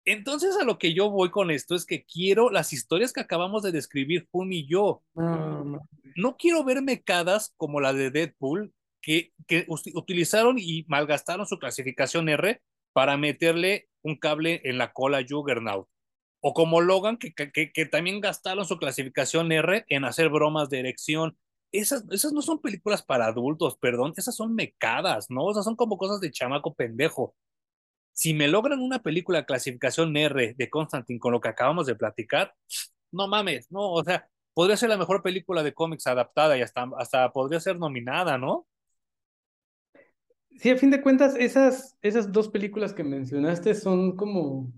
Entonces, 0.04 0.58
a 0.58 0.66
lo 0.66 0.78
que 0.78 0.94
yo 0.94 1.10
voy 1.10 1.32
con 1.32 1.52
esto 1.52 1.74
es 1.74 1.86
que 1.86 2.04
quiero 2.04 2.50
las 2.50 2.74
historias 2.74 3.14
que 3.14 3.22
acabamos 3.22 3.64
de 3.64 3.72
describir, 3.72 4.28
Pum 4.30 4.52
y 4.52 4.68
yo. 4.68 5.02
No, 5.14 5.80
no. 6.18 6.36
quiero 6.38 6.66
ver 6.66 6.82
mecadas 6.82 7.54
como 7.56 7.80
la 7.80 7.94
de 7.94 8.12
Deadpool, 8.12 8.74
que, 9.02 9.32
que 9.48 9.68
utilizaron 9.70 10.58
y 10.60 10.84
malgastaron 10.90 11.48
su 11.48 11.60
clasificación 11.60 12.28
R 12.28 12.62
para 12.92 13.16
meterle 13.16 13.88
un 14.02 14.18
cable 14.18 14.60
en 14.66 14.80
la 14.80 14.92
cola 14.92 15.20
a 15.20 15.26
Juggernaut. 15.26 15.88
O 16.48 16.54
como 16.54 16.80
Logan, 16.80 17.18
que, 17.18 17.34
que, 17.34 17.72
que 17.72 17.86
también 17.88 18.22
gastaron 18.22 18.66
su 18.66 18.78
clasificación 18.78 19.52
R 19.52 19.84
en 19.90 20.06
hacer 20.06 20.30
bromas 20.30 20.70
de 20.70 20.78
erección. 20.80 21.36
esas, 21.72 22.06
esas 22.12 22.34
no 22.34 22.42
son 22.44 22.62
películas 22.62 23.02
para 23.02 23.26
adultos, 23.26 23.78
perdón, 23.78 24.14
esas 24.16 24.36
son 24.36 24.54
mecadas, 24.54 25.32
¿no? 25.32 25.50
Esas 25.50 25.66
son 25.66 25.76
como 25.76 25.98
cosas 25.98 26.20
de 26.22 26.30
chamaco 26.32 26.76
pendejo. 26.76 27.36
Si 28.14 28.36
me 28.36 28.48
logran 28.48 28.80
una 28.80 29.00
película 29.02 29.46
clasificación 29.46 30.16
R 30.16 30.54
de 30.56 30.70
Constantine 30.70 31.20
con 31.20 31.32
lo 31.32 31.42
que 31.42 31.50
acabamos 31.50 31.88
de 31.88 31.96
platicar, 31.96 32.54
no 33.12 33.28
mames, 33.28 33.72
no, 33.72 33.92
o 33.92 34.04
sea, 34.04 34.28
podría 34.54 34.78
ser 34.78 34.90
la 34.90 34.98
mejor 34.98 35.24
película 35.24 35.64
de 35.64 35.74
cómics 35.74 36.06
adaptada 36.08 36.58
y 36.58 36.62
hasta, 36.62 36.88
hasta 37.00 37.32
podría 37.32 37.60
ser 37.60 37.80
nominada, 37.80 38.38
¿no? 38.38 38.68
Sí, 40.58 40.70
a 40.70 40.78
fin 40.78 40.92
de 40.92 41.02
cuentas, 41.02 41.36
esas, 41.36 41.98
esas 42.04 42.32
dos 42.32 42.50
películas 42.50 42.94
que 42.94 43.04
mencionaste 43.04 43.74
son 43.74 44.16
como. 44.16 44.72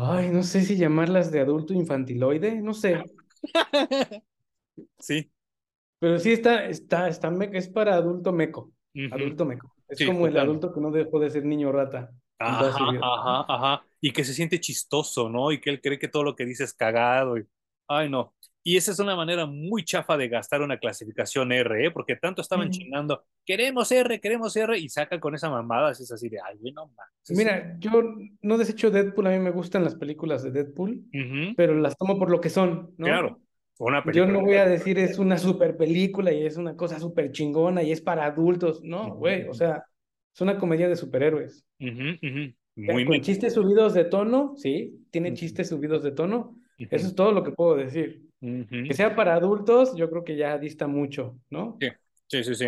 Ay, 0.00 0.30
no 0.30 0.44
sé 0.44 0.62
si 0.62 0.76
llamarlas 0.76 1.32
de 1.32 1.40
adulto 1.40 1.74
infantiloide, 1.74 2.62
no 2.62 2.72
sé. 2.72 3.02
sí. 5.00 5.28
Pero 5.98 6.20
sí 6.20 6.30
está, 6.30 6.66
está, 6.66 7.08
está, 7.08 7.32
es 7.52 7.68
para 7.68 7.96
adulto 7.96 8.32
meco. 8.32 8.70
Adulto 9.10 9.44
meco. 9.44 9.74
Es 9.88 10.06
como 10.06 10.28
el 10.28 10.38
adulto 10.38 10.72
que 10.72 10.80
no 10.80 10.92
dejó 10.92 11.18
de 11.18 11.30
ser 11.30 11.44
niño 11.44 11.72
rata. 11.72 12.12
Ajá, 12.38 12.68
ajá, 12.68 13.44
ajá. 13.48 13.82
Y 14.00 14.12
que 14.12 14.22
se 14.22 14.34
siente 14.34 14.60
chistoso, 14.60 15.28
¿no? 15.28 15.50
Y 15.50 15.60
que 15.60 15.70
él 15.70 15.80
cree 15.80 15.98
que 15.98 16.06
todo 16.06 16.22
lo 16.22 16.36
que 16.36 16.44
dice 16.44 16.62
es 16.62 16.74
cagado. 16.74 17.36
Y... 17.36 17.44
Ay, 17.88 18.08
no. 18.08 18.34
Y 18.68 18.76
esa 18.76 18.92
es 18.92 18.98
una 18.98 19.16
manera 19.16 19.46
muy 19.46 19.82
chafa 19.82 20.18
de 20.18 20.28
gastar 20.28 20.60
una 20.60 20.76
clasificación 20.76 21.52
R, 21.52 21.86
¿eh? 21.86 21.90
porque 21.90 22.16
tanto 22.16 22.42
estaban 22.42 22.68
chingando, 22.68 23.24
queremos 23.46 23.90
R, 23.90 24.20
queremos 24.20 24.54
R, 24.54 24.78
y 24.78 24.90
sacan 24.90 25.20
con 25.20 25.34
esa 25.34 25.48
mamada, 25.48 25.90
es 25.92 26.12
así 26.12 26.28
de, 26.28 26.36
ay, 26.38 26.58
no 26.74 26.90
Mira, 27.30 27.78
yo 27.78 28.02
no 28.42 28.58
desecho 28.58 28.90
Deadpool, 28.90 29.26
a 29.26 29.30
mí 29.30 29.38
me 29.38 29.52
gustan 29.52 29.84
las 29.84 29.94
películas 29.94 30.42
de 30.42 30.50
Deadpool, 30.50 31.02
pero 31.56 31.76
las 31.76 31.96
tomo 31.96 32.18
por 32.18 32.30
lo 32.30 32.42
que 32.42 32.50
son, 32.50 32.92
¿no? 32.98 33.06
Claro. 33.06 33.40
Una 33.78 34.04
yo 34.12 34.26
no 34.26 34.42
voy 34.42 34.56
a 34.56 34.66
decir 34.66 34.98
es 34.98 35.18
una 35.18 35.38
super 35.38 35.78
película 35.78 36.30
y 36.30 36.44
es 36.44 36.58
una 36.58 36.76
cosa 36.76 37.00
súper 37.00 37.32
chingona 37.32 37.82
y 37.82 37.90
es 37.92 38.02
para 38.02 38.26
adultos, 38.26 38.82
no, 38.84 39.14
güey, 39.14 39.48
o 39.48 39.54
sea, 39.54 39.82
es 40.34 40.40
una 40.42 40.58
comedia 40.58 40.90
de 40.90 40.96
superhéroes. 40.96 41.64
Muy 41.78 43.06
Con 43.06 43.20
chistes 43.22 43.54
subidos 43.54 43.94
de 43.94 44.04
tono, 44.04 44.52
sí, 44.58 45.06
tiene 45.10 45.32
chistes 45.32 45.70
subidos 45.70 46.02
de 46.02 46.12
tono, 46.12 46.54
eso 46.76 47.06
es 47.06 47.14
todo 47.14 47.32
lo 47.32 47.42
que 47.42 47.52
puedo 47.52 47.74
decir. 47.74 48.27
Que 48.40 48.94
sea 48.94 49.16
para 49.16 49.34
adultos, 49.34 49.96
yo 49.96 50.08
creo 50.08 50.24
que 50.24 50.36
ya 50.36 50.58
dista 50.58 50.86
mucho, 50.86 51.38
¿no? 51.50 51.76
Sí, 52.28 52.44
sí, 52.44 52.54
sí. 52.54 52.66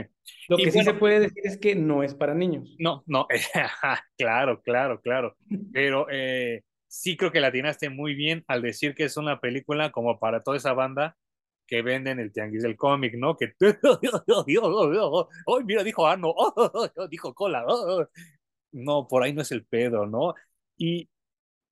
Lo 0.48 0.56
que 0.56 0.70
sí 0.70 0.82
se 0.82 0.94
puede 0.94 1.20
decir 1.20 1.42
es 1.44 1.58
que 1.58 1.74
no 1.74 2.02
es 2.02 2.14
para 2.14 2.34
niños. 2.34 2.74
No, 2.78 3.04
no, 3.06 3.28
claro, 4.18 4.60
claro, 4.62 5.00
claro. 5.00 5.36
Pero 5.72 6.06
eh, 6.10 6.62
sí 6.88 7.16
creo 7.16 7.30
que 7.30 7.40
la 7.40 7.48
atinaste 7.48 7.90
muy 7.90 8.14
bien 8.14 8.42
al 8.48 8.62
decir 8.62 8.94
que 8.94 9.04
es 9.04 9.16
una 9.16 9.38
película 9.38 9.92
como 9.92 10.18
para 10.18 10.42
toda 10.42 10.56
esa 10.56 10.72
banda 10.72 11.16
que 11.66 11.82
venden 11.82 12.18
el 12.18 12.32
tianguis 12.32 12.64
del 12.64 12.76
cómic, 12.76 13.14
¿no? 13.16 13.36
Que, 13.36 13.52
¡ay, 13.86 15.64
mira, 15.64 15.84
dijo 15.84 16.06
Ano! 16.06 16.34
dijo 17.08 17.32
Cola! 17.32 17.64
No, 18.72 19.06
por 19.06 19.22
ahí 19.22 19.32
no 19.32 19.42
es 19.42 19.52
el 19.52 19.64
pedo, 19.64 20.06
¿no? 20.06 20.34
Y 20.76 21.08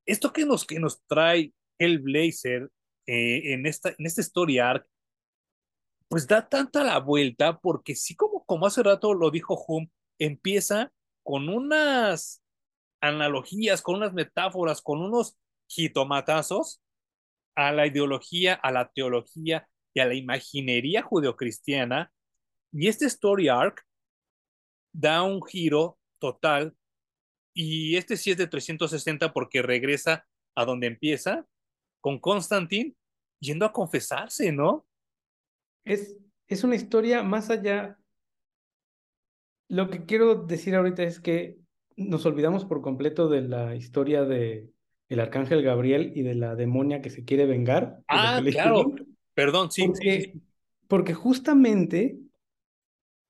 esto 0.06 0.32
que 0.32 0.44
nos, 0.44 0.66
que 0.66 0.78
nos 0.78 1.02
trae 1.06 1.52
Hellblazer 1.78 2.70
eh, 3.08 3.54
en, 3.54 3.64
esta, 3.64 3.88
en 3.88 4.04
este 4.04 4.20
story 4.20 4.58
arc, 4.58 4.86
pues 6.08 6.26
da 6.26 6.46
tanta 6.46 6.84
la 6.84 6.98
vuelta 7.00 7.58
porque 7.58 7.94
sí 7.94 8.14
como, 8.14 8.44
como 8.44 8.66
hace 8.66 8.82
rato 8.82 9.14
lo 9.14 9.30
dijo 9.30 9.64
Hum, 9.66 9.88
empieza 10.18 10.92
con 11.22 11.48
unas 11.48 12.42
analogías, 13.00 13.80
con 13.80 13.96
unas 13.96 14.12
metáforas, 14.12 14.82
con 14.82 15.00
unos 15.00 15.38
jitomatazos 15.68 16.82
a 17.54 17.72
la 17.72 17.86
ideología, 17.86 18.52
a 18.54 18.72
la 18.72 18.90
teología 18.90 19.66
y 19.94 20.00
a 20.00 20.06
la 20.06 20.14
imaginería 20.14 21.02
judeocristiana. 21.02 22.12
Y 22.72 22.88
este 22.88 23.06
story 23.06 23.48
arc 23.48 23.86
da 24.92 25.22
un 25.22 25.42
giro 25.42 25.98
total 26.18 26.76
y 27.54 27.96
este 27.96 28.18
sí 28.18 28.32
es 28.32 28.36
de 28.36 28.48
360 28.48 29.32
porque 29.32 29.62
regresa 29.62 30.26
a 30.54 30.66
donde 30.66 30.88
empieza 30.88 31.46
con 32.00 32.18
Constantine 32.18 32.94
yendo 33.40 33.66
a 33.66 33.72
confesarse, 33.72 34.52
¿no? 34.52 34.86
Es, 35.84 36.16
es 36.46 36.64
una 36.64 36.76
historia 36.76 37.22
más 37.22 37.50
allá. 37.50 37.98
Lo 39.68 39.90
que 39.90 40.04
quiero 40.04 40.34
decir 40.46 40.74
ahorita 40.74 41.02
es 41.02 41.20
que 41.20 41.58
nos 41.96 42.24
olvidamos 42.26 42.64
por 42.64 42.80
completo 42.80 43.28
de 43.28 43.42
la 43.42 43.74
historia 43.74 44.24
de 44.24 44.70
el 45.08 45.20
arcángel 45.20 45.62
Gabriel 45.62 46.12
y 46.14 46.22
de 46.22 46.34
la 46.34 46.54
demonia 46.54 47.00
que 47.00 47.10
se 47.10 47.24
quiere 47.24 47.46
vengar. 47.46 48.02
Ah, 48.08 48.40
claro. 48.44 48.94
Perdón, 49.34 49.70
sí 49.70 49.86
porque, 49.86 50.34
Porque 50.86 51.14
justamente 51.14 52.18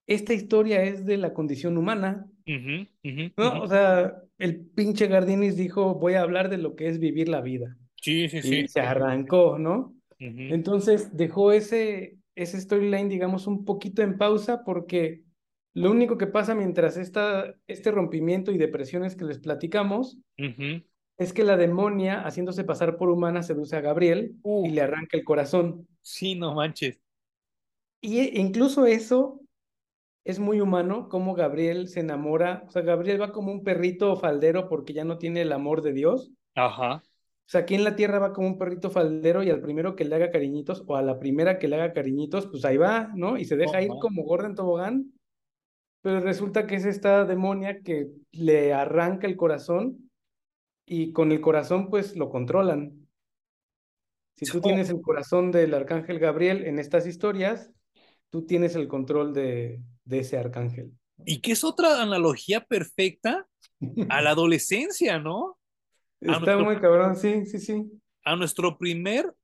esta 0.06 0.32
historia 0.32 0.82
es 0.82 1.04
de 1.04 1.18
la 1.18 1.34
condición 1.34 1.76
humana. 1.76 2.26
¿no? 2.46 3.62
O 3.62 3.68
sea, 3.68 4.22
el 4.38 4.60
pinche 4.60 5.06
Gardinis 5.06 5.56
dijo, 5.56 5.94
voy 5.94 6.14
a 6.14 6.22
hablar 6.22 6.48
de 6.48 6.58
lo 6.58 6.74
que 6.76 6.88
es 6.88 6.98
vivir 6.98 7.28
la 7.28 7.42
vida. 7.42 7.76
Sí, 8.00 8.28
sí, 8.28 8.42
sí. 8.42 8.60
Y 8.60 8.68
se 8.68 8.80
arrancó, 8.80 9.58
¿no? 9.58 9.94
Entonces 10.18 11.16
dejó 11.16 11.52
ese, 11.52 12.18
ese 12.34 12.60
storyline, 12.60 13.08
digamos, 13.08 13.46
un 13.46 13.64
poquito 13.64 14.02
en 14.02 14.18
pausa 14.18 14.64
porque 14.64 15.22
lo 15.74 15.90
único 15.92 16.18
que 16.18 16.26
pasa 16.26 16.54
mientras 16.54 16.96
esta, 16.96 17.54
este 17.68 17.92
rompimiento 17.92 18.50
y 18.50 18.58
depresiones 18.58 19.14
que 19.14 19.24
les 19.24 19.38
platicamos 19.38 20.18
es 21.18 21.32
que 21.32 21.44
la 21.44 21.56
demonia, 21.56 22.22
haciéndose 22.22 22.64
pasar 22.64 22.96
por 22.96 23.10
humana, 23.10 23.42
seduce 23.42 23.76
a 23.76 23.80
Gabriel 23.80 24.34
y 24.44 24.70
le 24.70 24.80
arranca 24.80 25.16
el 25.16 25.24
corazón. 25.24 25.86
Sí, 26.02 26.34
no 26.34 26.54
manches. 26.54 27.00
Y 28.00 28.20
e, 28.20 28.40
incluso 28.40 28.86
eso 28.86 29.40
es 30.24 30.38
muy 30.38 30.60
humano, 30.60 31.08
como 31.08 31.34
Gabriel 31.34 31.88
se 31.88 32.00
enamora. 32.00 32.64
O 32.66 32.70
sea, 32.70 32.82
Gabriel 32.82 33.20
va 33.20 33.32
como 33.32 33.50
un 33.50 33.64
perrito 33.64 34.16
faldero 34.16 34.68
porque 34.68 34.92
ya 34.92 35.04
no 35.04 35.18
tiene 35.18 35.42
el 35.42 35.52
amor 35.52 35.82
de 35.82 35.92
Dios. 35.92 36.30
Ajá. 36.54 37.02
O 37.48 37.50
sea, 37.50 37.62
aquí 37.62 37.74
en 37.74 37.84
la 37.84 37.96
tierra 37.96 38.18
va 38.18 38.34
como 38.34 38.46
un 38.46 38.58
perrito 38.58 38.90
faldero 38.90 39.42
y 39.42 39.48
al 39.48 39.62
primero 39.62 39.96
que 39.96 40.04
le 40.04 40.14
haga 40.14 40.30
cariñitos 40.30 40.84
o 40.86 40.96
a 40.96 41.02
la 41.02 41.18
primera 41.18 41.58
que 41.58 41.66
le 41.66 41.76
haga 41.76 41.94
cariñitos, 41.94 42.46
pues 42.46 42.62
ahí 42.66 42.76
va, 42.76 43.10
¿no? 43.14 43.38
Y 43.38 43.46
se 43.46 43.56
deja 43.56 43.80
ir 43.80 43.88
como 44.02 44.22
gorda 44.22 44.48
en 44.48 44.54
tobogán. 44.54 45.14
Pero 46.02 46.20
resulta 46.20 46.66
que 46.66 46.74
es 46.74 46.84
esta 46.84 47.24
demonia 47.24 47.80
que 47.80 48.10
le 48.32 48.74
arranca 48.74 49.26
el 49.26 49.38
corazón 49.38 50.10
y 50.84 51.12
con 51.12 51.32
el 51.32 51.40
corazón 51.40 51.88
pues 51.88 52.16
lo 52.16 52.28
controlan. 52.28 53.08
Si 54.36 54.44
tú 54.44 54.60
tienes 54.60 54.90
el 54.90 55.00
corazón 55.00 55.50
del 55.50 55.72
arcángel 55.72 56.18
Gabriel 56.18 56.66
en 56.66 56.78
estas 56.78 57.06
historias, 57.06 57.72
tú 58.28 58.44
tienes 58.44 58.76
el 58.76 58.88
control 58.88 59.32
de, 59.32 59.80
de 60.04 60.18
ese 60.18 60.36
arcángel. 60.36 60.92
Y 61.24 61.40
que 61.40 61.52
es 61.52 61.64
otra 61.64 62.02
analogía 62.02 62.66
perfecta 62.66 63.48
a 64.10 64.20
la 64.20 64.30
adolescencia, 64.32 65.18
¿no? 65.18 65.57
Está 66.20 66.58
muy 66.58 66.78
cabrón, 66.80 67.16
sí, 67.16 67.46
sí, 67.46 67.58
sí. 67.58 68.00
A 68.24 68.36
nuestro 68.36 68.76
primer, 68.76 69.34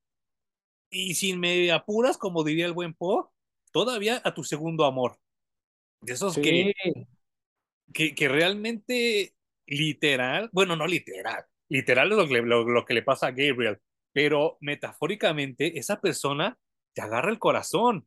y 0.90 1.14
sin 1.14 1.38
me 1.40 1.70
apuras, 1.72 2.18
como 2.18 2.44
diría 2.44 2.66
el 2.66 2.72
buen 2.72 2.94
Po, 2.94 3.32
todavía 3.70 4.20
a 4.24 4.34
tu 4.34 4.44
segundo 4.44 4.84
amor. 4.84 5.18
De 6.00 6.12
esos 6.12 6.36
que, 6.36 6.74
que, 7.92 8.14
que, 8.14 8.28
realmente 8.28 9.34
literal, 9.66 10.50
bueno, 10.52 10.76
no 10.76 10.86
literal, 10.86 11.44
literal 11.68 12.12
es 12.12 12.18
lo 12.18 12.28
que, 12.28 12.42
lo, 12.42 12.64
lo 12.64 12.84
que 12.84 12.94
le 12.94 13.02
pasa 13.02 13.28
a 13.28 13.30
Gabriel, 13.30 13.80
pero 14.12 14.58
metafóricamente 14.60 15.78
esa 15.78 16.00
persona 16.00 16.58
te 16.92 17.02
agarra 17.02 17.30
el 17.30 17.38
corazón 17.38 18.06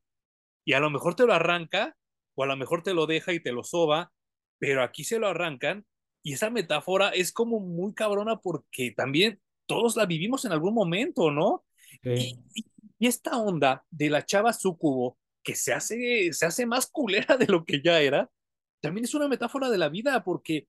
y 0.63 0.73
a 0.73 0.79
lo 0.79 0.89
mejor 0.89 1.15
te 1.15 1.25
lo 1.25 1.33
arranca 1.33 1.97
o 2.35 2.43
a 2.43 2.47
lo 2.47 2.55
mejor 2.55 2.83
te 2.83 2.93
lo 2.93 3.07
deja 3.07 3.33
y 3.33 3.39
te 3.39 3.51
lo 3.51 3.63
soba, 3.63 4.11
pero 4.59 4.83
aquí 4.83 5.03
se 5.03 5.17
lo 5.17 5.27
arrancan 5.27 5.85
y 6.23 6.33
esa 6.33 6.49
metáfora 6.49 7.09
es 7.09 7.31
como 7.31 7.59
muy 7.59 7.93
cabrona 7.93 8.37
porque 8.37 8.91
también 8.91 9.39
todos 9.65 9.95
la 9.95 10.05
vivimos 10.05 10.45
en 10.45 10.51
algún 10.51 10.73
momento, 10.73 11.31
¿no? 11.31 11.63
Y, 12.03 12.37
esta 12.99 13.37
onda 13.37 13.85
de 13.91 14.09
la 14.09 14.25
chava 14.25 14.53
sucubo 14.53 15.19
que 15.43 15.53
se 15.53 15.71
hace, 15.71 16.33
se 16.33 16.47
hace 16.47 16.65
más 16.65 16.87
culera 16.87 17.37
de 17.37 17.45
lo 17.45 17.63
que 17.63 17.81
ya 17.81 18.01
era, 18.01 18.29
también 18.81 19.05
es 19.05 19.13
una 19.13 19.27
metáfora 19.27 19.69
de 19.69 19.77
la 19.77 19.89
vida 19.89 20.23
porque 20.23 20.67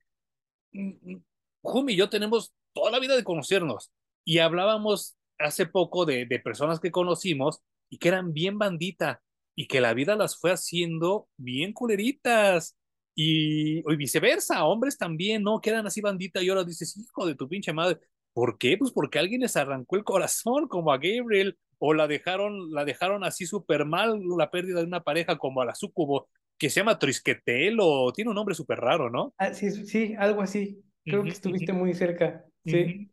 mm, 0.72 1.12
mm, 1.12 1.22
Jumi 1.62 1.94
y 1.94 1.96
yo 1.96 2.08
tenemos 2.10 2.52
toda 2.74 2.90
la 2.90 2.98
vida 2.98 3.16
de 3.16 3.24
conocernos 3.24 3.92
y 4.24 4.38
hablábamos 4.38 5.16
hace 5.38 5.66
poco 5.66 6.04
de, 6.04 6.26
de 6.26 6.38
personas 6.38 6.80
que 6.80 6.90
conocimos 6.90 7.62
y 7.88 7.98
que 7.98 8.08
eran 8.08 8.32
bien 8.32 8.58
bandita 8.58 9.22
y 9.54 9.66
que 9.66 9.80
la 9.80 9.94
vida 9.94 10.14
las 10.14 10.38
fue 10.38 10.52
haciendo 10.52 11.28
bien 11.36 11.72
culeritas 11.72 12.77
y, 13.20 13.82
viceversa, 13.96 14.64
hombres 14.64 14.96
también, 14.96 15.42
¿no? 15.42 15.60
Quedan 15.60 15.84
así 15.84 16.00
bandita 16.00 16.40
y 16.40 16.50
ahora 16.50 16.62
dices, 16.62 16.96
hijo 16.96 17.26
de 17.26 17.34
tu 17.34 17.48
pinche 17.48 17.72
madre. 17.72 17.98
¿Por 18.32 18.58
qué? 18.58 18.76
Pues 18.78 18.92
porque 18.92 19.18
alguien 19.18 19.40
les 19.40 19.56
arrancó 19.56 19.96
el 19.96 20.04
corazón, 20.04 20.68
como 20.68 20.92
a 20.92 20.98
Gabriel, 20.98 21.58
o 21.78 21.94
la 21.94 22.06
dejaron, 22.06 22.70
la 22.70 22.84
dejaron 22.84 23.24
así 23.24 23.44
súper 23.44 23.86
mal, 23.86 24.20
la 24.38 24.52
pérdida 24.52 24.78
de 24.78 24.86
una 24.86 25.02
pareja 25.02 25.36
como 25.36 25.60
a 25.60 25.64
la 25.64 25.74
Sucubo, 25.74 26.28
que 26.56 26.70
se 26.70 26.78
llama 26.78 27.00
Trisquetel, 27.00 27.78
o 27.80 28.12
tiene 28.12 28.28
un 28.28 28.36
nombre 28.36 28.54
súper 28.54 28.78
raro, 28.78 29.10
¿no? 29.10 29.34
Ah, 29.36 29.52
sí, 29.52 29.68
sí, 29.72 30.14
algo 30.16 30.40
así. 30.40 30.80
Creo 31.04 31.24
que 31.24 31.30
estuviste 31.30 31.72
muy 31.72 31.94
cerca. 31.94 32.44
Sí. 32.64 33.10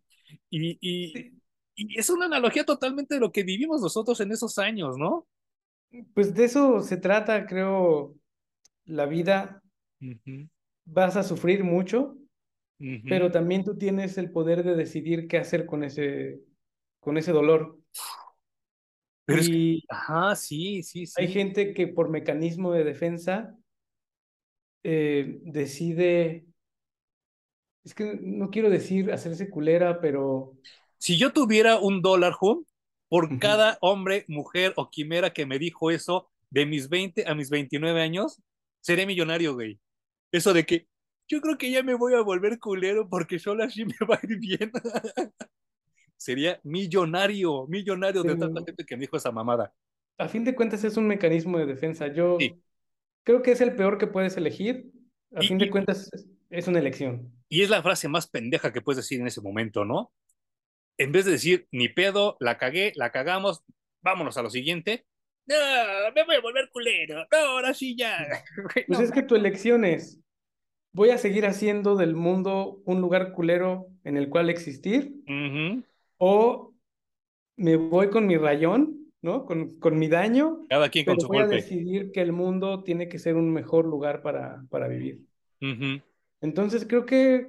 y, 0.51 0.77
y, 0.81 1.33
y, 1.75 1.99
es 1.99 2.11
una 2.11 2.27
analogía 2.27 2.63
totalmente 2.63 3.15
de 3.15 3.21
lo 3.21 3.31
que 3.31 3.41
vivimos 3.41 3.81
nosotros 3.81 4.19
en 4.19 4.31
esos 4.31 4.59
años, 4.59 4.99
¿no? 4.99 5.25
Pues 6.13 6.35
de 6.35 6.43
eso 6.43 6.81
se 6.81 6.97
trata, 6.97 7.47
creo, 7.47 8.13
la 8.85 9.07
vida. 9.07 9.63
Vas 10.85 11.15
a 11.15 11.23
sufrir 11.23 11.63
mucho, 11.63 12.17
pero 13.07 13.31
también 13.31 13.63
tú 13.63 13.77
tienes 13.77 14.17
el 14.17 14.31
poder 14.31 14.63
de 14.63 14.75
decidir 14.75 15.27
qué 15.27 15.37
hacer 15.37 15.65
con 15.65 15.83
ese, 15.83 16.39
con 16.99 17.17
ese 17.17 17.31
dolor. 17.31 17.79
Pero 19.25 19.41
y 19.41 19.83
ajá, 19.89 20.35
sí, 20.35 20.83
sí, 20.83 21.07
sí. 21.07 21.13
Hay 21.17 21.27
gente 21.27 21.73
que 21.73 21.87
por 21.87 22.09
mecanismo 22.09 22.71
de 22.71 22.83
defensa 22.83 23.55
eh, 24.83 25.39
decide, 25.41 26.45
es 27.83 27.95
que 27.95 28.19
no 28.21 28.51
quiero 28.51 28.69
decir 28.69 29.11
hacerse 29.11 29.49
culera, 29.49 29.99
pero... 29.99 30.53
Si 30.99 31.17
yo 31.17 31.33
tuviera 31.33 31.79
un 31.79 32.03
dólar, 32.03 32.33
home, 32.39 32.65
por 33.09 33.39
cada 33.39 33.77
hombre, 33.81 34.25
mujer 34.27 34.73
o 34.75 34.89
quimera 34.89 35.33
que 35.33 35.45
me 35.45 35.57
dijo 35.59 35.89
eso 35.89 36.29
de 36.49 36.65
mis 36.65 36.89
20 36.89 37.27
a 37.27 37.35
mis 37.35 37.49
29 37.49 38.01
años, 38.01 38.41
seré 38.81 39.05
millonario, 39.05 39.53
güey. 39.53 39.79
Eso 40.35 40.53
de 40.53 40.65
que 40.65 40.87
yo 41.29 41.39
creo 41.39 41.57
que 41.57 41.71
ya 41.71 41.81
me 41.81 41.93
voy 41.93 42.13
a 42.13 42.21
volver 42.21 42.59
culero 42.59 43.07
porque 43.09 43.39
solo 43.39 43.63
así 43.63 43.85
me 43.85 43.95
va 44.07 44.15
a 44.15 44.25
ir 44.27 44.37
bien. 44.37 44.71
Sería 46.17 46.59
millonario, 46.63 47.67
millonario 47.67 48.23
de 48.23 48.35
tanta 48.35 48.63
gente 48.65 48.85
que 48.85 48.95
me 48.95 49.01
dijo 49.01 49.15
esa 49.15 49.31
mamada. 49.31 49.73
A 50.17 50.27
fin 50.27 50.43
de 50.43 50.55
cuentas 50.55 50.83
es 50.83 50.97
un 50.97 51.07
mecanismo 51.07 51.57
de 51.57 51.65
defensa. 51.65 52.07
Yo 52.07 52.37
creo 53.23 53.41
que 53.41 53.51
es 53.51 53.61
el 53.61 53.75
peor 53.75 53.97
que 53.97 54.07
puedes 54.07 54.35
elegir. 54.37 54.91
A 55.35 55.41
fin 55.41 55.57
de 55.57 55.69
cuentas 55.69 56.09
es 56.49 56.67
una 56.67 56.79
elección. 56.79 57.31
Y 57.49 57.61
es 57.61 57.69
la 57.69 57.81
frase 57.81 58.07
más 58.07 58.27
pendeja 58.27 58.71
que 58.71 58.81
puedes 58.81 58.97
decir 58.97 59.19
en 59.19 59.27
ese 59.27 59.41
momento, 59.41 59.85
¿no? 59.85 60.11
En 60.97 61.11
vez 61.11 61.25
de 61.25 61.31
decir, 61.31 61.67
ni 61.71 61.89
pedo, 61.89 62.37
la 62.39 62.57
cagué, 62.57 62.93
la 62.95 63.11
cagamos, 63.11 63.63
vámonos 64.01 64.37
a 64.37 64.41
lo 64.41 64.49
siguiente. 64.49 65.05
No, 65.47 65.55
me 66.15 66.23
voy 66.23 66.35
a 66.35 66.41
volver 66.41 66.69
culero. 66.71 67.27
No, 67.31 67.37
ahora 67.37 67.73
sí 67.73 67.95
ya. 67.95 68.25
Pues 68.87 68.99
es 68.99 69.11
que 69.11 69.21
tu 69.21 69.35
elección 69.35 69.85
es, 69.85 70.21
voy 70.95 71.09
a 71.09 71.17
seguir 71.17 71.45
haciendo 71.45 71.97
del 71.97 72.15
mundo 72.15 72.81
un 72.85 73.01
lugar 73.01 73.33
culero 73.33 73.89
en 74.05 74.15
el 74.15 74.29
cual 74.29 74.49
existir, 74.49 75.13
o 76.17 76.73
me 77.57 77.75
voy 77.75 78.09
con 78.09 78.25
mi 78.25 78.37
rayón, 78.37 79.11
¿no? 79.21 79.45
Con, 79.45 79.77
con 79.79 79.99
mi 79.99 80.07
daño. 80.07 80.61
Cada 80.69 80.87
quien 80.87 81.05
con 81.05 81.19
su 81.19 81.27
voy 81.27 81.39
a 81.39 81.47
decidir 81.47 82.13
que 82.13 82.21
el 82.21 82.31
mundo 82.31 82.81
tiene 82.83 83.09
que 83.09 83.19
ser 83.19 83.35
un 83.35 83.51
mejor 83.51 83.85
lugar 83.85 84.21
para, 84.21 84.63
para 84.69 84.87
vivir. 84.87 85.21
Entonces 86.39 86.85
creo 86.87 87.05
que 87.05 87.47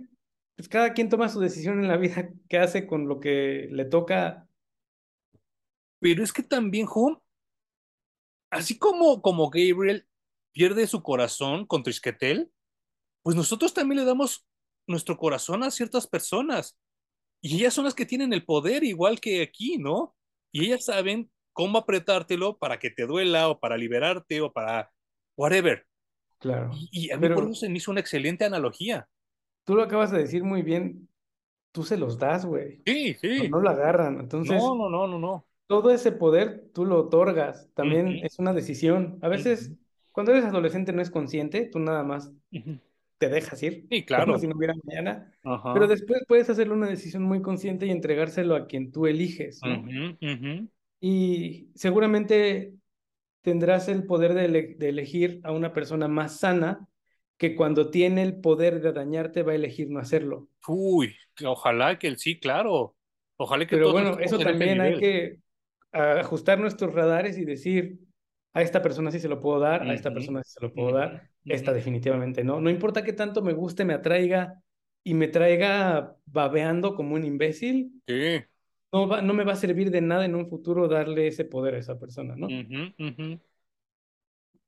pues, 0.57 0.69
cada 0.69 0.93
quien 0.93 1.09
toma 1.09 1.29
su 1.29 1.39
decisión 1.39 1.79
en 1.79 1.87
la 1.87 1.99
vida 1.99 2.29
que 2.49 2.59
hace 2.59 2.89
con 2.89 3.07
lo 3.07 3.21
que 3.21 3.69
le 3.71 3.85
toca. 3.85 4.49
Pero 6.01 6.25
es 6.25 6.33
que 6.33 6.43
también, 6.43 6.89
Home, 6.93 7.19
así 8.51 8.77
como, 8.77 9.23
como 9.23 9.51
Gabriel 9.51 10.09
pierde 10.51 10.89
su 10.89 11.05
corazón 11.05 11.65
con 11.65 11.85
Trisquetel, 11.85 12.51
pues 13.27 13.35
nosotros 13.35 13.75
también 13.75 13.99
le 13.99 14.05
damos 14.05 14.47
nuestro 14.87 15.17
corazón 15.17 15.65
a 15.65 15.73
ciertas 15.73 16.07
personas. 16.07 16.79
Y 17.41 17.57
ellas 17.57 17.75
son 17.75 17.85
las 17.85 17.95
que 17.95 18.07
tienen 18.07 18.33
el 18.33 18.45
poder, 18.45 18.85
igual 18.85 19.19
que 19.19 19.43
aquí, 19.43 19.79
¿no? 19.79 20.15
Y 20.53 20.67
ellas 20.67 20.85
saben 20.85 21.29
cómo 21.53 21.79
apretártelo 21.79 22.57
para 22.57 22.79
que 22.79 22.91
te 22.91 23.05
duela 23.05 23.49
o 23.49 23.59
para 23.59 23.77
liberarte 23.77 24.41
o 24.43 24.53
para 24.53 24.93
whatever. 25.37 25.85
Claro. 26.39 26.71
Y, 26.93 27.11
a 27.11 27.17
mí 27.17 27.29
por 27.31 27.43
eso 27.43 27.55
se 27.55 27.69
me 27.69 27.79
hizo 27.79 27.91
una 27.91 27.99
excelente 27.99 28.45
analogía. 28.45 29.09
Tú 29.65 29.75
lo 29.75 29.83
acabas 29.83 30.13
de 30.13 30.19
decir 30.19 30.45
muy 30.45 30.63
bien. 30.63 31.09
Tú 31.73 31.83
se 31.83 31.97
los 31.97 32.21
das, 32.21 32.47
güey. 32.47 32.81
Sí, 32.87 33.15
sí. 33.15 33.49
No, 33.49 33.59
lo 33.59 33.71
agarran. 33.71 34.21
Entonces. 34.21 34.57
No, 34.57 34.77
no, 34.77 34.89
no, 34.89 35.09
no, 35.09 35.19
no. 35.19 35.49
Todo 35.67 35.91
ese 35.91 36.13
poder 36.13 36.71
tú 36.73 36.85
lo 36.85 37.01
otorgas. 37.01 37.69
También 37.75 38.21
es 38.23 38.39
una 38.39 38.53
decisión. 38.53 39.19
A 39.21 39.27
veces, 39.27 39.73
cuando 40.13 40.31
eres 40.31 40.45
adolescente 40.45 40.93
no 40.93 41.03
es 41.03 41.11
consciente, 41.11 41.65
tú 41.65 41.81
nada 41.81 42.05
más 42.05 42.33
te 43.19 43.29
dejas 43.29 43.63
ir. 43.63 43.87
Sí, 43.91 44.05
claro. 44.05 44.27
Como 44.27 44.39
si 44.39 44.47
no 44.47 44.57
hubiera 44.57 44.75
mañana. 44.85 45.33
Pero 45.73 45.87
después 45.87 46.23
puedes 46.27 46.51
hacerle 46.51 46.75
una 46.75 46.89
decisión 46.89 47.23
muy 47.23 47.43
consciente 47.43 47.87
y 47.87 47.91
entregárselo 47.91 48.55
a 48.55 48.67
quien 48.67 48.93
tú 48.93 49.07
eliges. 49.07 49.61
Y 51.01 51.69
seguramente 51.75 52.75
tendrás 53.43 53.89
el 53.89 54.05
poder 54.05 54.35
de, 54.35 54.77
elegir 54.89 55.41
a 55.45 55.53
una 55.53 55.73
persona 55.73 56.09
más 56.09 56.41
sana 56.41 56.89
que 57.37 57.55
cuando 57.55 57.91
tiene 57.91 58.23
el 58.23 58.41
poder 58.41 58.81
de 58.81 58.93
dañarte 58.93 59.43
va 59.43 59.53
a 59.53 59.57
elegir 59.57 59.91
no 59.91 60.01
hacerlo. 60.01 60.49
Uy, 60.67 61.15
ojalá 61.45 61.99
que 61.99 62.09
él 62.09 62.17
sí, 62.19 62.41
claro. 62.41 62.97
Ojalá 63.37 63.67
que 63.67 63.77
Pero 63.77 63.93
bueno, 63.93 64.19
eso 64.19 64.39
también 64.39 64.81
hay 64.81 64.99
que 64.99 65.39
ajustar 65.93 66.59
nuestros 66.59 66.95
radares 66.95 67.39
y 67.39 67.45
decir, 67.45 67.99
a 68.53 68.63
esta 68.63 68.83
persona 68.83 69.11
sí 69.11 69.21
se 69.21 69.29
lo 69.29 69.41
puedo 69.41 69.61
dar, 69.61 69.83
a 69.83 69.95
esta 69.95 70.13
persona 70.13 70.43
sí 70.43 70.53
se 70.53 70.67
lo 70.67 70.73
puedo 70.73 70.93
dar, 70.93 71.31
esta 71.47 71.73
definitivamente 71.73 72.45
no. 72.45 72.61
No 72.61 72.71
importa 72.71 73.05
qué 73.05 73.13
tanto 73.13 73.43
me 73.43 73.53
guste, 73.53 73.85
me 73.85 73.95
atraiga 73.95 74.63
y 75.03 75.15
me 75.15 75.29
traiga 75.29 76.17
babeando 76.27 76.95
como 76.95 77.15
un 77.15 77.25
imbécil. 77.25 78.03
Sí. 78.07 78.43
No, 78.93 79.09
va, 79.09 79.23
no 79.23 79.35
me 79.35 79.45
va 79.45 79.53
a 79.53 79.57
servir 79.57 79.91
de 79.91 80.01
nada 80.01 80.25
en 80.25 80.35
un 80.35 80.49
futuro 80.49 80.89
darle 80.89 81.29
ese 81.29 81.45
poder 81.45 81.75
a 81.75 81.79
esa 81.79 81.99
persona, 81.99 82.35
¿no? 82.37 82.49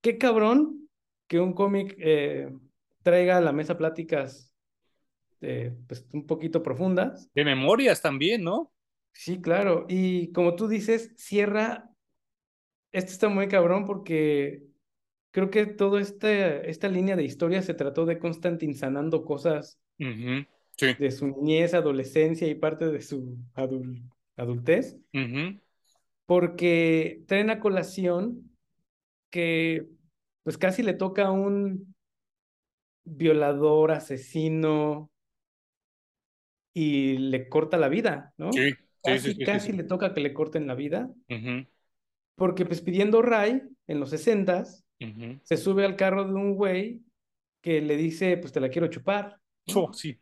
Qué 0.00 0.18
cabrón 0.18 0.88
que 1.26 1.40
un 1.40 1.52
cómic 1.52 1.96
eh, 1.98 2.48
traiga 3.02 3.36
a 3.38 3.40
la 3.40 3.52
mesa 3.52 3.76
pláticas 3.76 4.52
eh, 5.40 5.74
pues, 5.86 6.06
un 6.12 6.26
poquito 6.26 6.62
profundas. 6.62 7.30
De 7.34 7.44
memorias 7.44 8.00
también, 8.00 8.44
¿no? 8.44 8.72
Sí, 9.12 9.40
claro. 9.40 9.86
Y 9.88 10.30
como 10.32 10.54
tú 10.54 10.68
dices, 10.68 11.12
cierra 11.16 11.88
esto 12.92 13.12
está 13.12 13.28
muy 13.28 13.48
cabrón 13.48 13.84
porque 13.84 14.62
creo 15.38 15.50
que 15.50 15.66
toda 15.66 16.00
esta, 16.00 16.56
esta 16.62 16.88
línea 16.88 17.14
de 17.14 17.22
historia 17.22 17.62
se 17.62 17.72
trató 17.72 18.06
de 18.06 18.18
Constantine 18.18 18.74
sanando 18.74 19.24
cosas 19.24 19.78
de 19.96 21.10
su 21.12 21.28
niñez, 21.28 21.74
adolescencia 21.74 22.48
y 22.48 22.56
parte 22.56 22.88
de 22.88 23.00
su 23.00 23.36
adultez. 24.36 24.98
Porque 26.26 27.22
traen 27.28 27.50
a 27.50 27.60
colación 27.60 28.50
que 29.30 29.86
pues 30.42 30.58
casi 30.58 30.82
le 30.82 30.94
toca 30.94 31.26
a 31.26 31.30
un 31.30 31.94
violador, 33.04 33.92
asesino 33.92 35.08
y 36.74 37.16
le 37.18 37.48
corta 37.48 37.76
la 37.76 37.88
vida, 37.88 38.34
¿no? 38.38 38.50
Sí, 38.50 38.74
casi, 39.04 39.38
casi 39.38 39.72
le 39.72 39.84
toca 39.84 40.14
que 40.14 40.20
le 40.20 40.34
corten 40.34 40.66
la 40.66 40.74
vida. 40.74 41.08
Porque 42.34 42.66
pues 42.66 42.80
pidiendo 42.80 43.22
Ray 43.22 43.62
en 43.86 44.00
los 44.00 44.12
60 44.98 45.40
se 45.44 45.56
sube 45.56 45.84
al 45.84 45.96
carro 45.96 46.24
de 46.24 46.34
un 46.34 46.54
güey 46.54 47.00
que 47.60 47.80
le 47.80 47.96
dice, 47.96 48.36
pues 48.36 48.52
te 48.52 48.60
la 48.60 48.68
quiero 48.68 48.88
chupar. 48.88 49.38
Oh, 49.74 49.92
sí. 49.92 50.18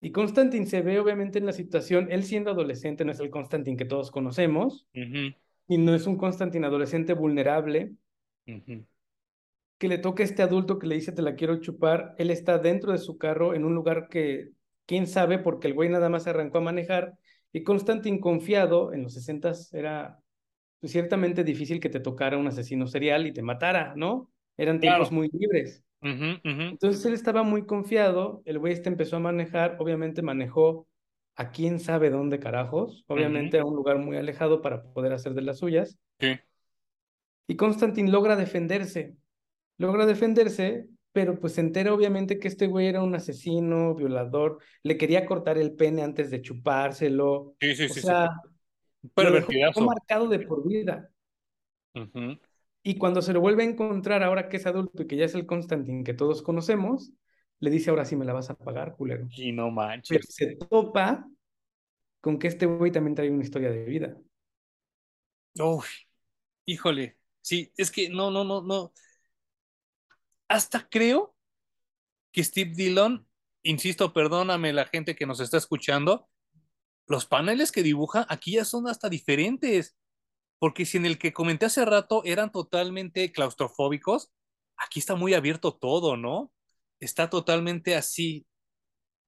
Y 0.00 0.12
Constantine 0.12 0.66
se 0.66 0.80
ve 0.80 0.98
obviamente 0.98 1.38
en 1.38 1.46
la 1.46 1.52
situación, 1.52 2.08
él 2.10 2.24
siendo 2.24 2.50
adolescente 2.50 3.04
no 3.04 3.12
es 3.12 3.20
el 3.20 3.28
Constantine 3.28 3.76
que 3.76 3.84
todos 3.84 4.10
conocemos, 4.10 4.88
y 4.94 5.78
no 5.78 5.94
es 5.94 6.06
un 6.06 6.16
Constantine 6.16 6.66
adolescente 6.66 7.12
vulnerable, 7.12 7.92
que 8.46 9.88
le 9.88 9.98
toca 9.98 10.22
a 10.22 10.26
este 10.26 10.42
adulto 10.42 10.78
que 10.78 10.86
le 10.86 10.94
dice 10.94 11.12
te 11.12 11.22
la 11.22 11.34
quiero 11.34 11.60
chupar, 11.60 12.14
él 12.18 12.30
está 12.30 12.58
dentro 12.58 12.92
de 12.92 12.98
su 12.98 13.18
carro 13.18 13.54
en 13.54 13.64
un 13.64 13.74
lugar 13.74 14.08
que 14.08 14.50
quién 14.86 15.06
sabe 15.06 15.38
porque 15.38 15.68
el 15.68 15.74
güey 15.74 15.90
nada 15.90 16.08
más 16.08 16.26
arrancó 16.26 16.58
a 16.58 16.62
manejar, 16.62 17.18
y 17.52 17.62
Constantine 17.62 18.20
confiado, 18.20 18.94
en 18.94 19.02
los 19.02 19.12
60 19.12 19.52
era 19.72 20.18
pues, 20.80 20.92
ciertamente 20.92 21.44
difícil 21.44 21.80
que 21.80 21.88
te 21.88 22.00
tocara 22.00 22.38
un 22.38 22.46
asesino 22.46 22.86
serial 22.86 23.26
y 23.26 23.32
te 23.32 23.42
matara, 23.42 23.94
¿no? 23.96 24.30
Eran 24.56 24.80
tiempos 24.80 25.12
muy 25.12 25.30
libres. 25.32 25.84
Entonces 26.02 27.04
él 27.04 27.12
estaba 27.12 27.42
muy 27.42 27.66
confiado, 27.66 28.42
el 28.46 28.58
güey 28.58 28.72
este 28.72 28.88
empezó 28.88 29.16
a 29.16 29.20
manejar, 29.20 29.76
obviamente 29.78 30.22
manejó 30.22 30.86
a 31.36 31.50
quién 31.50 31.78
sabe 31.78 32.10
dónde 32.10 32.38
carajos, 32.38 33.04
obviamente 33.06 33.58
a 33.58 33.64
un 33.64 33.76
lugar 33.76 33.98
muy 33.98 34.16
alejado 34.16 34.62
para 34.62 34.82
poder 34.82 35.12
hacer 35.12 35.34
de 35.34 35.42
las 35.42 35.58
suyas. 35.58 35.98
Sí. 36.18 36.38
Y 37.46 37.56
Constantin 37.56 38.10
logra 38.10 38.36
defenderse, 38.36 39.14
logra 39.76 40.06
defenderse, 40.06 40.86
pero 41.12 41.38
pues 41.38 41.54
se 41.54 41.60
entera 41.60 41.92
obviamente 41.92 42.38
que 42.38 42.48
este 42.48 42.66
güey 42.66 42.86
era 42.86 43.02
un 43.02 43.14
asesino, 43.14 43.94
violador, 43.94 44.58
le 44.82 44.96
quería 44.96 45.26
cortar 45.26 45.58
el 45.58 45.72
pene 45.72 46.02
antes 46.02 46.30
de 46.30 46.40
chupárselo. 46.40 47.54
Sí, 47.60 47.74
sí, 47.74 47.88
sí. 47.88 48.00
O 48.00 48.02
sea, 48.02 48.30
pero 49.14 49.32
dejó 49.32 49.80
marcado 49.82 50.28
de 50.28 50.40
por 50.40 50.66
vida. 50.66 51.10
Y 52.82 52.96
cuando 52.96 53.20
se 53.20 53.32
lo 53.32 53.40
vuelve 53.40 53.62
a 53.62 53.66
encontrar 53.66 54.22
ahora 54.22 54.48
que 54.48 54.56
es 54.56 54.66
adulto 54.66 55.02
y 55.02 55.06
que 55.06 55.16
ya 55.16 55.26
es 55.26 55.34
el 55.34 55.46
Constantin 55.46 56.04
que 56.04 56.14
todos 56.14 56.42
conocemos, 56.42 57.12
le 57.58 57.70
dice 57.70 57.90
ahora 57.90 58.04
sí 58.04 58.16
me 58.16 58.24
la 58.24 58.32
vas 58.32 58.50
a 58.50 58.56
pagar, 58.56 58.96
culero. 58.96 59.26
Y 59.30 59.52
no 59.52 59.70
manches. 59.70 60.08
Pero 60.08 60.24
se 60.28 60.56
topa 60.56 61.28
con 62.20 62.38
que 62.38 62.48
este 62.48 62.66
güey 62.66 62.90
también 62.90 63.14
trae 63.14 63.30
una 63.30 63.44
historia 63.44 63.70
de 63.70 63.84
vida. 63.84 64.16
Uy, 65.58 65.86
híjole. 66.64 67.18
Sí, 67.42 67.72
es 67.76 67.90
que 67.90 68.08
no, 68.08 68.30
no, 68.30 68.44
no, 68.44 68.62
no. 68.62 68.92
Hasta 70.48 70.88
creo 70.88 71.34
que 72.32 72.44
Steve 72.44 72.72
Dillon, 72.74 73.26
insisto, 73.62 74.12
perdóname 74.12 74.72
la 74.72 74.86
gente 74.86 75.14
que 75.14 75.26
nos 75.26 75.40
está 75.40 75.56
escuchando, 75.56 76.28
los 77.10 77.26
paneles 77.26 77.72
que 77.72 77.82
dibuja 77.82 78.24
aquí 78.28 78.52
ya 78.52 78.64
son 78.64 78.86
hasta 78.86 79.08
diferentes. 79.08 79.96
Porque 80.60 80.86
si 80.86 80.96
en 80.96 81.06
el 81.06 81.18
que 81.18 81.32
comenté 81.32 81.66
hace 81.66 81.84
rato 81.84 82.22
eran 82.24 82.52
totalmente 82.52 83.32
claustrofóbicos, 83.32 84.30
aquí 84.76 85.00
está 85.00 85.16
muy 85.16 85.34
abierto 85.34 85.74
todo, 85.74 86.16
¿no? 86.16 86.52
Está 87.00 87.28
totalmente 87.28 87.96
así, 87.96 88.46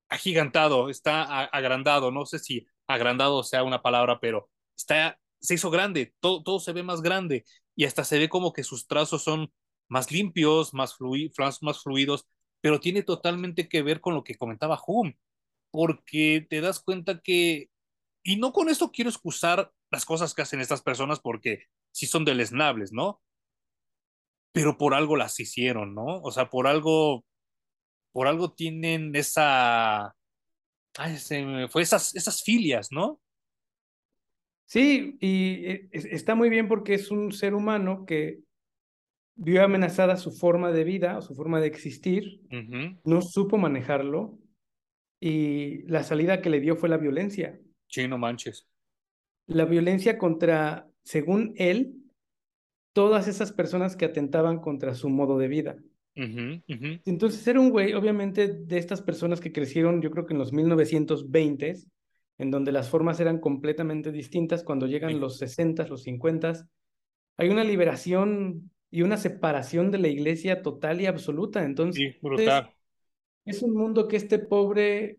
agigantado, 0.08 0.90
está 0.90 1.42
agrandado, 1.46 2.12
no 2.12 2.24
sé 2.24 2.38
si 2.38 2.68
agrandado 2.86 3.42
sea 3.42 3.64
una 3.64 3.82
palabra, 3.82 4.20
pero 4.20 4.48
está, 4.76 5.18
se 5.40 5.54
hizo 5.54 5.70
grande, 5.70 6.14
todo, 6.20 6.44
todo 6.44 6.60
se 6.60 6.72
ve 6.72 6.84
más 6.84 7.02
grande 7.02 7.44
y 7.74 7.86
hasta 7.86 8.04
se 8.04 8.18
ve 8.20 8.28
como 8.28 8.52
que 8.52 8.62
sus 8.62 8.86
trazos 8.86 9.24
son 9.24 9.52
más 9.88 10.12
limpios, 10.12 10.72
más, 10.72 10.96
más 11.62 11.82
fluidos, 11.82 12.28
pero 12.60 12.78
tiene 12.78 13.02
totalmente 13.02 13.68
que 13.68 13.82
ver 13.82 14.00
con 14.00 14.14
lo 14.14 14.22
que 14.22 14.36
comentaba 14.36 14.80
Hum, 14.86 15.14
porque 15.72 16.46
te 16.48 16.60
das 16.60 16.78
cuenta 16.80 17.20
que, 17.20 17.71
y 18.22 18.36
no 18.36 18.52
con 18.52 18.68
esto 18.68 18.92
quiero 18.92 19.10
excusar 19.10 19.72
las 19.90 20.04
cosas 20.04 20.34
que 20.34 20.42
hacen 20.42 20.60
estas 20.60 20.82
personas 20.82 21.20
porque 21.20 21.64
sí 21.92 22.06
son 22.06 22.24
deleznables, 22.24 22.92
¿no? 22.92 23.20
Pero 24.52 24.78
por 24.78 24.94
algo 24.94 25.16
las 25.16 25.38
hicieron, 25.40 25.94
¿no? 25.94 26.20
O 26.22 26.30
sea, 26.30 26.50
por 26.50 26.66
algo, 26.66 27.24
por 28.12 28.26
algo 28.26 28.52
tienen 28.52 29.14
esa, 29.16 30.14
ay, 30.96 31.16
se 31.18 31.44
me 31.44 31.68
fue 31.68 31.82
esas, 31.82 32.14
esas 32.14 32.42
filias, 32.42 32.88
¿no? 32.92 33.20
Sí, 34.66 35.18
y 35.20 35.66
eh, 35.66 35.88
está 35.92 36.34
muy 36.34 36.48
bien 36.48 36.68
porque 36.68 36.94
es 36.94 37.10
un 37.10 37.32
ser 37.32 37.54
humano 37.54 38.06
que 38.06 38.40
vio 39.34 39.64
amenazada 39.64 40.16
su 40.16 40.32
forma 40.32 40.72
de 40.72 40.84
vida 40.84 41.18
o 41.18 41.22
su 41.22 41.34
forma 41.34 41.60
de 41.60 41.66
existir, 41.66 42.40
no 43.04 43.22
supo 43.22 43.58
manejarlo 43.58 44.38
y 45.20 45.82
la 45.88 46.02
salida 46.02 46.40
que 46.40 46.50
le 46.50 46.60
dio 46.60 46.76
fue 46.76 46.88
la 46.88 46.96
violencia. 46.96 47.58
Sí, 47.92 48.08
no 48.08 48.16
manches. 48.16 48.66
La 49.46 49.66
violencia 49.66 50.16
contra, 50.16 50.88
según 51.02 51.52
él, 51.56 51.94
todas 52.94 53.28
esas 53.28 53.52
personas 53.52 53.96
que 53.96 54.06
atentaban 54.06 54.60
contra 54.60 54.94
su 54.94 55.10
modo 55.10 55.36
de 55.36 55.48
vida. 55.48 55.76
Entonces 56.14 57.46
era 57.46 57.60
un 57.60 57.70
güey, 57.70 57.92
obviamente, 57.92 58.48
de 58.48 58.78
estas 58.78 59.02
personas 59.02 59.40
que 59.40 59.52
crecieron, 59.52 60.00
yo 60.00 60.10
creo 60.10 60.24
que 60.24 60.32
en 60.32 60.38
los 60.38 60.54
1920s, 60.54 61.86
en 62.38 62.50
donde 62.50 62.72
las 62.72 62.88
formas 62.88 63.20
eran 63.20 63.38
completamente 63.38 64.10
distintas, 64.10 64.64
cuando 64.64 64.86
llegan 64.86 65.20
los 65.20 65.38
60s, 65.38 65.88
los 65.88 66.06
50s, 66.06 66.66
hay 67.36 67.50
una 67.50 67.64
liberación 67.64 68.70
y 68.90 69.02
una 69.02 69.18
separación 69.18 69.90
de 69.90 69.98
la 69.98 70.08
iglesia 70.08 70.62
total 70.62 71.02
y 71.02 71.06
absoluta. 71.06 71.62
Entonces, 71.62 72.16
brutal. 72.22 72.70
es 73.44 73.62
un 73.62 73.74
mundo 73.74 74.08
que 74.08 74.16
este 74.16 74.38
pobre 74.38 75.18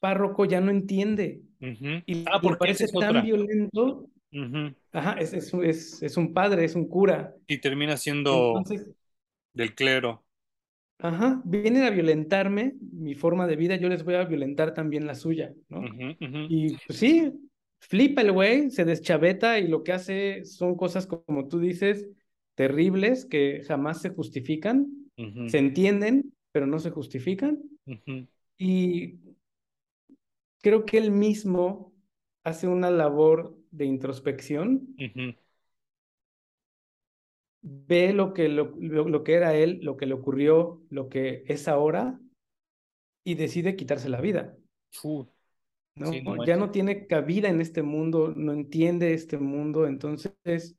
párroco 0.00 0.44
ya 0.44 0.60
no 0.60 0.70
entiende. 0.70 1.40
Y 1.60 2.24
ah, 2.26 2.40
porque 2.40 2.58
parece 2.58 2.86
tan 2.88 3.22
violento. 3.22 4.08
Ajá, 4.92 5.14
es, 5.14 5.32
es, 5.32 6.02
es, 6.02 6.16
un 6.16 6.32
padre, 6.32 6.64
es 6.64 6.74
un 6.74 6.88
cura. 6.88 7.34
Y 7.46 7.58
termina 7.58 7.96
siendo 7.96 8.62
del 9.52 9.74
clero. 9.74 10.24
Ajá, 10.98 11.40
vienen 11.44 11.84
a 11.84 11.90
violentarme 11.90 12.74
mi 12.92 13.14
forma 13.14 13.46
de 13.46 13.56
vida, 13.56 13.76
yo 13.76 13.88
les 13.88 14.04
voy 14.04 14.14
a 14.14 14.24
violentar 14.24 14.74
también 14.74 15.06
la 15.06 15.14
suya, 15.14 15.52
¿no? 15.68 15.82
Y 16.48 16.76
pues, 16.86 16.98
sí, 16.98 17.32
flipa 17.78 18.20
el 18.20 18.32
güey, 18.32 18.70
se 18.70 18.84
deschaveta 18.84 19.58
y 19.58 19.66
lo 19.66 19.82
que 19.82 19.92
hace 19.92 20.44
son 20.44 20.76
cosas 20.76 21.06
como 21.06 21.48
tú 21.48 21.58
dices, 21.58 22.06
terribles 22.54 23.24
que 23.24 23.62
jamás 23.66 24.02
se 24.02 24.10
justifican, 24.10 24.86
se 25.48 25.58
entienden, 25.58 26.34
pero 26.52 26.66
no 26.66 26.78
se 26.78 26.90
justifican. 26.90 27.58
Y 28.58 29.14
creo 30.60 30.84
que 30.84 30.98
él 30.98 31.10
mismo 31.10 31.92
hace 32.44 32.68
una 32.68 32.90
labor 32.90 33.56
de 33.70 33.84
introspección, 33.84 34.94
ve 37.62 38.12
lo 38.12 38.32
que, 38.32 38.48
lo, 38.48 38.74
lo, 38.78 39.24
que 39.24 39.34
era 39.34 39.54
él, 39.54 39.80
lo 39.82 39.96
que 39.96 40.06
le 40.06 40.14
ocurrió, 40.14 40.82
lo 40.90 41.08
que 41.08 41.44
es 41.46 41.68
ahora, 41.68 42.18
y 43.24 43.34
decide 43.34 43.76
quitarse 43.76 44.08
la 44.08 44.20
vida. 44.20 44.56
¿no? 45.94 46.44
ya 46.46 46.56
no 46.56 46.70
tiene 46.70 47.06
cabida 47.06 47.48
en 47.48 47.60
este 47.60 47.82
mundo, 47.82 48.32
no 48.34 48.52
entiende 48.52 49.12
este 49.12 49.38
mundo, 49.38 49.86
entonces 49.86 50.76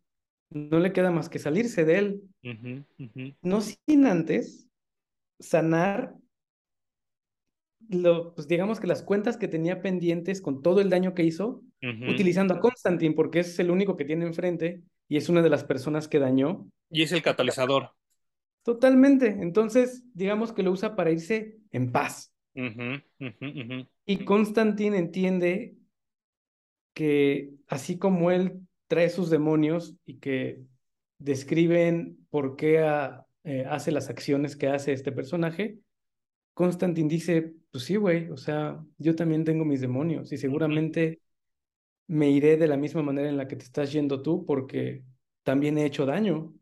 no 0.49 0.79
le 0.79 0.91
queda 0.91 1.11
más 1.11 1.29
que 1.29 1.39
salirse 1.39 1.85
de 1.85 1.97
él. 1.97 2.23
No 3.41 3.61
sin 3.61 4.05
antes 4.05 4.67
sanar, 5.39 6.15
lo, 7.91 8.33
pues 8.33 8.47
digamos 8.47 8.79
que 8.79 8.87
las 8.87 9.03
cuentas 9.03 9.37
que 9.37 9.47
tenía 9.47 9.81
pendientes 9.81 10.41
con 10.41 10.61
todo 10.61 10.81
el 10.81 10.89
daño 10.89 11.13
que 11.13 11.23
hizo, 11.23 11.63
utilizando 12.09 12.53
a 12.53 12.59
Constantine, 12.59 13.15
porque 13.15 13.39
es 13.39 13.57
el 13.59 13.71
único 13.71 13.97
que 13.97 14.05
tiene 14.05 14.25
enfrente 14.25 14.81
y 15.07 15.17
es 15.17 15.29
una 15.29 15.41
de 15.41 15.49
las 15.49 15.63
personas 15.63 16.07
que 16.07 16.19
dañó. 16.19 16.67
Y 16.89 17.01
es 17.01 17.11
el 17.11 17.21
catalizador. 17.21 17.91
Totalmente. 18.63 19.27
Entonces, 19.27 20.03
digamos 20.13 20.53
que 20.53 20.63
lo 20.63 20.71
usa 20.71 20.95
para 20.95 21.11
irse 21.11 21.57
en 21.71 21.91
paz. 21.91 22.33
Y 24.05 24.17
Constantine 24.25 24.97
entiende 24.97 25.75
que 26.93 27.51
así 27.67 27.97
como 27.97 28.31
él 28.31 28.59
trae 28.87 29.09
sus 29.09 29.29
demonios 29.29 29.95
y 30.05 30.19
que 30.19 30.61
describen 31.17 32.25
por 32.29 32.55
qué 32.55 32.79
eh, 33.43 33.65
hace 33.69 33.91
las 33.91 34.09
acciones 34.09 34.55
que 34.55 34.67
hace 34.67 34.91
este 34.91 35.11
personaje, 35.11 35.77
Constantine 36.53 37.07
dice, 37.07 37.53
pues 37.71 37.85
sí, 37.85 37.95
güey, 37.95 38.29
o 38.29 38.37
sea, 38.37 38.83
yo 38.97 39.15
también 39.15 39.45
tengo 39.45 39.65
mis 39.65 39.81
demonios 39.81 40.31
y 40.31 40.37
seguramente 40.37 41.21
me 42.07 42.29
iré 42.29 42.57
de 42.57 42.67
la 42.67 42.77
misma 42.77 43.01
manera 43.01 43.29
en 43.29 43.37
la 43.37 43.47
que 43.47 43.55
te 43.55 43.63
estás 43.63 43.91
yendo 43.93 44.21
tú 44.21 44.45
porque 44.45 45.03
también 45.43 45.77
he 45.77 45.85
hecho 45.85 46.05
daño. 46.05 46.53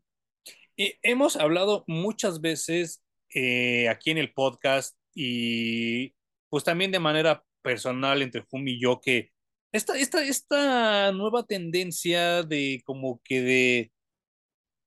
Y 0.76 0.94
hemos 1.02 1.36
hablado 1.36 1.84
muchas 1.88 2.40
veces 2.40 3.02
eh, 3.34 3.88
aquí 3.88 4.10
en 4.10 4.18
el 4.18 4.32
podcast 4.32 4.96
y 5.14 6.14
pues 6.48 6.64
también 6.64 6.92
de 6.92 7.00
manera 7.00 7.44
personal 7.62 8.22
entre 8.22 8.44
Fumi 8.44 8.72
y 8.72 8.80
yo 8.80 9.00
que 9.00 9.30
esta, 9.72 9.98
esta, 9.98 10.24
esta 10.24 11.12
nueva 11.12 11.44
tendencia 11.44 12.42
de 12.42 12.82
como 12.84 13.20
que 13.24 13.42
de 13.42 13.92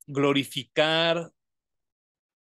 glorificar, 0.07 1.31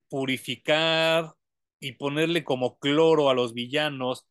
purificar 0.08 1.34
y 1.82 1.92
ponerle 1.92 2.44
como 2.44 2.78
cloro 2.78 3.28
a 3.28 3.34
los 3.34 3.54
villanos 3.54 4.26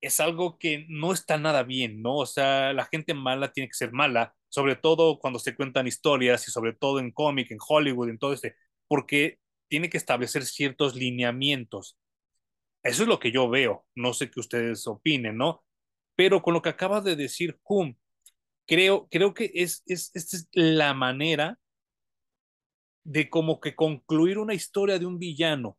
es 0.00 0.20
algo 0.20 0.58
que 0.58 0.86
no 0.88 1.12
está 1.12 1.38
nada 1.38 1.62
bien, 1.62 2.02
¿no? 2.02 2.16
O 2.16 2.26
sea, 2.26 2.72
la 2.72 2.84
gente 2.86 3.14
mala 3.14 3.52
tiene 3.52 3.68
que 3.68 3.74
ser 3.74 3.92
mala, 3.92 4.34
sobre 4.48 4.76
todo 4.76 5.18
cuando 5.18 5.38
se 5.38 5.54
cuentan 5.54 5.86
historias 5.86 6.46
y 6.48 6.50
sobre 6.50 6.74
todo 6.74 6.98
en 6.98 7.12
cómic, 7.12 7.50
en 7.50 7.58
Hollywood, 7.66 8.10
en 8.10 8.18
todo 8.18 8.32
este, 8.32 8.56
porque 8.88 9.38
tiene 9.68 9.88
que 9.88 9.98
establecer 9.98 10.44
ciertos 10.44 10.96
lineamientos. 10.96 11.96
Eso 12.82 13.02
es 13.04 13.08
lo 13.08 13.20
que 13.20 13.32
yo 13.32 13.48
veo, 13.48 13.86
no 13.94 14.12
sé 14.12 14.30
qué 14.30 14.40
ustedes 14.40 14.86
opinen, 14.86 15.36
¿no? 15.36 15.64
Pero 16.16 16.42
con 16.42 16.54
lo 16.54 16.62
que 16.62 16.70
acaba 16.70 17.00
de 17.00 17.16
decir 17.16 17.58
Hum, 17.64 17.96
creo, 18.66 19.08
creo 19.10 19.32
que 19.32 19.50
es, 19.54 19.82
es, 19.86 20.10
esta 20.14 20.36
es 20.36 20.48
la 20.52 20.92
manera 20.94 21.58
de 23.04 23.30
como 23.30 23.60
que 23.60 23.76
concluir 23.76 24.38
una 24.38 24.54
historia 24.54 24.98
de 24.98 25.06
un 25.06 25.18
villano, 25.18 25.78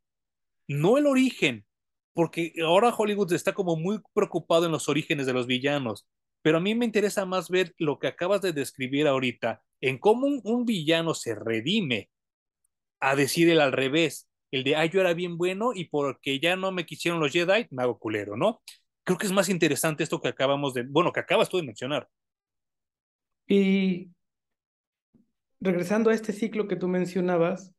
no 0.67 0.97
el 0.97 1.07
origen, 1.07 1.65
porque 2.13 2.53
ahora 2.63 2.93
Hollywood 2.95 3.33
está 3.33 3.53
como 3.53 3.75
muy 3.75 3.99
preocupado 4.13 4.65
en 4.65 4.71
los 4.71 4.89
orígenes 4.89 5.25
de 5.25 5.33
los 5.33 5.47
villanos, 5.47 6.07
pero 6.41 6.57
a 6.57 6.61
mí 6.61 6.75
me 6.75 6.85
interesa 6.85 7.25
más 7.25 7.49
ver 7.49 7.73
lo 7.77 7.99
que 7.99 8.07
acabas 8.07 8.41
de 8.41 8.53
describir 8.53 9.07
ahorita, 9.07 9.63
en 9.81 9.97
cómo 9.97 10.27
un, 10.27 10.65
villano 10.65 11.13
se 11.13 11.35
redime 11.35 12.09
a 12.99 13.15
decir 13.15 13.49
el 13.49 13.61
al 13.61 13.71
revés, 13.71 14.27
el 14.51 14.63
de, 14.63 14.75
ah, 14.75 14.85
yo 14.85 15.01
era 15.01 15.13
bien 15.13 15.37
bueno 15.37 15.71
y 15.73 15.85
porque 15.85 16.39
ya 16.39 16.55
no 16.55 16.71
me 16.71 16.85
quisieron 16.85 17.19
los 17.19 17.31
Jedi, 17.31 17.67
me 17.69 17.83
hago 17.83 17.99
culero, 17.99 18.37
¿no? 18.37 18.61
creo 19.07 19.17
que 19.17 19.25
es 19.25 19.31
más 19.31 19.47
interesante 19.47 20.03
esto 20.03 20.19
que 20.19 20.27
acabamos 20.27 20.73
de, 20.73 20.83
bueno, 20.83 21.13
que 21.13 21.21
acabas 21.21 21.47
tú 21.47 21.55
de 21.55 21.63
mencionar. 21.63 22.09
Y 23.47 24.11
regresando 25.61 26.09
a 26.09 26.13
este 26.13 26.33
ciclo 26.33 26.67
que 26.67 26.75
tú 26.75 26.89
mencionabas, 26.89 27.73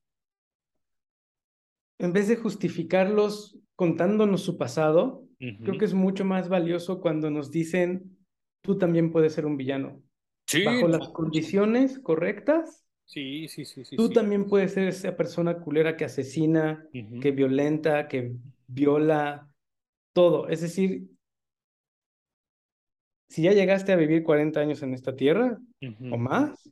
en 1.99 2.13
vez 2.13 2.29
de 2.29 2.37
justificarlos 2.37 3.59
contándonos 3.75 4.43
su 4.43 4.57
pasado, 4.57 5.25
creo 5.39 5.79
que 5.79 5.85
es 5.85 5.95
mucho 5.95 6.25
más 6.25 6.49
valioso 6.49 7.01
cuando 7.01 7.31
nos 7.31 7.51
dicen, 7.51 8.17
tú 8.61 8.77
también 8.77 9.13
puedes 9.13 9.33
ser 9.33 9.47
un 9.47 9.57
villano. 9.57 10.03
Sí, 10.47 10.65
Bajo 10.65 10.89
las 10.89 11.09
condiciones 11.11 11.99
correctas. 11.99 12.85
Sí, 13.05 13.49
sí, 13.49 13.65
sí, 13.65 13.85
sí. 13.85 13.97
Tú 13.97 14.11
también 14.11 14.47
puedes 14.47 14.73
ser 14.73 14.89
esa 14.89 15.17
persona 15.17 15.61
culera 15.61 15.97
que 15.97 16.05
asesina, 16.05 16.87
que 16.93 17.31
violenta, 17.31 18.09
que 18.09 18.35
viola, 18.67 19.49
todo. 20.13 20.49
Es 20.49 20.61
decir, 20.61 21.09
si 23.29 23.43
ya 23.43 23.53
llegaste 23.53 23.93
a 23.93 23.97
vivir 23.97 24.25
40 24.25 24.61
años 24.61 24.83
en 24.83 24.95
esta 24.95 25.15
tierra 25.15 25.59
o 26.11 26.17
más, 26.17 26.69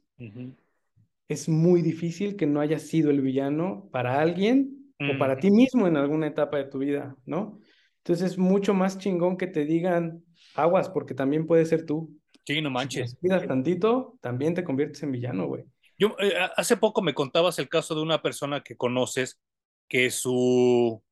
es 1.28 1.48
muy 1.48 1.82
difícil 1.82 2.36
que 2.36 2.46
no 2.46 2.60
hayas 2.60 2.82
sido 2.82 3.10
el 3.10 3.20
villano 3.20 3.88
para 3.92 4.20
alguien 4.20 4.75
o 4.98 5.18
para 5.18 5.38
ti 5.38 5.50
mismo 5.50 5.86
en 5.86 5.96
alguna 5.96 6.26
etapa 6.26 6.56
de 6.56 6.64
tu 6.64 6.78
vida, 6.78 7.16
¿no? 7.26 7.60
Entonces 7.98 8.32
es 8.32 8.38
mucho 8.38 8.72
más 8.72 8.98
chingón 8.98 9.36
que 9.36 9.46
te 9.46 9.64
digan 9.64 10.24
aguas, 10.54 10.88
porque 10.88 11.14
también 11.14 11.46
puede 11.46 11.66
ser 11.66 11.84
tú. 11.84 12.16
Sí, 12.44 12.62
no 12.62 12.70
manches. 12.70 13.10
Si 13.10 13.16
cuidas 13.16 13.46
tantito, 13.46 14.16
también 14.20 14.54
te 14.54 14.64
conviertes 14.64 15.02
en 15.02 15.12
villano, 15.12 15.46
güey. 15.46 15.64
Yo, 15.98 16.14
eh, 16.20 16.34
hace 16.56 16.76
poco 16.76 17.02
me 17.02 17.14
contabas 17.14 17.58
el 17.58 17.68
caso 17.68 17.94
de 17.94 18.02
una 18.02 18.22
persona 18.22 18.62
que 18.62 18.76
conoces 18.76 19.40
que 19.88 20.10
su, 20.10 21.02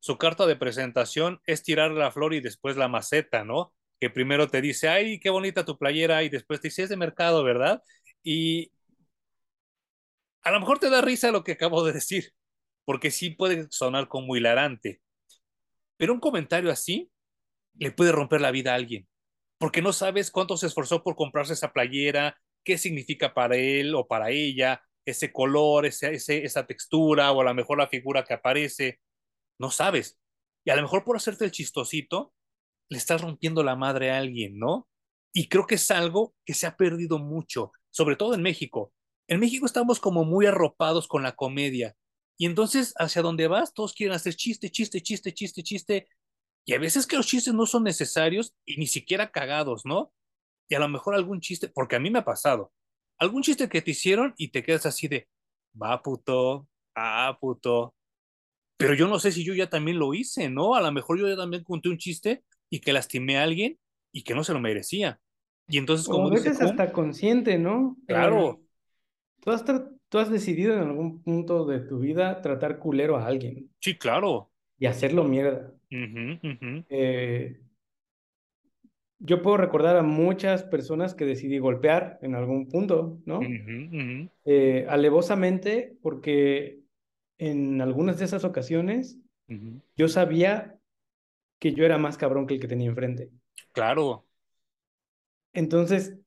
su 0.00 0.18
carta 0.18 0.46
de 0.46 0.56
presentación 0.56 1.40
es 1.46 1.62
tirar 1.62 1.92
la 1.92 2.10
flor 2.10 2.34
y 2.34 2.40
después 2.40 2.76
la 2.76 2.88
maceta, 2.88 3.44
¿no? 3.44 3.72
Que 4.00 4.10
primero 4.10 4.48
te 4.48 4.60
dice, 4.60 4.88
ay, 4.88 5.20
qué 5.20 5.30
bonita 5.30 5.64
tu 5.64 5.78
playera, 5.78 6.22
y 6.22 6.28
después 6.28 6.60
te 6.60 6.68
dice, 6.68 6.82
es 6.82 6.88
de 6.88 6.96
mercado, 6.96 7.44
¿verdad? 7.44 7.82
Y 8.22 8.72
a 10.42 10.50
lo 10.50 10.60
mejor 10.60 10.78
te 10.78 10.90
da 10.90 11.00
risa 11.00 11.30
lo 11.30 11.44
que 11.44 11.52
acabo 11.52 11.84
de 11.84 11.92
decir, 11.92 12.32
porque 12.86 13.10
sí 13.10 13.28
puede 13.30 13.66
sonar 13.70 14.08
como 14.08 14.36
hilarante, 14.36 15.02
pero 15.98 16.14
un 16.14 16.20
comentario 16.20 16.70
así 16.70 17.10
le 17.74 17.90
puede 17.90 18.12
romper 18.12 18.40
la 18.40 18.50
vida 18.50 18.72
a 18.72 18.76
alguien, 18.76 19.06
porque 19.58 19.82
no 19.82 19.92
sabes 19.92 20.30
cuánto 20.30 20.56
se 20.56 20.68
esforzó 20.68 21.02
por 21.02 21.16
comprarse 21.16 21.52
esa 21.52 21.72
playera, 21.72 22.38
qué 22.64 22.78
significa 22.78 23.34
para 23.34 23.56
él 23.56 23.94
o 23.94 24.06
para 24.06 24.30
ella, 24.30 24.82
ese 25.04 25.32
color, 25.32 25.86
ese, 25.86 26.14
esa 26.14 26.66
textura 26.66 27.32
o 27.32 27.40
a 27.40 27.44
lo 27.44 27.54
mejor 27.54 27.78
la 27.78 27.88
figura 27.88 28.24
que 28.24 28.34
aparece, 28.34 29.00
no 29.58 29.70
sabes. 29.70 30.18
Y 30.64 30.70
a 30.70 30.76
lo 30.76 30.82
mejor 30.82 31.04
por 31.04 31.16
hacerte 31.16 31.44
el 31.44 31.52
chistosito, 31.52 32.34
le 32.88 32.98
estás 32.98 33.20
rompiendo 33.20 33.62
la 33.62 33.76
madre 33.76 34.10
a 34.10 34.18
alguien, 34.18 34.58
¿no? 34.58 34.88
Y 35.32 35.48
creo 35.48 35.66
que 35.66 35.76
es 35.76 35.90
algo 35.90 36.34
que 36.44 36.54
se 36.54 36.66
ha 36.66 36.76
perdido 36.76 37.18
mucho, 37.18 37.72
sobre 37.90 38.16
todo 38.16 38.34
en 38.34 38.42
México. 38.42 38.92
En 39.28 39.40
México 39.40 39.66
estamos 39.66 40.00
como 40.00 40.24
muy 40.24 40.46
arropados 40.46 41.08
con 41.08 41.22
la 41.22 41.36
comedia. 41.36 41.94
Y 42.38 42.46
entonces, 42.46 42.94
hacia 42.98 43.22
donde 43.22 43.48
vas, 43.48 43.72
todos 43.72 43.94
quieren 43.94 44.14
hacer 44.14 44.34
chiste, 44.34 44.70
chiste, 44.70 45.00
chiste, 45.00 45.32
chiste, 45.32 45.62
chiste. 45.62 46.08
Y 46.64 46.74
a 46.74 46.78
veces 46.78 47.06
que 47.06 47.16
los 47.16 47.26
chistes 47.26 47.54
no 47.54 47.64
son 47.66 47.84
necesarios 47.84 48.54
y 48.64 48.76
ni 48.76 48.86
siquiera 48.86 49.30
cagados, 49.30 49.86
¿no? 49.86 50.12
Y 50.68 50.74
a 50.74 50.80
lo 50.80 50.88
mejor 50.88 51.14
algún 51.14 51.40
chiste, 51.40 51.68
porque 51.68 51.96
a 51.96 52.00
mí 52.00 52.10
me 52.10 52.18
ha 52.18 52.24
pasado, 52.24 52.72
algún 53.18 53.42
chiste 53.42 53.68
que 53.68 53.82
te 53.82 53.92
hicieron 53.92 54.34
y 54.36 54.48
te 54.48 54.62
quedas 54.62 54.84
así 54.86 55.08
de, 55.08 55.28
va 55.80 56.02
puto, 56.02 56.68
ah 56.94 57.36
puto. 57.40 57.94
Pero 58.76 58.94
yo 58.94 59.08
no 59.08 59.18
sé 59.18 59.32
si 59.32 59.44
yo 59.44 59.54
ya 59.54 59.70
también 59.70 59.98
lo 59.98 60.12
hice, 60.12 60.50
¿no? 60.50 60.74
A 60.74 60.82
lo 60.82 60.92
mejor 60.92 61.18
yo 61.18 61.28
ya 61.28 61.36
también 61.36 61.64
conté 61.64 61.88
un 61.88 61.98
chiste 61.98 62.44
y 62.68 62.80
que 62.80 62.92
lastimé 62.92 63.38
a 63.38 63.44
alguien 63.44 63.78
y 64.12 64.22
que 64.22 64.34
no 64.34 64.44
se 64.44 64.52
lo 64.52 64.60
merecía. 64.60 65.20
Y 65.68 65.78
entonces, 65.78 66.06
como... 66.06 66.28
a 66.28 66.30
veces 66.30 66.60
hasta 66.60 66.92
consciente, 66.92 67.58
¿no? 67.58 67.96
Claro. 68.06 68.60
¿tú, 69.40 69.50
has 69.50 69.64
tú 70.08 70.18
has 70.18 70.30
decidido 70.30 70.74
en 70.74 70.80
algún 70.80 71.22
punto 71.22 71.64
de 71.66 71.80
tu 71.80 71.98
vida 71.98 72.40
tratar 72.42 72.78
culero 72.78 73.16
a 73.16 73.26
alguien. 73.26 73.70
Sí, 73.80 73.96
claro. 73.96 74.50
Y 74.78 74.86
hacerlo 74.86 75.24
mierda. 75.24 75.72
Eh, 75.90 77.60
yo 79.18 79.42
puedo 79.42 79.56
recordar 79.56 79.96
a 79.96 80.02
muchas 80.02 80.62
personas 80.64 81.14
que 81.14 81.24
decidí 81.24 81.58
golpear 81.58 82.18
en 82.22 82.34
algún 82.34 82.68
punto, 82.68 83.18
¿no? 83.24 83.40
Eh, 84.44 84.86
alevosamente, 84.88 85.96
porque 86.02 86.80
en 87.38 87.80
algunas 87.80 88.18
de 88.18 88.26
esas 88.26 88.44
ocasiones 88.44 89.18
yo 89.96 90.08
sabía 90.08 90.78
que 91.58 91.72
yo 91.72 91.84
era 91.84 91.98
más 91.98 92.18
cabrón 92.18 92.46
que 92.46 92.54
el 92.54 92.60
que 92.60 92.68
tenía 92.68 92.88
enfrente. 92.88 93.30
Claro. 93.72 94.26
Entonces, 95.54 96.18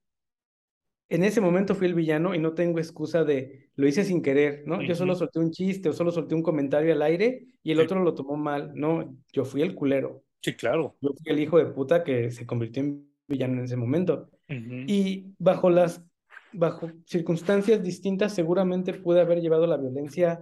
en 1.10 1.24
ese 1.24 1.42
momento 1.42 1.74
fui 1.74 1.88
el 1.88 1.96
villano 1.96 2.36
y 2.36 2.40
no 2.40 2.54
tengo 2.54 2.78
excusa 2.78 3.24
de 3.24 3.70
lo 3.76 3.88
hice 3.88 4.04
sin 4.04 4.22
querer, 4.22 4.64
¿no? 4.68 4.82
Yo 4.84 4.94
solo 4.94 5.16
solté 5.16 5.40
un 5.40 5.52
chiste 5.52 5.90
o 5.90 5.94
solo 5.94 6.12
solté 6.12 6.36
un 6.36 6.44
comentario 6.44 6.94
al 6.94 7.02
aire 7.02 7.48
y 7.64 7.72
el 7.72 7.80
otro 7.80 8.04
lo 8.04 8.14
tomó 8.14 8.38
mal. 8.38 8.72
No, 8.76 9.16
yo 9.34 9.44
fui 9.44 9.64
el 9.64 9.74
culero. 9.74 10.24
Sí, 10.42 10.54
claro. 10.56 10.96
Yo 11.02 11.10
fui 11.10 11.32
el 11.32 11.40
hijo 11.40 11.58
de 11.58 11.66
puta 11.66 12.04
que 12.04 12.30
se 12.30 12.46
convirtió 12.46 12.84
en 12.84 13.10
villano 13.28 13.58
en 13.58 13.64
ese 13.64 13.76
momento. 13.76 14.30
Y 14.48 15.34
bajo 15.38 15.70
las 15.70 16.04
bajo 16.52 16.90
circunstancias 17.06 17.84
distintas 17.84 18.34
seguramente 18.34 18.94
pude 18.94 19.22
haber 19.22 19.40
llevado 19.40 19.68
la 19.68 19.78
violencia 19.78 20.40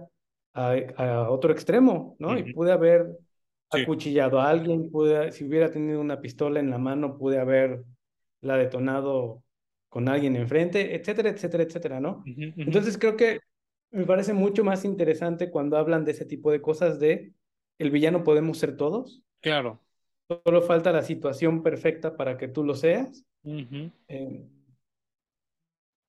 a, 0.54 0.74
a 0.96 1.30
otro 1.30 1.52
extremo, 1.52 2.16
¿no? 2.18 2.38
Y 2.38 2.52
pude 2.52 2.72
haber 2.72 3.18
acuchillado 3.70 4.40
a 4.40 4.48
alguien, 4.48 4.90
pude, 4.90 5.32
si 5.32 5.44
hubiera 5.44 5.70
tenido 5.70 6.00
una 6.00 6.20
pistola 6.20 6.60
en 6.60 6.70
la 6.70 6.78
mano, 6.78 7.18
pude 7.18 7.38
haber 7.38 7.84
la 8.40 8.56
detonado 8.56 9.42
con 9.88 10.08
alguien 10.08 10.36
enfrente, 10.36 10.94
etcétera, 10.94 11.30
etcétera, 11.30 11.62
etcétera, 11.64 12.00
¿no? 12.00 12.22
Entonces 12.26 12.98
creo 12.98 13.16
que 13.16 13.40
me 13.90 14.04
parece 14.04 14.32
mucho 14.34 14.64
más 14.64 14.84
interesante 14.84 15.50
cuando 15.50 15.76
hablan 15.76 16.04
de 16.04 16.12
ese 16.12 16.24
tipo 16.24 16.50
de 16.50 16.60
cosas 16.60 16.98
de 17.00 17.32
el 17.78 17.90
villano 17.90 18.24
podemos 18.24 18.58
ser 18.58 18.76
todos. 18.76 19.22
Claro. 19.40 19.80
Solo 20.44 20.60
falta 20.62 20.92
la 20.92 21.02
situación 21.02 21.62
perfecta 21.62 22.16
para 22.16 22.36
que 22.36 22.48
tú 22.48 22.64
lo 22.64 22.74
seas. 22.74 23.24
Eh, 23.44 24.46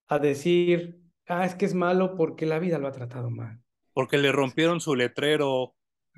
a 0.07 0.19
decir, 0.19 0.99
ah, 1.27 1.45
es 1.45 1.56
que 1.56 1.65
es 1.65 1.73
malo 1.73 2.15
porque 2.15 2.45
la 2.45 2.60
vida 2.60 2.80
lo 2.80 2.88
ha 2.88 2.91
tratado 2.91 3.30
mal. 3.30 3.61
Porque 3.93 4.18
le 4.18 4.31
rompieron 4.31 4.81
su 4.81 4.95
letrero 4.95 5.76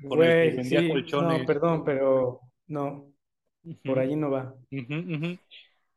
con 0.08 0.22
el 0.22 0.68
que 0.68 0.88
colchones. 0.88 1.40
No, 1.40 1.46
perdón, 1.46 1.84
pero 1.84 2.40
no. 2.66 3.12
Por 3.84 3.98
allí 4.00 4.16
no 4.16 4.30
va. 4.30 4.56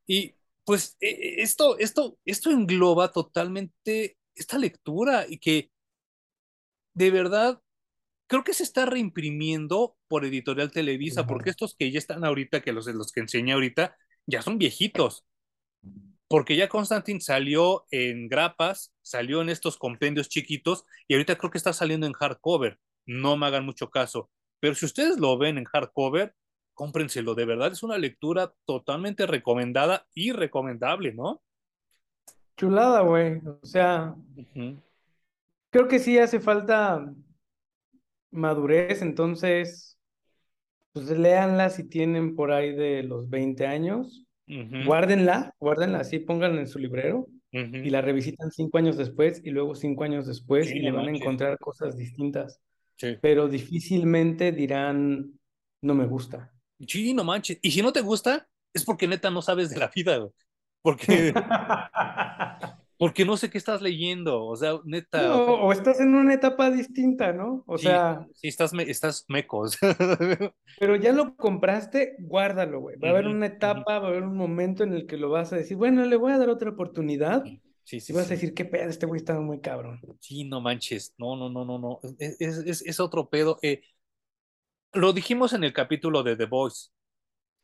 Y 0.05 0.34
pues 0.65 0.97
e, 0.99 1.09
e, 1.09 1.41
esto, 1.41 1.77
esto, 1.79 2.17
esto 2.25 2.51
engloba 2.51 3.11
totalmente 3.11 4.17
esta 4.35 4.57
lectura 4.57 5.25
y 5.29 5.39
que 5.39 5.71
de 6.93 7.11
verdad 7.11 7.61
creo 8.27 8.43
que 8.43 8.53
se 8.53 8.63
está 8.63 8.85
reimprimiendo 8.85 9.95
por 10.07 10.25
Editorial 10.25 10.71
Televisa, 10.71 11.27
porque 11.27 11.51
estos 11.51 11.75
que 11.75 11.91
ya 11.91 11.99
están 11.99 12.25
ahorita, 12.25 12.61
que 12.61 12.73
los, 12.73 12.87
los 12.87 13.11
que 13.11 13.21
enseñé 13.21 13.53
ahorita, 13.53 13.95
ya 14.25 14.41
son 14.41 14.57
viejitos. 14.57 15.25
Porque 16.27 16.55
ya 16.55 16.69
Constantine 16.69 17.21
salió 17.21 17.85
en 17.91 18.27
grapas, 18.27 18.93
salió 19.03 19.41
en 19.41 19.49
estos 19.49 19.77
compendios 19.77 20.27
chiquitos 20.27 20.85
y 21.07 21.13
ahorita 21.13 21.37
creo 21.37 21.51
que 21.51 21.59
está 21.59 21.71
saliendo 21.71 22.07
en 22.07 22.13
hardcover. 22.13 22.79
No 23.05 23.37
me 23.37 23.45
hagan 23.45 23.65
mucho 23.65 23.91
caso. 23.91 24.31
Pero 24.59 24.73
si 24.73 24.85
ustedes 24.85 25.19
lo 25.19 25.37
ven 25.37 25.59
en 25.59 25.65
hardcover, 25.65 26.33
cómprenselo. 26.75 27.33
De 27.33 27.45
verdad 27.45 27.71
es 27.71 27.81
una 27.81 27.97
lectura 27.97 28.53
totalmente 28.65 29.25
recomendada 29.25 30.05
y 30.13 30.31
recomendable, 30.31 31.13
¿no? 31.13 31.41
Chulada, 32.57 33.01
güey. 33.01 33.41
O 33.61 33.65
sea, 33.65 34.15
creo 35.71 35.87
que 35.87 35.99
sí 35.99 36.19
hace 36.19 36.39
falta 36.39 37.11
madurez, 38.31 39.01
entonces, 39.01 39.97
pues 40.93 41.09
léanla 41.09 41.69
si 41.69 41.87
tienen 41.87 42.35
por 42.35 42.51
ahí 42.51 42.73
de 42.73 43.03
los 43.03 43.29
20 43.29 43.65
años, 43.65 44.25
guárdenla, 44.85 45.53
guárdenla 45.59 45.99
así, 45.99 46.19
pónganla 46.19 46.61
en 46.61 46.67
su 46.67 46.79
librero 46.79 47.27
y 47.51 47.89
la 47.89 48.01
revisitan 48.01 48.51
cinco 48.51 48.77
años 48.77 48.97
después 48.97 49.41
y 49.43 49.49
luego 49.49 49.75
cinco 49.75 50.03
años 50.03 50.27
después 50.27 50.71
y 50.71 50.79
le 50.79 50.91
van 50.91 51.07
a 51.07 51.11
encontrar 51.11 51.57
cosas 51.57 51.97
distintas. 51.97 52.61
Pero 53.21 53.47
difícilmente 53.47 54.51
dirán, 54.51 55.39
no 55.81 55.95
me 55.95 56.05
gusta. 56.05 56.54
Sí, 56.87 57.13
no 57.13 57.23
manches. 57.23 57.59
Y 57.61 57.71
si 57.71 57.81
no 57.81 57.93
te 57.93 58.01
gusta, 58.01 58.47
es 58.73 58.83
porque 58.83 59.07
neta 59.07 59.29
no 59.29 59.41
sabes 59.41 59.69
de 59.69 59.77
la 59.77 59.91
vida, 59.93 60.27
Porque 60.81 61.33
porque 62.97 63.25
no 63.25 63.35
sé 63.35 63.49
qué 63.49 63.57
estás 63.57 63.81
leyendo, 63.81 64.45
o 64.45 64.55
sea, 64.55 64.79
neta. 64.85 65.35
o 65.35 65.71
estás 65.71 65.99
en 65.99 66.15
una 66.15 66.33
etapa 66.33 66.71
distinta, 66.71 67.33
¿no? 67.33 67.63
O 67.67 67.77
sea. 67.77 68.25
Sí, 68.33 68.47
estás, 68.47 68.71
estás 68.87 69.25
mecos. 69.27 69.77
pero 70.79 70.95
ya 70.95 71.11
lo 71.11 71.35
compraste, 71.35 72.15
guárdalo, 72.19 72.79
güey. 72.79 72.97
Va 72.97 73.09
a 73.09 73.11
haber 73.11 73.27
una 73.27 73.47
etapa, 73.47 73.99
va 73.99 74.05
a 74.05 74.09
haber 74.09 74.23
un 74.23 74.37
momento 74.37 74.83
en 74.83 74.93
el 74.93 75.07
que 75.07 75.17
lo 75.17 75.29
vas 75.29 75.51
a 75.51 75.57
decir, 75.57 75.75
bueno, 75.75 76.05
le 76.05 76.15
voy 76.15 76.31
a 76.31 76.37
dar 76.37 76.49
otra 76.49 76.69
oportunidad. 76.69 77.43
Sí, 77.83 77.99
sí, 77.99 78.13
y 78.13 78.15
vas 78.15 78.27
a 78.27 78.29
decir, 78.29 78.53
qué 78.53 78.65
pedo, 78.65 78.89
este 78.89 79.05
güey 79.05 79.19
está 79.19 79.39
muy 79.39 79.59
cabrón. 79.59 80.01
Sí, 80.19 80.45
no 80.45 80.61
manches, 80.61 81.13
no, 81.17 81.35
no, 81.35 81.49
no, 81.49 81.65
no, 81.65 81.77
no, 81.77 81.99
es, 82.17 82.39
es, 82.39 82.81
es 82.81 82.99
otro 82.99 83.29
pedo. 83.29 83.59
Eh, 83.61 83.81
lo 84.95 85.13
dijimos 85.13 85.53
en 85.53 85.63
el 85.63 85.73
capítulo 85.73 86.23
de 86.23 86.35
The 86.35 86.45
Voice. 86.45 86.89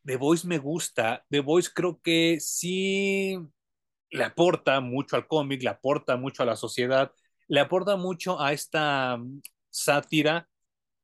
The 0.03 0.17
Voice 0.17 0.47
me 0.47 0.57
gusta, 0.57 1.25
The 1.29 1.41
Voice 1.41 1.69
creo 1.73 1.99
que 2.01 2.39
sí 2.39 3.37
le 4.09 4.23
aporta 4.23 4.81
mucho 4.81 5.15
al 5.15 5.27
cómic, 5.27 5.63
le 5.63 5.69
aporta 5.69 6.17
mucho 6.17 6.43
a 6.43 6.45
la 6.45 6.55
sociedad, 6.55 7.11
le 7.47 7.59
aporta 7.59 7.95
mucho 7.95 8.41
a 8.41 8.51
esta 8.53 9.17
mm, 9.17 9.41
sátira. 9.69 10.49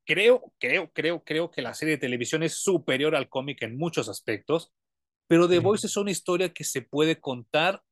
Creo, 0.05 0.53
creo, 0.59 0.91
creo, 0.91 1.23
creo 1.23 1.51
que 1.51 1.61
la 1.61 1.73
serie 1.73 1.95
de 1.95 2.01
televisión 2.01 2.43
es 2.43 2.55
superior 2.55 3.15
al 3.15 3.29
cómic 3.29 3.61
en 3.61 3.77
muchos 3.77 4.09
aspectos, 4.09 4.73
pero 5.27 5.47
The 5.47 5.59
Voice 5.59 5.87
es 5.87 5.97
una 5.97 6.11
historia 6.11 6.53
que 6.53 6.63
se 6.63 6.81
puede 6.81 7.19
contar, 7.19 7.83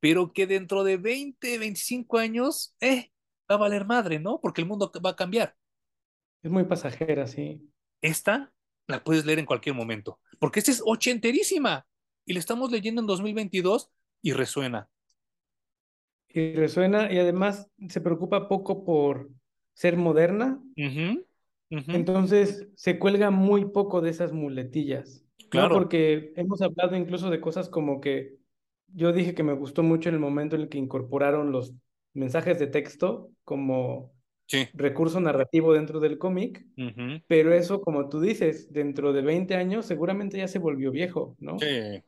pero 0.00 0.32
que 0.32 0.46
dentro 0.46 0.84
de 0.84 0.96
20, 0.98 1.58
25 1.58 2.18
años, 2.18 2.74
eh, 2.80 3.10
va 3.50 3.56
a 3.56 3.58
valer 3.58 3.84
madre, 3.86 4.18
¿no? 4.20 4.40
Porque 4.40 4.60
el 4.60 4.68
mundo 4.68 4.92
va 5.04 5.10
a 5.10 5.16
cambiar. 5.16 5.56
Es 6.46 6.52
muy 6.52 6.62
pasajera, 6.62 7.26
sí. 7.26 7.60
Esta 8.00 8.52
la 8.86 9.02
puedes 9.02 9.26
leer 9.26 9.40
en 9.40 9.46
cualquier 9.46 9.74
momento, 9.74 10.20
porque 10.38 10.60
esta 10.60 10.70
es 10.70 10.80
ochenterísima 10.86 11.88
y 12.24 12.34
la 12.34 12.38
estamos 12.38 12.70
leyendo 12.70 13.00
en 13.00 13.08
2022 13.08 13.90
y 14.22 14.32
resuena. 14.32 14.88
Y 16.28 16.54
resuena 16.54 17.12
y 17.12 17.18
además 17.18 17.68
se 17.88 18.00
preocupa 18.00 18.46
poco 18.46 18.84
por 18.84 19.28
ser 19.74 19.96
moderna. 19.96 20.62
Entonces 21.68 22.68
se 22.76 23.00
cuelga 23.00 23.32
muy 23.32 23.64
poco 23.64 24.00
de 24.00 24.10
esas 24.10 24.32
muletillas. 24.32 25.24
Claro. 25.48 25.74
Porque 25.74 26.32
hemos 26.36 26.62
hablado 26.62 26.94
incluso 26.94 27.28
de 27.28 27.40
cosas 27.40 27.68
como 27.68 28.00
que 28.00 28.36
yo 28.94 29.12
dije 29.12 29.34
que 29.34 29.42
me 29.42 29.54
gustó 29.54 29.82
mucho 29.82 30.10
en 30.10 30.14
el 30.14 30.20
momento 30.20 30.54
en 30.54 30.62
el 30.62 30.68
que 30.68 30.78
incorporaron 30.78 31.50
los 31.50 31.74
mensajes 32.14 32.60
de 32.60 32.68
texto 32.68 33.32
como 33.42 34.15
recurso 34.74 35.20
narrativo 35.20 35.72
dentro 35.72 36.00
del 36.00 36.18
cómic, 36.18 36.66
pero 37.26 37.52
eso, 37.52 37.80
como 37.80 38.08
tú 38.08 38.20
dices, 38.20 38.72
dentro 38.72 39.12
de 39.12 39.22
20 39.22 39.54
años 39.54 39.86
seguramente 39.86 40.38
ya 40.38 40.48
se 40.48 40.58
volvió 40.58 40.90
viejo, 40.90 41.36
¿no? 41.40 41.56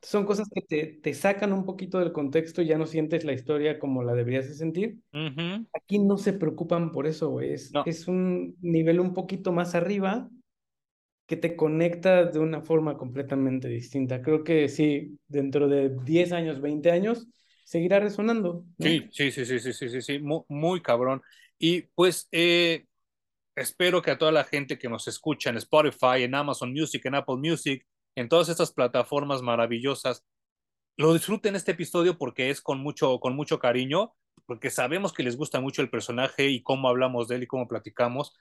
Son 0.01 0.25
cosas 0.25 0.47
que 0.53 0.61
te, 0.61 0.99
te, 1.01 1.13
sacan 1.13 1.53
un 1.53 1.65
poquito 1.65 1.99
del 1.99 2.11
contexto 2.11 2.61
y 2.61 2.67
ya 2.67 2.77
no 2.77 2.85
sientes 2.85 3.23
la 3.25 3.33
historia 3.33 3.79
como 3.79 4.03
la 4.03 4.13
deberías 4.13 4.47
de 4.47 4.55
sentir. 4.55 4.99
Aquí 5.73 5.99
no 5.99 6.17
se 6.17 6.33
preocupan 6.33 6.91
por 6.91 7.07
eso, 7.07 7.41
Es, 7.41 7.71
es 7.85 8.07
un 8.07 8.55
nivel 8.61 8.99
un 8.99 9.13
poquito 9.13 9.51
más 9.51 9.75
arriba 9.75 10.29
que 11.29 11.37
te 11.37 11.55
conecta 11.55 12.25
de 12.25 12.39
una 12.39 12.61
forma 12.61 12.97
completamente 12.97 13.67
distinta. 13.67 14.23
Creo 14.23 14.43
que 14.43 14.67
sí, 14.67 15.19
dentro 15.27 15.67
de 15.67 15.95
10 16.03 16.31
años, 16.31 16.59
20 16.59 16.89
años, 16.89 17.27
seguirá 17.63 17.99
resonando. 17.99 18.65
Sí, 18.79 19.07
sí, 19.11 19.31
sí, 19.31 19.45
sí, 19.45 19.59
sí, 19.59 19.73
sí, 19.73 19.89
sí, 19.89 20.01
sí, 20.01 20.19
muy, 20.19 20.41
muy 20.47 20.81
cabrón. 20.81 21.21
Y 21.59 21.83
pues 21.93 22.29
eh, 22.31 22.85
espero 23.55 24.01
que 24.01 24.11
a 24.11 24.17
toda 24.17 24.31
la 24.31 24.45
gente 24.45 24.79
que 24.79 24.89
nos 24.89 25.07
escucha 25.07 25.49
en 25.49 25.57
Spotify, 25.57 26.23
en 26.23 26.33
Amazon 26.33 26.71
Music, 26.71 27.05
en 27.05 27.15
Apple 27.15 27.35
Music, 27.35 27.85
en 28.15 28.29
todas 28.29 28.49
estas 28.49 28.71
plataformas 28.71 29.41
maravillosas, 29.41 30.25
lo 30.97 31.13
disfruten 31.13 31.55
este 31.55 31.73
episodio 31.73 32.17
porque 32.17 32.49
es 32.49 32.61
con 32.61 32.79
mucho, 32.79 33.19
con 33.19 33.35
mucho 33.35 33.59
cariño, 33.59 34.13
porque 34.45 34.69
sabemos 34.69 35.13
que 35.13 35.23
les 35.23 35.37
gusta 35.37 35.59
mucho 35.59 35.81
el 35.81 35.89
personaje 35.89 36.49
y 36.49 36.63
cómo 36.63 36.87
hablamos 36.87 37.27
de 37.27 37.35
él 37.35 37.43
y 37.43 37.47
cómo 37.47 37.67
platicamos. 37.67 38.33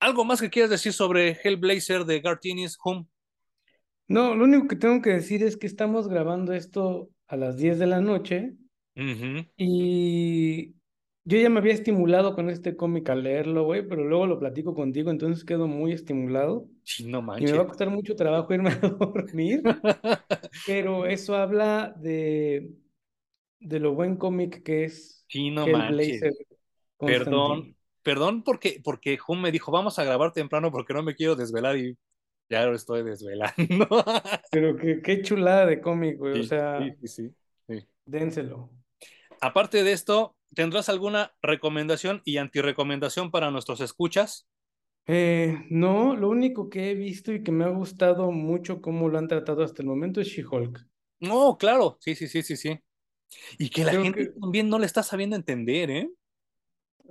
¿Algo 0.00 0.24
más 0.24 0.40
que 0.40 0.50
quieras 0.50 0.70
decir 0.70 0.92
sobre 0.92 1.38
Hellblazer 1.42 2.04
de 2.04 2.20
Gartinis 2.20 2.76
Home? 2.82 3.06
No, 4.08 4.34
lo 4.34 4.44
único 4.44 4.66
que 4.66 4.76
tengo 4.76 5.00
que 5.00 5.10
decir 5.10 5.44
es 5.44 5.56
que 5.56 5.66
estamos 5.66 6.08
grabando 6.08 6.52
esto 6.52 7.08
a 7.28 7.36
las 7.36 7.56
10 7.56 7.78
de 7.78 7.86
la 7.86 8.00
noche 8.00 8.52
y 9.56 10.74
yo 11.24 11.38
ya 11.38 11.48
me 11.48 11.60
había 11.60 11.72
estimulado 11.72 12.34
con 12.34 12.50
este 12.50 12.76
cómic 12.76 13.08
a 13.10 13.14
leerlo, 13.14 13.64
güey, 13.64 13.86
pero 13.86 14.04
luego 14.04 14.26
lo 14.26 14.38
platico 14.38 14.74
contigo, 14.74 15.10
entonces 15.10 15.44
quedo 15.44 15.66
muy 15.68 15.92
estimulado. 15.92 16.66
Sí, 16.84 17.04
no 17.06 17.22
manches. 17.22 17.50
Y 17.50 17.52
me 17.52 17.58
va 17.58 17.64
a 17.64 17.68
costar 17.68 17.90
mucho 17.90 18.16
trabajo 18.16 18.52
irme 18.52 18.70
a 18.70 18.76
dormir, 18.98 19.62
pero 20.66 21.06
eso 21.06 21.36
habla 21.36 21.94
de, 21.98 22.72
de 23.60 23.80
lo 23.80 23.94
buen 23.94 24.16
cómic 24.16 24.62
que 24.62 24.84
es 24.84 25.24
sí, 25.28 25.50
no 25.50 25.66
Hellblazer. 25.66 26.32
Perdón, 26.98 27.76
perdón 28.02 28.42
porque, 28.42 28.80
porque 28.82 29.18
Hum 29.26 29.40
me 29.40 29.52
dijo, 29.52 29.72
vamos 29.72 29.98
a 29.98 30.04
grabar 30.04 30.32
temprano 30.32 30.70
porque 30.70 30.94
no 30.94 31.02
me 31.02 31.14
quiero 31.14 31.36
desvelar 31.36 31.76
y 31.76 31.96
ya 32.48 32.66
lo 32.66 32.74
estoy 32.74 33.02
desvelando. 33.02 33.56
Pero 34.50 34.76
qué, 34.76 35.00
qué 35.02 35.22
chulada 35.22 35.66
de 35.66 35.80
cómic, 35.80 36.18
güey. 36.18 36.40
o 36.40 36.44
sea, 36.44 36.78
sí, 37.00 37.08
sí, 37.08 37.34
sí, 37.68 37.86
dénselo. 38.04 38.70
Aparte 39.40 39.82
de 39.82 39.92
esto, 39.92 40.36
¿tendrás 40.54 40.88
alguna 40.88 41.32
recomendación 41.42 42.22
y 42.24 42.38
antirecomendación 42.38 43.30
para 43.30 43.50
nuestros 43.50 43.80
escuchas? 43.80 44.46
Eh, 45.06 45.64
no, 45.70 46.16
lo 46.16 46.28
único 46.28 46.68
que 46.68 46.90
he 46.90 46.94
visto 46.94 47.32
y 47.32 47.42
que 47.44 47.52
me 47.52 47.64
ha 47.64 47.68
gustado 47.68 48.32
mucho 48.32 48.80
cómo 48.82 49.08
lo 49.08 49.18
han 49.18 49.28
tratado 49.28 49.62
hasta 49.62 49.80
el 49.82 49.86
momento 49.88 50.20
es 50.20 50.26
She-Hulk. 50.28 50.86
No, 51.20 51.56
claro, 51.56 51.96
sí, 52.00 52.14
sí, 52.14 52.28
sí, 52.28 52.42
sí, 52.42 52.56
sí. 52.56 52.78
Y 53.58 53.70
que 53.70 53.84
la 53.84 53.94
gente 53.96 54.28
también 54.40 54.68
no 54.68 54.78
le 54.78 54.86
está 54.86 55.02
sabiendo 55.02 55.36
entender, 55.36 55.90
¿eh? 55.90 56.10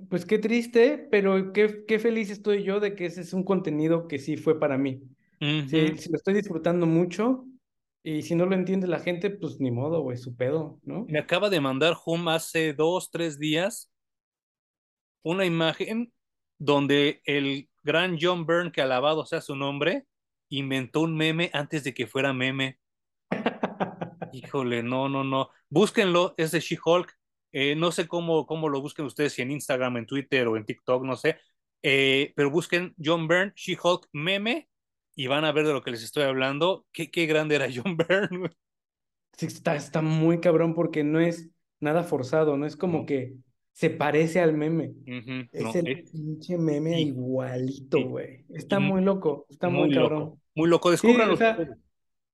Pues 0.09 0.25
qué 0.25 0.39
triste, 0.39 1.07
pero 1.11 1.53
qué, 1.53 1.85
qué 1.87 1.99
feliz 1.99 2.29
estoy 2.29 2.63
yo 2.63 2.79
de 2.79 2.95
que 2.95 3.05
ese 3.05 3.21
es 3.21 3.33
un 3.33 3.43
contenido 3.43 4.07
que 4.07 4.19
sí 4.19 4.35
fue 4.37 4.59
para 4.59 4.77
mí. 4.77 5.03
sí, 5.65 5.77
lo 6.09 6.17
estoy 6.17 6.33
disfrutando 6.33 6.85
mucho 6.85 7.45
y 8.03 8.23
si 8.23 8.35
no 8.35 8.45
lo 8.45 8.55
entiende 8.55 8.87
la 8.87 8.99
gente, 8.99 9.29
pues 9.29 9.59
ni 9.59 9.71
modo, 9.71 10.01
güey, 10.01 10.17
su 10.17 10.35
pedo, 10.35 10.79
¿no? 10.83 11.05
Me 11.07 11.19
acaba 11.19 11.49
de 11.49 11.61
mandar 11.61 11.95
Hum 12.05 12.27
hace 12.29 12.73
dos, 12.73 13.11
tres 13.11 13.37
días 13.37 13.91
una 15.23 15.45
imagen 15.45 16.11
donde 16.57 17.21
el 17.25 17.69
gran 17.83 18.17
John 18.19 18.45
Byrne, 18.45 18.71
que 18.71 18.81
alabado 18.81 19.25
sea 19.25 19.41
su 19.41 19.55
nombre, 19.55 20.05
inventó 20.49 21.01
un 21.01 21.15
meme 21.15 21.49
antes 21.53 21.83
de 21.83 21.93
que 21.93 22.07
fuera 22.07 22.33
meme. 22.33 22.79
Híjole, 24.33 24.83
no, 24.83 25.09
no, 25.09 25.23
no. 25.23 25.49
Búsquenlo, 25.69 26.33
es 26.37 26.51
de 26.51 26.59
She-Hulk. 26.59 27.13
Eh, 27.51 27.75
no 27.75 27.91
sé 27.91 28.07
cómo, 28.07 28.45
cómo 28.45 28.69
lo 28.69 28.81
busquen 28.81 29.05
ustedes, 29.05 29.33
si 29.33 29.41
en 29.41 29.51
Instagram, 29.51 29.97
en 29.97 30.05
Twitter 30.05 30.47
o 30.47 30.57
en 30.57 30.65
TikTok, 30.65 31.03
no 31.03 31.15
sé. 31.15 31.37
Eh, 31.83 32.33
pero 32.35 32.49
busquen 32.49 32.95
John 33.03 33.27
Byrne, 33.27 33.53
She-Hulk 33.55 34.07
meme 34.13 34.69
y 35.15 35.27
van 35.27 35.45
a 35.45 35.51
ver 35.51 35.65
de 35.65 35.73
lo 35.73 35.81
que 35.81 35.91
les 35.91 36.03
estoy 36.03 36.23
hablando. 36.23 36.85
Qué, 36.91 37.11
qué 37.11 37.25
grande 37.25 37.55
era 37.55 37.67
John 37.73 37.97
Byrne. 37.97 38.49
Sí, 39.37 39.45
está, 39.45 39.75
está 39.75 40.01
muy 40.01 40.39
cabrón 40.39 40.73
porque 40.73 41.03
no 41.03 41.19
es 41.19 41.49
nada 41.79 42.03
forzado, 42.03 42.57
no 42.57 42.65
es 42.65 42.75
como 42.75 43.05
que 43.05 43.35
se 43.73 43.89
parece 43.89 44.39
al 44.39 44.53
meme. 44.53 44.93
es 45.51 45.75
el 45.75 46.03
pinche 46.03 46.57
meme 46.57 47.01
igualito, 47.01 48.07
güey. 48.07 48.45
Está 48.49 48.79
muy 48.79 49.01
loco, 49.01 49.47
está 49.49 49.69
muy, 49.69 49.91
cabrón. 49.91 50.19
Loco, 50.19 50.39
muy 50.55 50.69
loco, 50.69 50.91
descúbranlo. 50.91 51.37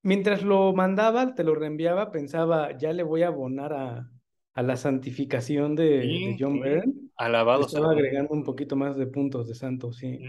mientras 0.02 0.44
lo 0.44 0.74
mandaba, 0.74 1.36
te 1.36 1.44
lo 1.44 1.56
reenviaba, 1.56 2.12
pensaba, 2.12 2.78
ya 2.78 2.92
le 2.92 3.04
voy 3.04 3.22
a 3.22 3.28
abonar 3.28 3.74
a, 3.74 4.12
a 4.54 4.64
la 4.64 4.76
santificación 4.76 5.76
de, 5.76 6.36
John 6.40 6.60
Byrne. 6.60 6.94
Alabado. 7.16 7.68
Estaba 7.68 7.92
agregando 7.92 8.34
un 8.34 8.44
poquito 8.44 8.76
más 8.76 8.98
de 8.98 9.06
puntos 9.06 9.48
de 9.48 9.54
santo, 9.54 9.94
sí. 9.94 10.20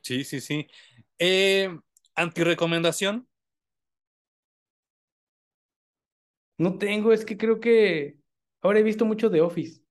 Sí, 0.00 0.24
sí, 0.24 0.40
sí. 0.40 0.66
Eh, 1.18 1.70
¿Antirecomendación? 2.16 3.28
No 6.58 6.78
tengo, 6.78 7.12
es 7.12 7.26
que 7.26 7.36
creo 7.36 7.60
que 7.60 8.18
ahora 8.62 8.78
he 8.78 8.82
visto 8.82 9.04
mucho 9.04 9.28
de 9.28 9.42
Office. 9.42 9.82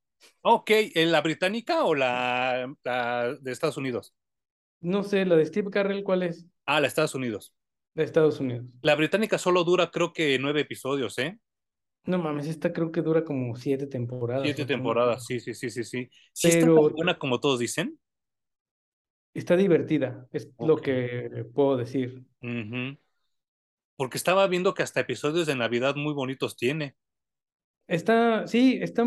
Ok, 0.41 0.72
¿en 0.72 1.11
la 1.11 1.22
británica 1.22 1.84
o 1.84 1.93
la, 1.93 2.76
de 3.39 3.52
Estados 3.52 3.77
Unidos? 3.77 4.15
No 4.81 5.03
sé, 5.03 5.26
la 5.26 5.35
de 5.35 5.45
Steve 5.45 5.69
Carrell, 5.69 6.03
¿cuál 6.03 6.23
es? 6.23 6.47
Ah, 6.65 6.76
la 6.76 6.81
de 6.81 6.88
Estados 6.88 7.14
Unidos. 7.14 7.53
De 7.93 8.03
Estados 8.03 8.39
Unidos. 8.39 8.65
La 8.81 8.95
británica 8.95 9.38
solo 9.38 9.64
dura 9.64 9.91
creo 9.91 10.11
que 10.11 10.38
nueve 10.39 10.61
episodios, 10.61 11.18
¿eh? 11.19 11.39
No 12.06 12.18
mames, 12.18 12.47
esta 12.47 12.73
creo 12.73 12.91
que 12.91 13.02
dura 13.02 13.23
como 13.23 13.56
siete 13.56 13.88
temporadas. 13.88 14.43
Siete 14.43 14.65
temporadas, 14.65 15.26
sí, 15.26 15.39
sí, 15.39 15.53
sí, 15.53 15.69
sí, 15.69 15.84
sí. 15.84 16.10
¿Sí 16.34 16.49
Pero... 16.52 16.76
está 16.76 16.95
buena 16.95 17.18
como 17.19 17.39
todos 17.39 17.60
dicen? 17.60 17.99
Está 19.36 19.56
divertida, 19.56 20.28
es 20.32 20.49
lo 20.60 20.78
que 20.78 21.45
puedo 21.53 21.78
decir. 21.78 22.24
Porque 23.98 24.18
estaba 24.18 24.48
viendo 24.48 24.74
que 24.74 24.84
hasta 24.84 25.02
episodios 25.02 25.48
de 25.48 25.56
Navidad 25.56 25.95
muy 25.95 26.14
bonitos 26.14 26.56
tiene. 26.56 26.95
Está, 27.88 28.48
sí, 28.48 28.80
está, 28.82 29.03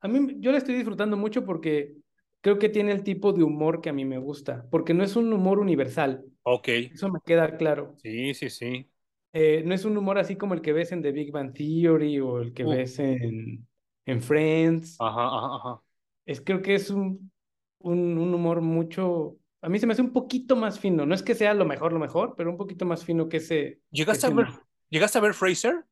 a 0.00 0.08
mí 0.08 0.36
yo 0.38 0.52
la 0.52 0.58
estoy 0.58 0.74
disfrutando 0.74 1.16
mucho 1.16 1.44
porque 1.44 1.96
creo 2.40 2.58
que 2.58 2.68
tiene 2.70 2.92
el 2.92 3.02
tipo 3.04 3.32
de 3.32 3.42
humor 3.42 3.80
que 3.80 3.90
a 3.90 3.92
mí 3.92 4.04
me 4.04 4.18
gusta, 4.18 4.66
porque 4.70 4.94
no 4.94 5.04
es 5.04 5.16
un 5.16 5.32
humor 5.32 5.58
universal. 5.58 6.24
Ok. 6.44 6.68
Eso 6.90 7.10
me 7.10 7.20
queda 7.24 7.56
claro. 7.56 7.96
Sí, 8.02 8.34
sí, 8.34 8.50
sí. 8.50 8.90
Eh, 9.34 9.62
no 9.64 9.74
es 9.74 9.84
un 9.84 9.96
humor 9.96 10.18
así 10.18 10.36
como 10.36 10.54
el 10.54 10.60
que 10.60 10.72
ves 10.72 10.92
en 10.92 11.02
The 11.02 11.12
Big 11.12 11.32
Bang 11.32 11.52
Theory 11.54 12.20
o 12.20 12.40
el 12.40 12.52
que 12.52 12.64
ves 12.64 12.98
en, 12.98 13.66
en 14.06 14.22
Friends. 14.22 14.98
Ajá, 14.98 15.26
ajá, 15.26 15.56
ajá. 15.56 15.82
Es, 16.26 16.40
creo 16.40 16.62
que 16.62 16.74
es 16.74 16.90
un, 16.90 17.30
un, 17.78 18.18
un 18.18 18.34
humor 18.34 18.60
mucho 18.60 19.38
a 19.62 19.68
mí 19.68 19.78
se 19.78 19.86
me 19.86 19.92
hace 19.92 20.02
un 20.02 20.12
poquito 20.12 20.56
más 20.56 20.80
fino. 20.80 21.06
No 21.06 21.14
es 21.14 21.22
que 21.22 21.34
sea 21.34 21.54
lo 21.54 21.64
mejor, 21.64 21.92
lo 21.92 22.00
mejor, 22.00 22.34
pero 22.36 22.50
un 22.50 22.56
poquito 22.56 22.84
más 22.84 23.04
fino 23.04 23.28
que 23.28 23.36
ese. 23.36 23.80
¿Llegaste, 23.90 24.26
a, 24.26 24.30
ver, 24.30 24.48
¿llegaste 24.90 25.18
a 25.18 25.20
ver 25.20 25.34
Fraser? 25.34 25.84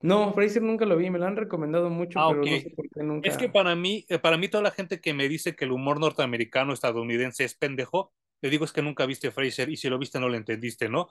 No, 0.00 0.32
Fraser 0.32 0.62
nunca 0.62 0.86
lo 0.86 0.96
vi, 0.96 1.10
me 1.10 1.18
lo 1.18 1.26
han 1.26 1.36
recomendado 1.36 1.90
mucho, 1.90 2.18
ah, 2.18 2.28
pero 2.30 2.40
no 2.40 2.60
sé 2.60 2.72
por 2.74 2.88
qué 2.88 3.02
nunca. 3.02 3.28
Es 3.28 3.36
que 3.36 3.50
para 3.50 3.74
mí, 3.76 4.06
eh, 4.08 4.18
para 4.18 4.38
mí 4.38 4.48
toda 4.48 4.62
la 4.62 4.70
gente 4.70 5.00
que 5.00 5.12
me 5.12 5.28
dice 5.28 5.54
que 5.54 5.66
el 5.66 5.72
humor 5.72 6.00
norteamericano 6.00 6.72
estadounidense 6.72 7.44
es 7.44 7.54
pendejo, 7.54 8.12
le 8.40 8.50
digo 8.50 8.64
es 8.64 8.72
que 8.72 8.82
nunca 8.82 9.04
viste 9.04 9.30
Fraser 9.30 9.68
y 9.68 9.76
si 9.76 9.88
lo 9.88 9.98
viste 9.98 10.18
no 10.18 10.28
lo 10.28 10.36
entendiste, 10.36 10.88
¿no? 10.88 11.08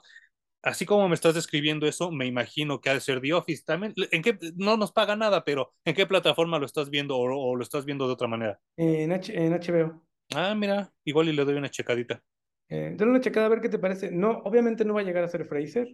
Así 0.62 0.84
como 0.84 1.08
me 1.08 1.14
estás 1.14 1.34
describiendo 1.34 1.86
eso, 1.86 2.10
me 2.10 2.26
imagino 2.26 2.80
que 2.80 2.90
ha 2.90 2.94
de 2.94 3.00
ser 3.00 3.20
The 3.20 3.34
Office 3.34 3.62
también. 3.64 3.94
¿En 4.10 4.22
qué 4.22 4.36
no 4.56 4.76
nos 4.76 4.90
paga 4.90 5.14
nada, 5.14 5.44
pero 5.44 5.74
en 5.84 5.94
qué 5.94 6.06
plataforma 6.06 6.58
lo 6.58 6.66
estás 6.66 6.90
viendo 6.90 7.16
o, 7.16 7.54
lo 7.54 7.62
estás 7.62 7.84
viendo 7.84 8.08
de 8.08 8.14
otra 8.14 8.26
manera? 8.26 8.58
En, 8.76 9.12
en 9.12 9.52
HBO. 9.52 10.05
Ah, 10.34 10.54
mira, 10.54 10.92
igual 11.04 11.28
y 11.28 11.32
le 11.32 11.44
doy 11.44 11.56
una 11.56 11.70
checadita. 11.70 12.22
Eh, 12.68 12.94
dale 12.96 13.10
una 13.10 13.20
checada 13.20 13.46
a 13.46 13.48
ver 13.48 13.60
qué 13.60 13.68
te 13.68 13.78
parece. 13.78 14.10
No, 14.10 14.38
obviamente 14.44 14.84
no 14.84 14.94
va 14.94 15.00
a 15.00 15.04
llegar 15.04 15.24
a 15.24 15.28
ser 15.28 15.46
Fraser, 15.46 15.88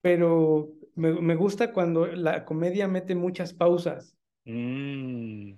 pero 0.00 0.72
me, 0.94 1.34
gusta 1.34 1.72
cuando 1.72 2.06
la 2.06 2.44
comedia 2.44 2.88
mete 2.88 3.14
muchas 3.14 3.52
pausas. 3.52 4.16
Mm. 4.44 5.54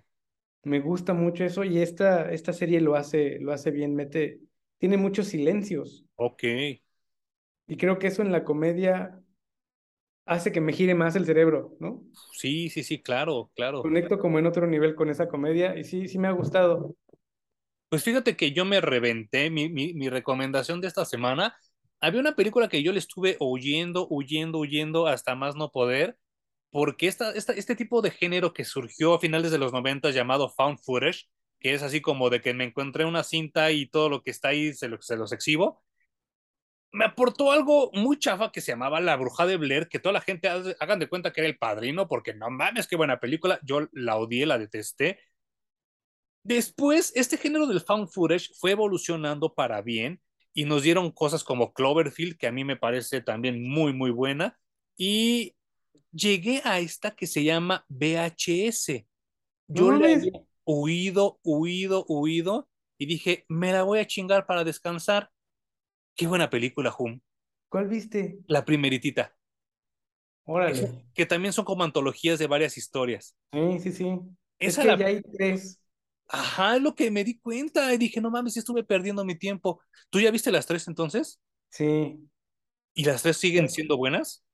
Me 0.63 0.81
gusta 0.81 1.15
mucho 1.15 1.45
eso 1.45 1.65
y 1.65 1.79
esta, 1.79 2.31
esta 2.33 2.53
serie 2.53 2.81
lo 2.81 2.97
hace, 2.97 3.39
lo 3.39 3.53
hace 3.53 3.71
bien, 3.71 3.95
mete, 3.95 4.41
tiene 4.79 4.97
muchos 4.97 5.29
silencios. 5.29 6.05
Ok. 6.17 6.43
Y 6.43 7.77
creo 7.77 7.99
que 7.99 8.09
eso 8.09 8.23
en 8.23 8.33
la 8.33 8.45
comedia 8.45 9.23
hace 10.27 10.53
que 10.53 10.61
me 10.61 10.73
gire 10.73 10.95
más 10.95 11.17
el 11.17 11.27
cerebro, 11.27 11.77
¿no? 11.81 12.03
Sí, 12.33 12.69
sí, 12.69 12.83
sí, 12.83 13.01
claro, 13.01 13.51
claro. 13.55 13.83
Conecto 13.83 14.19
como 14.19 14.39
en 14.39 14.47
otro 14.47 14.67
nivel 14.67 14.95
con 14.95 15.09
esa 15.09 15.29
comedia 15.29 15.79
y 15.79 15.85
sí, 15.85 16.09
sí 16.09 16.19
me 16.19 16.29
ha 16.29 16.33
gustado. 16.33 16.95
Pues 17.91 18.05
fíjate 18.05 18.37
que 18.37 18.53
yo 18.53 18.65
me 18.65 18.81
reventé 18.81 19.51
mi, 19.51 19.69
mi, 19.69 20.09
recomendación 20.09 20.81
de 20.81 20.89
esta 20.89 21.05
semana. 21.05 21.57
Había 22.01 22.21
una 22.21 22.37
película 22.37 22.69
que 22.69 22.83
yo 22.83 22.93
le 22.93 23.01
estuve 23.01 23.37
huyendo, 23.41 24.07
huyendo, 24.09 24.59
huyendo 24.59 25.07
hasta 25.09 25.35
más 25.35 25.57
no 25.57 25.71
poder. 25.73 26.17
porque 26.71 27.09
esta, 27.09 27.33
esta, 27.33 27.55
este 27.55 27.77
tipo 27.77 28.03
de 28.03 28.13
género 28.13 28.55
que 28.55 28.65
surgió 28.65 29.15
a 29.15 29.21
finales 29.21 29.53
de 29.53 29.59
los 29.59 29.73
90 29.73 30.11
llamado 30.13 30.51
found 30.51 30.79
footage, 30.81 31.29
que 31.61 31.75
es 31.75 31.83
así 31.83 32.01
como 32.03 32.31
de 32.31 32.41
que 32.43 32.55
me 32.55 32.65
encontré 32.65 33.05
una 33.07 33.25
cinta 33.25 33.73
y 33.73 33.89
todo 33.89 34.09
lo 34.11 34.23
que 34.23 34.31
está 34.33 34.51
ahí 34.51 34.75
se, 34.75 34.89
lo, 34.89 35.03
se 35.03 35.17
los 35.17 35.33
exhibo, 35.33 35.83
me 36.93 37.05
aportó 37.05 37.53
algo 37.53 37.91
muy 37.93 38.19
chafa 38.19 38.51
que 38.53 38.61
se 38.61 38.73
llamaba 38.73 39.01
La 39.01 39.17
Bruja 39.17 39.47
de 39.47 39.57
Blair, 39.57 39.89
que 39.89 39.99
toda 40.01 40.13
la 40.13 40.21
gente 40.21 40.49
hagan 40.49 40.99
de 40.99 41.09
cuenta 41.09 41.33
que 41.33 41.41
era 41.41 41.49
el 41.49 41.59
padrino, 41.59 42.09
porque 42.09 42.35
no 42.35 42.51
mames, 42.51 42.89
qué 42.89 42.97
buena 42.97 43.21
película. 43.21 43.61
Yo 43.63 43.89
la 43.93 44.17
odié, 44.17 44.47
la 44.47 44.59
detesté. 44.59 45.21
Después, 46.43 47.13
este 47.15 47.37
género 47.37 47.67
del 47.67 47.81
found 47.81 48.09
footage 48.09 48.51
fue 48.59 48.73
evolucionando 48.73 49.55
para 49.55 49.83
bien 49.83 50.21
y 50.53 50.65
nos 50.65 50.83
dieron 50.83 51.11
cosas 51.11 51.45
como 51.45 51.73
Cloverfield, 51.73 52.37
que 52.37 52.47
a 52.47 52.53
mí 52.53 52.65
me 52.65 52.77
parece 52.77 53.21
también 53.21 53.69
muy, 53.69 53.93
muy 53.93 54.11
buena. 54.11 54.59
Y 54.97 55.55
llegué 56.13 56.63
a 56.65 56.81
esta 56.81 57.13
que 57.13 57.27
se 57.27 57.45
llama 57.45 57.85
VHS. 57.89 59.07
Yo 59.69 59.93
la 59.93 60.11
he 60.11 60.33
huido, 60.65 61.39
huido, 61.43 62.05
huido 62.09 62.69
y 62.99 63.07
dije, 63.07 63.45
me 63.49 63.73
la 63.73 63.83
voy 63.83 64.01
a 64.01 64.07
chingar 64.07 64.47
para 64.47 64.65
descansar. 64.65 65.31
Qué 66.15 66.27
buena 66.27 66.51
película, 66.51 66.95
Hum. 66.99 67.21
¿Cuál 67.69 67.87
viste? 67.87 68.41
La 68.49 68.65
primeritita. 68.65 69.33
Órale. 70.45 71.05
Que, 71.15 71.25
también 71.25 71.53
son 71.53 71.65
como 71.65 71.85
antologías 71.85 72.41
de 72.41 72.49
varias 72.49 72.77
historias. 72.77 73.37
Sí, 73.53 73.79
sí, 73.79 73.93
sí. 73.93 74.21
Esa 74.59 74.83
es 74.83 74.89
que 74.89 74.99
ya 74.99 75.07
hay 75.07 75.23
tres. 75.23 75.80
Ajá, 76.33 76.77
es 76.77 76.83
lo 76.83 76.95
que 76.95 77.11
me 77.11 77.25
di 77.25 77.39
cuenta 77.39 77.93
y 77.93 77.99
dije, 77.99 78.21
no 78.21 78.31
mames, 78.31 78.57
estuve 78.57 78.85
perdiendo 78.85 79.25
mi 79.25 79.35
tiempo. 79.35 79.81
¿Tú 80.11 80.21
ya 80.21 80.31
viste 80.31 80.53
las 80.53 80.67
tres 80.67 80.87
entonces? 80.87 81.41
Sí. 81.71 82.19
¿Y 82.95 83.05
las 83.05 83.23
tres 83.23 83.37
siguen 83.37 83.69
siendo 83.69 83.97
buenas? 83.97 84.45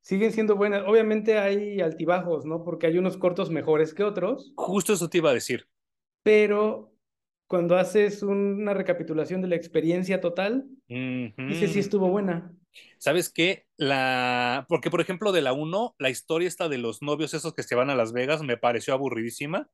Siguen 0.00 0.32
siendo 0.32 0.54
buenas. 0.54 0.84
Obviamente 0.86 1.38
hay 1.38 1.80
altibajos, 1.80 2.44
¿no? 2.44 2.62
Porque 2.62 2.86
hay 2.86 2.98
unos 2.98 3.16
cortos 3.16 3.50
mejores 3.50 3.94
que 3.94 4.04
otros. 4.04 4.52
Justo 4.54 4.92
eso 4.92 5.08
te 5.08 5.18
iba 5.18 5.30
a 5.30 5.34
decir. 5.34 5.66
Pero 6.22 6.92
cuando 7.46 7.76
haces 7.76 8.22
una 8.22 8.74
recapitulación 8.74 9.42
de 9.42 9.48
la 9.48 9.56
experiencia 9.56 10.20
total, 10.20 10.66
dices 10.88 11.72
si 11.72 11.78
estuvo 11.78 12.08
buena. 12.08 12.54
¿Sabes 12.98 13.30
qué? 13.30 13.66
La... 13.76 14.66
Porque, 14.68 14.90
por 14.90 15.00
ejemplo, 15.00 15.32
de 15.32 15.42
la 15.42 15.52
1, 15.52 15.94
la 15.98 16.10
historia 16.10 16.48
esta 16.48 16.68
de 16.68 16.78
los 16.78 17.02
novios 17.02 17.34
esos 17.34 17.54
que 17.54 17.62
se 17.62 17.74
van 17.74 17.90
a 17.90 17.94
Las 17.94 18.12
Vegas 18.12 18.42
me 18.42 18.56
pareció 18.56 18.94
aburridísima, 18.94 19.68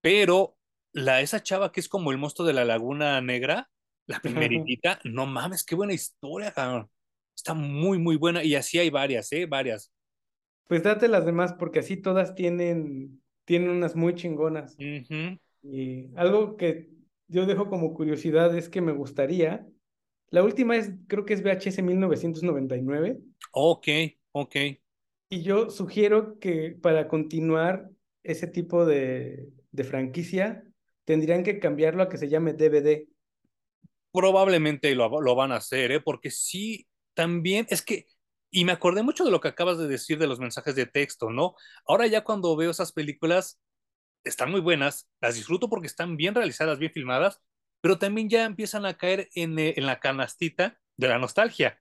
pero 0.00 0.56
la 0.96 1.20
esa 1.20 1.42
chava 1.42 1.72
que 1.72 1.80
es 1.80 1.88
como 1.88 2.10
el 2.10 2.16
monstruo 2.16 2.48
de 2.48 2.54
la 2.54 2.64
Laguna 2.64 3.20
Negra, 3.20 3.68
la 4.06 4.18
primeritita, 4.18 4.98
no 5.04 5.26
mames, 5.26 5.62
qué 5.62 5.74
buena 5.74 5.92
historia, 5.92 6.52
cabrón. 6.52 6.88
Está 7.36 7.52
muy, 7.52 7.98
muy 7.98 8.16
buena 8.16 8.42
y 8.42 8.54
así 8.54 8.78
hay 8.78 8.88
varias, 8.88 9.30
¿eh? 9.32 9.44
Varias. 9.44 9.92
Pues 10.66 10.82
date 10.82 11.06
las 11.08 11.26
demás 11.26 11.52
porque 11.52 11.80
así 11.80 11.98
todas 11.98 12.34
tienen, 12.34 13.20
tienen 13.44 13.68
unas 13.68 13.94
muy 13.94 14.14
chingonas. 14.14 14.74
Y 14.78 16.16
algo 16.16 16.56
que 16.56 16.88
yo 17.28 17.44
dejo 17.44 17.68
como 17.68 17.92
curiosidad 17.92 18.56
es 18.56 18.70
que 18.70 18.80
me 18.80 18.92
gustaría. 18.92 19.66
La 20.30 20.42
última 20.42 20.76
es, 20.76 20.92
creo 21.08 21.26
que 21.26 21.34
es 21.34 21.42
VHS 21.42 21.82
1999. 21.82 23.18
Ok, 23.52 23.88
ok. 24.32 24.56
Y 25.28 25.42
yo 25.42 25.68
sugiero 25.68 26.38
que 26.38 26.70
para 26.80 27.06
continuar 27.06 27.90
ese 28.22 28.46
tipo 28.46 28.86
de, 28.86 29.50
de 29.72 29.84
franquicia, 29.84 30.65
tendrían 31.06 31.42
que 31.42 31.58
cambiarlo 31.58 32.02
a 32.02 32.08
que 32.10 32.18
se 32.18 32.28
llame 32.28 32.52
DVD. 32.52 33.08
Probablemente 34.12 34.94
lo, 34.94 35.20
lo 35.22 35.34
van 35.34 35.52
a 35.52 35.56
hacer, 35.56 35.92
¿eh? 35.92 36.00
porque 36.00 36.30
sí, 36.30 36.86
también 37.14 37.66
es 37.70 37.80
que, 37.82 38.06
y 38.50 38.64
me 38.64 38.72
acordé 38.72 39.02
mucho 39.02 39.24
de 39.24 39.30
lo 39.30 39.40
que 39.40 39.48
acabas 39.48 39.78
de 39.78 39.88
decir 39.88 40.18
de 40.18 40.26
los 40.26 40.40
mensajes 40.40 40.74
de 40.74 40.86
texto, 40.86 41.30
¿no? 41.30 41.54
Ahora 41.86 42.06
ya 42.06 42.24
cuando 42.24 42.56
veo 42.56 42.70
esas 42.70 42.92
películas, 42.92 43.60
están 44.24 44.50
muy 44.50 44.60
buenas, 44.60 45.08
las 45.20 45.36
disfruto 45.36 45.70
porque 45.70 45.86
están 45.86 46.16
bien 46.16 46.34
realizadas, 46.34 46.78
bien 46.78 46.92
filmadas, 46.92 47.40
pero 47.80 47.98
también 47.98 48.28
ya 48.28 48.44
empiezan 48.44 48.84
a 48.84 48.96
caer 48.96 49.28
en, 49.34 49.58
eh, 49.58 49.74
en 49.76 49.86
la 49.86 50.00
canastita 50.00 50.78
de 50.96 51.08
la 51.08 51.18
nostalgia. 51.18 51.80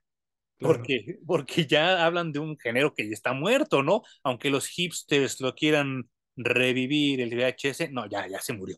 Porque, 0.60 1.19
porque 1.26 1.65
ya 1.65 2.06
hablan 2.06 2.31
de 2.31 2.39
un 2.39 2.57
género 2.57 2.93
que 2.93 3.07
ya 3.07 3.14
está 3.14 3.34
muerto, 3.34 3.84
¿no? 3.84 4.03
Aunque 4.23 4.49
los 4.49 4.68
hipsters 4.68 5.41
lo 5.41 5.56
quieran 5.56 6.10
revivir, 6.38 7.22
el 7.22 7.35
VHS, 7.35 7.91
no, 7.91 8.07
ya, 8.07 8.27
ya 8.27 8.39
se 8.41 8.53
murió. 8.53 8.77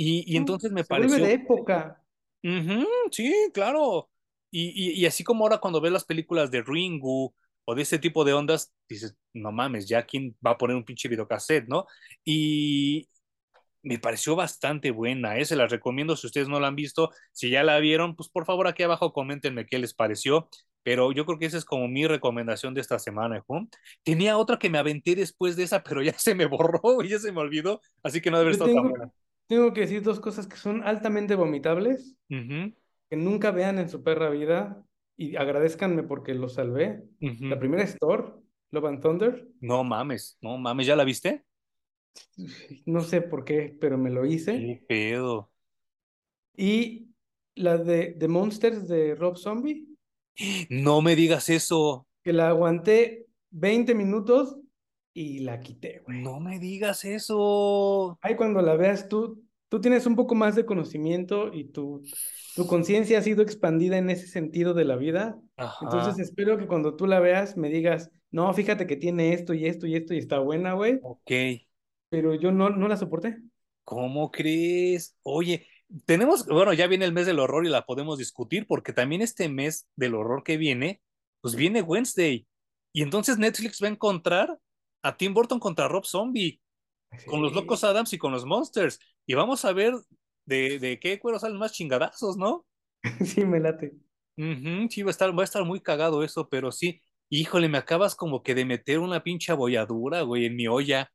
Y, 0.00 0.32
y 0.32 0.36
entonces 0.36 0.70
me 0.70 0.84
parece. 0.84 1.20
de 1.20 1.32
época. 1.32 2.00
sí, 3.10 3.34
claro. 3.52 4.08
Y, 4.48 4.68
y, 4.68 4.92
y, 4.92 5.06
así 5.06 5.24
como 5.24 5.44
ahora 5.44 5.58
cuando 5.58 5.80
ves 5.80 5.92
las 5.92 6.04
películas 6.04 6.52
de 6.52 6.62
Ringu 6.62 7.34
o 7.64 7.74
de 7.74 7.82
ese 7.82 7.98
tipo 7.98 8.24
de 8.24 8.32
ondas, 8.32 8.72
dices, 8.88 9.16
no 9.34 9.50
mames, 9.50 9.88
ya 9.88 10.06
quién 10.06 10.36
va 10.44 10.52
a 10.52 10.56
poner 10.56 10.76
un 10.76 10.84
pinche 10.84 11.08
videocassette, 11.08 11.66
¿no? 11.66 11.86
Y 12.24 13.08
me 13.82 13.98
pareció 13.98 14.36
bastante 14.36 14.92
buena, 14.92 15.36
¿eh? 15.36 15.44
se 15.44 15.56
las 15.56 15.70
recomiendo 15.70 16.14
si 16.16 16.28
ustedes 16.28 16.48
no 16.48 16.60
la 16.60 16.68
han 16.68 16.76
visto, 16.76 17.10
si 17.32 17.50
ya 17.50 17.64
la 17.64 17.78
vieron, 17.80 18.14
pues 18.14 18.28
por 18.28 18.46
favor 18.46 18.68
aquí 18.68 18.84
abajo 18.84 19.12
coméntenme 19.12 19.66
qué 19.66 19.78
les 19.78 19.94
pareció, 19.94 20.48
pero 20.84 21.10
yo 21.10 21.26
creo 21.26 21.38
que 21.38 21.46
esa 21.46 21.58
es 21.58 21.64
como 21.64 21.88
mi 21.88 22.06
recomendación 22.06 22.72
de 22.72 22.82
esta 22.82 22.98
semana. 23.00 23.44
Tenía 24.04 24.38
otra 24.38 24.58
que 24.58 24.70
me 24.70 24.78
aventé 24.78 25.16
después 25.16 25.56
de 25.56 25.64
esa, 25.64 25.82
pero 25.82 26.02
ya 26.02 26.12
se 26.18 26.36
me 26.36 26.46
borró 26.46 27.02
y 27.02 27.08
ya 27.08 27.18
se 27.18 27.32
me 27.32 27.40
olvidó, 27.40 27.80
así 28.04 28.20
que 28.20 28.30
no 28.30 28.38
debe 28.38 28.52
estar 28.52 28.68
tan 28.68 28.88
buena. 28.88 29.12
Tengo 29.48 29.72
que 29.72 29.80
decir 29.80 30.02
dos 30.02 30.20
cosas 30.20 30.46
que 30.46 30.56
son 30.56 30.82
altamente 30.82 31.34
vomitables, 31.34 32.14
que 32.28 33.16
nunca 33.16 33.50
vean 33.50 33.78
en 33.78 33.88
su 33.88 34.02
perra 34.02 34.28
vida, 34.30 34.84
y 35.16 35.36
agradezcanme 35.36 36.02
porque 36.02 36.34
lo 36.34 36.48
salvé. 36.48 37.02
La 37.18 37.58
primera 37.58 37.82
es 37.82 37.96
Thor, 37.98 38.42
Love 38.70 38.84
and 38.84 39.02
Thunder. 39.02 39.48
No 39.60 39.82
mames, 39.84 40.36
no 40.42 40.58
mames, 40.58 40.86
¿ya 40.86 40.94
la 40.94 41.04
viste? 41.04 41.44
No 42.84 43.00
sé 43.00 43.22
por 43.22 43.44
qué, 43.44 43.76
pero 43.80 43.96
me 43.96 44.10
lo 44.10 44.26
hice. 44.26 44.52
Qué 44.58 44.84
pedo. 44.86 45.50
Y 46.56 47.08
la 47.54 47.78
de 47.78 48.16
The 48.18 48.28
Monsters 48.28 48.86
de 48.86 49.14
Rob 49.14 49.36
Zombie. 49.36 49.86
No 50.70 51.02
me 51.02 51.16
digas 51.16 51.48
eso. 51.48 52.06
Que 52.22 52.32
la 52.32 52.50
aguanté 52.50 53.26
20 53.50 53.94
minutos 53.94 54.58
y 55.12 55.40
la 55.40 55.60
quité, 55.60 56.02
güey. 56.04 56.22
No 56.22 56.40
me 56.40 56.58
digas 56.58 57.04
eso. 57.04 58.18
Ay, 58.20 58.36
cuando 58.36 58.62
la 58.62 58.76
veas 58.76 59.08
tú, 59.08 59.42
tú 59.68 59.80
tienes 59.80 60.06
un 60.06 60.16
poco 60.16 60.34
más 60.34 60.54
de 60.54 60.64
conocimiento 60.64 61.52
y 61.52 61.64
tu, 61.64 62.02
tu 62.54 62.66
conciencia 62.66 63.18
ha 63.18 63.22
sido 63.22 63.42
expandida 63.42 63.98
en 63.98 64.10
ese 64.10 64.26
sentido 64.26 64.74
de 64.74 64.84
la 64.84 64.96
vida. 64.96 65.38
Entonces 65.82 66.18
espero 66.18 66.58
que 66.58 66.66
cuando 66.66 66.96
tú 66.96 67.06
la 67.06 67.20
veas 67.20 67.56
me 67.56 67.68
digas, 67.68 68.10
no, 68.30 68.52
fíjate 68.52 68.86
que 68.86 68.96
tiene 68.96 69.32
esto 69.32 69.54
y 69.54 69.66
esto 69.66 69.86
y 69.86 69.96
esto 69.96 70.14
y 70.14 70.18
está 70.18 70.38
buena, 70.38 70.74
güey. 70.74 70.98
Ok. 71.02 71.30
Pero 72.10 72.34
yo 72.34 72.52
no, 72.52 72.70
no 72.70 72.88
la 72.88 72.96
soporté. 72.96 73.38
¿Cómo 73.84 74.30
crees? 74.30 75.16
Oye, 75.22 75.66
tenemos, 76.04 76.46
bueno, 76.46 76.72
ya 76.72 76.86
viene 76.86 77.04
el 77.04 77.12
mes 77.12 77.26
del 77.26 77.38
horror 77.38 77.64
y 77.66 77.70
la 77.70 77.86
podemos 77.86 78.18
discutir 78.18 78.66
porque 78.66 78.92
también 78.92 79.22
este 79.22 79.48
mes 79.48 79.88
del 79.96 80.14
horror 80.14 80.42
que 80.42 80.56
viene, 80.56 81.00
pues 81.40 81.54
viene 81.54 81.82
Wednesday. 81.82 82.46
Y 82.92 83.02
entonces 83.02 83.38
Netflix 83.38 83.82
va 83.82 83.88
a 83.88 83.92
encontrar 83.92 84.58
a 85.02 85.16
Tim 85.16 85.34
Burton 85.34 85.58
contra 85.60 85.88
Rob 85.88 86.04
Zombie, 86.04 86.60
con 87.26 87.42
los 87.42 87.52
locos 87.54 87.84
Adams 87.84 88.12
y 88.12 88.18
con 88.18 88.32
los 88.32 88.44
Monsters. 88.44 88.98
Y 89.26 89.34
vamos 89.34 89.64
a 89.64 89.72
ver 89.72 89.94
de, 90.46 90.78
de 90.78 90.98
qué 90.98 91.18
cuero 91.18 91.38
salen 91.38 91.58
más 91.58 91.72
chingadazos, 91.72 92.36
¿no? 92.36 92.66
sí, 93.24 93.44
me 93.44 93.60
late. 93.60 93.94
sí, 94.36 95.02
va 95.02 95.08
a, 95.08 95.10
estar, 95.10 95.36
va 95.36 95.42
a 95.42 95.44
estar 95.44 95.64
muy 95.64 95.80
cagado 95.80 96.22
eso, 96.22 96.48
pero 96.48 96.72
sí. 96.72 97.00
Híjole, 97.30 97.68
me 97.68 97.78
acabas 97.78 98.14
como 98.14 98.42
que 98.42 98.54
de 98.54 98.64
meter 98.64 99.00
una 99.00 99.22
pinche 99.22 99.52
abolladura, 99.52 100.22
güey, 100.22 100.46
en 100.46 100.56
mi 100.56 100.66
olla. 100.66 101.10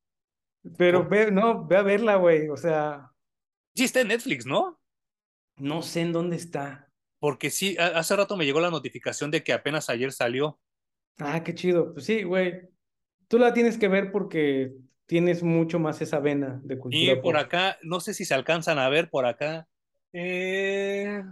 Pero 0.78 1.08
ve, 1.08 1.32
no, 1.32 1.66
ve 1.66 1.78
a 1.78 1.82
verla, 1.82 2.16
güey, 2.16 2.50
o 2.50 2.58
sea. 2.58 3.12
Sí, 3.76 3.84
está 3.86 4.02
en 4.02 4.10
Netflix, 4.10 4.46
¿no? 4.46 4.80
No 5.58 5.82
sé 5.82 6.02
en 6.02 6.14
dónde 6.14 6.36
está. 6.36 6.92
Porque 7.20 7.50
sí, 7.50 7.78
hace 7.78 8.16
rato 8.16 8.38
me 8.38 8.46
llegó 8.46 8.60
la 8.60 8.70
notificación 8.70 9.32
de 9.32 9.44
que 9.44 9.54
apenas 9.54 9.90
ayer 9.90 10.12
salió. 10.12 10.60
Ah, 11.18 11.44
qué 11.44 11.56
chido. 11.56 11.94
Pues 11.94 12.06
sí, 12.06 12.24
güey. 12.24 12.70
Tú 13.28 13.40
la 13.40 13.54
tienes 13.54 13.78
que 13.78 13.88
ver 13.88 14.12
porque 14.12 14.74
tienes 15.06 15.44
mucho 15.44 15.80
más 15.80 16.02
esa 16.02 16.20
vena 16.20 16.60
de 16.64 16.78
cultura. 16.78 17.14
Y 17.14 17.16
por 17.18 17.38
acá, 17.38 17.78
no 17.84 18.00
sé 18.00 18.14
si 18.14 18.26
se 18.26 18.34
alcanzan 18.34 18.80
a 18.80 18.90
ver 18.90 19.10
por 19.10 19.26
acá. 19.26 19.68
Eh, 20.12 21.24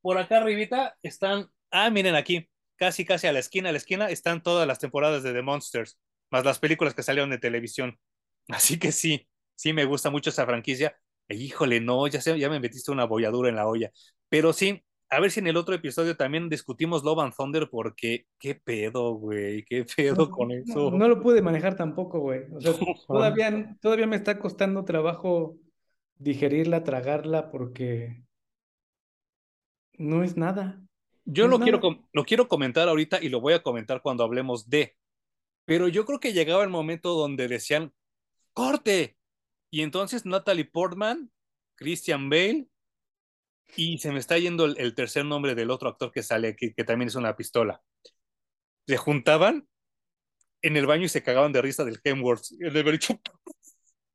por 0.00 0.18
acá 0.18 0.38
arribita 0.38 0.98
están, 1.02 1.48
ah, 1.70 1.88
miren 1.90 2.16
aquí, 2.16 2.48
casi 2.76 3.04
casi 3.04 3.28
a 3.28 3.32
la 3.32 3.38
esquina, 3.38 3.68
a 3.68 3.72
la 3.72 3.78
esquina 3.78 4.10
están 4.10 4.42
todas 4.42 4.66
las 4.66 4.80
temporadas 4.80 5.22
de 5.22 5.32
The 5.32 5.42
Monsters, 5.42 5.98
más 6.30 6.44
las 6.44 6.58
películas 6.58 6.94
que 6.94 7.02
salieron 7.02 7.30
de 7.30 7.38
televisión. 7.38 7.98
Así 8.48 8.78
que 8.78 8.92
sí, 8.92 9.28
sí 9.54 9.72
me 9.72 9.84
gusta 9.84 10.10
mucho 10.10 10.30
esa 10.30 10.44
franquicia. 10.44 10.96
E, 11.28 11.36
híjole, 11.36 11.80
no, 11.80 12.06
ya, 12.08 12.20
ya 12.20 12.50
me 12.50 12.60
metiste 12.60 12.90
una 12.90 13.04
bolladura 13.04 13.48
en 13.48 13.56
la 13.56 13.66
olla. 13.66 13.90
Pero 14.28 14.52
sí, 14.52 14.84
a 15.12 15.20
ver 15.20 15.30
si 15.30 15.40
en 15.40 15.46
el 15.46 15.58
otro 15.58 15.74
episodio 15.74 16.16
también 16.16 16.48
discutimos 16.48 17.04
Love 17.04 17.20
and 17.20 17.34
Thunder, 17.36 17.68
porque 17.68 18.26
qué 18.38 18.54
pedo, 18.54 19.12
güey, 19.12 19.62
qué 19.64 19.84
pedo 19.96 20.30
con 20.30 20.50
eso. 20.50 20.90
No, 20.90 21.06
lo 21.06 21.20
pude 21.20 21.42
manejar 21.42 21.76
tampoco, 21.76 22.20
güey. 22.20 22.44
O 22.50 22.60
sea, 22.60 22.72
todavía, 23.06 23.76
todavía 23.82 24.06
me 24.06 24.16
está 24.16 24.38
costando 24.38 24.86
trabajo 24.86 25.58
digerirla, 26.16 26.82
tragarla, 26.82 27.50
porque 27.50 28.24
no 29.98 30.24
es 30.24 30.38
nada. 30.38 30.82
Yo 31.26 31.46
lo, 31.46 31.60
quiero, 31.60 31.80
lo 32.10 32.24
quiero 32.24 32.48
comentar 32.48 32.88
ahorita 32.88 33.22
y 33.22 33.28
lo 33.28 33.42
voy 33.42 33.52
a 33.52 33.62
comentar 33.62 34.00
cuando 34.00 34.24
hablemos 34.24 34.70
de. 34.70 34.96
Pero 35.66 35.88
yo 35.88 36.06
creo 36.06 36.20
que 36.20 36.32
llegaba 36.32 36.64
el 36.64 36.70
momento 36.70 37.14
donde 37.14 37.48
decían, 37.48 37.92
corte. 38.54 39.18
Y 39.70 39.82
entonces 39.82 40.24
Natalie 40.24 40.64
Portman, 40.64 41.30
Christian 41.74 42.30
Bale, 42.30 42.66
y 43.76 43.98
se 43.98 44.12
me 44.12 44.18
está 44.18 44.38
yendo 44.38 44.64
el, 44.66 44.94
tercer 44.94 45.24
nombre 45.24 45.54
del 45.54 45.70
otro 45.70 45.88
actor 45.88 46.12
que 46.12 46.22
sale 46.22 46.48
aquí, 46.48 46.74
que 46.74 46.84
también 46.84 47.08
es 47.08 47.14
una 47.14 47.36
pistola. 47.36 47.82
Se 48.86 48.96
juntaban 48.96 49.66
en 50.60 50.76
el 50.76 50.86
baño 50.86 51.04
y 51.04 51.08
se 51.08 51.22
cagaban 51.22 51.52
de 51.52 51.62
risa 51.62 51.84
del 51.84 52.00
Hemsworth. 52.02 52.44
El 52.60 52.72
de 52.72 52.92
dicho, 52.92 53.18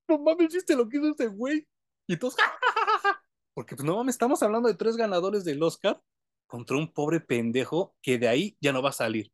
no 0.08 0.20
mames, 0.20 0.54
¿viste 0.54 0.76
lo 0.76 0.88
que 0.88 0.98
hizo 0.98 1.12
ese 1.12 1.28
güey? 1.28 1.68
Y 2.08 2.18
todos, 2.18 2.36
porque 3.54 3.76
pues 3.76 3.86
no 3.86 3.98
mames, 3.98 4.16
estamos 4.16 4.42
hablando 4.44 4.70
de 4.70 4.76
tres 4.76 4.96
ganadores 4.96 5.44
del 5.44 5.62
Oscar 5.62 6.02
contra 6.46 6.78
un 6.78 6.92
pobre 6.94 7.20
pendejo 7.20 7.96
que 8.02 8.18
de 8.18 8.28
ahí 8.28 8.58
ya 8.62 8.72
no 8.72 8.82
va 8.82 8.90
a 8.90 8.94
salir. 8.94 9.32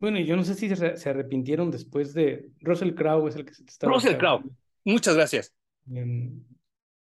Bueno, 0.00 0.18
y 0.18 0.26
yo 0.26 0.36
no 0.36 0.44
sé 0.44 0.54
si 0.54 0.74
se, 0.74 1.08
arrepintieron 1.08 1.70
después 1.70 2.14
de. 2.14 2.50
Russell 2.60 2.94
Crowe 2.94 3.28
es 3.28 3.36
el 3.36 3.44
que 3.44 3.54
se 3.54 3.64
está. 3.64 3.88
Russell 3.88 4.16
Crowe, 4.16 4.44
muchas 4.84 5.16
gracias. 5.16 5.54
Em, 5.90 6.44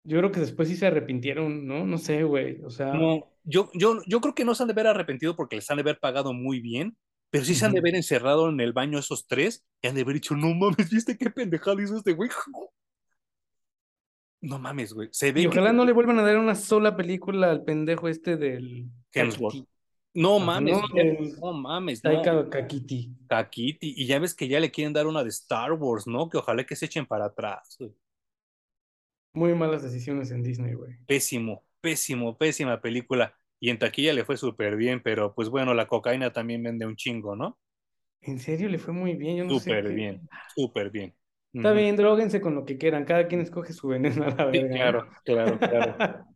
yo 0.04 0.18
creo 0.18 0.30
que 0.30 0.40
después 0.40 0.68
sí 0.68 0.76
se 0.76 0.86
arrepintieron, 0.86 1.66
¿no? 1.66 1.86
No 1.86 1.98
sé, 1.98 2.22
güey. 2.24 2.60
O 2.62 2.70
sea. 2.70 2.92
No, 2.92 3.26
yo, 3.42 3.70
yo, 3.74 4.00
yo 4.06 4.20
creo 4.20 4.34
que 4.34 4.44
no 4.44 4.54
se 4.54 4.62
han 4.62 4.68
de 4.68 4.72
haber 4.72 4.86
arrepentido 4.86 5.34
porque 5.34 5.56
les 5.56 5.70
han 5.70 5.78
de 5.78 5.82
haber 5.82 5.98
pagado 5.98 6.32
muy 6.32 6.60
bien, 6.60 6.96
pero 7.30 7.44
sí 7.44 7.54
se 7.54 7.64
han 7.64 7.72
de 7.72 7.78
haber 7.78 7.96
encerrado 7.96 8.50
en 8.50 8.60
el 8.60 8.72
baño 8.72 8.98
esos 8.98 9.26
tres 9.26 9.64
y 9.82 9.88
han 9.88 9.94
de 9.94 10.02
haber 10.02 10.14
dicho, 10.14 10.36
no 10.36 10.54
mames, 10.54 10.90
¿viste 10.90 11.16
qué 11.16 11.30
pendejada 11.30 11.82
hizo 11.82 11.96
este 11.96 12.12
güey? 12.12 12.30
No 14.42 14.58
mames, 14.58 14.92
güey. 14.92 15.08
Se 15.10 15.32
ve 15.32 15.40
y 15.40 15.46
ojalá 15.46 15.72
no 15.72 15.86
le 15.86 15.92
vuelvan 15.92 16.18
a 16.18 16.22
dar 16.22 16.36
una 16.36 16.54
sola 16.54 16.96
película 16.96 17.50
al 17.50 17.64
pendejo 17.64 18.08
este 18.08 18.36
del. 18.36 18.90
No 20.12 20.38
mames, 20.38 20.78
no, 21.40 21.52
mames. 21.54 22.04
No. 22.04 22.50
Kakiti. 22.50 23.10
Kakiti. 23.26 23.94
Y 23.96 24.06
ya 24.06 24.18
ves 24.18 24.34
que 24.34 24.46
ya 24.46 24.60
le 24.60 24.70
quieren 24.70 24.92
dar 24.92 25.06
una 25.06 25.24
de 25.24 25.30
Star 25.30 25.72
Wars, 25.72 26.06
¿no? 26.06 26.28
Que 26.28 26.36
ojalá 26.36 26.64
que 26.64 26.76
se 26.76 26.86
echen 26.86 27.06
para 27.06 27.24
atrás, 27.24 27.76
güey. 27.80 27.94
Muy 29.34 29.54
malas 29.54 29.82
decisiones 29.82 30.30
en 30.30 30.42
Disney, 30.42 30.74
güey. 30.74 30.94
Pésimo, 31.06 31.64
pésimo, 31.80 32.38
pésima 32.38 32.80
película. 32.80 33.36
Y 33.60 33.70
en 33.70 33.78
taquilla 33.78 34.12
le 34.12 34.24
fue 34.24 34.36
súper 34.36 34.76
bien, 34.76 35.02
pero 35.02 35.34
pues 35.34 35.48
bueno, 35.48 35.74
la 35.74 35.86
cocaína 35.86 36.32
también 36.32 36.62
vende 36.62 36.86
un 36.86 36.96
chingo, 36.96 37.34
¿no? 37.34 37.58
En 38.20 38.38
serio, 38.38 38.68
le 38.68 38.78
fue 38.78 38.94
muy 38.94 39.14
bien. 39.14 39.36
Yo 39.36 39.44
no 39.44 39.58
súper 39.58 39.92
bien, 39.92 40.28
súper 40.54 40.90
bien. 40.90 41.14
Está 41.52 41.72
bien, 41.72 41.96
droguense 41.96 42.40
con 42.40 42.54
lo 42.54 42.64
que 42.64 42.78
quieran. 42.78 43.04
Cada 43.04 43.28
quien 43.28 43.40
escoge 43.40 43.72
su 43.72 43.88
veneno 43.88 44.24
a 44.24 44.30
la 44.30 44.44
verga. 44.46 44.74
claro, 44.74 45.08
claro, 45.24 45.58
claro. 45.58 45.96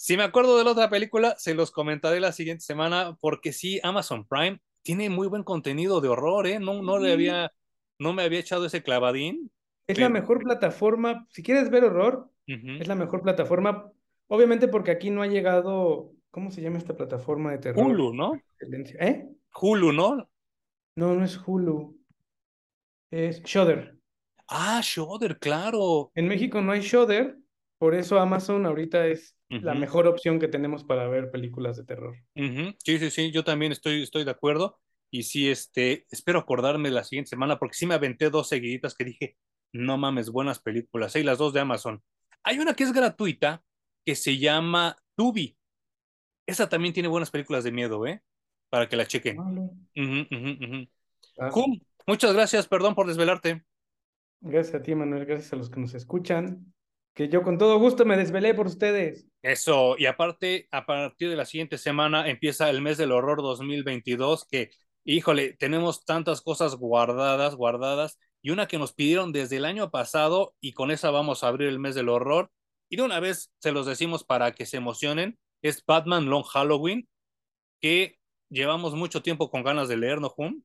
Si 0.00 0.16
me 0.16 0.22
acuerdo 0.22 0.56
de 0.56 0.62
la 0.62 0.70
otra 0.70 0.88
película, 0.88 1.34
se 1.38 1.54
los 1.54 1.72
comentaré 1.72 2.20
la 2.20 2.30
siguiente 2.30 2.62
semana, 2.62 3.16
porque 3.20 3.52
sí, 3.52 3.80
Amazon 3.82 4.24
Prime 4.28 4.60
tiene 4.82 5.10
muy 5.10 5.26
buen 5.26 5.42
contenido 5.42 6.00
de 6.00 6.06
horror, 6.06 6.46
¿eh? 6.46 6.60
No, 6.60 6.82
no 6.82 7.00
le 7.00 7.12
había, 7.12 7.50
no 7.98 8.12
me 8.12 8.22
había 8.22 8.38
echado 8.38 8.64
ese 8.64 8.84
clavadín. 8.84 9.50
Es 9.88 9.98
la 9.98 10.10
mejor 10.10 10.42
plataforma, 10.42 11.26
si 11.30 11.42
quieres 11.42 11.70
ver 11.70 11.82
horror, 11.84 12.30
es 12.46 12.86
la 12.86 12.94
mejor 12.94 13.22
plataforma, 13.22 13.90
obviamente 14.26 14.68
porque 14.68 14.90
aquí 14.90 15.08
no 15.08 15.22
ha 15.22 15.26
llegado, 15.26 16.12
¿cómo 16.30 16.50
se 16.50 16.60
llama 16.60 16.76
esta 16.76 16.94
plataforma 16.94 17.52
de 17.52 17.58
terror? 17.58 17.86
Hulu, 17.86 18.12
¿no? 18.12 18.40
¿Eh? 19.00 19.26
Hulu, 19.58 19.92
¿no? 19.92 20.30
No, 20.94 21.14
no 21.14 21.24
es 21.24 21.40
Hulu. 21.44 21.98
Es 23.10 23.42
Shudder. 23.42 23.98
Ah, 24.46 24.80
Shudder, 24.82 25.38
claro. 25.38 26.12
En 26.14 26.28
México 26.28 26.60
no 26.60 26.72
hay 26.72 26.82
Shudder, 26.82 27.38
por 27.78 27.94
eso 27.94 28.20
Amazon 28.20 28.66
ahorita 28.66 29.06
es 29.06 29.36
la 29.48 29.74
mejor 29.74 30.06
opción 30.06 30.38
que 30.38 30.48
tenemos 30.48 30.84
para 30.84 31.08
ver 31.08 31.30
películas 31.30 31.78
de 31.78 31.84
terror. 31.84 32.14
Sí, 32.34 32.98
sí, 32.98 33.10
sí, 33.10 33.30
yo 33.30 33.42
también 33.42 33.72
estoy, 33.72 34.02
estoy 34.02 34.24
de 34.24 34.30
acuerdo. 34.32 34.78
Y 35.10 35.22
sí, 35.22 35.48
este, 35.48 36.04
espero 36.10 36.38
acordarme 36.38 36.90
la 36.90 37.04
siguiente 37.04 37.30
semana, 37.30 37.58
porque 37.58 37.76
sí 37.76 37.86
me 37.86 37.94
aventé 37.94 38.28
dos 38.28 38.48
seguiditas 38.48 38.94
que 38.94 39.04
dije, 39.04 39.36
no 39.72 39.98
mames, 39.98 40.30
buenas 40.30 40.58
películas. 40.58 41.14
Hay 41.16 41.22
las 41.22 41.38
dos 41.38 41.52
de 41.52 41.60
Amazon. 41.60 42.02
Hay 42.42 42.58
una 42.58 42.74
que 42.74 42.84
es 42.84 42.92
gratuita, 42.92 43.62
que 44.04 44.14
se 44.14 44.38
llama 44.38 44.96
Tubi. 45.14 45.56
Esa 46.46 46.68
también 46.68 46.94
tiene 46.94 47.08
buenas 47.08 47.30
películas 47.30 47.64
de 47.64 47.72
miedo, 47.72 48.06
¿eh? 48.06 48.22
Para 48.70 48.88
que 48.88 48.96
la 48.96 49.06
chequen. 49.06 49.38
Ah. 51.38 51.50
muchas 52.06 52.32
gracias, 52.32 52.66
perdón 52.66 52.94
por 52.94 53.06
desvelarte. 53.06 53.64
Gracias 54.40 54.74
a 54.74 54.82
ti, 54.82 54.94
Manuel, 54.94 55.26
gracias 55.26 55.52
a 55.52 55.56
los 55.56 55.68
que 55.68 55.80
nos 55.80 55.94
escuchan 55.94 56.72
que 57.18 57.28
yo 57.28 57.42
con 57.42 57.58
todo 57.58 57.80
gusto 57.80 58.04
me 58.04 58.16
desvelé 58.16 58.54
por 58.54 58.68
ustedes. 58.68 59.26
Eso, 59.42 59.96
y 59.98 60.06
aparte, 60.06 60.68
a 60.70 60.86
partir 60.86 61.28
de 61.28 61.34
la 61.34 61.46
siguiente 61.46 61.76
semana 61.76 62.28
empieza 62.28 62.70
el 62.70 62.80
mes 62.80 62.96
del 62.96 63.10
horror 63.10 63.42
2022, 63.42 64.46
que, 64.48 64.70
híjole, 65.02 65.54
tenemos 65.54 66.04
tantas 66.04 66.42
cosas 66.42 66.76
guardadas, 66.76 67.56
guardadas, 67.56 68.20
y 68.48 68.50
una 68.50 68.66
que 68.66 68.78
nos 68.78 68.94
pidieron 68.94 69.30
desde 69.30 69.58
el 69.58 69.66
año 69.66 69.90
pasado, 69.90 70.54
y 70.58 70.72
con 70.72 70.90
esa 70.90 71.10
vamos 71.10 71.44
a 71.44 71.48
abrir 71.48 71.68
el 71.68 71.78
mes 71.78 71.94
del 71.94 72.08
horror, 72.08 72.50
y 72.88 72.96
de 72.96 73.02
una 73.02 73.20
vez 73.20 73.52
se 73.58 73.72
los 73.72 73.84
decimos 73.84 74.24
para 74.24 74.52
que 74.52 74.64
se 74.64 74.78
emocionen, 74.78 75.38
es 75.60 75.84
Batman 75.84 76.30
Long 76.30 76.44
Halloween, 76.44 77.06
que 77.78 78.18
llevamos 78.48 78.94
mucho 78.94 79.20
tiempo 79.20 79.50
con 79.50 79.64
ganas 79.64 79.86
de 79.90 79.98
leer, 79.98 80.22
¿no, 80.22 80.30
Jun? 80.30 80.64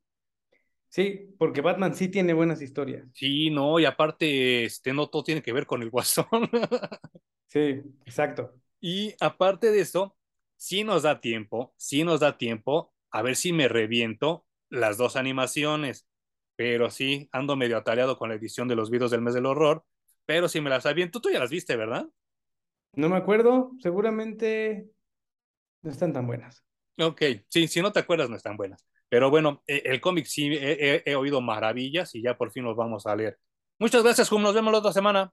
Sí, 0.88 1.35
porque 1.38 1.60
Batman 1.60 1.93
sí 1.93 2.07
tiene 2.07 2.31
buenas 2.31 2.61
historias. 2.61 3.05
Sí, 3.14 3.49
no, 3.49 3.77
y 3.81 3.84
aparte, 3.84 4.64
este, 4.64 4.93
no 4.93 5.10
todo 5.10 5.26
tiene 5.26 5.41
que 5.41 5.51
ver 5.51 5.65
con 5.65 5.81
el 5.81 5.89
guasón. 5.89 6.26
sí, 7.47 7.81
exacto. 8.05 8.53
Y 8.80 9.14
aparte 9.19 9.72
de 9.72 9.81
eso, 9.81 10.15
sí 10.55 10.85
nos 10.85 11.03
da 11.03 11.19
tiempo, 11.19 11.73
sí 11.76 12.05
nos 12.05 12.22
da 12.22 12.38
tiempo, 12.38 12.93
a 13.11 13.22
ver 13.23 13.35
si 13.35 13.51
me 13.51 13.68
reviento 13.68 14.45
las 14.69 14.95
dos 14.95 15.18
animaciones. 15.18 16.07
Pero 16.55 16.89
sí, 16.89 17.30
ando 17.31 17.55
medio 17.55 17.77
atareado 17.77 18.17
con 18.17 18.30
la 18.30 18.35
edición 18.35 18.67
de 18.67 18.75
los 18.75 18.89
videos 18.89 19.11
del 19.11 19.21
mes 19.21 19.34
del 19.34 19.45
horror. 19.45 19.84
Pero 20.25 20.47
si 20.47 20.61
me 20.61 20.69
las 20.69 20.85
aviento, 20.85 21.19
tú 21.19 21.30
ya 21.30 21.39
las 21.39 21.49
viste, 21.49 21.75
¿verdad? 21.75 22.07
No 22.93 23.09
me 23.09 23.17
acuerdo, 23.17 23.71
seguramente 23.80 24.88
no 25.81 25.91
están 25.91 26.13
tan 26.13 26.27
buenas. 26.27 26.63
Ok, 26.99 27.21
sí, 27.49 27.67
si 27.67 27.81
no 27.81 27.91
te 27.91 27.99
acuerdas, 27.99 28.30
no 28.30 28.35
están 28.35 28.55
buenas. 28.55 28.85
Pero 29.09 29.30
bueno, 29.30 29.63
eh, 29.67 29.81
el 29.85 30.01
cómic 30.01 30.25
sí 30.25 30.49
he, 30.51 31.15
oído 31.15 31.41
maravillas 31.41 32.15
y 32.15 32.21
ya 32.21 32.38
por 32.38 32.51
fin 32.51 32.63
los 32.63 32.75
vamos 32.75 33.05
a 33.05 33.15
leer. 33.15 33.38
Muchas 33.80 34.03
gracias, 34.03 34.30
Jum. 34.30 34.41
Nos 34.41 34.53
vemos 34.53 34.71
la 34.71 34.80
otra 34.80 34.93
semana. 34.93 35.31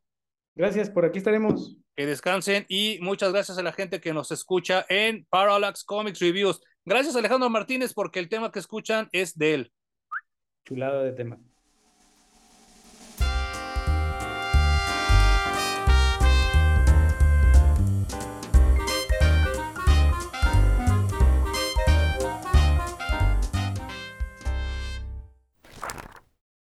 Gracias, 0.55 0.91
por 0.91 1.05
aquí 1.05 1.19
estaremos. 1.19 1.79
Que 1.97 2.07
descansen 2.07 2.67
y 2.69 2.99
muchas 3.01 3.33
gracias 3.33 3.59
a 3.59 3.63
la 3.63 3.73
gente 3.73 4.01
que 4.01 4.13
nos 4.13 4.33
escucha 4.33 4.85
en 4.89 5.27
Parallax 5.31 5.85
Comics 5.85 6.19
Reviews. 6.21 6.61
Gracias, 6.85 7.15
Alejandro 7.15 7.49
Martínez, 7.51 7.95
porque 7.95 8.19
el 8.19 8.29
tema 8.29 8.51
que 8.51 8.59
escuchan 8.59 9.09
es 9.13 9.39
de 9.39 9.55
él. 9.55 9.73
Chulada 10.65 11.03
de 11.05 11.13
tema. 11.13 11.39